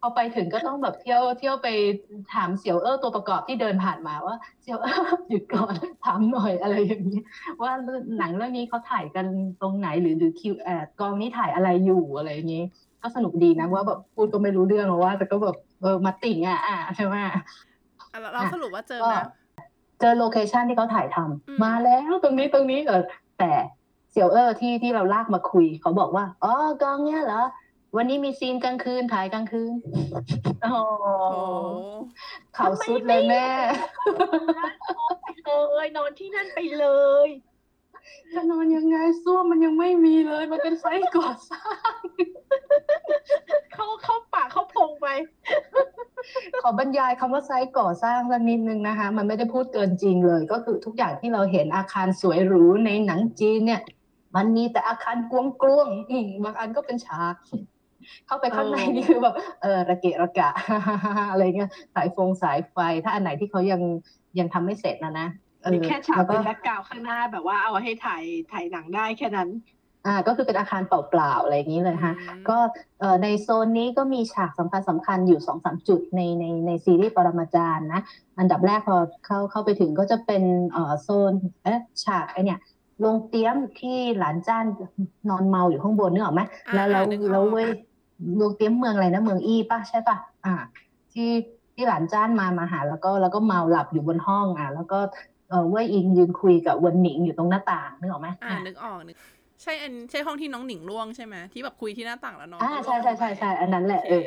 [0.00, 1.68] พอไปถึงก็ต้องแบบเที่ยวเที่ยวไป
[2.34, 4.94] ถามเสี่ยวเอ้อตัวประกอบที่เดินผ่านมาว่าเสี่ยวเอ้อ
[5.30, 5.74] หยุดก่อน
[6.04, 7.20] ถามหน่อยอะไรอย่างนี้
[7.62, 7.72] ว่า
[8.18, 9.26] หนังเรื่องนี้เขาถ่ายกัน
[9.60, 12.64] ตรงไหนหรือหรือคิวแอดกองนี้ถ่ายอะไรอยู่อะไรอย่างนี้
[13.02, 17.36] ก็สนุกดีนะว่าแบบพูดก็ไม่รู้เรื่องหรอกว่า แต่ก็แบบเออมาติ่งอะอะใช่ไหมอะ
[18.20, 19.26] เราเราสรุปว่าเจอก็นะ
[20.00, 23.02] เจอโลเคชันที่เขาถ่ายทำอืมมาแล้วตรงนี้ตรงนี้เออ
[23.38, 23.52] แต่
[24.10, 26.52] เสี่ยวเออที่ที่เราลากมาคุย เขาบอกว่าอ๋อ
[26.82, 27.42] กองเนี้ยเหรอ
[27.96, 29.72] วันนี้มีซีนกลางคืนถ่ายกลางคืน
[30.66, 30.82] อ๋อ
[31.32, 31.42] โอ้
[32.56, 33.46] ข่าวสุดเลยแม่
[35.76, 36.86] เลยนอนที่นั่นไปเล
[37.26, 37.28] ย
[38.34, 41.94] จะนอนยังไงซ่วมมันยังไม่มีเลย มันเป็นไซต์ก่อสร้าง
[43.72, 45.06] เข้าเข้าป่าเข้าพงไป
[46.62, 53.80] ขอบรรยายคำว่าไซต์ก่อสร้างสักนิดนึงนะคะ มันไม่ได้พูดเกินจริงเลย ก็คือทุกอย่างที่เราเห็นอาคารสวยหรูในหนังจีนเนี่ย
[54.36, 57.34] มันมีแต่อาคารกวงกลวงๆอืมบางอันก็เป็นฉาก
[58.26, 60.50] เข้าไปข้างในโอ้นี่คือแบบเออระเกะระกะ
[61.30, 63.80] อะไรเงี้ยสายฟงสายไฟถ้าอันไหนที่เขายัง
[64.38, 68.22] ยังทำไม่เสร็จนะนะเออ มีแค่ฉากแล้วก็เป็นแบ็กกราวข้างหน้าแบบว่าเอาให้ถ่าย
[68.52, 69.50] ถ่ายหนังได้แค่นั้น
[70.06, 72.58] อ่าก็คือเป็นอาคารเปล่าๆอะไรอย่างนี้เลยฮะอืมก็
[73.00, 78.00] เอ่อในโซนนี้ก็มีฉากสำคัญสำคัญอยู่สองสามจุดในในในซีรีส์ปรมาจารย์นะ
[78.38, 81.32] อันดับแรกพอเข้าเข้าไปถึงก็จะเป็นเอ่อโซน
[81.64, 82.58] เอ๊ะฉากไอเนี่ย
[83.00, 84.64] โรงเตรียมที่หลานจ้าน
[85.30, 87.68] นอนเมาอยู่ข้างบนนึกออกไหมอ่าแล้วแล้วนึกออกแล้วเว้ย
[88.36, 90.54] โรงเตรียมเมืองอะไรนะเมืองอี้ป่ะใช่ป่ะอ่า
[91.12, 91.30] ที่
[91.74, 94.98] ที่หลานจ้านมามาหาแล้วก็แล้วก็เมาหลับอยู่บนห้องอะแล้วก็
[95.50, 99.16] เออเว่ยอิงยืนคุยกับเวินหนิงอยู่ตรงหน้าต่างนึกออกไหมอ่านึกออกนึก
[99.62, 104.26] ใช่อันใช่ห้องที่น้องหนิงล่วงใช่ไหมที่แบบคุยที่หน้าต่างแล้วน้องอ่าก็ล่ใช่วงใช่ลงใช่ไปใช่อันนั้นแหละเออ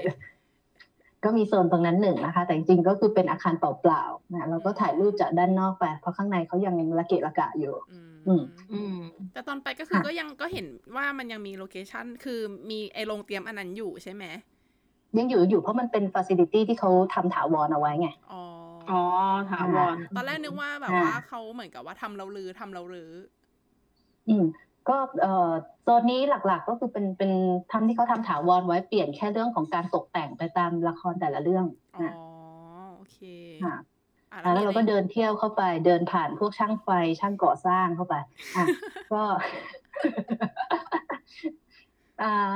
[1.23, 8.43] ก็มีโซนตรงนั้นหนึ่งนะคะ แต่จริงๆก็คือเป็นอาคารเปล่าๆนะแล้วก็ถ่ายรูปจากด้านนอกไป เพราะข้างในเขายังระเกะระกะอยู่ อืมอืม
[8.73, 8.97] อืม
[9.33, 12.39] แต่ตอนไปก็คือก็ยังก็เห็นว่ามันยังมี location คือ
[12.69, 14.25] มีไอโรงเตรียมอันนั้นอยู่ใช่ไหม
[15.17, 18.41] ยังอยู่อยู่เพราะมันเป็นฟ a ซิลิตี้ที่เขาทำถาวรเอาไว้ไง อ๋อ
[18.91, 19.01] อ๋อ
[19.51, 23.11] ถาวร ตอนแรกนึกว่าแบบอ่า ว่าเขาเหมือนกับว่าทำเราลือทำเราลือ
[24.27, 24.45] อืม
[24.89, 25.51] ก็เอ่อ
[25.83, 27.31] โซนนี้หลักๆก็คือเป็นเป็น
[27.71, 32.13] ทำที่เขาทำถาวรไว้เปลี่ยนแค่เรื่องของการตกแต่งไปตามละครแต่ละเรื่องอ๋อ นะ
[32.95, 33.19] โอเค
[33.63, 33.75] ค่ะ
[34.31, 36.89] อะอะแล้วเราก็มีอะไรเดินเที่ยวเข้าไปเดินผ่านพวกช่างไฟ
[37.19, 38.15] ช่างก่อสร้างเข้าไป
[38.55, 38.65] อะ
[39.13, 39.23] ก็
[42.21, 42.53] อ่า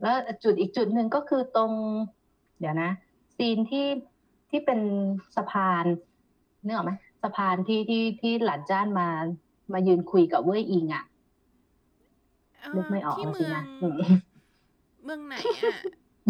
[0.00, 1.72] แล้วจุดอีกจุดหนึ่งก็คือตรง
[2.60, 2.90] เดี๋ยวนะ
[3.36, 3.86] ซีนที่
[4.52, 4.80] ที่เป็น
[5.36, 5.84] สะพาน
[6.64, 6.92] นึกออกไหม
[7.22, 9.08] สะพานที่ที่ที่หลานจ้านมา
[9.72, 11.04] มายืนคุยกับเว่ยอิงอะ
[12.60, 13.96] เอ่อนึกไม่ออกที่แล้วเมืสิองนะอืม
[15.04, 15.76] เมืองไหนอะ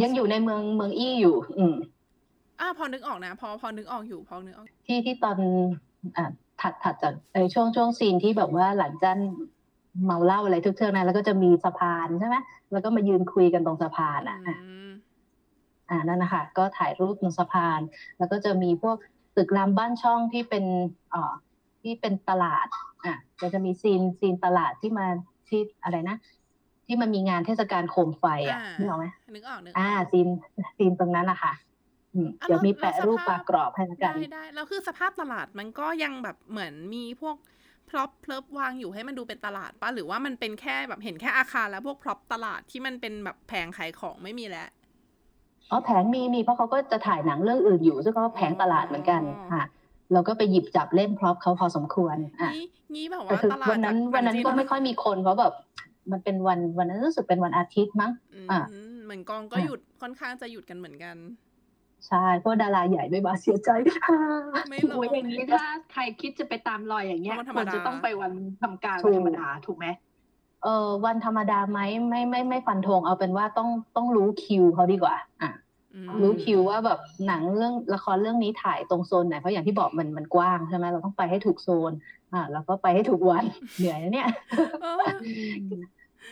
[0.02, 1.76] ยังอยู่ในเมืองเมืองอี้อยู่ อืม
[2.60, 5.38] อ่าพอนึกออกนะ พอพอนึกออกอยู่พอนึกออก ที่ที่ตอน
[6.16, 6.30] อ่า
[6.60, 9.18] ถัดถัดจากไอ้ช่วงช่วงซีนที่แบบว่าหลังจัน
[10.04, 12.36] เมาเหล้าอะไรทุกเทือกนั้นแล้วก็จะมีสะพานใช่ไหม
[12.72, 14.38] แล้วก็มายืนคุยกันตรงสะพานอะ
[15.88, 17.80] อะอืมอ่านั่นนะคะก็ถ่ายรูปตรงสะพาน
[18.18, 18.96] แล้วก็จะมีพวก
[19.36, 20.64] ตึกรามบ้านช่องที่เป็น
[21.10, 21.32] เอ่อ
[21.82, 22.66] ที่เป็นตลาด
[23.04, 25.06] อะก็จะมี scene scene ตลาดที่มา
[25.48, 26.16] ที่อะไรนะ
[26.86, 30.28] ที่มันมีงานเทศกาลโคมไฟอะอ่านึกออกไหมนึกออกนึกออกอ่า scene
[30.78, 31.52] scene ตรงนั้นนะคะ
[32.14, 37.36] อืมอะเดี๋ยวมีแล้วแปะแล้วรูปสปภาลาพกรอบให้แล้วกันได้ได้แล้วคือสภาพตลาดมันก็ยังแบบเหมือนมีพวก
[37.90, 44.68] prop เพลิบวางอยู่ให้มันดูเป็นตลาดป่ะหรือว่ามันเป็นแค่แบบเห็นแค่อาคารแล้วพวก prop ตลาดที่มันเป็นแบบแผงขายของไม่มีแล้ว
[45.72, 49.64] อ๋อแผงมีมีเพราะเขาก็จะถ่ายหนังเรื่องอื่นอยู่ซึ่งก็แผงตลาดเหมือนกันอ๋อค่ะ
[50.12, 55.52] เราก็ไปหยิบจับเล่น prop เขาพอสมควรอะงี้งี้แบบแต่ว่าคือตลาดวันนั้นจริงๆวันนั้นก็ไม่ค่อยมีคนเพราะแบบ
[56.12, 58.62] มันเป็นวันวันนั้นรู้สึกเป็นวันอาทิตย์มั้งอืมอะ
[59.04, 61.16] เหมือนกองก็อะหยุดค่อนข้างจะหยุดกันเหมือนกัน
[62.08, 64.16] ใช่เพราะดาราใหญ่ไม่มาเสียใจค่ะ
[64.70, 68.32] ไม่ลโอ้ยงอย่างนี้ถ้าใครคิดจะไปตามรอยอย่างเงี้ยวันธรครมวรดาจะต้องไปวัน
[68.62, 69.86] ทำการถูวันกธรรมดาถูกไหม
[70.62, 71.78] เออวันธรรมดาไหม
[72.08, 75.50] ไม่ไม่ไม่ฟันธงเอาเป็นว่าต้องต้องรู้คิวเขาดีกว่า อะ
[75.94, 81.92] อืมรู้คิวว่าแบบหนังเรื่องละครเรื่องนี้ถ่ายตรงโซนไหนเพราะอย่างที่บอกมันมันกว้างใช่ไหมเราต้องไปให้ถูกโซน
[82.32, 83.44] อ่าแล้วก็ไปให้ถูกวัน
[83.78, 84.28] เหนื่อยนะเนี่ย
[84.80, 85.18] เออ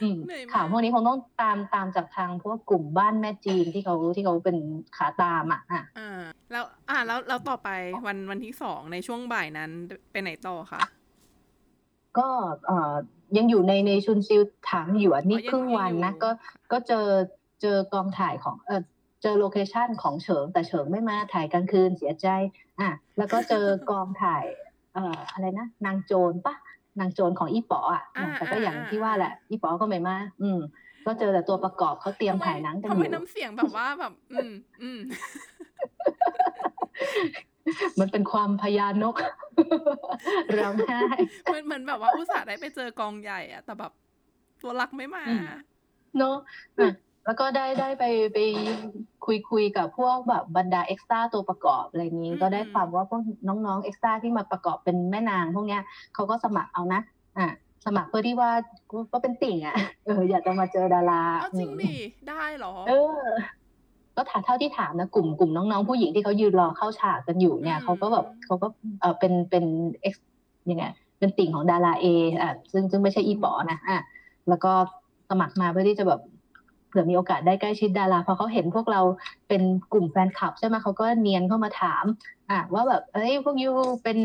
[0.00, 4.56] อืมเหนื่อยมากข่าวพวกนี้คงต้องตามตามจากทางพวกกลุ่มบ้านแม่จีนที่เขาที่เขาเป็น
[4.96, 6.20] ขาตามอะอะอ่า
[6.52, 7.68] แล้วอ่าแล้วแล้วต่อไป
[8.06, 9.70] วันวันที่สองในช่วงบ่ายนั้น
[10.10, 10.80] ไปไหนต่อคะ
[12.18, 12.28] ก็
[12.66, 12.94] เอ่อ
[13.36, 16.30] ยังอยู่ในในชุนซิลถางหยวนนี่อ๋อยังครึ่งวันนะอยู่ก็
[16.72, 17.06] ก็เจอ
[17.62, 18.82] เจอกองถ่ายของเออ
[19.22, 22.26] เจอโลเคชันของเฉิงแต่เฉิงไม่มาถ่ายกลางคืนเสียใจ
[22.80, 24.44] อะแล้วก็เจอกองถ่าย
[24.94, 26.54] เอ่ออะไรนะนางโจรปะ
[27.00, 30.60] นางโจรของอีป๋ออะอ่าแต่ก็อย่างอ่าที่ว่าแหละอีป๋อก็ไม่มาอืม
[31.06, 34.52] ก็เจอแต่ตัวประกอบเขาเตรียมถ่ายหนังกันทำอไมยู่น้ำเสียงแบบว่าแบบ อืม
[34.82, 34.98] อืม
[38.00, 39.14] มันเป็นความพยานก
[40.58, 41.02] ร้องไห้
[41.44, 43.92] เหมือนเหมือนแบบว่าอุตส่าห์ได้ไปเจอกองใหญ่อะแต่แบบ
[44.62, 45.46] ตัวรักไม่มาอืม
[46.18, 46.36] เนอะ
[46.78, 46.90] อะ
[47.24, 48.04] แล้วก็ได้ได้ไป
[48.34, 48.38] ไป
[49.24, 55.82] คุยคุยกับพวกแบบบรรดาเอ็กซ์ตร้าตัวประกอบอะไรนี้ก็ได้ความว่าพวกน้องๆเอ็กซ์ตร้าที่มาประกอบเป็นแม่นางพวกเนี้ย
[56.14, 57.00] เขาก็สมัครเอานะ
[57.38, 57.46] อะ
[57.86, 58.50] สมัครเพื่อที่ว่า
[59.12, 61.94] ก็เป็นติ่งอะเอออยากจะมาเจอดาราเอาจริงดิ
[62.28, 63.24] ได้เหรอ เออ
[64.20, 68.66] ก็ถามเท่าที่ถามนะกลุ่มกลุ่มน้องๆ ผู้หญิงที่เขายืนรอเข้าฉากกันอยู่เนี่ยอืมเขาก็แบบเขาก็
[69.00, 69.64] เออเป็นเป็น
[70.02, 70.24] เอ็กซ์
[70.70, 70.84] ยังไง
[71.18, 72.06] เป็นติ่งของดาราเอ
[72.40, 74.00] อะซึ่งซึ่งไม่ใช่อีป๋อนะอะ
[74.48, 74.72] แล้วก็
[75.30, 76.20] สมัครมาเพื่อที่จะแบบ
[76.88, 79.00] เผื่อมีโอกาสได้ใกล้ชิดดาราพอเขาเห็นพวกเรา
[79.48, 82.04] เป็นกลุ่มแฟนคลับใช่ไหมเขาก็เนียนเข้ามาถาม
[82.50, 83.70] อะว่าแบบเอ้ยพวกยู
[84.04, 84.18] เป็น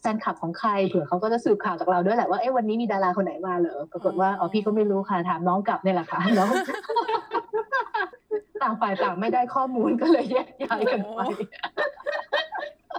[0.00, 6.50] แฟนคลับของใครเผื่อเขาก็จะสืบข่าวจากเราด้วยแหละว่าเอ้ยวันนี้มีดาราคนไหนมาเหรอปรากฏว่าอ๋อพี่ก็ไม่รู้ค่ะถามน้องกลับเนี่ยแหละค่ะน้อง
[8.62, 11.20] ต่างฝ่ายต่างไม่ได้ข้อมูลก็เลยแยกย้ายกันไป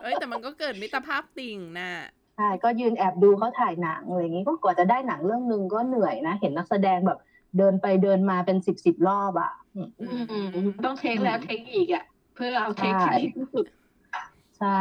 [0.02, 1.92] เอ้ยแต่มันก็เกิดมิตรภาพติ่งน่ะ
[2.38, 7.20] ใช่ก็ยืนแอบดูเขาถ่ายหนังอะไรอย่างนี้ก็กว่าจะได้หนังเรื่องหนึ่งก็เหนื่อยนะ เห็นนักแสดงแบบ
[7.58, 9.90] เดินไปเดินมาเป็นสิบสิบรอบอะอืม
[10.32, 12.06] อืมต้องเทคแล้วเทคอีกอะ
[12.36, 13.66] เพื่อเอาเทคใช่ที่ดีที่สุด
[14.60, 14.80] ใช่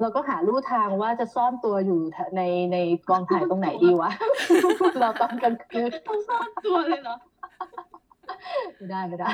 [0.00, 2.00] เราก็หาลู่ทางว่าจะซ่อนตัวอยู่
[2.36, 2.42] ใน
[2.72, 2.76] ใน
[3.08, 4.10] กองถ่ายตรงไหนดีวะ
[5.00, 7.16] เราตอนกลางคืนต้องซ่อนตัวเลยเหรอ
[8.76, 9.28] ไม่ได้ไม่ได้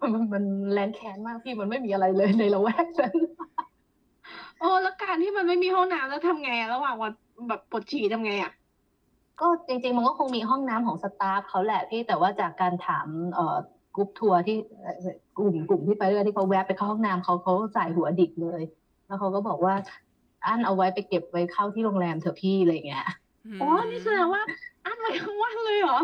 [0.00, 3.16] มันมันมันแรงแค้นมากพี่มันไม่มีอะไรเลยในละแวกนั้น
[4.60, 7.12] โอ้แล้วการที่มันไม่มีห้องน้ำแล้วทำไงอะระหว่างวัน
[7.48, 8.52] แบบปวดฉี่ทำไงอะ
[9.40, 13.56] ก็จริง ๆ มันก็คงมีห้องน้ำของสตาฟเขาแหละพี่แต่ว่าจากการถามเอ่อ
[13.94, 18.62] กรุ๊ปทัวร์ที่เอ่อกลุ่มกลุ่มที่ไปเรื่อยที่เขาแวะไปเข้าห้องน้ำเขาเขาใส่หัวดิกเลย
[19.06, 19.74] แล้วเขาก็บอกว่า
[20.46, 23.06] อันเอาไว้ไปเก็บไว้เข้าที่โรงแรมเถอะพี่อะไรอย่างเงี้ย
[23.60, 24.42] อ๋อนี่แสดงว่า
[24.84, 26.00] อ่านไว้ทั้งวันเลยเหรอ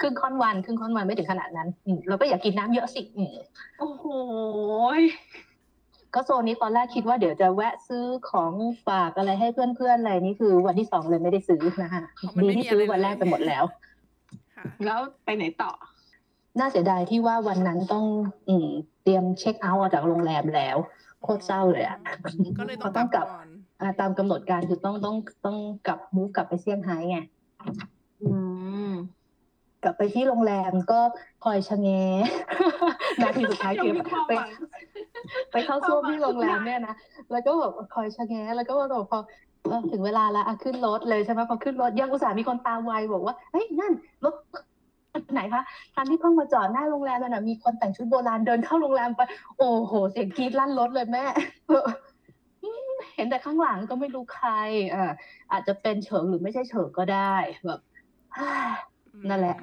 [0.00, 3.34] ครึ่งค่อนวันครึ่งค่อนวันไม่ถึงขนาดนั้นอืมเราก็อยากกินน้ำเยอะสิอืม
[3.78, 4.04] โอ้โห
[6.14, 8.52] ก็โซนนี้ตอนแรกคิดว่าเดี๋ยวจะแวะซื้อของ
[8.86, 13.64] ฝากอะไรให้เพื่อนๆอะไรนี่คือวันที่สองเลยไม่ได้ซื้อนะคะเพราะมันดีไม่มีที่ซื้ออะไรเลยวันแรกไปหมดแล้ว
[14.56, 15.70] ค่ะแล้วไปไหนต่อ
[16.58, 18.04] น่าเสียดายที่ว่าวันนั้นต้อง
[18.48, 18.68] อืม
[19.02, 20.76] เตรียมเช็คเอาท์ออกจากโรงแรมแล้ว
[21.22, 21.98] โคตรเศร้าเลยอะ
[22.58, 23.48] ก็เลยต้องต้กลัอบงกลับก่อน
[23.80, 25.56] อ่าตามกำหนดการคือต้องต้องต้อง
[25.86, 27.18] กลับมูฟกลับไปเซี่ยงไฮ้ไง
[27.60, 27.76] อืม
[29.82, 31.00] กลับไปที่โรงแรมก็
[31.44, 31.88] คอยชะแง
[33.22, 34.50] นาทีสุดท้ายคือยังมีความไปหวัง
[35.52, 36.94] ไปเข้าซ่วมที่โรงแรมเนี่ยนะ
[37.32, 39.18] แล้วก็แบบคอยชะแงแล้วก็แบบพอ
[39.68, 43.92] เออถึงเวลาแล้วอะขึ้นรถเลยใช่ไหมพอขึ้นรถยังอุตส่าห์มีคนตามไวบอกว่าเฮ้ยนั่น
[44.24, 44.34] รถ
[45.32, 45.62] ไหนคะ
[45.94, 49.20] ทันที่เพิ่งมาจอดหน้าโรงแรมนั่นน่ะมีคนแต่งชุดโบราณเดินเข้าโรงแรมไป
[49.58, 51.24] โอ้โห เสียงกรี๊ดลั่นรถเลยแม่
[52.62, 54.48] อืมเห็นแต่ข้างหลังก็ไม่รู้ใคร
[54.94, 55.12] อ่า
[55.52, 57.34] อาจจะเป็นเฉิงหรือไม่ใช่เฉิงก็ได้
[57.66, 57.80] แบบ
[59.28, 59.56] นั่นแหละ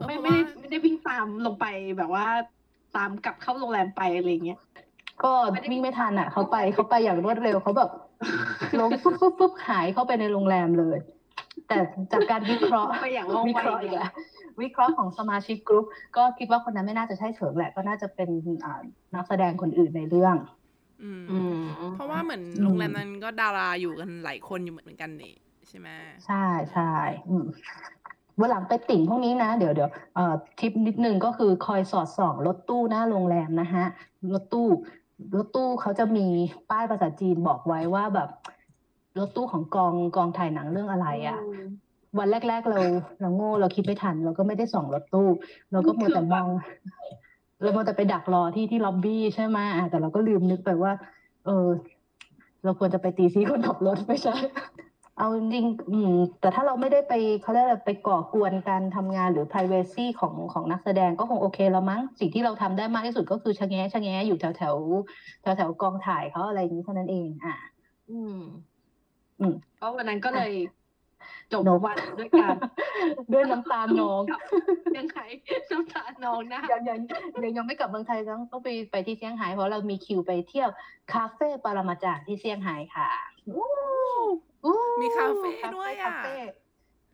[0.00, 1.64] อืไม่เพไม่ราะได้ว่าไม่ได้วิ่งตามลงไป
[1.98, 2.24] แบบว่า
[2.96, 4.58] ตามกลับเข้าโรงแรมไปอะไรเงี้ย
[5.22, 5.32] ก็
[5.70, 7.90] วิ่งไม่ทันอะเขาไปเขาไปอย่างรวดเร็วเขาแบบ
[8.78, 10.98] ลงปุ๊บปุ๊บปุ๊บหายเข้าไปในโรงแรมเลย
[11.68, 11.78] แต่
[12.12, 14.10] จากการวิเคราะห์ไปอย่างว่องไววิเคราะห์อีกแล้ว
[14.62, 18.30] วิเคราะห์ของสมาชิกกรุ๊ปก็คิดว่าคนนั้นไม่น่าจะใช่เฉิงแหละ ก็น่าจะเป็น
[18.64, 18.82] อ่า
[19.14, 20.36] นักแสดงคนอื่นในเรื่อง
[21.02, 21.54] อืมอืม
[21.92, 25.34] เพราะว่าเหมือนอืมโรงแรมนั้นก็ดาราอยู่กันหลายคนอยู่เหมือนกันนี่
[25.68, 25.88] ใช่ไหม
[26.24, 26.34] ใช่
[26.72, 26.82] ใช่
[27.28, 27.44] อืม
[28.40, 33.84] วันหลังไปติ่งพวกนี้นะ เดี๋ยวเดี๋ยวเอ่อทิปนิดนึงก็คือคอยสอดส่องรถตู้หน้าโรงแรมนะฮะ
[34.32, 34.68] รถตู้
[35.36, 36.26] รถตู้เขาจะมี
[36.70, 38.28] ป้ายภาษาจีนบอกไว้ว่าแบบ
[39.18, 41.38] รถตู้ของกองกองถ่ายหนังเรื่องอะไรอะ
[42.18, 42.80] วันแรก ๆ เรา
[43.20, 45.28] เราโง่เราคิดไม่ทัน เราก็ไม่ได้ส่องรถตู้
[45.72, 46.46] เราก็มัวแต่มอง
[47.60, 50.92] เรามัวแต่ไปดักรอที่ที่ล็อบบี้ใช่ไหมอะแต่เราก็ลืมนึกไปว่า
[51.46, 51.68] เออ
[52.64, 54.34] เราควรจะไปตีซีคนขับรถไม่ใช่
[55.18, 55.66] เอาจริง
[56.40, 57.12] แต่ถ้าเราไม่ได้ไป
[57.42, 64.76] เขาเรียกอะไรไปก่อกวนการทำงานหรือ privacy ของของนักแสดงก็คงโอเคแล้วมั้ง สิ่งที่เราทำได้มากที่สุดก็คือชะแงะชะแงะอยู่แถวแถว
[65.42, 67.56] แถวแถวกองถ่ายเขาอะไรอย่างนี้เท่านั้นเอง อะ
[68.10, 68.38] อืม
[69.40, 70.52] อืมเพราะวันนั้นก็เลย
[71.52, 72.56] จบนกวันด้วยการ
[73.32, 74.22] ด้วยน้ำตาลนอง
[74.98, 75.20] ยังไง
[75.70, 76.98] น้ำตาลนองนะยังยัง
[77.42, 80.70] ยังยังไม่กลับเมืองไทยต้องต้องไปไปที่เซี่ยงไฮ้เพราะเรามีคิวไปเที่ยว
[81.12, 83.08] คาเฟ่ปรมาจารย์ที่เซี่ยงไฮ้ค่ะ
[84.64, 86.34] อู้มีคาเฟ่คาด้วยคาอะเฟ่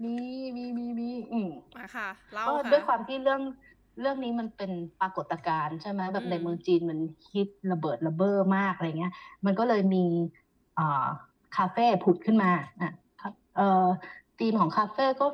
[0.03, 0.15] มี
[0.57, 3.43] มีมีมีอืมมาค่ะเล่าก็ค่ะ ด้วยความที่เรื่อง
[4.01, 4.71] เรื่องนี้มันเป็น
[5.01, 6.99] ปรากฏการณ์ใช่ไหมแบบในอืมเมืองจีนมัน
[7.33, 9.13] ฮิตระเบิดระเบ้อมากอะไรเงี้ย
[9.47, 10.05] มันก็เลยมี
[10.79, 11.07] อ่า
[11.57, 12.51] คาเฟ่ผุดขึ้นมา
[12.81, 13.87] อะครับเอ่อ
[14.39, 15.27] ธีมของคาเฟ่ก็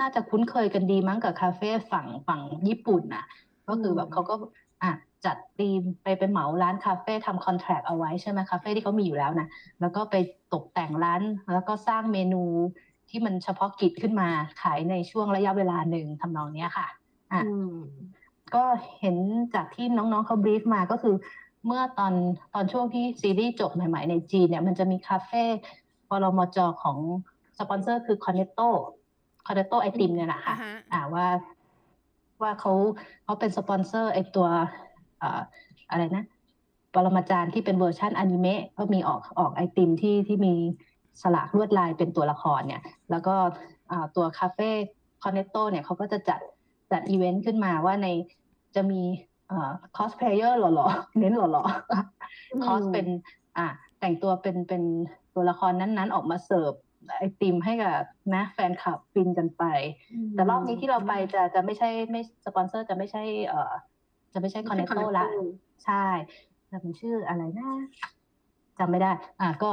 [0.00, 3.24] น่าจะคุ้นเคยกันดีมั้งกับคาเฟ่ฝั่งฝั่งญี่ปุ่นน่ะ
[3.68, 4.34] ก็คือแบบเขาก็
[4.82, 4.92] อะ
[5.26, 9.48] จัดธีมไปไปเหมาร้านคาเฟ่ทำคอนแท c t เอาไว้ใช่ไหมคาเฟ่ที่เขามีอยู่แล้วนะ
[9.80, 10.14] แล้วก็ไป
[10.52, 11.22] ตกแต่งร้าน
[11.52, 12.42] แล้วก็สร้างเมนู
[13.10, 14.28] ที่มันเฉพาะกิจขึ้นมา
[14.62, 16.86] ขายในช่วงระยะเวลาหนึ่งทำนองเนี้ยค่ะ
[17.32, 17.78] อะอืม
[18.54, 18.64] ก็
[19.00, 19.16] เห็น
[19.54, 21.14] จากที่น้องๆเขา brief มาก็คือ
[21.66, 22.12] เมื่อตอน
[22.54, 25.44] ตอนช่วงที่ซีรีส์จบใหม่ๆในจีนเนี่ยมันจะมีคาเฟ่
[26.10, 26.98] ปรมาจารย์ของ
[27.58, 28.60] สปอนเซอร์คือคอนเนตโต
[29.46, 31.26] คอนเนตโตไอติมเนี่ยแหละค่ะ อ่าฮะอ่าว่า
[32.42, 32.72] ว่าเขา
[33.24, 35.40] เขาเป็นสปอนเซอร์ไอตัวเอ่อ
[35.90, 36.24] อะไรนะ
[36.94, 40.54] ปรมาจารย์ที่เป็นเวอร์ชันอนิเมะก็มีออกออกไอติมที่ที่มี
[41.22, 43.34] สลักลวดลายเป็นตัวละครเนี่ย แล้วก็
[43.90, 44.70] อ่าตัวคาเฟ่
[45.22, 46.40] คอนเนตโตเนี่ยเขาก็จะจัด
[46.92, 48.06] จัดอีเวนต์ขึ้นมาว่าใน
[48.76, 49.02] จะมี
[49.96, 53.06] คอสเพลเยอร์หล่อๆ เน้นหล่อๆ คอสเป็น
[53.56, 53.66] อ่า
[54.00, 54.82] แต่งตัวเป็นเป็น
[55.34, 56.72] ตัวละครนั้นๆ ออกมาเสิร์ฟ
[57.16, 57.92] ไอติมให้กับ
[58.34, 59.64] นะแฟนคลับฟินกันไป
[60.34, 63.72] แต่รอบนี้ที่เราไปจะจะไม่ใช่ไม่สปอนเซอร์จะไม่ใช่เอ่อ
[64.32, 65.26] จะไม่ใช่คอนเนตโตละ
[65.84, 66.04] ใช่
[66.68, 67.70] แต่มันชื่ออะไรนะ
[68.78, 69.10] จำไม่ได้
[69.40, 69.70] อะก็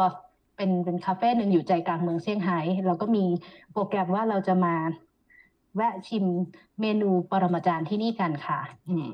[0.57, 3.25] เป็นเป็นคาเฟ่หนึ่งอยู่ใจกลางเมืองเซี่ยงไฮ้แล้วก็มี
[3.71, 4.75] โปรแกรมว่าเราจะมา
[5.75, 6.25] แวะชิม
[6.81, 9.09] เมนูปรมาจารย์ที่นี่กันค่ะ อืม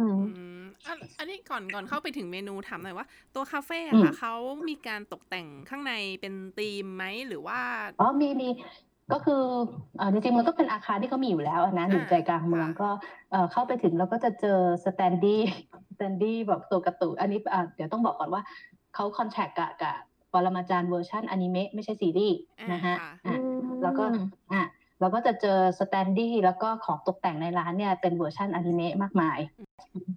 [0.00, 4.34] อืมอันอันนี้ก่อนก่อนเข้าไปถึงเมนูถามหน่อยว่า ตัวคาเฟ่อือะมค่ะเขา
[4.68, 7.60] มีการตกแต่งข้างในเป็นธีมไหมหรือว่า
[8.00, 8.48] อ๋อมีมี
[9.12, 9.42] ก็คือ
[9.98, 12.88] เอ่อจริงๆมันก็เป็นอาคารที่เขามีอยู่แล้วอะนะอยู่ใจกลางเมืองค่ะก็
[13.30, 18.42] เอ่อเข้าไปถึงเราก็จะเจอ standee standee แบบตัวการ์ตูนอันนี้อะเดี๋ยวต้องบอกก่อนว่า
[18.94, 19.96] เขา contact กับกับ
[20.32, 23.36] ปรมาจารย์เวอร์ชันอนิเมะไม่ใช่ซีรีส์อ่านะฮะค่ะอะ
[23.82, 24.04] แล้วก็
[24.52, 24.62] อะ
[25.00, 29.38] เราก็จะเจอ standee แล้วก็ของตกแต่งในร้านเนี่ยเป็นเวอร์ชันอนิเมะมากมาย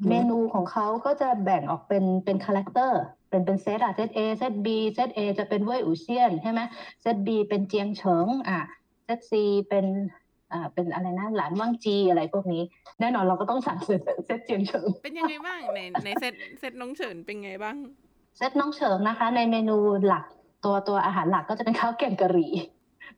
[0.09, 6.61] เมนูของเขาก็จะแบ่งออกเป็นเป็น characterเป็นเป็นเซตอะเซต A เซต B เซต A จะเป็นเว่ยอู๋เซี่ยนใช่ไหม
[7.01, 8.61] เซต B เป็นเจียงเฉิงอะ
[9.06, 9.32] เซต C
[9.69, 9.86] เป็น
[10.52, 12.64] อ่าเป็นอะไรนะหลานวั่งจีอะไรพวกนี้
[12.99, 17.77] แน่นอนเราก็ต้องสั่งเซตเซตเจียงเฉิงเป็นยังไงบ้างในในเซตเซตน้องเฉิงเป็นไงบ้าง
[18.38, 19.77] เซตน้องเฉิงนะคะ ในเมนู
[20.07, 20.23] หลัก
[20.65, 22.52] ตัวตัวอาหารหลักก็จะเป็นข้าวแกงกะหรี่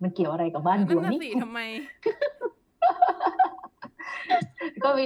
[0.02, 1.60] มันเกี่ยวอะไรกับบ้านนั่บันวน่ะนี่สิทำไม
[4.84, 5.06] ก็มี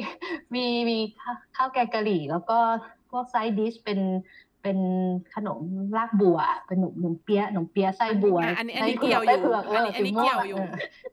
[0.56, 2.60] มีมีข้าวข้าวแกงกะหรี่ แล้วก็
[3.12, 4.00] พวก side dish เป็น
[4.64, 4.78] เป็น
[5.36, 5.60] ขนม
[5.98, 10.70] รากบัวเป็นหนมหนมเปี๊ยะหนมเปี๊ยะไส้บัวอะอันนี้อันนี้ไส้ผืเกี่ยวอยู่ไส้เผือกเออันนี้อันนี้สีม่วงเกี่ยวอยู่เออ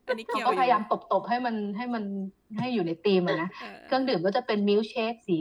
[0.08, 2.04] อันนี้เขาเกี่ยวก็อพยายามยู่ตบๆให้มันให้มัน
[2.58, 5.36] ให้อยู่ในธีมอะนะเออเครื่องดื่มก็จะเป็นมิลค์เชคสี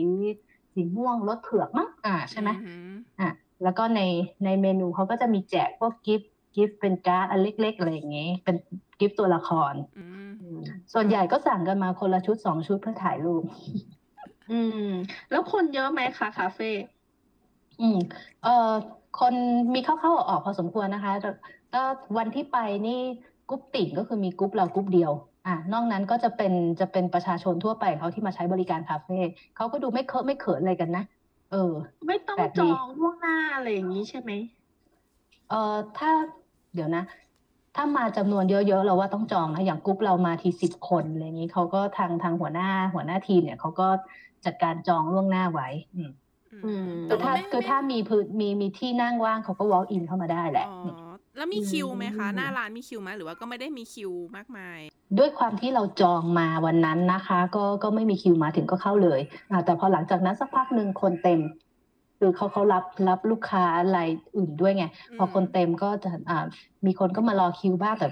[0.74, 3.30] สีม่วงรสเผือกมั้งอ่าใช่ไหมอืมอะ
[3.62, 4.00] แล้วก็ใน
[4.44, 8.56] ในเมนูเขาก็จะมีแจกพวก gift gift เป็นการ์ดอันเล็กๆอะไรอย่างงี้เป็น
[8.98, 10.04] gift ตัวละครอื
[10.58, 10.60] ม
[10.92, 13.44] ส่วนใหญ่ก็สั่งกันมาคนละชุดสองชุดเพื่อถ่ายรูป
[14.52, 14.86] อืม
[15.30, 16.70] แล้วคนเยอะไหมคะคาเฟ่
[17.78, 17.96] อืม
[18.40, 18.50] เอ่อ
[19.14, 19.34] คน
[19.74, 21.28] มีเข้าๆออกๆพอสมควรนะคะแต่
[21.72, 21.78] ก็
[22.18, 22.56] วันที่ไป
[22.86, 22.92] นี่
[23.46, 25.12] กรุ๊ปติ่งก็คือมีกรุ๊ปเรากรุ๊ปเดียว
[25.46, 29.18] อะ นอกนั้นก็จะเป็นจะเป็นประชาชนทั่วไปเขาที่มาใช้บริการคาเฟ่
[29.56, 31.02] เขาก็ดูไม่เคอะไม่เขินอะไรกันนะ
[31.50, 31.72] เออ
[32.06, 34.30] ไม่ต้องแปลกจดีองล่วงหน้าอะไรอย่างนี้ใช่ไหม
[35.48, 36.10] เอ่อถ้า
[36.74, 37.02] เดี๋ยวนะ
[37.76, 43.88] ถ้ามาจำนวนเยอะๆเราว่าต้องจองนะอย่างกรุ๊ปเรามาทีสิบคนอะไรอย่างนี้เขาก็ทางทางหัวหน้าหัวหน้าทีมเนี่ยเขาก็
[44.44, 46.27] จัดการจองล่วงหน้าไว้ อืมอืม
[47.06, 50.94] แต่คือว่าถ้าไม่คือไม่ถ้ามีพื้นมีมีที่นั่งว่างเขาก็ walk in เข้ามาได้แหละอ๋ออืม
[51.36, 54.78] แล้วมีคิวไหมคะอืมหน้าร้านมีคิวไหมหรือว่าก็ไม่ได้มีคิวมากมาย
[55.18, 59.20] ด้วยความที่เราจองมาวันนั้นนะคะ ก็ก็ไม่มีคิวมาถึงก็เข้าเลย
[59.50, 61.40] อ่าแต่พอหลังจากนั้นสักพักหนึ่งคนเต็ม
[62.18, 63.64] คือเขาเขารับรับลูกค้า
[63.96, 64.84] รายอื่นด้วยไง
[65.18, 66.44] พอคนเต็มก็จะอ่า
[66.86, 68.08] มีคนก็มารอคิวบ้างแต่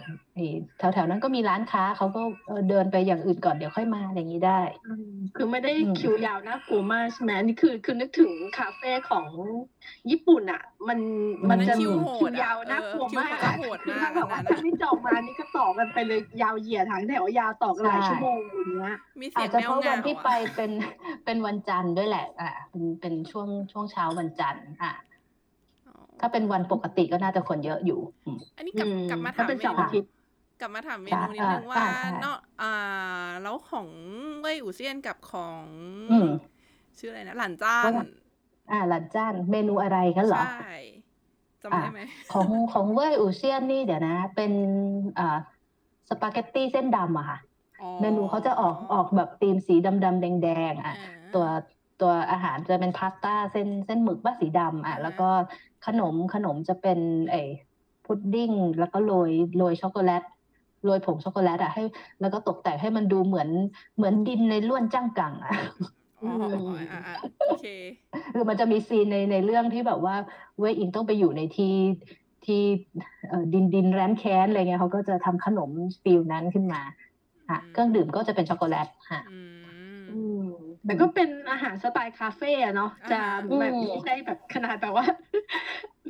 [0.79, 9.27] แถวแถวๆนั้นก็มีร้านค้าเขาก็เออเดินไปอย่างอื่นก่อนเดี๋ยวค่อยมาอะไรอย่างนี้ได้อืมคือไม่ได้อืมคิวยาวน่ากลัวมากใช่ไหมอันนี่คือคือนึกถึงคาเฟ่ของ
[10.11, 10.99] ญี่ปุ่นอะ มัน
[11.51, 20.71] มันจะคิวโหคิดวอะยาวน่ากลัวเออคิวมากเขาจะโหดคือมากถ้าแบบว่าอันนั้นอะถ้าไม่จองมานี่ก็ต่อกันไปเลยยาวเหยียดทางแถวยาวต่อกันหลายใช่ชั่วโมงอย่างเงี้ยมีเสีอายงจจะแมเพวราะเหวังานที่อะไปเป็น
[21.25, 25.06] เป็นวันจันทร์ด้วยแหละ อ่าเป็นเป็นช่วงช่วงเช้าวันจันทร์อะอ๋อ
[26.21, 27.95] ถ้าเป็นวันปกติก็น่าจะคนเยอะอยู่
[28.25, 30.11] อืมอันนี้กลับอืมกลับมาถ้าถามเป็นเมเสาร์นูอาทิตย์
[30.61, 32.67] กลับมาถามเมใช่นูนิดนึงอ่าว่าใช่ใช่เนาะอ่า
[33.43, 33.89] แล้วของ
[34.41, 35.69] เว่ยอู่เซียนกับของ
[36.09, 36.27] อืม
[36.99, 38.05] ชื่ออะไรนะหลานจ้านว่า
[38.71, 40.51] อ่าหลันจ้าน เมนูอะไรกันเหรอใช่
[41.63, 41.99] จำได้ไหม
[42.29, 44.53] ของของเว่ยอู่เซียนนี่เดี๋ยวนะ เป็น
[45.19, 45.25] อ่า
[46.11, 47.39] สปาเกตตี้เส้นดำอะค่ะ
[47.81, 51.45] อ๋อเมนูเขาจะออกออกแบบธีมสีดำดำแดงแดงๆอะอ่าตัว
[51.99, 55.25] ตัวอาหารจะเป็นพาสต้าเส้นเส้นหมึกบ้าสีดำอะอ่าแล้วก็
[55.87, 56.99] ขนมขนมจะเป็น
[57.31, 57.43] ไอ้
[58.05, 60.23] พุดดิ้งแล้วก็โรยโรยช็อกโกแลต
[60.85, 61.83] โรยผงช็อกโกแลตอะให้
[62.21, 63.49] แล้วก็ตกแต่งให้มันดูเหมือน
[63.97, 65.53] เหมือนดินในล่วนจั้งกังอะ
[66.21, 66.33] อ๋อ
[66.93, 67.17] อ่าอ่า
[67.49, 67.67] โอเค
[68.35, 70.15] คือมันจะมี scene ในในเรื่องที่แบบว่า
[70.59, 71.75] เวยอิงต้องไปอยู่ในที่
[72.47, 72.63] ที่
[73.29, 75.71] เอ่อดินดินแรนแค้นอะไรเงี้ยเขาก็จะทำขนม
[76.03, 76.81] feel นั้นขึ้นมา
[77.49, 79.65] ค่ะอืมเครื่องดื่มก็จะเป็นช็อกโกแลตค่ะอืม
[80.11, 80.47] อืม
[80.85, 83.21] แต่ก็เป็นอาหารสไตล์คาเฟ่อะเนาะอ่าจะ
[83.61, 85.07] แบบอืมไม่ใช่แบบขนาดแบบว่า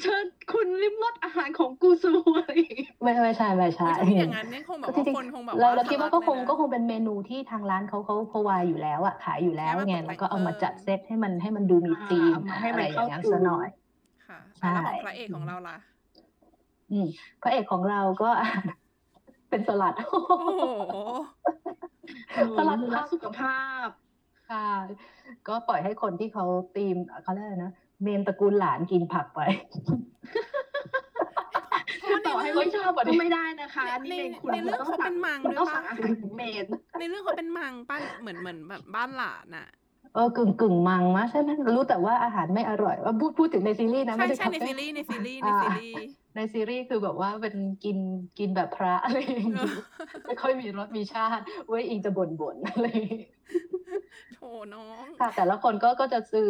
[0.03, 13.69] เชิญคุณลิ้มรสอาหารของกูซูอะไรอย่างเงี้ยไม่ไม่ใช่ไม่ใช่ถ้าเป็นอย่างนั้นเนี่ยคงแบบว่าจริงๆคนคงแบบเราเราคิดว่าก็คงทะลัเลยนะก็คงเป็นเมนูที่ทางร้านเขาเขาขายอยู่แล้วอะขายอยู่แล้วแค่มาไงตกแต่งแล้วก็เอามาเพิ่มจัดเซตให้มันให้มันดูมีธีมอ่าให้มันอะไรอย่างนั้นเข้าซะหน่อย
[14.29, 15.77] ค่ะใช่แล้วของพระเอกของเราล่ะ
[16.91, 17.07] อืม
[17.43, 18.31] พระเอกของเราก็
[19.51, 20.97] เป็นสลัดโอ้โห
[22.59, 23.89] สลัดรักสุขภาพ
[24.51, 24.69] ค่ะ
[25.49, 26.45] ก็ปล่อยให้คนที่เขา
[26.77, 29.41] ตีมเขาเรียกอะไรนะ เมนตระกูลหลานกินผักไป
[32.27, 36.65] ต่อให้ไม่ชอบก็ไม่ได้นะคะในนี่เมนคุณในเรื่องคุณเขาเป็นมังคุณด้วยต้องปะสั่งอาหารของเมน
[36.99, 39.67] ในเรื่องเขาเป็นมังป้าเหมือนเหมือนแบบบ้านหลานน่ะ
[40.17, 47.99] เออกึ่งกึ่งมังมะใช่ไหมรู้แต่ว่าอาหารไม่อร่อยว่าพูดพูดถึงในซีรีส์นะใช่ไม่ได้ใช่คาในเฟ่ซีรีส์ในซีรีส์ในอ่าซีรีส์ในซีรีส์คือแบบว่าเป็นกิน
[48.39, 49.71] กินแบบพระอะไรอย่างเองี้อ
[50.27, 53.25] ไม่ค่อยมีรสมีชาติเว้ยอิงจะบ่นบ่นๆอะไรอย่างงี้
[54.35, 54.41] โถ
[54.75, 56.49] น้องค่ะแต่ละคนก็ก็จะซื้อ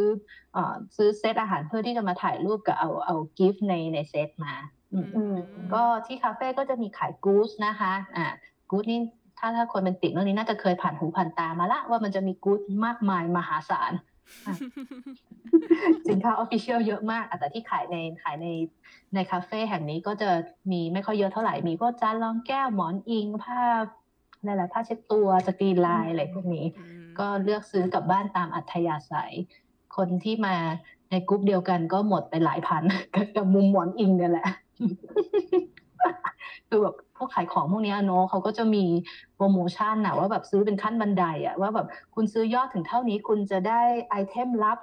[0.56, 4.54] อ่าซื้อเซตอาหารเพื่อที่จะมาถ่ายรูปกับเอาเอากิฟต์ในในเซตมา
[4.92, 5.36] อืมอืม
[5.74, 8.26] ก็ที่คาเฟ่ก็จะมีขายกู๊ดนะคะอ่า
[8.70, 9.00] กู๊ดนี่
[9.38, 13.92] ถ้าถ้าคนเป็นติ่งเรื่องนี้น่าจะเคยผ่านหูผ่านตามาละ ว่ามันจะมีกู๊ดมากมายมหาศาล
[14.46, 14.54] อะ
[16.08, 18.46] สินค้า official เยอะมากอะแต่ที่ขายในขายใน
[19.14, 20.30] ในคาเฟ่แห่งนี้ก็จะ
[20.70, 23.62] มีไม่ค่อยเยอะเท่าไหร่ มีพวกจานรองแก้วหมอนอิงผ้า
[24.38, 29.32] อะไรล่ะผ้าเช็ดตัวสกรีนลายอะไรพวกนี้อืมก็เลือกซื้อกลับบ้านตามอัธยาศัย
[29.96, 30.56] คนที่มา
[31.10, 32.82] ในกลุ่มเดียวกันก็หมดไปหลายพัน
[33.36, 34.46] กับมุมหมอนอิงเนี่ยแหละ
[36.68, 38.84] คือแบบ พวกขายของพวกเนี้ยเนอะเขาก็จะมี
[39.36, 43.80] โปรโมชั่นอะว่าแบบซื้อเป็นขั้นบันไดอะว่าแบบคุณซื้อยอดถึงเท่านี้คุณจะได้
[44.10, 44.78] item ลับ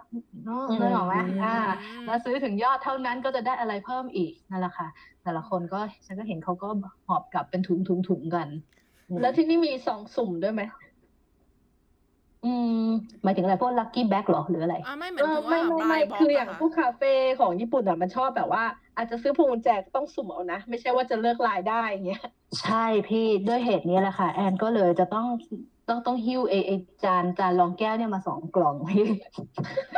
[0.46, 4.88] เนอะอืมนึกออกไหมอ่าอืมแล้วซื้อถึงยอดเท่านั้นก็จะได้อะไรเพิ่มอีกนั่นแหละค่ะ
[5.24, 6.70] แต่ละคนก็ฉันก็เห็นเขาก็
[7.08, 8.48] หอบกลับเป็นถุงถุงถุงๆกัน
[9.22, 10.62] แล้วที่นี่มีซองสุ่มด้วยไหม
[12.46, 12.54] อื
[12.86, 12.88] ม
[13.24, 18.64] หมายถึงอะไรพวก lucky bag หรอหรืออะไรอ่าไม่เหมืเออนอถึงไม่ว่าไม่ไม่บล็คืออย่างะพวกคาเฟ่ของญี่ปุ่นอะมันชอบแบบว่า
[18.96, 22.24] อาจจะซื้อพวงกุญแจก็ต้องสุ่มเอานะ ไม่ใช่ว่าจะเลือกลายได้อย่างเงี้ย
[22.62, 25.28] ใช่พี่ด้วยเหตุนี้แหละค่ะ แอนก็เลยจะต้อง
[25.90, 26.72] ต้องต้องหิ้วไอไอ
[27.04, 29.06] จานจานรองแก้วเนี่ยมาสองกล่องพี่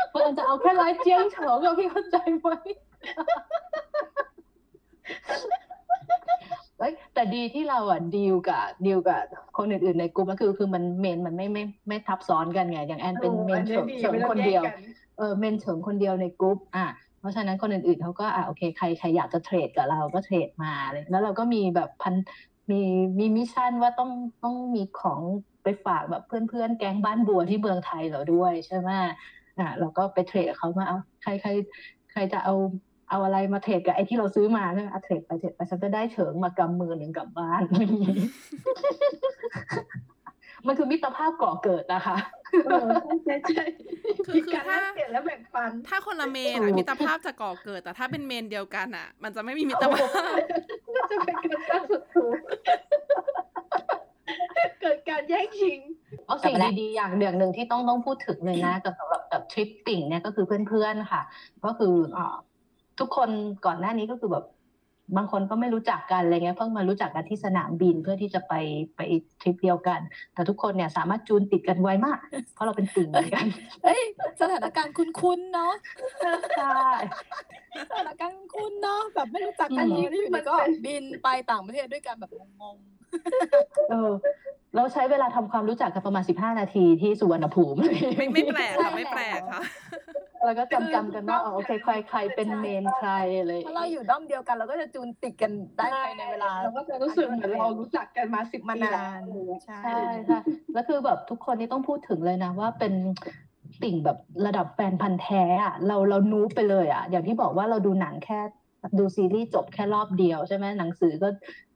[0.10, 2.48] เพราะแอนจะเอาแค่ลายเจียงเฉิงอะพี่เข้าใจไหม
[5.28, 5.65] เอ้ย
[7.14, 9.22] แต่ดีที่เราอะดีลกับดีลกับ
[9.58, 14.64] คนอื่นๆในกลุ่มก็คือคือมันเมนมันไม่ไม่ไม่ทับซ้อนกันไง อย่างแอนเป็นเมนเฉิงเฉิงคนเดียว
[15.18, 16.86] เออ main เฉิงคนเดียวในกลุ่มอะ
[17.20, 22.16] เพราะฉะนั้นคนอื่นๆเขาก็อะโอเคใครใครอยากจะ trade กับเราก็ trade มาเลยแล้วเราก็มีแบบพัน
[22.72, 22.82] มี
[23.20, 24.12] มี mission ว่าต้อง
[24.44, 25.22] ต้องมีของ
[25.64, 28.90] ไปฝากแบบเพื่อนๆ แก๊งบ้านบัวที่เมืองไทยเราด้วยใช่ไหม
[29.60, 31.50] อะเราก็ไป trade กับเขามาเอาใครใคร
[32.12, 32.54] ใครจะเอา
[33.10, 37.62] เอาอะไรมา trade กับไอ้ที่เราซื้อมาใช่ไหมอะ trade ไป trade ไปฉันก็ได้เฉิงมากำมือหนึ่งกลับบ้าน
[40.68, 42.18] มันคือมิตรภาพก่อเกิดนะคะ
[42.66, 42.88] เออ
[43.24, 43.64] ใช่ใช่
[44.26, 50.36] คือมีคือการแลถ้ากเปลี่ยนและแบ่งปัน ถ้าคนละเมนถูอะกมิตรภาพจะก่อเกิด แต่ถ้าเป็นเมนเดียวกันอะมันจะไม่มีมิตรภาพ
[50.96, 52.26] ก็จะเป็นการสร้างศัตรู
[54.82, 55.80] เกิดการแย่งชิง
[56.26, 61.22] เอาสิ่งดีๆอย่างเรื่องหนึ่งที่ต้องต้องพูดถึงเลยนะกับสำหรับกับทริปติ่งเนี่ยก็คือเพื่อนๆค่ะ
[61.66, 62.36] ก็คืออ่า
[63.00, 63.30] ทุกคน
[63.66, 64.46] ก่อนหน้านี้ก็คือแบบ
[65.18, 68.54] บางคนก็ไม่รู้จักกันอะไรเงี้ยเพิ่งมารู้จักกันที่สนามบินเพื่อที่จะไป
[68.96, 69.02] ไป
[69.42, 70.00] ทริปเดียวกัน
[70.34, 72.18] แต่ทุกคนเนี่ยสามารถจูนติดกันไวมาก
[72.54, 73.46] เพราะเราเป็นติ่งเหมือนกัน
[73.84, 74.02] เอ้ย
[74.42, 75.74] สถานการณ์คุ้นๆเนาะ
[76.58, 76.80] ใช่
[77.90, 82.78] สถานการณ์คุ้นๆเนาะแบบไม่รู้จักกันอืมอยู่ที่อยู่ดีก็บินไปต่างประเทศด้วยกันแบบงง
[83.90, 84.12] เออ
[84.76, 87.78] เราใช้เวลาทำความรู้จักกันประมาณ 15 นาทีที่สุวรรณภูมิ
[88.18, 89.62] ไม่ไม่แปลกค่ะไม่แปลกค่ะ
[90.46, 100.40] แล้วก็จำจำๆกันว่าอ๋อโอเคใครใครเป็นเมนใครอะไรๆเพราะเราอยู่ด้อมเดียวกันเราก็จะจูนติดกันได้ภายในเวลาเราก็จะรู้สึกเหมือนเรารู้จักกันมาสิบมาปีนาแล้วนใช่ใช่ค่ะ
[100.74, 102.94] แล้วคือแบบทุกคนนี่ต้องพูดถึงเลยนะว่าเป็น
[103.84, 108.40] ติ่งแบบระดับแฟนพันธ์แท้อะเราเรานูบไปเลยอะอย่างที่บอกว่าเราดูหนังแค่
[108.98, 111.30] ดูซีรีส์จบแค่รอบเดียวใช่ไหมหนังสือก็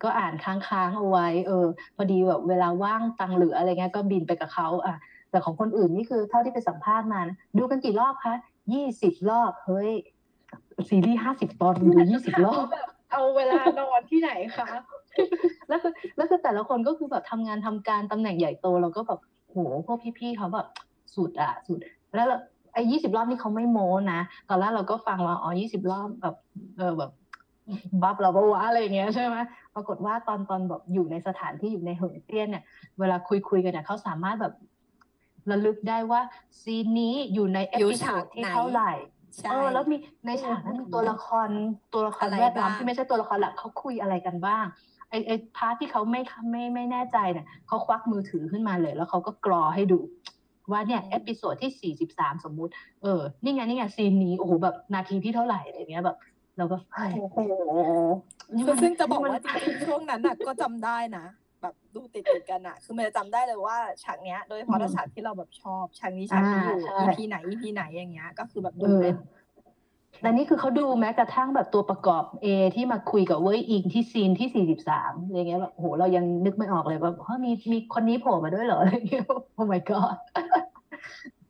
[0.03, 1.65] ก็อ่านค้างๆเอาไว้ เออ
[1.95, 4.95] พอดีแบบเวลาว่างตังเหลืออะไรเงี้ยก็บินไปกับเขาอะ
[5.31, 8.33] แต่ของคนอื่นนี่คือเท่าที่ไปสัมภาษณ์มานะดูกันกี่รอบคะ
[8.73, 9.91] ยี่สิบรอบเฮ้ย
[10.89, 12.65] ซีรีส์ห้าสิบตอนดูยี่สิบรอบ
[13.11, 14.67] เอาเวลานอนที่ไหนคะ
[15.67, 20.67] แล้วคือแล้วคือแต่ละคนก็คือแบบทำงานทำการตำแหน่งใหญ่โตเราก็แบบโหพวกพี่ๆเขาแบบ
[21.15, 21.77] สุดอะสุด
[22.15, 22.27] แล้ว
[22.73, 26.35] ไอ้ยี่สิบรอบนี่เขาไม่โม้นะตอนแรกเราก็ฟังว่าอ๋อยี่สิบรอบแบบ
[26.77, 27.11] เออแบบ
[28.01, 29.37] บัฟเราปะวะอะไรอย่างเงี้ยใช่ไหม
[29.75, 32.63] ปรากฏว่าตอนตอนแบบอยู่ในสถานที่อยู่ในเหิงเตี้ยนเนี่ย
[32.99, 34.53] เวลาคุยคุยกันเนี่ยเขาสามารถแบบ
[35.51, 36.21] ระลึกได้ว่า
[36.61, 38.91] scene นี้อยู่ในเออยู่ episode ฉากที่ไหนเท่าไหร่
[39.37, 41.49] ใช่เออแล้วมีในฉากนั้นมีตัวละคร
[41.93, 44.65] ตัวละครอะไรแวดล้อมบ้างที่ไม่ใช่ตัวละครหลักเขาคุยอะไรกันบ้าง
[45.09, 49.99] ไอไอ part ที่เขาไม่ไม่ไม่แน่ใจเนี่ยเขาควักมือถือขึ้นมาเลย แล้วเขาก็กรอให้ดู
[50.71, 52.71] ว่าเนี่ย episode ที่สี่สิบสามสมมุติ
[53.03, 56.17] เออ นี่ไงนี่ไง scene นี้โอ้โหแบบนาทีที่เท่าไหร่อะไรเงี้ยแบบ
[56.57, 57.37] เราก็เฮ้ยโอ้โห
[58.55, 61.25] นี่มันซึ่งจะบอกนี่มันว่าจริงๆช่วงนั้นน่ะ ก็จำได้นะ
[61.61, 69.15] แบบดูติดติดๆกันอะคือมันจะจำได้เลยว่าฉากเนี้ย โดยเฉพาะถ้าฉากที่เราแบบชอบฉากนี้ฉากนี้อยู่อ่าใช่ EP ไหน EP ไหนอย่างเงี้ย ก็คือแบบเอดูอเป็น
[70.21, 80.15] แต่นี่คือเขาดูแม้กระทั่งแบบตัวประกอบ A ที่มาคุยกับเว้ยอิงที่ซีนที่สี่สิบสามอะไรเงี้ยแบบโหเรายังนึกไม่ออกเลยว่าเฮ้ยมีมีคนนี้โผล่มาด้วยเหรออะไรเงี้ยโอ้ my god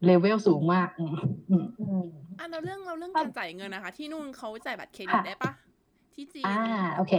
[0.06, 1.14] เลเวลสูงมากอืม
[1.50, 2.08] อืมอืม
[2.40, 5.52] อะเราเรื่องเราเรื่องการจ่ายเงินนะคะ ที่นู่นเขาจ่ายบัตรเครดิตค่ะได้ปะ
[6.14, 6.62] ที่จีนอ่า
[6.96, 7.14] โอเค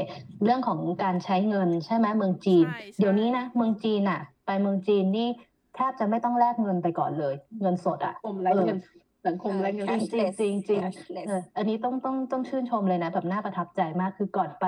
[0.45, 5.29] เรื่องของการใช้เงินใช่ไหมเมืองจีนใช่ใช่เดี๋ยวนี้นะเมืองจีนอะ ไปเมืองจีนนี่
[5.75, 8.79] แทบจะไม่ต้องแลกเงินไปก่อนเลย เงินสดสังคมไร้เงิน
[9.27, 14.67] สังคมไร้เงินจริงจริงจริงจริง cashless เอออันนี้ต้องต้องต้องชื่นชมเลยนะแบบน่าประทับใจมากคือก่อนไป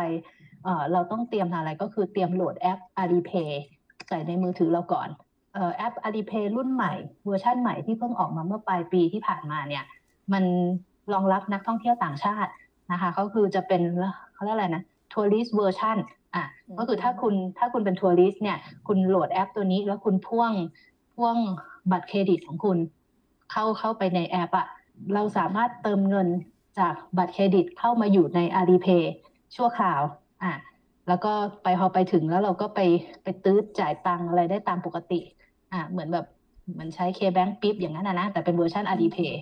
[0.64, 3.52] เออเราต้องเตรียมทำอะไรก็คือเตรียมโหลดแอป Alipay
[4.08, 5.08] ใส่ในมือถือเราก่อน
[5.54, 6.92] เอ่อแอป Alipay รุ่นใหม่
[7.26, 9.84] เวอร์ชั่นใหม่ที่เพิ่งออกมาเมื่อปลายปีที่ผ่านมาเนี่ย
[10.32, 10.44] มัน
[11.12, 12.50] รองรับนักท่องเที่ยวต่างชาติ
[12.92, 13.82] นะคะเขาคือจะเป็น
[14.34, 15.96] เขาเรียกอะไรนะ tourist version
[16.34, 20.52] อะอืมก็คือถ้าคุณถ้าคุณเป็น tourist เนี่ยคุณโหลดแอปตัวนี้แล้วคุณพ่วง
[21.14, 21.36] พ่วง
[21.90, 22.78] บัตรเครดิตของคุณ
[23.52, 24.66] เข้าเข้าไปในแอปอะ
[25.14, 26.28] เราสามารถเติมเงิน
[26.78, 29.04] จากบัตรเครดิตเข้ามาอยู่ใน Alipay
[29.56, 30.02] ชั่วคราว
[30.42, 30.52] อะ
[31.08, 31.32] แล้วก็
[31.62, 32.80] ไปพอไปถึงแล้วเราก็ไป
[33.22, 35.20] ไปตื้ดจ่ายตังอะไรได้ตามปกติ
[35.72, 36.26] อะเหมือนแบบ
[36.72, 39.32] เหมือนใช้ K-Bank ปิ๊บอย่างนั้นนะนะแต่เป็นเวอร์ชัน Alipay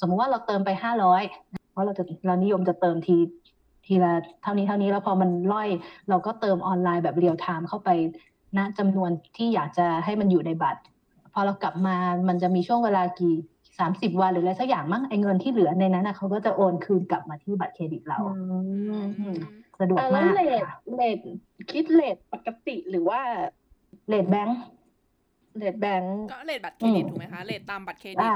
[0.00, 1.22] สมมุติว่าเราเติมไปห้าร้อย
[1.70, 3.16] เพราะเราจะเรานิยมจะเติมที
[3.86, 4.12] ทีละ
[4.42, 5.68] เท่านี้เท่านี้แล้วพอมันร่อย
[6.08, 7.90] เราก็เติมออนไลน์แบบ real time เข้าไป
[8.56, 10.80] ณจำนวนที่อยากจะให้มันอยู่ในบัตร
[11.34, 11.96] พอเรากลับมา
[12.28, 13.34] มันจะมีช่วงเวลากี่
[13.78, 18.38] สามสิบวันหรืออะไรสักอย่างมั้งไอ้เงินที่เหลือในนั้นนะเขาก็จะโอนคืนกลับมาที่บัตรเครดิตเราอื
[19.00, 19.36] ม
[19.80, 21.18] สะดวกอะแล้วก็ rate ค่ะ rate
[21.72, 23.20] คิด rate ปกติหรือว่า
[24.08, 24.58] rate แบงค์
[25.58, 28.34] rate แบงค์ก็ rate บัตรเครดิตอืมถูกไหมคะ rate ตามบัตรเครดิตอ่า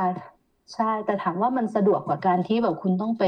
[0.75, 3.25] ใช่ แต่ถามว่ามันสะดวกกว่าการที่แบบคุณต้องไป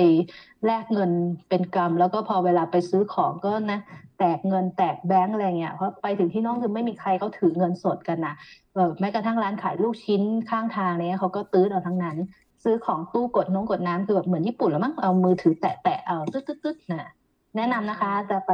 [0.67, 1.11] แลกเงิน
[1.49, 3.81] เป็นกำแล้วก็พอเวลาไปซื้อของก็นะ
[4.23, 8.35] แตกเงินแตกแบงก์อะไรเงี้ยเพราะไปถึงที่นู่นคือไม่มีใครเขาถือเงินสดกันนะ
[8.75, 12.17] เออแม้กระทั่งร้านขายลูกชิ้นข้างทางเนี้ยเขาก็ตื๊ดเอาทั้งนั้น
[12.65, 17.11] ซื้อของตู้กดน้องกดน้ำคือแบบเหมือนญี่ปุ่นแล้วมั้งเอามือถือแตะแตะเอาตึ๊ดตึ๊ดตึ๊ดนะ
[17.57, 18.53] แนะนำนะคะ จะไป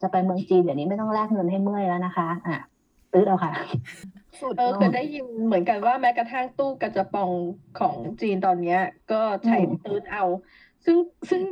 [0.00, 2.58] จะไปเมืองจีนเดี๋ยวนี้ไม่ต้องแลกเงินให้เมื่อยแล้วนะคะ อะ
[3.12, 3.52] ตื้อเอาค่ะ
[4.40, 7.30] สุดเออเนอะเคยได้ยินเหมือนกันว่าแม้กระทั่งตู้กระจะปอง
[7.78, 8.80] ของจีนตอนเนี้ย
[9.12, 10.24] ก็ใช้อืมตื้นเอา
[10.84, 10.96] ซึ่ง
[11.30, 11.42] ซึ่ง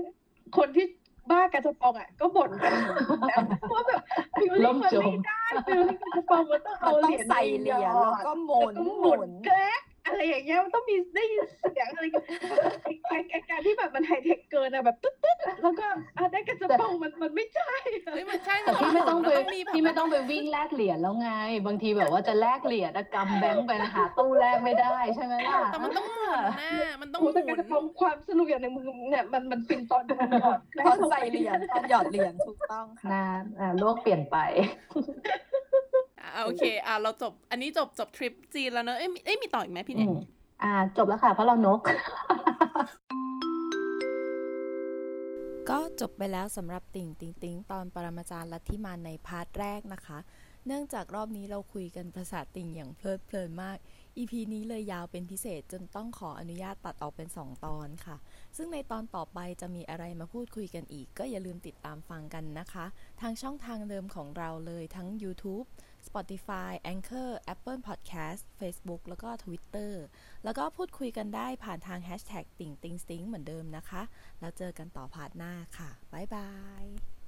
[0.59, 0.87] คนที่
[1.31, 4.03] บ้ากระจะปองอะก็บ่นกันเหมือนกันว่าแบบ
[4.41, 12.23] ฟิลลิ่ล่งมมันจไม่มได้ฟิลลิ่งกระจะปองมันต้องมัเอานเหต้องรียญใส่เหรียญแล้วก็หมุนแล้วก็หหมุมุนนแกรก อะไรอย่างเงี้ยมันต้องมีได้ยินเสียงอะไรกัน
[12.85, 15.87] ไอ้ไอ้ไอ้การที่แบบมันไฮเทคเกินอะแบบตึ๊ดตึ๊ดๆแล้วก็
[16.19, 17.73] อะได้กระจะปองมันมันไม่ใช่
[18.05, 21.31] อะเฮ้ยมันใช่แต่พี่ไม่ต้องไปนต้องมีแบบพี่ไม่ต้องไปวิ่งแลกเหรียญแล้วไง
[21.67, 33.25] บางทีแบบว่าจะแลกเหรียญอะกำแบงค์ไปนะหาตู้แลกไม่ได้ใช่ไหมล่ะแต่มันต้องหมุนนะมันต้องหโอ้มุแต่กระนจะปองความสนุกอย่างในมือเนี่ยมันมันฟินตอนโดนหยอดตอนใส่เหรียญตอนหยอดเหรียญถูกต้องค่ะนะ
[33.61, 34.71] อ่าโลกเปลี่ยนไปอะ
[36.45, 40.15] โอเค อะเราจบ อันนี้จบจบทริปจีนแล้วเนอะเอ้ยมีเอ้ยมีต่ออีกไหมพี่อืเนี่ยม
[40.63, 41.81] อ่า จบแล้วค่ะ เพราะเรานก
[45.71, 50.19] ก็จบไปแล้วสำหรับติ่งติงติงตอนปรมาจารย์ลัทธิมานในพาร์ทแรกนะคะ
[50.67, 53.77] เนื่องจากรอบนี้เราคุยกันภาษาติ่งอย่างเพลิดเพลินมาก
[54.17, 58.17] EP นี้เลยยาวเป็นพิเศษจนต้องขออนุญาตตัดออกเป็น 2 ตอนค่ะ
[58.57, 62.87] ซึ่งในตอนต่อไปจะมีอะไรมาพูดคุยกันอีก ก็อย่าลืมติดตามฟังกันนะคะ
[63.21, 65.67] ทางช่องทางเดิมของเราเลยทั้ง YouTube
[66.11, 69.93] Spotify Anchor Apple Podcast Facebook แล้วก็ Twitter
[70.45, 74.03] แล้วก็พูดคุยกันได้ผ่านทาง Hashtag ติ่งติงสติงเหมือนเดิมนะคะ
[74.41, 76.51] แล้วเจอกันต่อ part หน้าค่ะ บ๊ายบา
[76.85, 77.20] ย